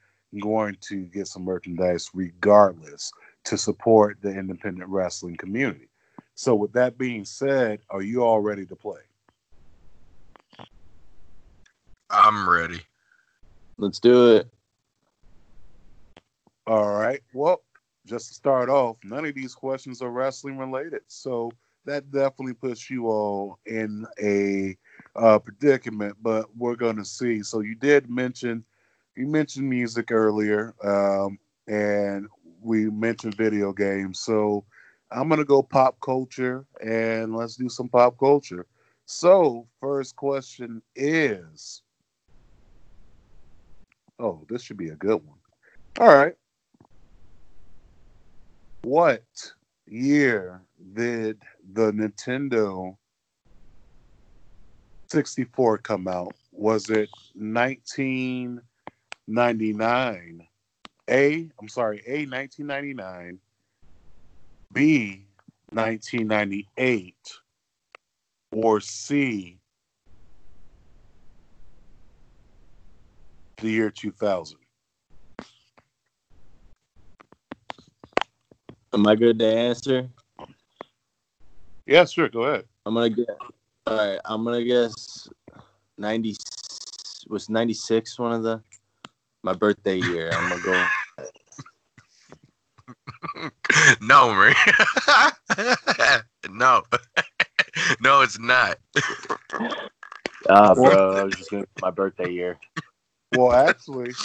going 0.41 0.77
to 0.83 1.05
get 1.05 1.29
some 1.29 1.45
merchandise 1.45 2.11
regardless 2.13 3.13
to 3.47 3.57
support 3.57 4.19
the 4.21 4.29
independent 4.29 4.89
wrestling 4.89 5.37
community. 5.37 5.89
So, 6.35 6.55
with 6.55 6.73
that 6.73 6.99
being 6.99 7.25
said, 7.25 7.81
are 7.89 8.03
you 8.03 8.23
all 8.23 8.41
ready 8.41 8.67
to 8.67 8.77
play? 8.77 9.01
I'm 12.11 12.49
ready. 12.49 12.81
Let's 13.79 13.99
do 13.99 14.37
it. 14.37 14.49
All 16.67 16.93
right. 16.93 17.23
Well, 17.33 17.63
just 18.05 18.29
to 18.29 18.35
start 18.35 18.69
off, 18.69 18.97
none 19.03 19.25
of 19.25 19.35
these 19.35 19.55
questions 19.55 20.03
are 20.03 20.11
wrestling 20.11 20.59
related. 20.59 21.03
So, 21.07 21.51
that 21.85 22.11
definitely 22.11 22.55
puts 22.55 22.91
you 22.91 23.07
all 23.07 23.61
in 23.65 24.07
a 24.21 24.77
uh, 25.15 25.39
predicament, 25.39 26.17
but 26.21 26.47
we're 26.57 26.75
going 26.75 26.97
to 26.97 27.05
see. 27.05 27.43
So, 27.43 27.61
you 27.61 27.77
did 27.77 28.11
mention 28.11 28.65
you 29.17 29.27
mentioned 29.27 29.69
music 29.69 30.13
earlier, 30.13 30.75
um, 30.85 31.39
and 31.67 32.29
we 32.67 32.91
mentioned 32.91 33.35
video 33.37 33.73
games. 33.73 34.21
So 34.21 34.65
I'm 35.11 35.29
gonna 35.29 35.45
go 35.45 35.63
pop 35.63 35.99
culture, 36.01 36.67
and 36.85 37.35
let's 37.35 37.57
do 37.57 37.69
some 37.69 37.89
pop 37.89 38.19
culture. 38.19 38.67
So 39.07 39.67
first 39.81 40.17
question 40.17 40.83
is, 40.95 41.83
oh, 44.19 44.45
this 44.49 44.63
should 44.63 44.77
be 44.77 44.89
a 44.89 44.97
good 44.97 45.23
one. 45.25 45.39
All 46.01 46.15
right, 46.15 46.35
what 48.83 49.25
year 49.87 50.63
did 50.95 51.43
the 51.73 51.93
Nintendo 51.93 52.97
64 55.09 55.79
come 55.79 56.09
out? 56.09 56.35
Was 56.53 56.91
it 56.91 57.09
19- 57.41 58.61
99. 59.27 60.47
A, 61.09 61.49
I'm 61.61 61.69
sorry, 61.69 62.03
A, 62.07 62.27
1999. 62.27 63.39
B, 64.73 65.27
1998. 65.71 67.15
Or 68.53 68.81
C, 68.81 69.59
the 73.59 73.69
year 73.71 73.91
2000. 73.91 74.59
Am 78.95 79.07
I 79.07 79.15
good 79.15 79.39
to 79.41 79.47
answer? 79.47 80.09
Yeah, 81.87 82.05
sure. 82.05 82.29
Go 82.29 82.43
ahead. 82.45 82.65
I'm 82.85 82.95
gonna 82.95 83.11
guess. 83.11 83.27
All 83.87 83.97
right, 83.97 84.21
I'm 84.25 84.45
gonna 84.45 84.65
guess 84.65 85.29
ninety 85.99 86.35
was 87.29 87.49
ninety 87.49 87.75
six 87.75 88.19
one 88.19 88.33
of 88.33 88.43
the 88.43 88.63
my 89.47 89.55
birthday 89.55 89.97
year. 89.97 90.33
I'm 90.33 90.49
gonna 90.49 90.61
go. 90.61 90.85
no, 94.01 94.35
man. 94.35 94.55
no. 96.51 96.83
no, 98.01 98.23
it's 98.23 98.41
not. 98.41 98.79
Ah, 100.51 100.75
bro, 100.75 101.21
I 101.21 101.25
was 101.25 101.37
just 101.37 101.53
gonna 101.53 101.65
my 101.81 101.93
birthday 101.93 102.33
year. 102.33 102.59
Well, 103.31 103.53
actually, 103.53 104.17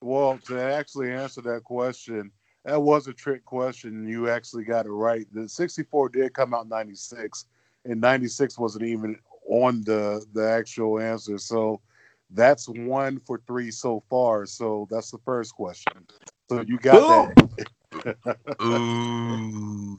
well, 0.00 0.38
to 0.46 0.58
actually 0.58 1.12
answer 1.12 1.42
that 1.42 1.64
question, 1.64 2.30
that 2.64 2.80
was 2.80 3.08
a 3.08 3.12
trick 3.12 3.44
question. 3.44 4.08
You 4.08 4.30
actually 4.30 4.64
got 4.64 4.86
it 4.86 4.92
right. 4.92 5.26
The 5.34 5.46
64 5.46 6.08
did 6.08 6.32
come 6.32 6.54
out 6.54 6.68
96, 6.68 7.44
and 7.84 8.00
96 8.00 8.58
wasn't 8.58 8.86
even 8.86 9.18
on 9.46 9.82
the 9.82 10.24
the 10.32 10.48
actual 10.48 11.00
answer. 11.00 11.36
So 11.36 11.82
that's 12.30 12.68
one 12.68 13.20
for 13.20 13.40
three 13.46 13.70
so 13.70 14.02
far. 14.10 14.46
So 14.46 14.86
that's 14.90 15.10
the 15.10 15.18
first 15.24 15.54
question. 15.54 16.06
So 16.50 16.62
you 16.62 16.78
got 16.78 17.34
that. 17.36 18.56
Ooh. 18.62 19.96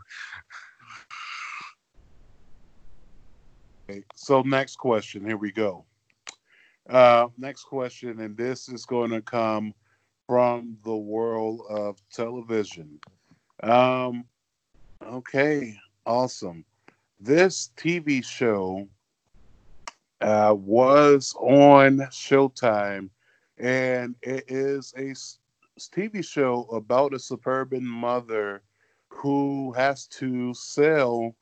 Okay, 3.90 4.04
so 4.16 4.42
next 4.42 4.78
question. 4.78 5.26
Here 5.26 5.38
we 5.38 5.52
go. 5.52 5.86
Uh, 6.90 7.28
next 7.38 7.64
question, 7.64 8.20
and 8.20 8.36
this 8.36 8.70
is 8.70 8.86
going 8.86 9.12
to 9.12 9.22
come 9.22 9.74
from 10.26 10.78
the 10.84 10.96
world 10.96 11.62
of 11.70 11.98
television. 12.12 13.00
Um, 13.64 14.26
okay, 15.02 15.78
awesome. 16.06 16.66
This 17.20 17.72
TV 17.78 18.24
show 18.24 18.88
uh, 20.22 20.56
was 20.58 21.36
on 21.40 21.98
Showtime, 22.12 23.10
and 23.58 24.16
it 24.22 24.46
is 24.48 24.94
a 24.98 25.14
TV 25.80 26.26
show 26.26 26.64
about 26.72 27.14
a 27.14 27.20
suburban 27.20 27.86
mother 27.86 28.62
who 29.10 29.72
has 29.74 30.08
to 30.08 30.54
sell 30.54 31.36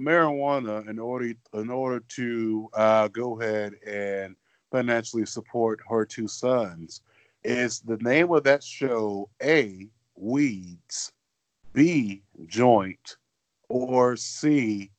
marijuana 0.00 0.88
in 0.88 0.98
order 0.98 1.32
in 1.54 1.70
order 1.70 2.00
to 2.08 2.68
uh, 2.74 3.08
go 3.08 3.40
ahead 3.40 3.74
and 3.86 4.36
financially 4.70 5.26
support 5.26 5.80
her 5.88 6.04
two 6.04 6.28
sons. 6.28 7.02
Is 7.44 7.80
the 7.80 7.96
name 7.98 8.30
of 8.32 8.44
that 8.44 8.62
show 8.62 9.28
A. 9.42 9.88
Weeds, 10.14 11.12
B. 11.72 12.22
Joint, 12.46 13.16
or 13.68 14.16
C. 14.16 14.90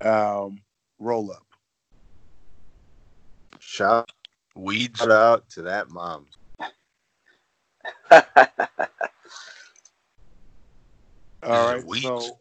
Um, 0.00 0.60
roll 0.98 1.32
up? 1.32 1.47
Shout 3.70 4.10
Weeds. 4.56 4.98
shout 4.98 5.10
out 5.10 5.50
to 5.50 5.62
that 5.62 5.90
mom. 5.90 6.24
All 8.10 8.22
right, 11.42 11.84
Weeds. 11.84 12.02
so 12.02 12.38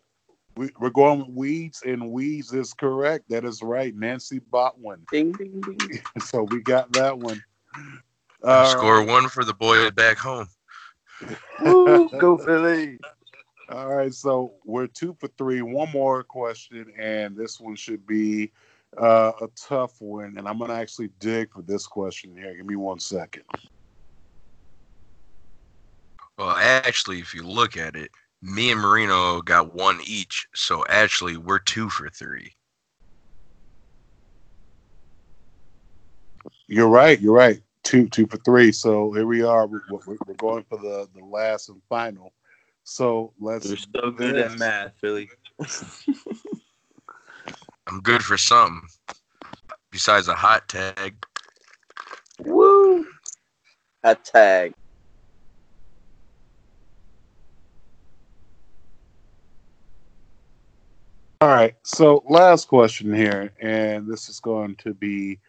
we, 0.55 0.69
we're 0.79 0.89
going 0.89 1.19
with 1.19 1.27
weeds, 1.27 1.83
and 1.85 2.11
weeds 2.11 2.53
is 2.53 2.73
correct. 2.73 3.25
That 3.27 3.43
is 3.43 3.61
right. 3.61 3.93
Nancy 3.93 4.39
Botwin. 4.39 5.05
Ding 5.11 5.33
ding 5.33 5.59
ding. 5.59 6.01
so 6.21 6.43
we 6.43 6.61
got 6.61 6.93
that 6.93 7.19
one. 7.19 7.43
All 7.75 8.49
uh, 8.49 8.65
Score 8.65 8.99
right. 8.99 9.07
one 9.07 9.27
for 9.27 9.43
the 9.43 9.53
boy 9.53 9.91
back 9.91 10.17
home. 10.17 10.47
Woo, 11.61 12.09
go 12.19 12.37
Philly. 12.37 12.99
All 13.69 13.93
right, 13.93 14.13
so 14.13 14.53
we're 14.63 14.87
two 14.87 15.13
for 15.19 15.27
three. 15.37 15.61
One 15.61 15.91
more 15.91 16.23
question, 16.23 16.93
and 16.97 17.35
this 17.35 17.59
one 17.59 17.75
should 17.75 18.07
be 18.07 18.53
uh, 18.95 19.31
a 19.41 19.47
tough 19.55 19.99
one, 19.99 20.35
and 20.37 20.47
I'm 20.47 20.57
going 20.57 20.69
to 20.69 20.77
actually 20.77 21.09
dig 21.19 21.51
for 21.51 21.61
this 21.61 21.85
question 21.85 22.35
here. 22.35 22.55
Give 22.55 22.65
me 22.65 22.75
one 22.75 22.99
second. 22.99 23.43
Well, 26.37 26.55
actually, 26.55 27.19
if 27.19 27.33
you 27.33 27.43
look 27.43 27.77
at 27.77 27.95
it, 27.95 28.11
me 28.41 28.71
and 28.71 28.79
Marino 28.79 29.41
got 29.41 29.73
one 29.73 29.99
each, 30.05 30.47
so 30.53 30.85
actually, 30.87 31.37
we're 31.37 31.59
two 31.59 31.89
for 31.89 32.09
three. 32.09 32.53
You're 36.67 36.89
right. 36.89 37.19
You're 37.19 37.33
right. 37.33 37.61
Two, 37.83 38.07
two 38.09 38.27
for 38.27 38.37
three. 38.37 38.71
So 38.71 39.11
here 39.13 39.25
we 39.25 39.41
are. 39.41 39.65
We're, 39.65 39.81
we're 39.89 40.33
going 40.35 40.65
for 40.69 40.77
the 40.77 41.07
the 41.15 41.25
last 41.25 41.69
and 41.69 41.81
final. 41.89 42.33
So 42.83 43.33
let's. 43.39 43.67
You're 43.67 43.77
so 43.77 44.11
good 44.11 44.37
at 44.37 44.59
math, 44.59 44.93
Philly. 44.99 45.29
I'm 47.87 48.01
good 48.01 48.21
for 48.21 48.37
something 48.37 48.87
besides 49.91 50.27
a 50.27 50.35
hot 50.35 50.67
tag. 50.67 51.15
Woo! 52.39 53.05
A 54.03 54.13
tag. 54.13 54.73
All 61.39 61.49
right. 61.49 61.75
So 61.83 62.23
last 62.27 62.67
question 62.67 63.13
here, 63.13 63.53
and 63.61 64.05
this 64.05 64.27
is 64.27 64.39
going 64.39 64.75
to 64.77 64.93
be 64.93 65.39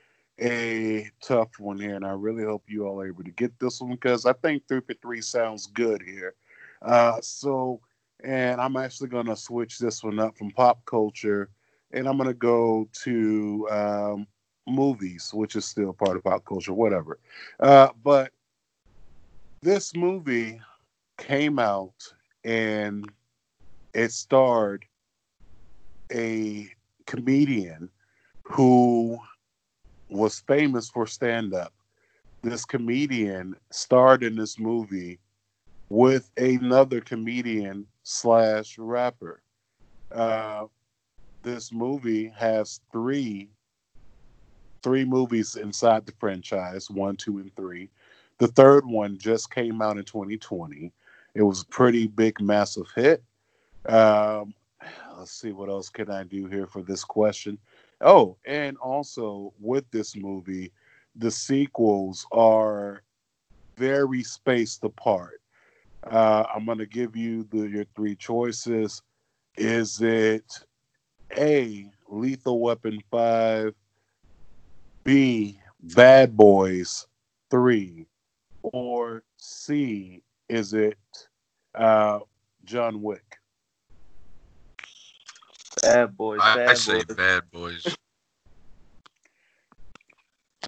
a 0.41 1.11
tough 1.21 1.59
one 1.59 1.81
here, 1.81 1.97
and 1.97 2.07
I 2.07 2.13
really 2.13 2.45
hope 2.45 2.63
you 2.69 2.87
all 2.87 3.01
are 3.01 3.09
able 3.09 3.25
to 3.25 3.31
get 3.33 3.59
this 3.59 3.81
one 3.81 3.91
because 3.91 4.27
I 4.27 4.33
think 4.35 4.63
three 4.69 4.81
for 4.81 4.95
three 5.03 5.21
sounds 5.21 5.67
good 5.67 6.03
here. 6.03 6.35
Uh, 6.83 7.21
so, 7.21 7.81
and 8.23 8.61
I'm 8.61 8.77
actually 8.77 9.09
going 9.09 9.27
to 9.27 9.35
switch 9.35 9.79
this 9.79 10.05
one 10.05 10.21
up 10.21 10.37
from 10.37 10.53
pop 10.53 10.85
culture, 10.85 11.51
and 11.93 12.09
I'm 12.09 12.19
to 12.29 12.35
go 12.35 12.89
to 13.05 13.69
um, 13.71 14.27
movies, 14.67 15.31
which 15.33 15.57
is 15.57 15.65
still 15.65 15.93
part 15.93 16.17
of 16.17 16.25
pop 16.25 16.45
culture, 16.45 16.73
whatever. 16.73 17.19
Uh, 17.61 17.89
but 18.03 18.33
this 19.63 19.95
movie 19.95 20.61
came 21.19 21.59
out 21.59 21.95
and 22.45 23.11
it 23.95 24.13
starred 24.13 24.85
a 26.13 26.69
comedian 27.07 27.91
who 28.45 29.19
was 30.09 30.41
famous 30.41 30.89
for 30.89 31.07
stand 31.07 31.55
up. 31.55 31.73
This 32.43 32.65
comedian 32.65 33.57
starred 33.71 34.23
in 34.23 34.37
this 34.37 34.59
movie 34.59 35.19
with 35.89 36.31
another 36.37 37.01
comedian 37.01 37.87
slash 38.05 38.79
rapper. 38.79 39.43
Uh, 40.15 40.67
this 41.43 41.73
movie 41.73 42.33
has 42.37 42.81
three 42.93 43.49
three 44.83 45.05
movies 45.05 45.57
inside 45.57 46.07
the 46.07 46.13
franchise 46.21 46.91
one 46.91 47.17
two 47.17 47.39
and 47.39 47.55
three. 47.57 47.89
The 48.39 48.49
third 48.49 48.87
one 48.87 49.19
just 49.19 49.53
came 49.53 49.83
out 49.83 49.99
in 49.99 50.05
2020 50.05 50.93
it 51.35 51.43
was 51.43 51.63
a 51.63 51.67
pretty 51.67 52.07
big 52.09 52.41
massive 52.41 52.87
hit. 52.95 53.23
Um, 53.87 54.55
let's 55.17 55.33
see 55.33 55.53
what 55.53 55.69
else 55.69 55.89
can 55.89 56.11
i 56.11 56.25
do 56.25 56.47
here 56.47 56.67
for 56.67 56.83
this 56.83 57.05
question? 57.05 57.59
Oh 58.01 58.37
and 58.47 58.77
also 58.79 59.53
with 59.61 59.91
this 59.91 60.17
movie 60.17 60.73
the 61.17 61.31
sequels 61.31 62.27
are 62.33 63.03
very 63.77 64.23
spaced 64.23 64.85
apart. 64.85 65.41
Uh, 66.05 66.45
i'm 66.55 66.65
going 66.65 66.79
to 66.79 66.87
give 66.87 67.17
you 67.17 67.45
the, 67.51 67.69
your 67.69 67.85
three 67.97 68.15
choices. 68.17 69.03
Is 69.57 70.01
it 70.01 70.61
a 71.37 71.91
lethal 72.09 72.61
weapon 72.61 73.03
5 73.11 73.75
b 75.05 75.61
bad 75.95 76.37
boys 76.37 77.07
3 77.51 78.07
or 78.63 79.23
c 79.37 80.23
is 80.49 80.73
it 80.73 80.99
uh, 81.75 82.19
john 82.65 83.03
wick 83.03 83.39
Bad 85.83 86.17
boys, 86.17 86.41
I, 86.43 86.55
bad 86.57 86.69
I 86.71 86.75
say 86.75 87.05
boys. 87.05 87.17
bad 87.17 87.51
boys. 87.51 87.97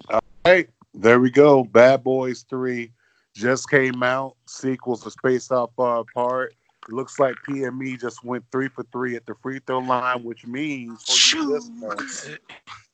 All 0.09 0.19
right, 0.45 0.69
there 0.93 1.19
we 1.19 1.29
go. 1.29 1.63
Bad 1.63 2.03
Boys 2.03 2.45
3 2.49 2.91
just 3.35 3.69
came 3.69 4.03
out. 4.03 4.35
Sequels 4.47 5.05
are 5.05 5.11
spaced 5.11 5.51
out 5.51 5.71
far 5.75 5.99
apart. 5.99 6.53
It 6.91 6.95
looks 6.95 7.19
like 7.19 7.35
PME 7.47 8.01
just 8.01 8.21
went 8.25 8.43
three 8.51 8.67
for 8.67 8.83
three 8.91 9.15
at 9.15 9.25
the 9.25 9.33
free 9.41 9.59
throw 9.65 9.79
line, 9.79 10.25
which 10.25 10.45
means 10.45 11.01
for 11.03 11.37
you 11.37 11.53
listeners, 11.53 12.37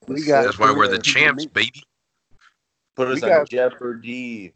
we 0.07 0.23
got 0.23 0.43
That's 0.43 0.59
why 0.59 0.71
we're 0.71 0.87
the 0.87 0.99
PME 0.99 1.03
champs, 1.03 1.45
baby. 1.47 1.83
Put 2.95 3.07
We 3.07 3.15
on 3.15 3.19
got- 3.21 3.49
Jeopardy. 3.49 4.53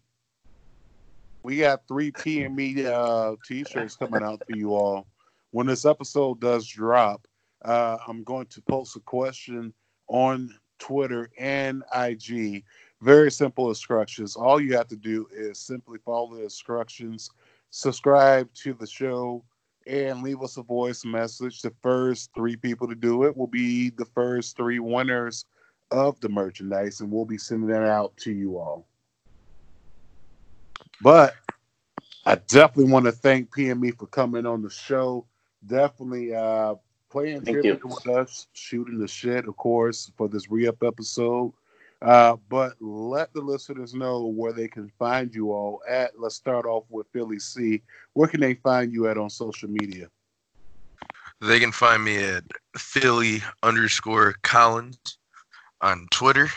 we 1.41 1.57
got 1.57 1.87
three 1.87 2.11
PME 2.11 2.85
uh, 2.85 3.35
t-shirts 3.43 3.95
coming 3.95 4.21
out 4.21 4.43
for 4.47 4.55
you 4.55 4.75
all. 4.75 5.07
When 5.49 5.65
this 5.65 5.85
episode 5.85 6.39
does 6.39 6.67
drop, 6.67 7.27
uh, 7.65 7.97
I'm 8.07 8.23
going 8.23 8.45
to 8.45 8.61
post 8.61 8.95
a 8.95 8.99
question 8.99 9.73
on 10.07 10.53
Twitter 10.77 11.31
and 11.39 11.81
IG. 11.97 12.63
Very 13.01 13.31
simple 13.31 13.69
instructions. 13.69 14.35
All 14.35 14.61
you 14.61 14.77
have 14.77 14.87
to 14.89 14.95
do 14.95 15.27
is 15.33 15.57
simply 15.57 15.97
follow 16.05 16.35
the 16.35 16.43
instructions, 16.43 17.31
subscribe 17.71 18.53
to 18.53 18.73
the 18.73 18.87
show, 18.87 19.43
and 19.87 20.21
leave 20.21 20.41
us 20.41 20.57
a 20.57 20.63
voice 20.63 21.03
message. 21.03 21.61
The 21.61 21.73
first 21.81 22.29
three 22.35 22.55
people 22.55 22.87
to 22.87 22.95
do 22.95 23.23
it 23.23 23.35
will 23.35 23.47
be 23.47 23.89
the 23.89 24.05
first 24.05 24.55
three 24.55 24.79
winners 24.79 25.45
of 25.89 26.19
the 26.19 26.29
merchandise, 26.29 27.01
and 27.01 27.11
we'll 27.11 27.25
be 27.25 27.37
sending 27.37 27.69
that 27.69 27.83
out 27.83 28.15
to 28.17 28.31
you 28.31 28.57
all. 28.57 28.85
But 31.01 31.33
I 32.25 32.35
definitely 32.35 32.91
want 32.91 33.05
to 33.05 33.11
thank 33.11 33.49
PME 33.55 33.97
for 33.97 34.05
coming 34.07 34.45
on 34.45 34.61
the 34.61 34.69
show. 34.69 35.25
Definitely 35.65 36.33
uh, 36.33 36.75
playing 37.09 37.43
trivia 37.43 37.79
with 37.83 38.07
us, 38.07 38.47
shooting 38.53 38.99
the 38.99 39.07
shit, 39.07 39.47
of 39.47 39.57
course, 39.57 40.11
for 40.15 40.27
this 40.27 40.49
re 40.49 40.67
up 40.67 40.83
episode. 40.83 41.53
Uh, 42.01 42.35
but 42.49 42.73
let 42.79 43.31
the 43.33 43.41
listeners 43.41 43.93
know 43.93 44.25
where 44.25 44.53
they 44.53 44.67
can 44.67 44.91
find 44.97 45.33
you 45.33 45.51
all 45.51 45.81
at. 45.87 46.19
Let's 46.19 46.35
start 46.35 46.65
off 46.65 46.85
with 46.89 47.07
Philly 47.13 47.37
C. 47.37 47.81
Where 48.13 48.27
can 48.27 48.41
they 48.41 48.55
find 48.55 48.91
you 48.91 49.07
at 49.07 49.17
on 49.17 49.29
social 49.29 49.69
media? 49.69 50.09
They 51.41 51.59
can 51.59 51.71
find 51.71 52.03
me 52.03 52.23
at 52.23 52.43
Philly 52.75 53.41
underscore 53.61 54.35
Collins 54.41 55.17
on 55.81 56.07
Twitter. 56.11 56.49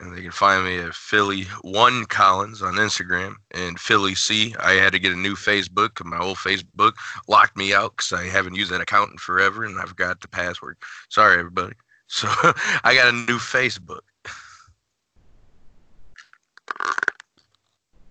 And 0.00 0.16
they 0.16 0.22
can 0.22 0.32
find 0.32 0.64
me 0.64 0.78
at 0.78 0.94
Philly 0.94 1.44
One 1.62 2.04
Collins 2.06 2.62
on 2.62 2.74
Instagram 2.74 3.34
and 3.52 3.78
Philly 3.78 4.14
C. 4.14 4.54
I 4.58 4.72
had 4.72 4.92
to 4.92 4.98
get 4.98 5.12
a 5.12 5.16
new 5.16 5.34
Facebook 5.34 6.04
my 6.04 6.18
old 6.18 6.36
Facebook 6.36 6.94
locked 7.28 7.56
me 7.56 7.72
out 7.72 7.96
because 7.96 8.12
I 8.12 8.24
haven't 8.24 8.56
used 8.56 8.72
that 8.72 8.80
account 8.80 9.12
in 9.12 9.18
forever 9.18 9.64
and 9.64 9.80
I 9.80 9.84
forgot 9.84 10.20
the 10.20 10.28
password. 10.28 10.76
Sorry, 11.08 11.38
everybody. 11.38 11.74
So 12.08 12.28
I 12.84 12.94
got 12.94 13.08
a 13.08 13.12
new 13.12 13.38
Facebook. 13.38 14.00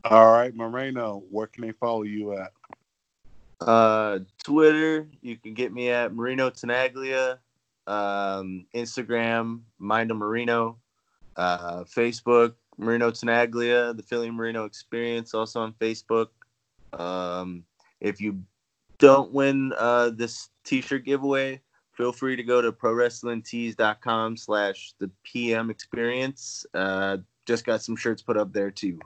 All 0.06 0.32
right, 0.32 0.54
Marino, 0.54 1.24
where 1.30 1.48
can 1.48 1.66
they 1.66 1.72
follow 1.72 2.04
you 2.04 2.34
at? 2.34 2.52
Uh, 3.62 4.20
Twitter, 4.44 5.08
you 5.22 5.38
can 5.38 5.54
get 5.54 5.74
me 5.74 5.90
at 5.90 6.14
Marino 6.14 6.50
Tenaglia. 6.50 7.38
Um, 7.88 8.66
Instagram, 8.76 9.62
Mind 9.80 10.14
Marino. 10.14 10.78
Uh, 11.36 11.84
Facebook, 11.86 12.54
Marino 12.78 13.12
Tenaglia, 13.12 13.96
the 13.96 14.04
Philly 14.04 14.30
Marino 14.30 14.66
Experience, 14.66 15.34
also 15.34 15.62
on 15.62 15.74
Facebook. 15.74 16.28
Um, 16.92 17.64
if 18.02 18.20
you 18.22 18.44
don't 19.00 19.32
win 19.32 19.74
uh, 19.78 20.10
this 20.10 20.50
T-shirt 20.64 21.06
giveaway, 21.06 21.62
feel 21.94 22.12
free 22.12 22.36
to 22.36 22.44
go 22.44 22.62
to 22.62 22.72
prowrestlingtees.com 22.72 24.38
slash 24.38 24.94
the 25.00 25.10
PM 25.24 25.70
Experience. 25.70 26.66
Uh, 26.74 27.18
just 27.46 27.66
got 27.66 27.82
some 27.82 27.96
shirts 27.96 28.22
put 28.22 28.38
up 28.38 28.54
there 28.54 28.72
too. 28.72 29.00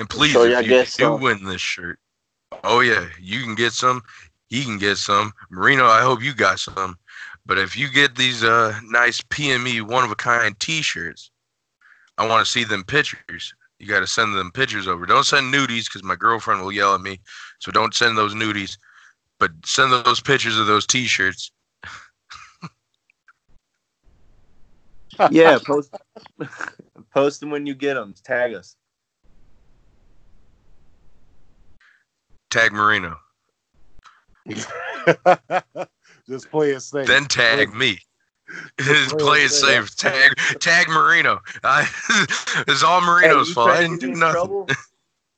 And 0.00 0.08
please, 0.08 0.32
So, 0.32 0.44
if 0.44 0.52
yeah, 0.52 0.60
you 0.60 0.68
guess 0.70 0.96
do 0.96 1.04
so. 1.04 1.16
win 1.16 1.44
this 1.44 1.60
shirt, 1.60 1.98
oh 2.64 2.80
yeah, 2.80 3.06
you 3.20 3.42
can 3.42 3.54
get 3.54 3.74
some. 3.74 4.00
He 4.48 4.64
can 4.64 4.78
get 4.78 4.96
some. 4.96 5.30
Marino, 5.50 5.84
I 5.84 6.00
hope 6.00 6.22
you 6.22 6.32
got 6.32 6.58
some. 6.58 6.96
But 7.44 7.58
if 7.58 7.76
you 7.76 7.90
get 7.90 8.16
these 8.16 8.42
uh 8.42 8.80
nice 8.82 9.20
PME 9.20 9.82
one 9.82 10.02
of 10.02 10.10
a 10.10 10.14
kind 10.16 10.58
T-shirts, 10.58 11.30
I 12.16 12.26
want 12.26 12.44
to 12.44 12.50
see 12.50 12.64
them 12.64 12.82
pictures. 12.82 13.54
You 13.78 13.86
got 13.86 14.00
to 14.00 14.06
send 14.06 14.34
them 14.34 14.50
pictures 14.50 14.88
over. 14.88 15.04
Don't 15.04 15.24
send 15.24 15.52
nudies 15.52 15.84
because 15.84 16.02
my 16.02 16.16
girlfriend 16.16 16.62
will 16.62 16.72
yell 16.72 16.94
at 16.94 17.02
me. 17.02 17.20
So 17.58 17.70
don't 17.70 17.94
send 17.94 18.16
those 18.16 18.34
nudies. 18.34 18.78
But 19.38 19.50
send 19.66 19.92
those 19.92 20.20
pictures 20.20 20.58
of 20.58 20.66
those 20.66 20.86
T-shirts. 20.86 21.52
yeah, 25.30 25.58
post 25.62 25.94
post 27.14 27.40
them 27.40 27.50
when 27.50 27.66
you 27.66 27.74
get 27.74 27.94
them. 27.94 28.14
Tag 28.24 28.54
us. 28.54 28.76
Tag 32.50 32.72
Marino. 32.72 33.16
Just 36.28 36.50
play 36.50 36.72
it 36.72 36.80
safe. 36.80 37.06
Then 37.06 37.24
tag 37.26 37.74
me. 37.74 37.98
Play 38.78 39.44
it 39.44 39.50
safe. 39.50 39.94
Tag 39.96 40.36
tag 40.58 40.88
Marino. 40.88 41.40
I, 41.62 41.88
it's 42.68 42.82
all 42.82 43.00
Marino's 43.00 43.48
you 43.48 43.54
fault. 43.54 43.70
I 43.70 43.82
didn't 43.82 44.00
do 44.00 44.08
nothing. 44.08 44.32
trouble? 44.32 44.68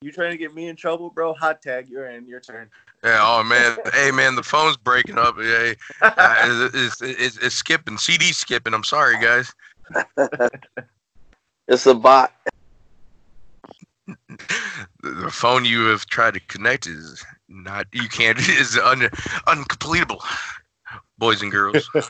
You 0.01 0.11
trying 0.11 0.33
to 0.33 0.37
get 0.37 0.55
me 0.55 0.69
in 0.69 0.77
trouble, 0.77 1.11
bro? 1.11 1.33
Hot 1.35 1.63
tag, 1.63 1.89
you're 1.89 2.11
in. 2.11 2.27
Your 2.27 2.41
turn. 2.41 2.69
Yeah. 3.05 3.21
Oh 3.21 3.43
man. 3.43 3.77
hey 3.93 4.11
man, 4.11 4.35
the 4.35 4.43
phone's 4.43 4.77
breaking 4.77 5.19
up. 5.19 5.37
Hey, 5.37 5.77
uh, 6.01 6.71
it's, 6.75 7.03
it's, 7.03 7.39
it's 7.39 7.55
skipping. 7.55 7.99
CD 7.99 8.33
skipping. 8.33 8.75
I'm 8.75 8.85
sorry, 8.85 9.21
guys. 9.21 9.53
It's 11.69 11.87
a 11.87 11.95
bot. 11.95 12.33
The 15.03 15.31
phone 15.31 15.65
you 15.65 15.87
have 15.87 16.07
tried 16.07 16.35
to 16.35 16.41
connect 16.41 16.87
is 16.87 17.25
not. 17.49 17.87
You 17.93 18.09
can't. 18.09 18.39
Is 18.49 18.77
un, 18.77 19.01
uncompletable. 19.47 20.21
Boys 21.19 21.43
and 21.43 21.53
girls. 21.53 21.89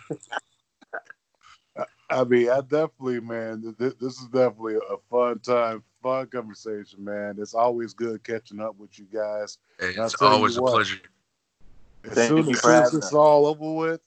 I 2.11 2.25
mean, 2.25 2.51
I 2.51 2.61
definitely, 2.61 3.21
man, 3.21 3.63
th- 3.63 3.79
th- 3.79 3.99
this 3.99 4.21
is 4.21 4.27
definitely 4.27 4.75
a 4.75 4.97
fun 5.11 5.39
time, 5.39 5.83
fun 6.03 6.27
conversation, 6.27 7.03
man. 7.03 7.37
It's 7.39 7.55
always 7.55 7.95
good 7.95 8.23
catching 8.23 8.61
up 8.61 8.77
with 8.77 8.99
you 8.99 9.07
guys. 9.07 9.57
Hey, 9.81 9.95
And 9.95 10.05
it's 10.05 10.15
tell 10.15 10.29
you 10.29 10.35
always 10.35 10.59
a 10.59 10.61
what, 10.61 10.73
pleasure. 10.73 11.01
As 12.05 12.15
Thank 12.15 12.29
soon 12.29 12.51
as, 12.51 12.59
as 12.59 12.65
having 12.65 12.99
it's 12.99 13.13
all 13.15 13.47
over 13.47 13.73
with, 13.73 14.03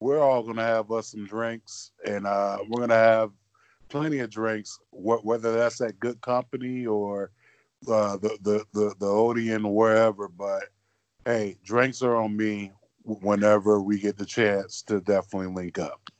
we're 0.00 0.20
all 0.20 0.42
gonna 0.42 0.62
have 0.62 0.92
us 0.92 1.08
some 1.08 1.24
drinks, 1.26 1.92
and 2.04 2.26
uh, 2.26 2.58
we're 2.68 2.80
gonna 2.80 2.94
have 2.94 3.30
plenty 3.88 4.20
of 4.20 4.30
drinks, 4.30 4.78
wh- 4.90 5.24
whether 5.24 5.52
that's 5.52 5.80
at 5.80 6.00
Good 6.00 6.20
Company 6.20 6.86
or 6.86 7.30
uh, 7.88 8.16
the 8.16 8.38
the 8.42 8.64
the 8.72 8.94
the 8.98 9.06
Odeon, 9.06 9.72
wherever. 9.72 10.28
But 10.28 10.64
hey, 11.24 11.56
drinks 11.64 12.02
are 12.02 12.16
on 12.16 12.36
me 12.36 12.72
whenever 13.04 13.80
we 13.80 13.98
get 13.98 14.16
the 14.16 14.26
chance 14.26 14.82
to 14.82 15.00
definitely 15.00 15.54
link 15.54 15.78
up. 15.78 16.10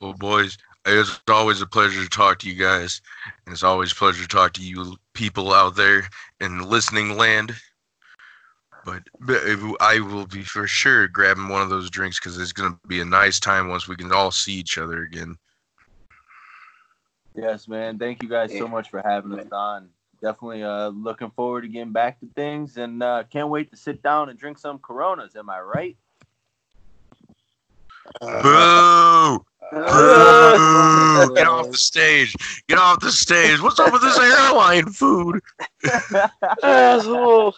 Well, 0.00 0.14
boys, 0.14 0.58
it's 0.86 1.20
always 1.28 1.60
a 1.60 1.66
pleasure 1.66 2.02
to 2.02 2.08
talk 2.08 2.38
to 2.40 2.50
you 2.50 2.54
guys, 2.54 3.00
and 3.46 3.52
it's 3.52 3.62
always 3.62 3.92
a 3.92 3.96
pleasure 3.96 4.22
to 4.22 4.28
talk 4.28 4.52
to 4.54 4.62
you 4.62 4.96
people 5.14 5.52
out 5.52 5.76
there 5.76 6.08
in 6.40 6.62
listening 6.62 7.16
land. 7.16 7.54
But, 8.84 9.02
I 9.80 10.00
will 10.00 10.26
be 10.26 10.42
for 10.42 10.66
sure 10.66 11.08
grabbing 11.08 11.48
one 11.48 11.62
of 11.62 11.70
those 11.70 11.88
drinks 11.88 12.18
because 12.18 12.38
it's 12.38 12.52
gonna 12.52 12.78
be 12.86 13.00
a 13.00 13.04
nice 13.04 13.40
time 13.40 13.68
once 13.68 13.88
we 13.88 13.96
can 13.96 14.12
all 14.12 14.30
see 14.30 14.52
each 14.54 14.76
other 14.76 15.02
again. 15.02 15.36
Yes, 17.34 17.66
man. 17.66 17.98
Thank 17.98 18.22
you 18.22 18.28
guys 18.28 18.56
so 18.56 18.68
much 18.68 18.90
for 18.90 19.02
having 19.02 19.38
us 19.38 19.50
on. 19.50 19.88
Definitely 20.22 20.62
uh, 20.62 20.88
looking 20.88 21.30
forward 21.30 21.62
to 21.62 21.68
getting 21.68 21.92
back 21.92 22.20
to 22.20 22.26
things 22.34 22.76
and 22.76 23.02
uh, 23.02 23.24
can't 23.28 23.48
wait 23.48 23.70
to 23.72 23.76
sit 23.76 24.02
down 24.02 24.28
and 24.28 24.38
drink 24.38 24.58
some 24.58 24.78
Coronas. 24.78 25.34
Am 25.36 25.50
I 25.50 25.60
right? 25.60 25.96
Boo! 28.20 29.44
Boo! 29.72 31.34
Get 31.34 31.48
off 31.48 31.70
the 31.70 31.78
stage! 31.78 32.36
Get 32.68 32.78
off 32.78 33.00
the 33.00 33.10
stage! 33.10 33.60
What's 33.60 33.80
up 33.80 33.92
with 33.92 34.02
this 34.02 34.18
airline 34.18 34.86
food? 34.86 35.40
Asshole. 36.62 37.56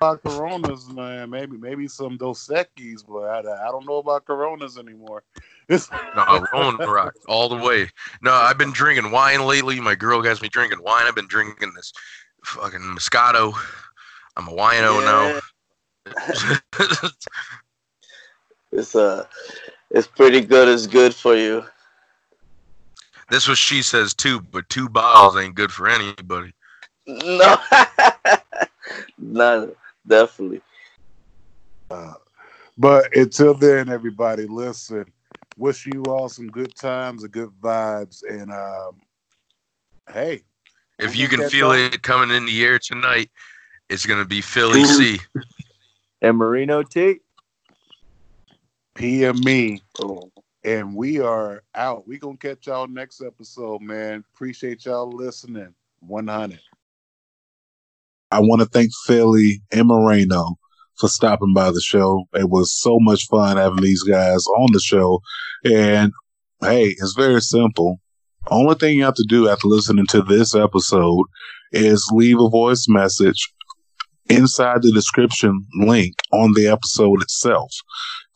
About 0.00 0.22
Coronas, 0.22 0.88
man. 0.88 1.28
Maybe 1.28 1.58
maybe 1.58 1.86
some 1.86 2.16
Dos 2.16 2.48
Equis, 2.48 3.04
but 3.06 3.24
I, 3.24 3.40
I 3.40 3.70
don't 3.70 3.86
know 3.86 3.98
about 3.98 4.24
Coronas 4.24 4.78
anymore. 4.78 5.22
It's, 5.68 5.90
No, 6.16 6.46
Rolling 6.54 6.78
Rock 6.78 7.14
all 7.28 7.50
the 7.50 7.56
way. 7.56 7.90
No, 8.22 8.32
I've 8.32 8.56
been 8.56 8.72
drinking 8.72 9.10
wine 9.10 9.44
lately. 9.44 9.78
My 9.78 9.94
girl 9.94 10.22
has 10.22 10.40
me 10.40 10.48
drinking 10.48 10.82
wine. 10.82 11.04
I've 11.06 11.14
been 11.14 11.28
drinking 11.28 11.74
this 11.74 11.92
fucking 12.44 12.80
Moscato. 12.80 13.54
I'm 14.36 14.48
a 14.48 14.52
wino 14.52 15.40
now. 16.06 17.10
It's 18.72 18.94
uh, 18.94 19.26
it's 19.90 20.06
pretty 20.06 20.40
good. 20.40 20.68
It's 20.68 20.86
good 20.86 21.12
for 21.12 21.34
you. 21.34 21.64
this 23.30 23.48
was 23.48 23.58
she 23.58 23.82
says 23.82 24.14
too, 24.14 24.40
but 24.40 24.68
two 24.68 24.88
bottles 24.88 25.36
ain't 25.36 25.56
good 25.56 25.72
for 25.72 25.88
anybody. 25.88 26.52
No, 27.06 27.56
no, 29.18 29.74
definitely. 30.06 30.60
uh, 31.90 32.14
but 32.78 33.14
until 33.16 33.54
then, 33.54 33.88
everybody, 33.88 34.46
listen. 34.46 35.04
Wish 35.56 35.86
you 35.86 36.02
all 36.04 36.28
some 36.28 36.48
good 36.48 36.74
times 36.74 37.22
and 37.24 37.32
good 37.32 37.50
vibes, 37.60 38.22
and 38.28 38.50
um, 38.50 39.00
hey, 40.12 40.42
If 40.98 41.16
you 41.16 41.28
can 41.28 41.48
feel 41.50 41.72
up. 41.72 41.76
it 41.76 42.02
coming 42.02 42.34
in 42.34 42.46
the 42.46 42.64
air 42.64 42.78
tonight, 42.78 43.30
it's 43.90 44.06
gonna 44.06 44.24
be 44.24 44.40
Philly 44.40 44.84
C. 44.84 45.18
And 46.22 46.38
Marino 46.38 46.82
T. 46.82 47.20
P 48.94 49.24
and 49.24 49.42
me, 49.44 49.82
and 50.64 50.94
we 50.94 51.20
are 51.20 51.62
out. 51.74 52.06
We 52.06 52.18
gonna 52.18 52.36
catch 52.36 52.66
y'all 52.66 52.86
next 52.86 53.22
episode, 53.22 53.82
man. 53.82 54.24
Appreciate 54.34 54.84
y'all 54.86 55.10
listening. 55.10 55.74
One 56.00 56.26
hundred. 56.26 56.60
I 58.30 58.40
want 58.40 58.60
to 58.60 58.66
thank 58.66 58.90
Philly 59.06 59.62
and 59.72 59.88
Marino 59.88 60.56
for 60.98 61.08
stopping 61.08 61.52
by 61.54 61.70
the 61.70 61.80
show. 61.80 62.24
It 62.34 62.48
was 62.48 62.78
so 62.78 62.98
much 63.00 63.26
fun 63.28 63.56
having 63.56 63.82
these 63.82 64.02
guys 64.02 64.46
on 64.46 64.72
the 64.72 64.80
show. 64.80 65.20
And 65.64 66.12
hey, 66.60 66.94
it's 66.98 67.14
very 67.14 67.40
simple. 67.40 68.00
Only 68.48 68.74
thing 68.74 68.98
you 68.98 69.04
have 69.04 69.14
to 69.14 69.26
do 69.28 69.48
after 69.48 69.68
listening 69.68 70.06
to 70.10 70.22
this 70.22 70.54
episode 70.54 71.26
is 71.72 72.10
leave 72.12 72.38
a 72.40 72.48
voice 72.48 72.86
message 72.88 73.52
inside 74.28 74.82
the 74.82 74.92
description 74.92 75.66
link 75.80 76.14
on 76.32 76.52
the 76.54 76.68
episode 76.68 77.22
itself. 77.22 77.70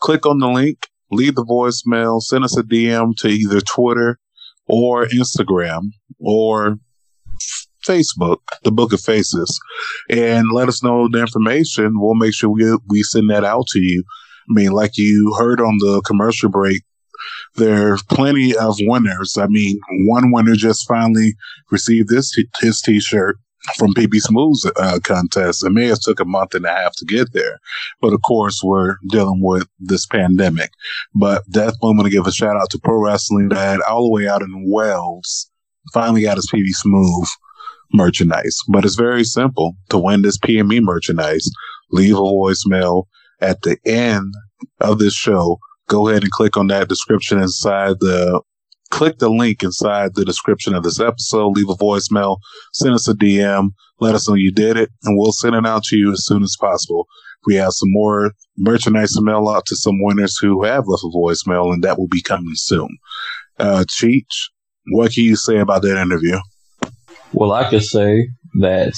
Click 0.01 0.27
on 0.27 0.39
the 0.39 0.49
link, 0.49 0.89
leave 1.11 1.37
the 1.37 1.45
voicemail, 1.45 2.21
send 2.21 2.45
us 2.45 2.57
a 2.59 2.63
DM 2.63 3.17
to 3.19 3.29
either 3.29 3.61
Twitter 3.61 4.19
or 4.67 5.07
Instagram 5.07 5.81
or 6.19 6.79
Facebook, 7.87 8.39
the 8.63 8.73
Book 8.73 8.93
of 8.93 9.01
Faces, 9.01 9.59
and 10.11 10.51
let 10.53 10.69
us 10.69 10.83
know 10.83 11.09
the 11.09 11.21
information. 11.21 12.01
We'll 12.01 12.15
make 12.15 12.35
sure 12.35 12.51
we 12.51 12.77
we 12.89 13.03
send 13.03 13.31
that 13.31 13.45
out 13.45 13.67
to 13.69 13.81
you. 13.81 14.05
I 14.49 14.53
mean, 14.53 14.73
like 14.73 14.97
you 14.97 15.35
heard 15.39 15.61
on 15.61 15.79
the 15.79 16.03
commercial 16.05 16.51
break, 16.51 16.83
there 17.57 17.93
are 17.93 17.99
plenty 18.11 18.57
of 18.57 18.77
winners. 18.81 19.37
I 19.39 19.47
mean, 19.47 19.81
one 20.07 20.33
winner 20.33 20.55
just 20.55 20.87
finally 20.87 21.35
received 21.71 22.09
this 22.09 22.33
t- 22.33 22.49
his 22.61 22.81
T-shirt 22.81 23.39
from 23.77 23.95
PB 23.95 24.21
Smooth's 24.21 24.71
uh, 24.77 24.99
contest. 25.03 25.65
It 25.65 25.71
may 25.71 25.87
have 25.87 26.01
took 26.01 26.21
a 26.21 26.25
month 26.25 26.55
and 26.55 26.67
a 26.67 26.71
half 26.71 26.95
to 26.97 27.05
get 27.05 27.33
there, 27.33 27.59
but 28.01 28.13
of 28.13 28.21
course 28.23 28.61
we're 28.63 28.97
dealing 29.11 29.41
with 29.43 29.67
this 29.79 30.07
pandemic. 30.07 30.71
But 31.15 31.45
definitely 31.51 31.95
want 31.95 32.05
to 32.05 32.11
give 32.11 32.27
a 32.27 32.33
shout 32.33 32.57
out 32.57 32.71
to 32.71 32.79
Pro 32.79 33.03
Wrestling 33.03 33.49
Dad 33.49 33.81
all 33.89 34.05
the 34.05 34.11
way 34.11 34.29
out 34.29 34.43
in 34.43 34.71
Wales. 34.71 35.51
Finally 35.93 36.23
got 36.23 36.37
his 36.37 36.51
PB 36.53 36.69
Smooth 36.71 37.29
merchandise. 37.93 38.57
But 38.69 38.85
it's 38.85 38.97
very 38.97 39.25
simple 39.25 39.77
to 39.91 39.99
win 39.99 40.23
this 40.23 40.39
PME 40.39 40.83
merchandise. 40.83 41.49
Leave 41.91 42.17
a 42.17 42.21
voicemail 42.21 43.05
at 43.41 43.63
the 43.63 43.79
end 43.85 44.35
of 44.81 44.99
this 44.99 45.15
show. 45.15 45.59
Go 45.89 46.09
ahead 46.09 46.23
and 46.23 46.33
click 46.33 46.57
on 46.57 46.69
that 46.69 46.89
description 46.89 47.41
inside 47.41 47.97
the 48.01 48.41
click 48.91 49.19
the 49.19 49.29
link 49.29 49.63
inside 49.63 50.15
the 50.15 50.25
description 50.25 50.75
of 50.75 50.85
this 50.85 51.01
episode. 51.01 51.57
Leave 51.57 51.69
a 51.69 51.75
voicemail. 51.75 52.39
Send 52.73 52.95
us 52.95 53.09
a 53.09 53.15
DM. 53.15 53.71
Let 54.01 54.15
us 54.15 54.29
know 54.29 54.35
you 54.35 54.53
did 54.53 54.77
it, 54.77 54.91
and 55.03 55.19
we'll 55.19 55.33
send 55.33 55.55
it 55.55 55.67
out 55.67 55.85
to 55.85 55.97
you 55.97 56.13
as 56.13 56.25
soon 56.25 56.43
as 56.43 56.57
possible. 56.61 57.07
We 57.47 57.57
have 57.57 57.73
some 57.73 57.91
more 57.93 58.33
merchandise 58.57 59.13
to 59.13 59.23
mail 59.23 59.49
out 59.49 59.67
to 59.67 59.77
some 59.77 60.01
winners 60.01 60.39
who 60.41 60.65
have 60.65 60.85
left 60.87 61.05
a 61.05 61.17
voicemail, 61.17 61.73
and 61.73 61.83
that 61.85 61.99
will 61.99 62.09
be 62.09 62.23
coming 62.23 62.55
soon. 62.55 62.89
Uh, 63.59 63.85
Cheech, 63.89 64.49
what 64.93 65.13
can 65.13 65.25
you 65.25 65.37
say 65.37 65.59
about 65.59 65.83
that 65.83 66.01
interview? 66.01 66.39
Well, 67.35 67.53
I 67.53 67.69
could 67.69 67.83
say 67.83 68.29
that 68.61 68.95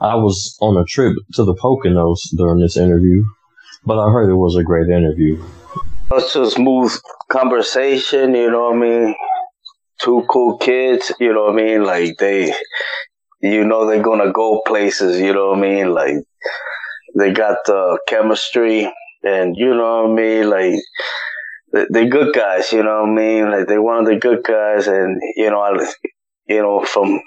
I 0.00 0.16
was 0.16 0.56
on 0.60 0.76
a 0.76 0.84
trip 0.84 1.14
to 1.34 1.44
the 1.44 1.54
Poconos 1.54 2.18
during 2.36 2.58
this 2.58 2.76
interview, 2.76 3.24
but 3.86 3.98
I 3.98 4.10
heard 4.10 4.28
it 4.28 4.34
was 4.34 4.56
a 4.56 4.64
great 4.64 4.88
interview. 4.88 5.42
It's 6.12 6.34
a 6.34 6.50
smooth 6.50 6.92
conversation, 7.30 8.34
you 8.34 8.50
know 8.50 8.70
what 8.70 8.76
I 8.76 8.78
mean? 8.78 9.14
Two 10.02 10.24
cool 10.28 10.58
kids, 10.58 11.12
you 11.20 11.32
know 11.32 11.44
what 11.44 11.52
I 11.52 11.62
mean? 11.64 11.84
Like 11.84 12.16
they, 12.18 12.52
you 13.40 13.64
know, 13.64 13.86
they're 13.86 14.02
gonna 14.02 14.32
go 14.32 14.60
places, 14.66 15.20
you 15.20 15.32
know 15.32 15.50
what 15.50 15.58
I 15.58 15.62
mean? 15.62 15.94
Like 15.94 16.16
they 17.16 17.32
got 17.32 17.58
the 17.66 17.98
chemistry 18.08 18.92
and 19.22 19.56
you 19.56 19.74
know 19.74 20.02
what 20.02 20.10
I 20.10 20.14
mean? 20.14 20.50
Like 20.50 20.74
they- 21.72 21.86
they're 21.90 22.08
good 22.08 22.34
guys, 22.34 22.72
you 22.72 22.82
know 22.82 23.02
what 23.02 23.10
I 23.10 23.12
mean? 23.12 23.50
Like 23.50 23.68
they're 23.68 23.82
one 23.82 24.00
of 24.00 24.06
the 24.06 24.16
good 24.16 24.42
guys 24.44 24.88
and, 24.88 25.20
you 25.36 25.50
know, 25.50 25.60
I, 25.60 25.86
you 26.46 26.62
know, 26.62 26.84
from 26.84 27.20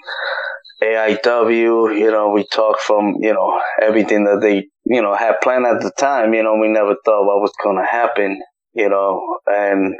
AIW, 0.82 1.98
you 1.98 2.10
know, 2.10 2.30
we 2.30 2.44
talked 2.44 2.80
from, 2.80 3.16
you 3.20 3.32
know, 3.32 3.60
everything 3.80 4.24
that 4.24 4.40
they, 4.40 4.68
you 4.84 5.02
know, 5.02 5.14
had 5.14 5.40
planned 5.42 5.66
at 5.66 5.82
the 5.82 5.92
time, 5.98 6.34
you 6.34 6.42
know, 6.42 6.56
we 6.60 6.68
never 6.68 6.96
thought 7.04 7.26
what 7.26 7.40
was 7.40 7.52
gonna 7.62 7.86
happen 7.86 8.40
you 8.78 8.88
know, 8.88 9.38
and 9.46 9.94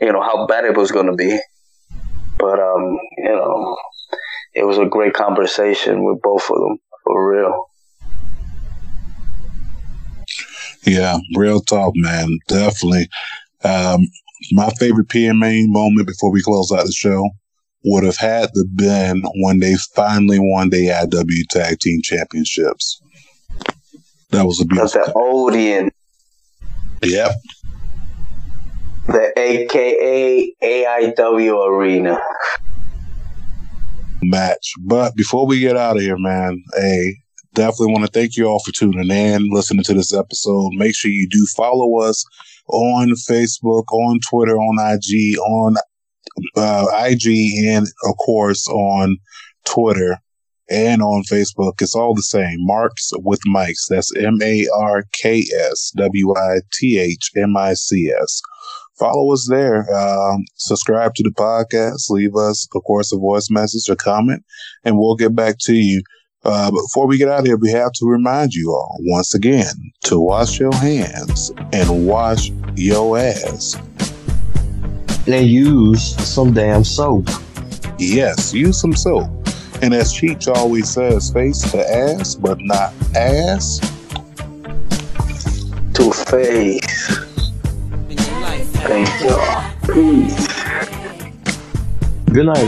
you 0.00 0.12
know 0.12 0.22
how 0.22 0.46
bad 0.46 0.64
it 0.64 0.76
was 0.76 0.90
going 0.90 1.06
to 1.06 1.14
be. 1.14 1.38
But 2.38 2.58
um, 2.58 2.98
you 3.18 3.28
know, 3.28 3.76
it 4.54 4.64
was 4.64 4.78
a 4.78 4.86
great 4.86 5.12
conversation 5.12 6.04
with 6.04 6.20
both 6.22 6.48
of 6.50 6.56
them 6.56 6.78
for 7.04 7.34
real. 7.34 7.66
Yeah, 10.86 11.18
real 11.36 11.60
talk, 11.60 11.92
man. 11.96 12.38
Definitely. 12.48 13.08
Um, 13.62 14.06
my 14.52 14.70
favorite 14.78 15.08
PMA 15.08 15.64
moment 15.66 16.06
before 16.06 16.32
we 16.32 16.42
close 16.42 16.72
out 16.72 16.86
the 16.86 16.92
show 16.92 17.28
would 17.90 18.04
have 18.04 18.16
had 18.16 18.50
to 18.54 18.64
been 18.74 19.22
when 19.42 19.60
they 19.60 19.74
finally 19.94 20.38
won 20.40 20.70
the 20.70 20.88
IW 20.88 21.46
Tag 21.50 21.78
Team 21.80 22.00
Championships. 22.02 23.00
That 24.30 24.44
was 24.44 24.60
a 24.60 24.64
That's 24.64 24.92
beautiful. 24.92 25.12
the 25.12 25.12
Odeon, 25.16 25.90
Yep. 27.02 27.30
the 29.06 29.32
AKA 29.38 30.54
AIW 30.62 31.66
Arena. 31.66 32.18
match. 34.22 34.72
But 34.84 35.14
before 35.16 35.46
we 35.46 35.60
get 35.60 35.76
out 35.76 35.96
of 35.96 36.02
here, 36.02 36.18
man, 36.18 36.62
hey, 36.76 37.16
definitely 37.54 37.92
want 37.92 38.04
to 38.04 38.10
thank 38.12 38.36
you 38.36 38.46
all 38.46 38.58
for 38.60 38.72
tuning 38.72 39.10
in, 39.10 39.48
listening 39.50 39.84
to 39.84 39.94
this 39.94 40.12
episode. 40.12 40.70
Make 40.74 40.94
sure 40.94 41.10
you 41.10 41.28
do 41.28 41.46
follow 41.56 42.00
us 42.00 42.24
on 42.68 43.10
Facebook, 43.28 43.84
on 43.92 44.18
Twitter, 44.28 44.56
on 44.56 44.78
IG, 44.94 45.38
on 45.38 45.76
uh, 46.56 46.86
IG, 47.06 47.66
and 47.66 47.86
of 48.04 48.16
course 48.24 48.66
on 48.68 49.16
Twitter 49.64 50.18
and 50.70 51.02
on 51.02 51.22
Facebook. 51.22 51.80
It's 51.80 51.94
all 51.94 52.14
the 52.14 52.22
same. 52.22 52.56
Marks 52.60 53.10
with 53.16 53.40
Mics. 53.48 53.88
That's 53.88 54.14
M 54.16 54.38
A 54.42 54.66
R 54.74 55.04
K 55.12 55.44
S 55.70 55.92
W 55.96 56.34
I 56.36 56.60
T 56.72 56.98
H 56.98 57.30
M 57.36 57.56
I 57.56 57.74
C 57.74 58.12
S. 58.20 58.40
Follow 58.98 59.32
us 59.32 59.46
there. 59.48 59.86
Um, 59.94 60.44
subscribe 60.56 61.14
to 61.14 61.22
the 61.22 61.30
podcast. 61.30 62.10
Leave 62.10 62.34
us, 62.34 62.66
of 62.74 62.82
course, 62.82 63.12
a 63.12 63.16
voice 63.16 63.48
message 63.48 63.88
or 63.88 63.96
comment, 63.96 64.44
and 64.84 64.98
we'll 64.98 65.14
get 65.14 65.34
back 65.34 65.56
to 65.60 65.74
you. 65.74 66.02
Uh, 66.44 66.70
before 66.70 67.06
we 67.06 67.18
get 67.18 67.28
out 67.28 67.40
of 67.40 67.46
here, 67.46 67.56
we 67.56 67.70
have 67.70 67.92
to 67.92 68.06
remind 68.06 68.52
you 68.54 68.70
all 68.70 68.96
once 69.00 69.34
again 69.34 69.74
to 70.04 70.18
wash 70.18 70.58
your 70.58 70.74
hands 70.74 71.52
and 71.72 72.06
wash 72.06 72.50
your 72.74 73.18
ass. 73.18 73.76
And 75.28 75.46
use 75.46 76.16
some 76.26 76.54
damn 76.54 76.82
soap. 76.82 77.28
Yes, 77.98 78.54
use 78.54 78.80
some 78.80 78.96
soap. 78.96 79.28
And 79.82 79.92
as 79.92 80.10
Cheech 80.10 80.48
always 80.48 80.88
says, 80.88 81.30
face 81.30 81.70
to 81.70 81.86
ass, 81.86 82.34
but 82.34 82.58
not 82.62 82.94
ass 83.14 83.78
to 85.92 86.10
face. 86.30 87.18
Thank 88.88 89.20
y'all. 89.20 89.70
Peace. 89.92 90.48
Good 92.32 92.46
night. 92.46 92.67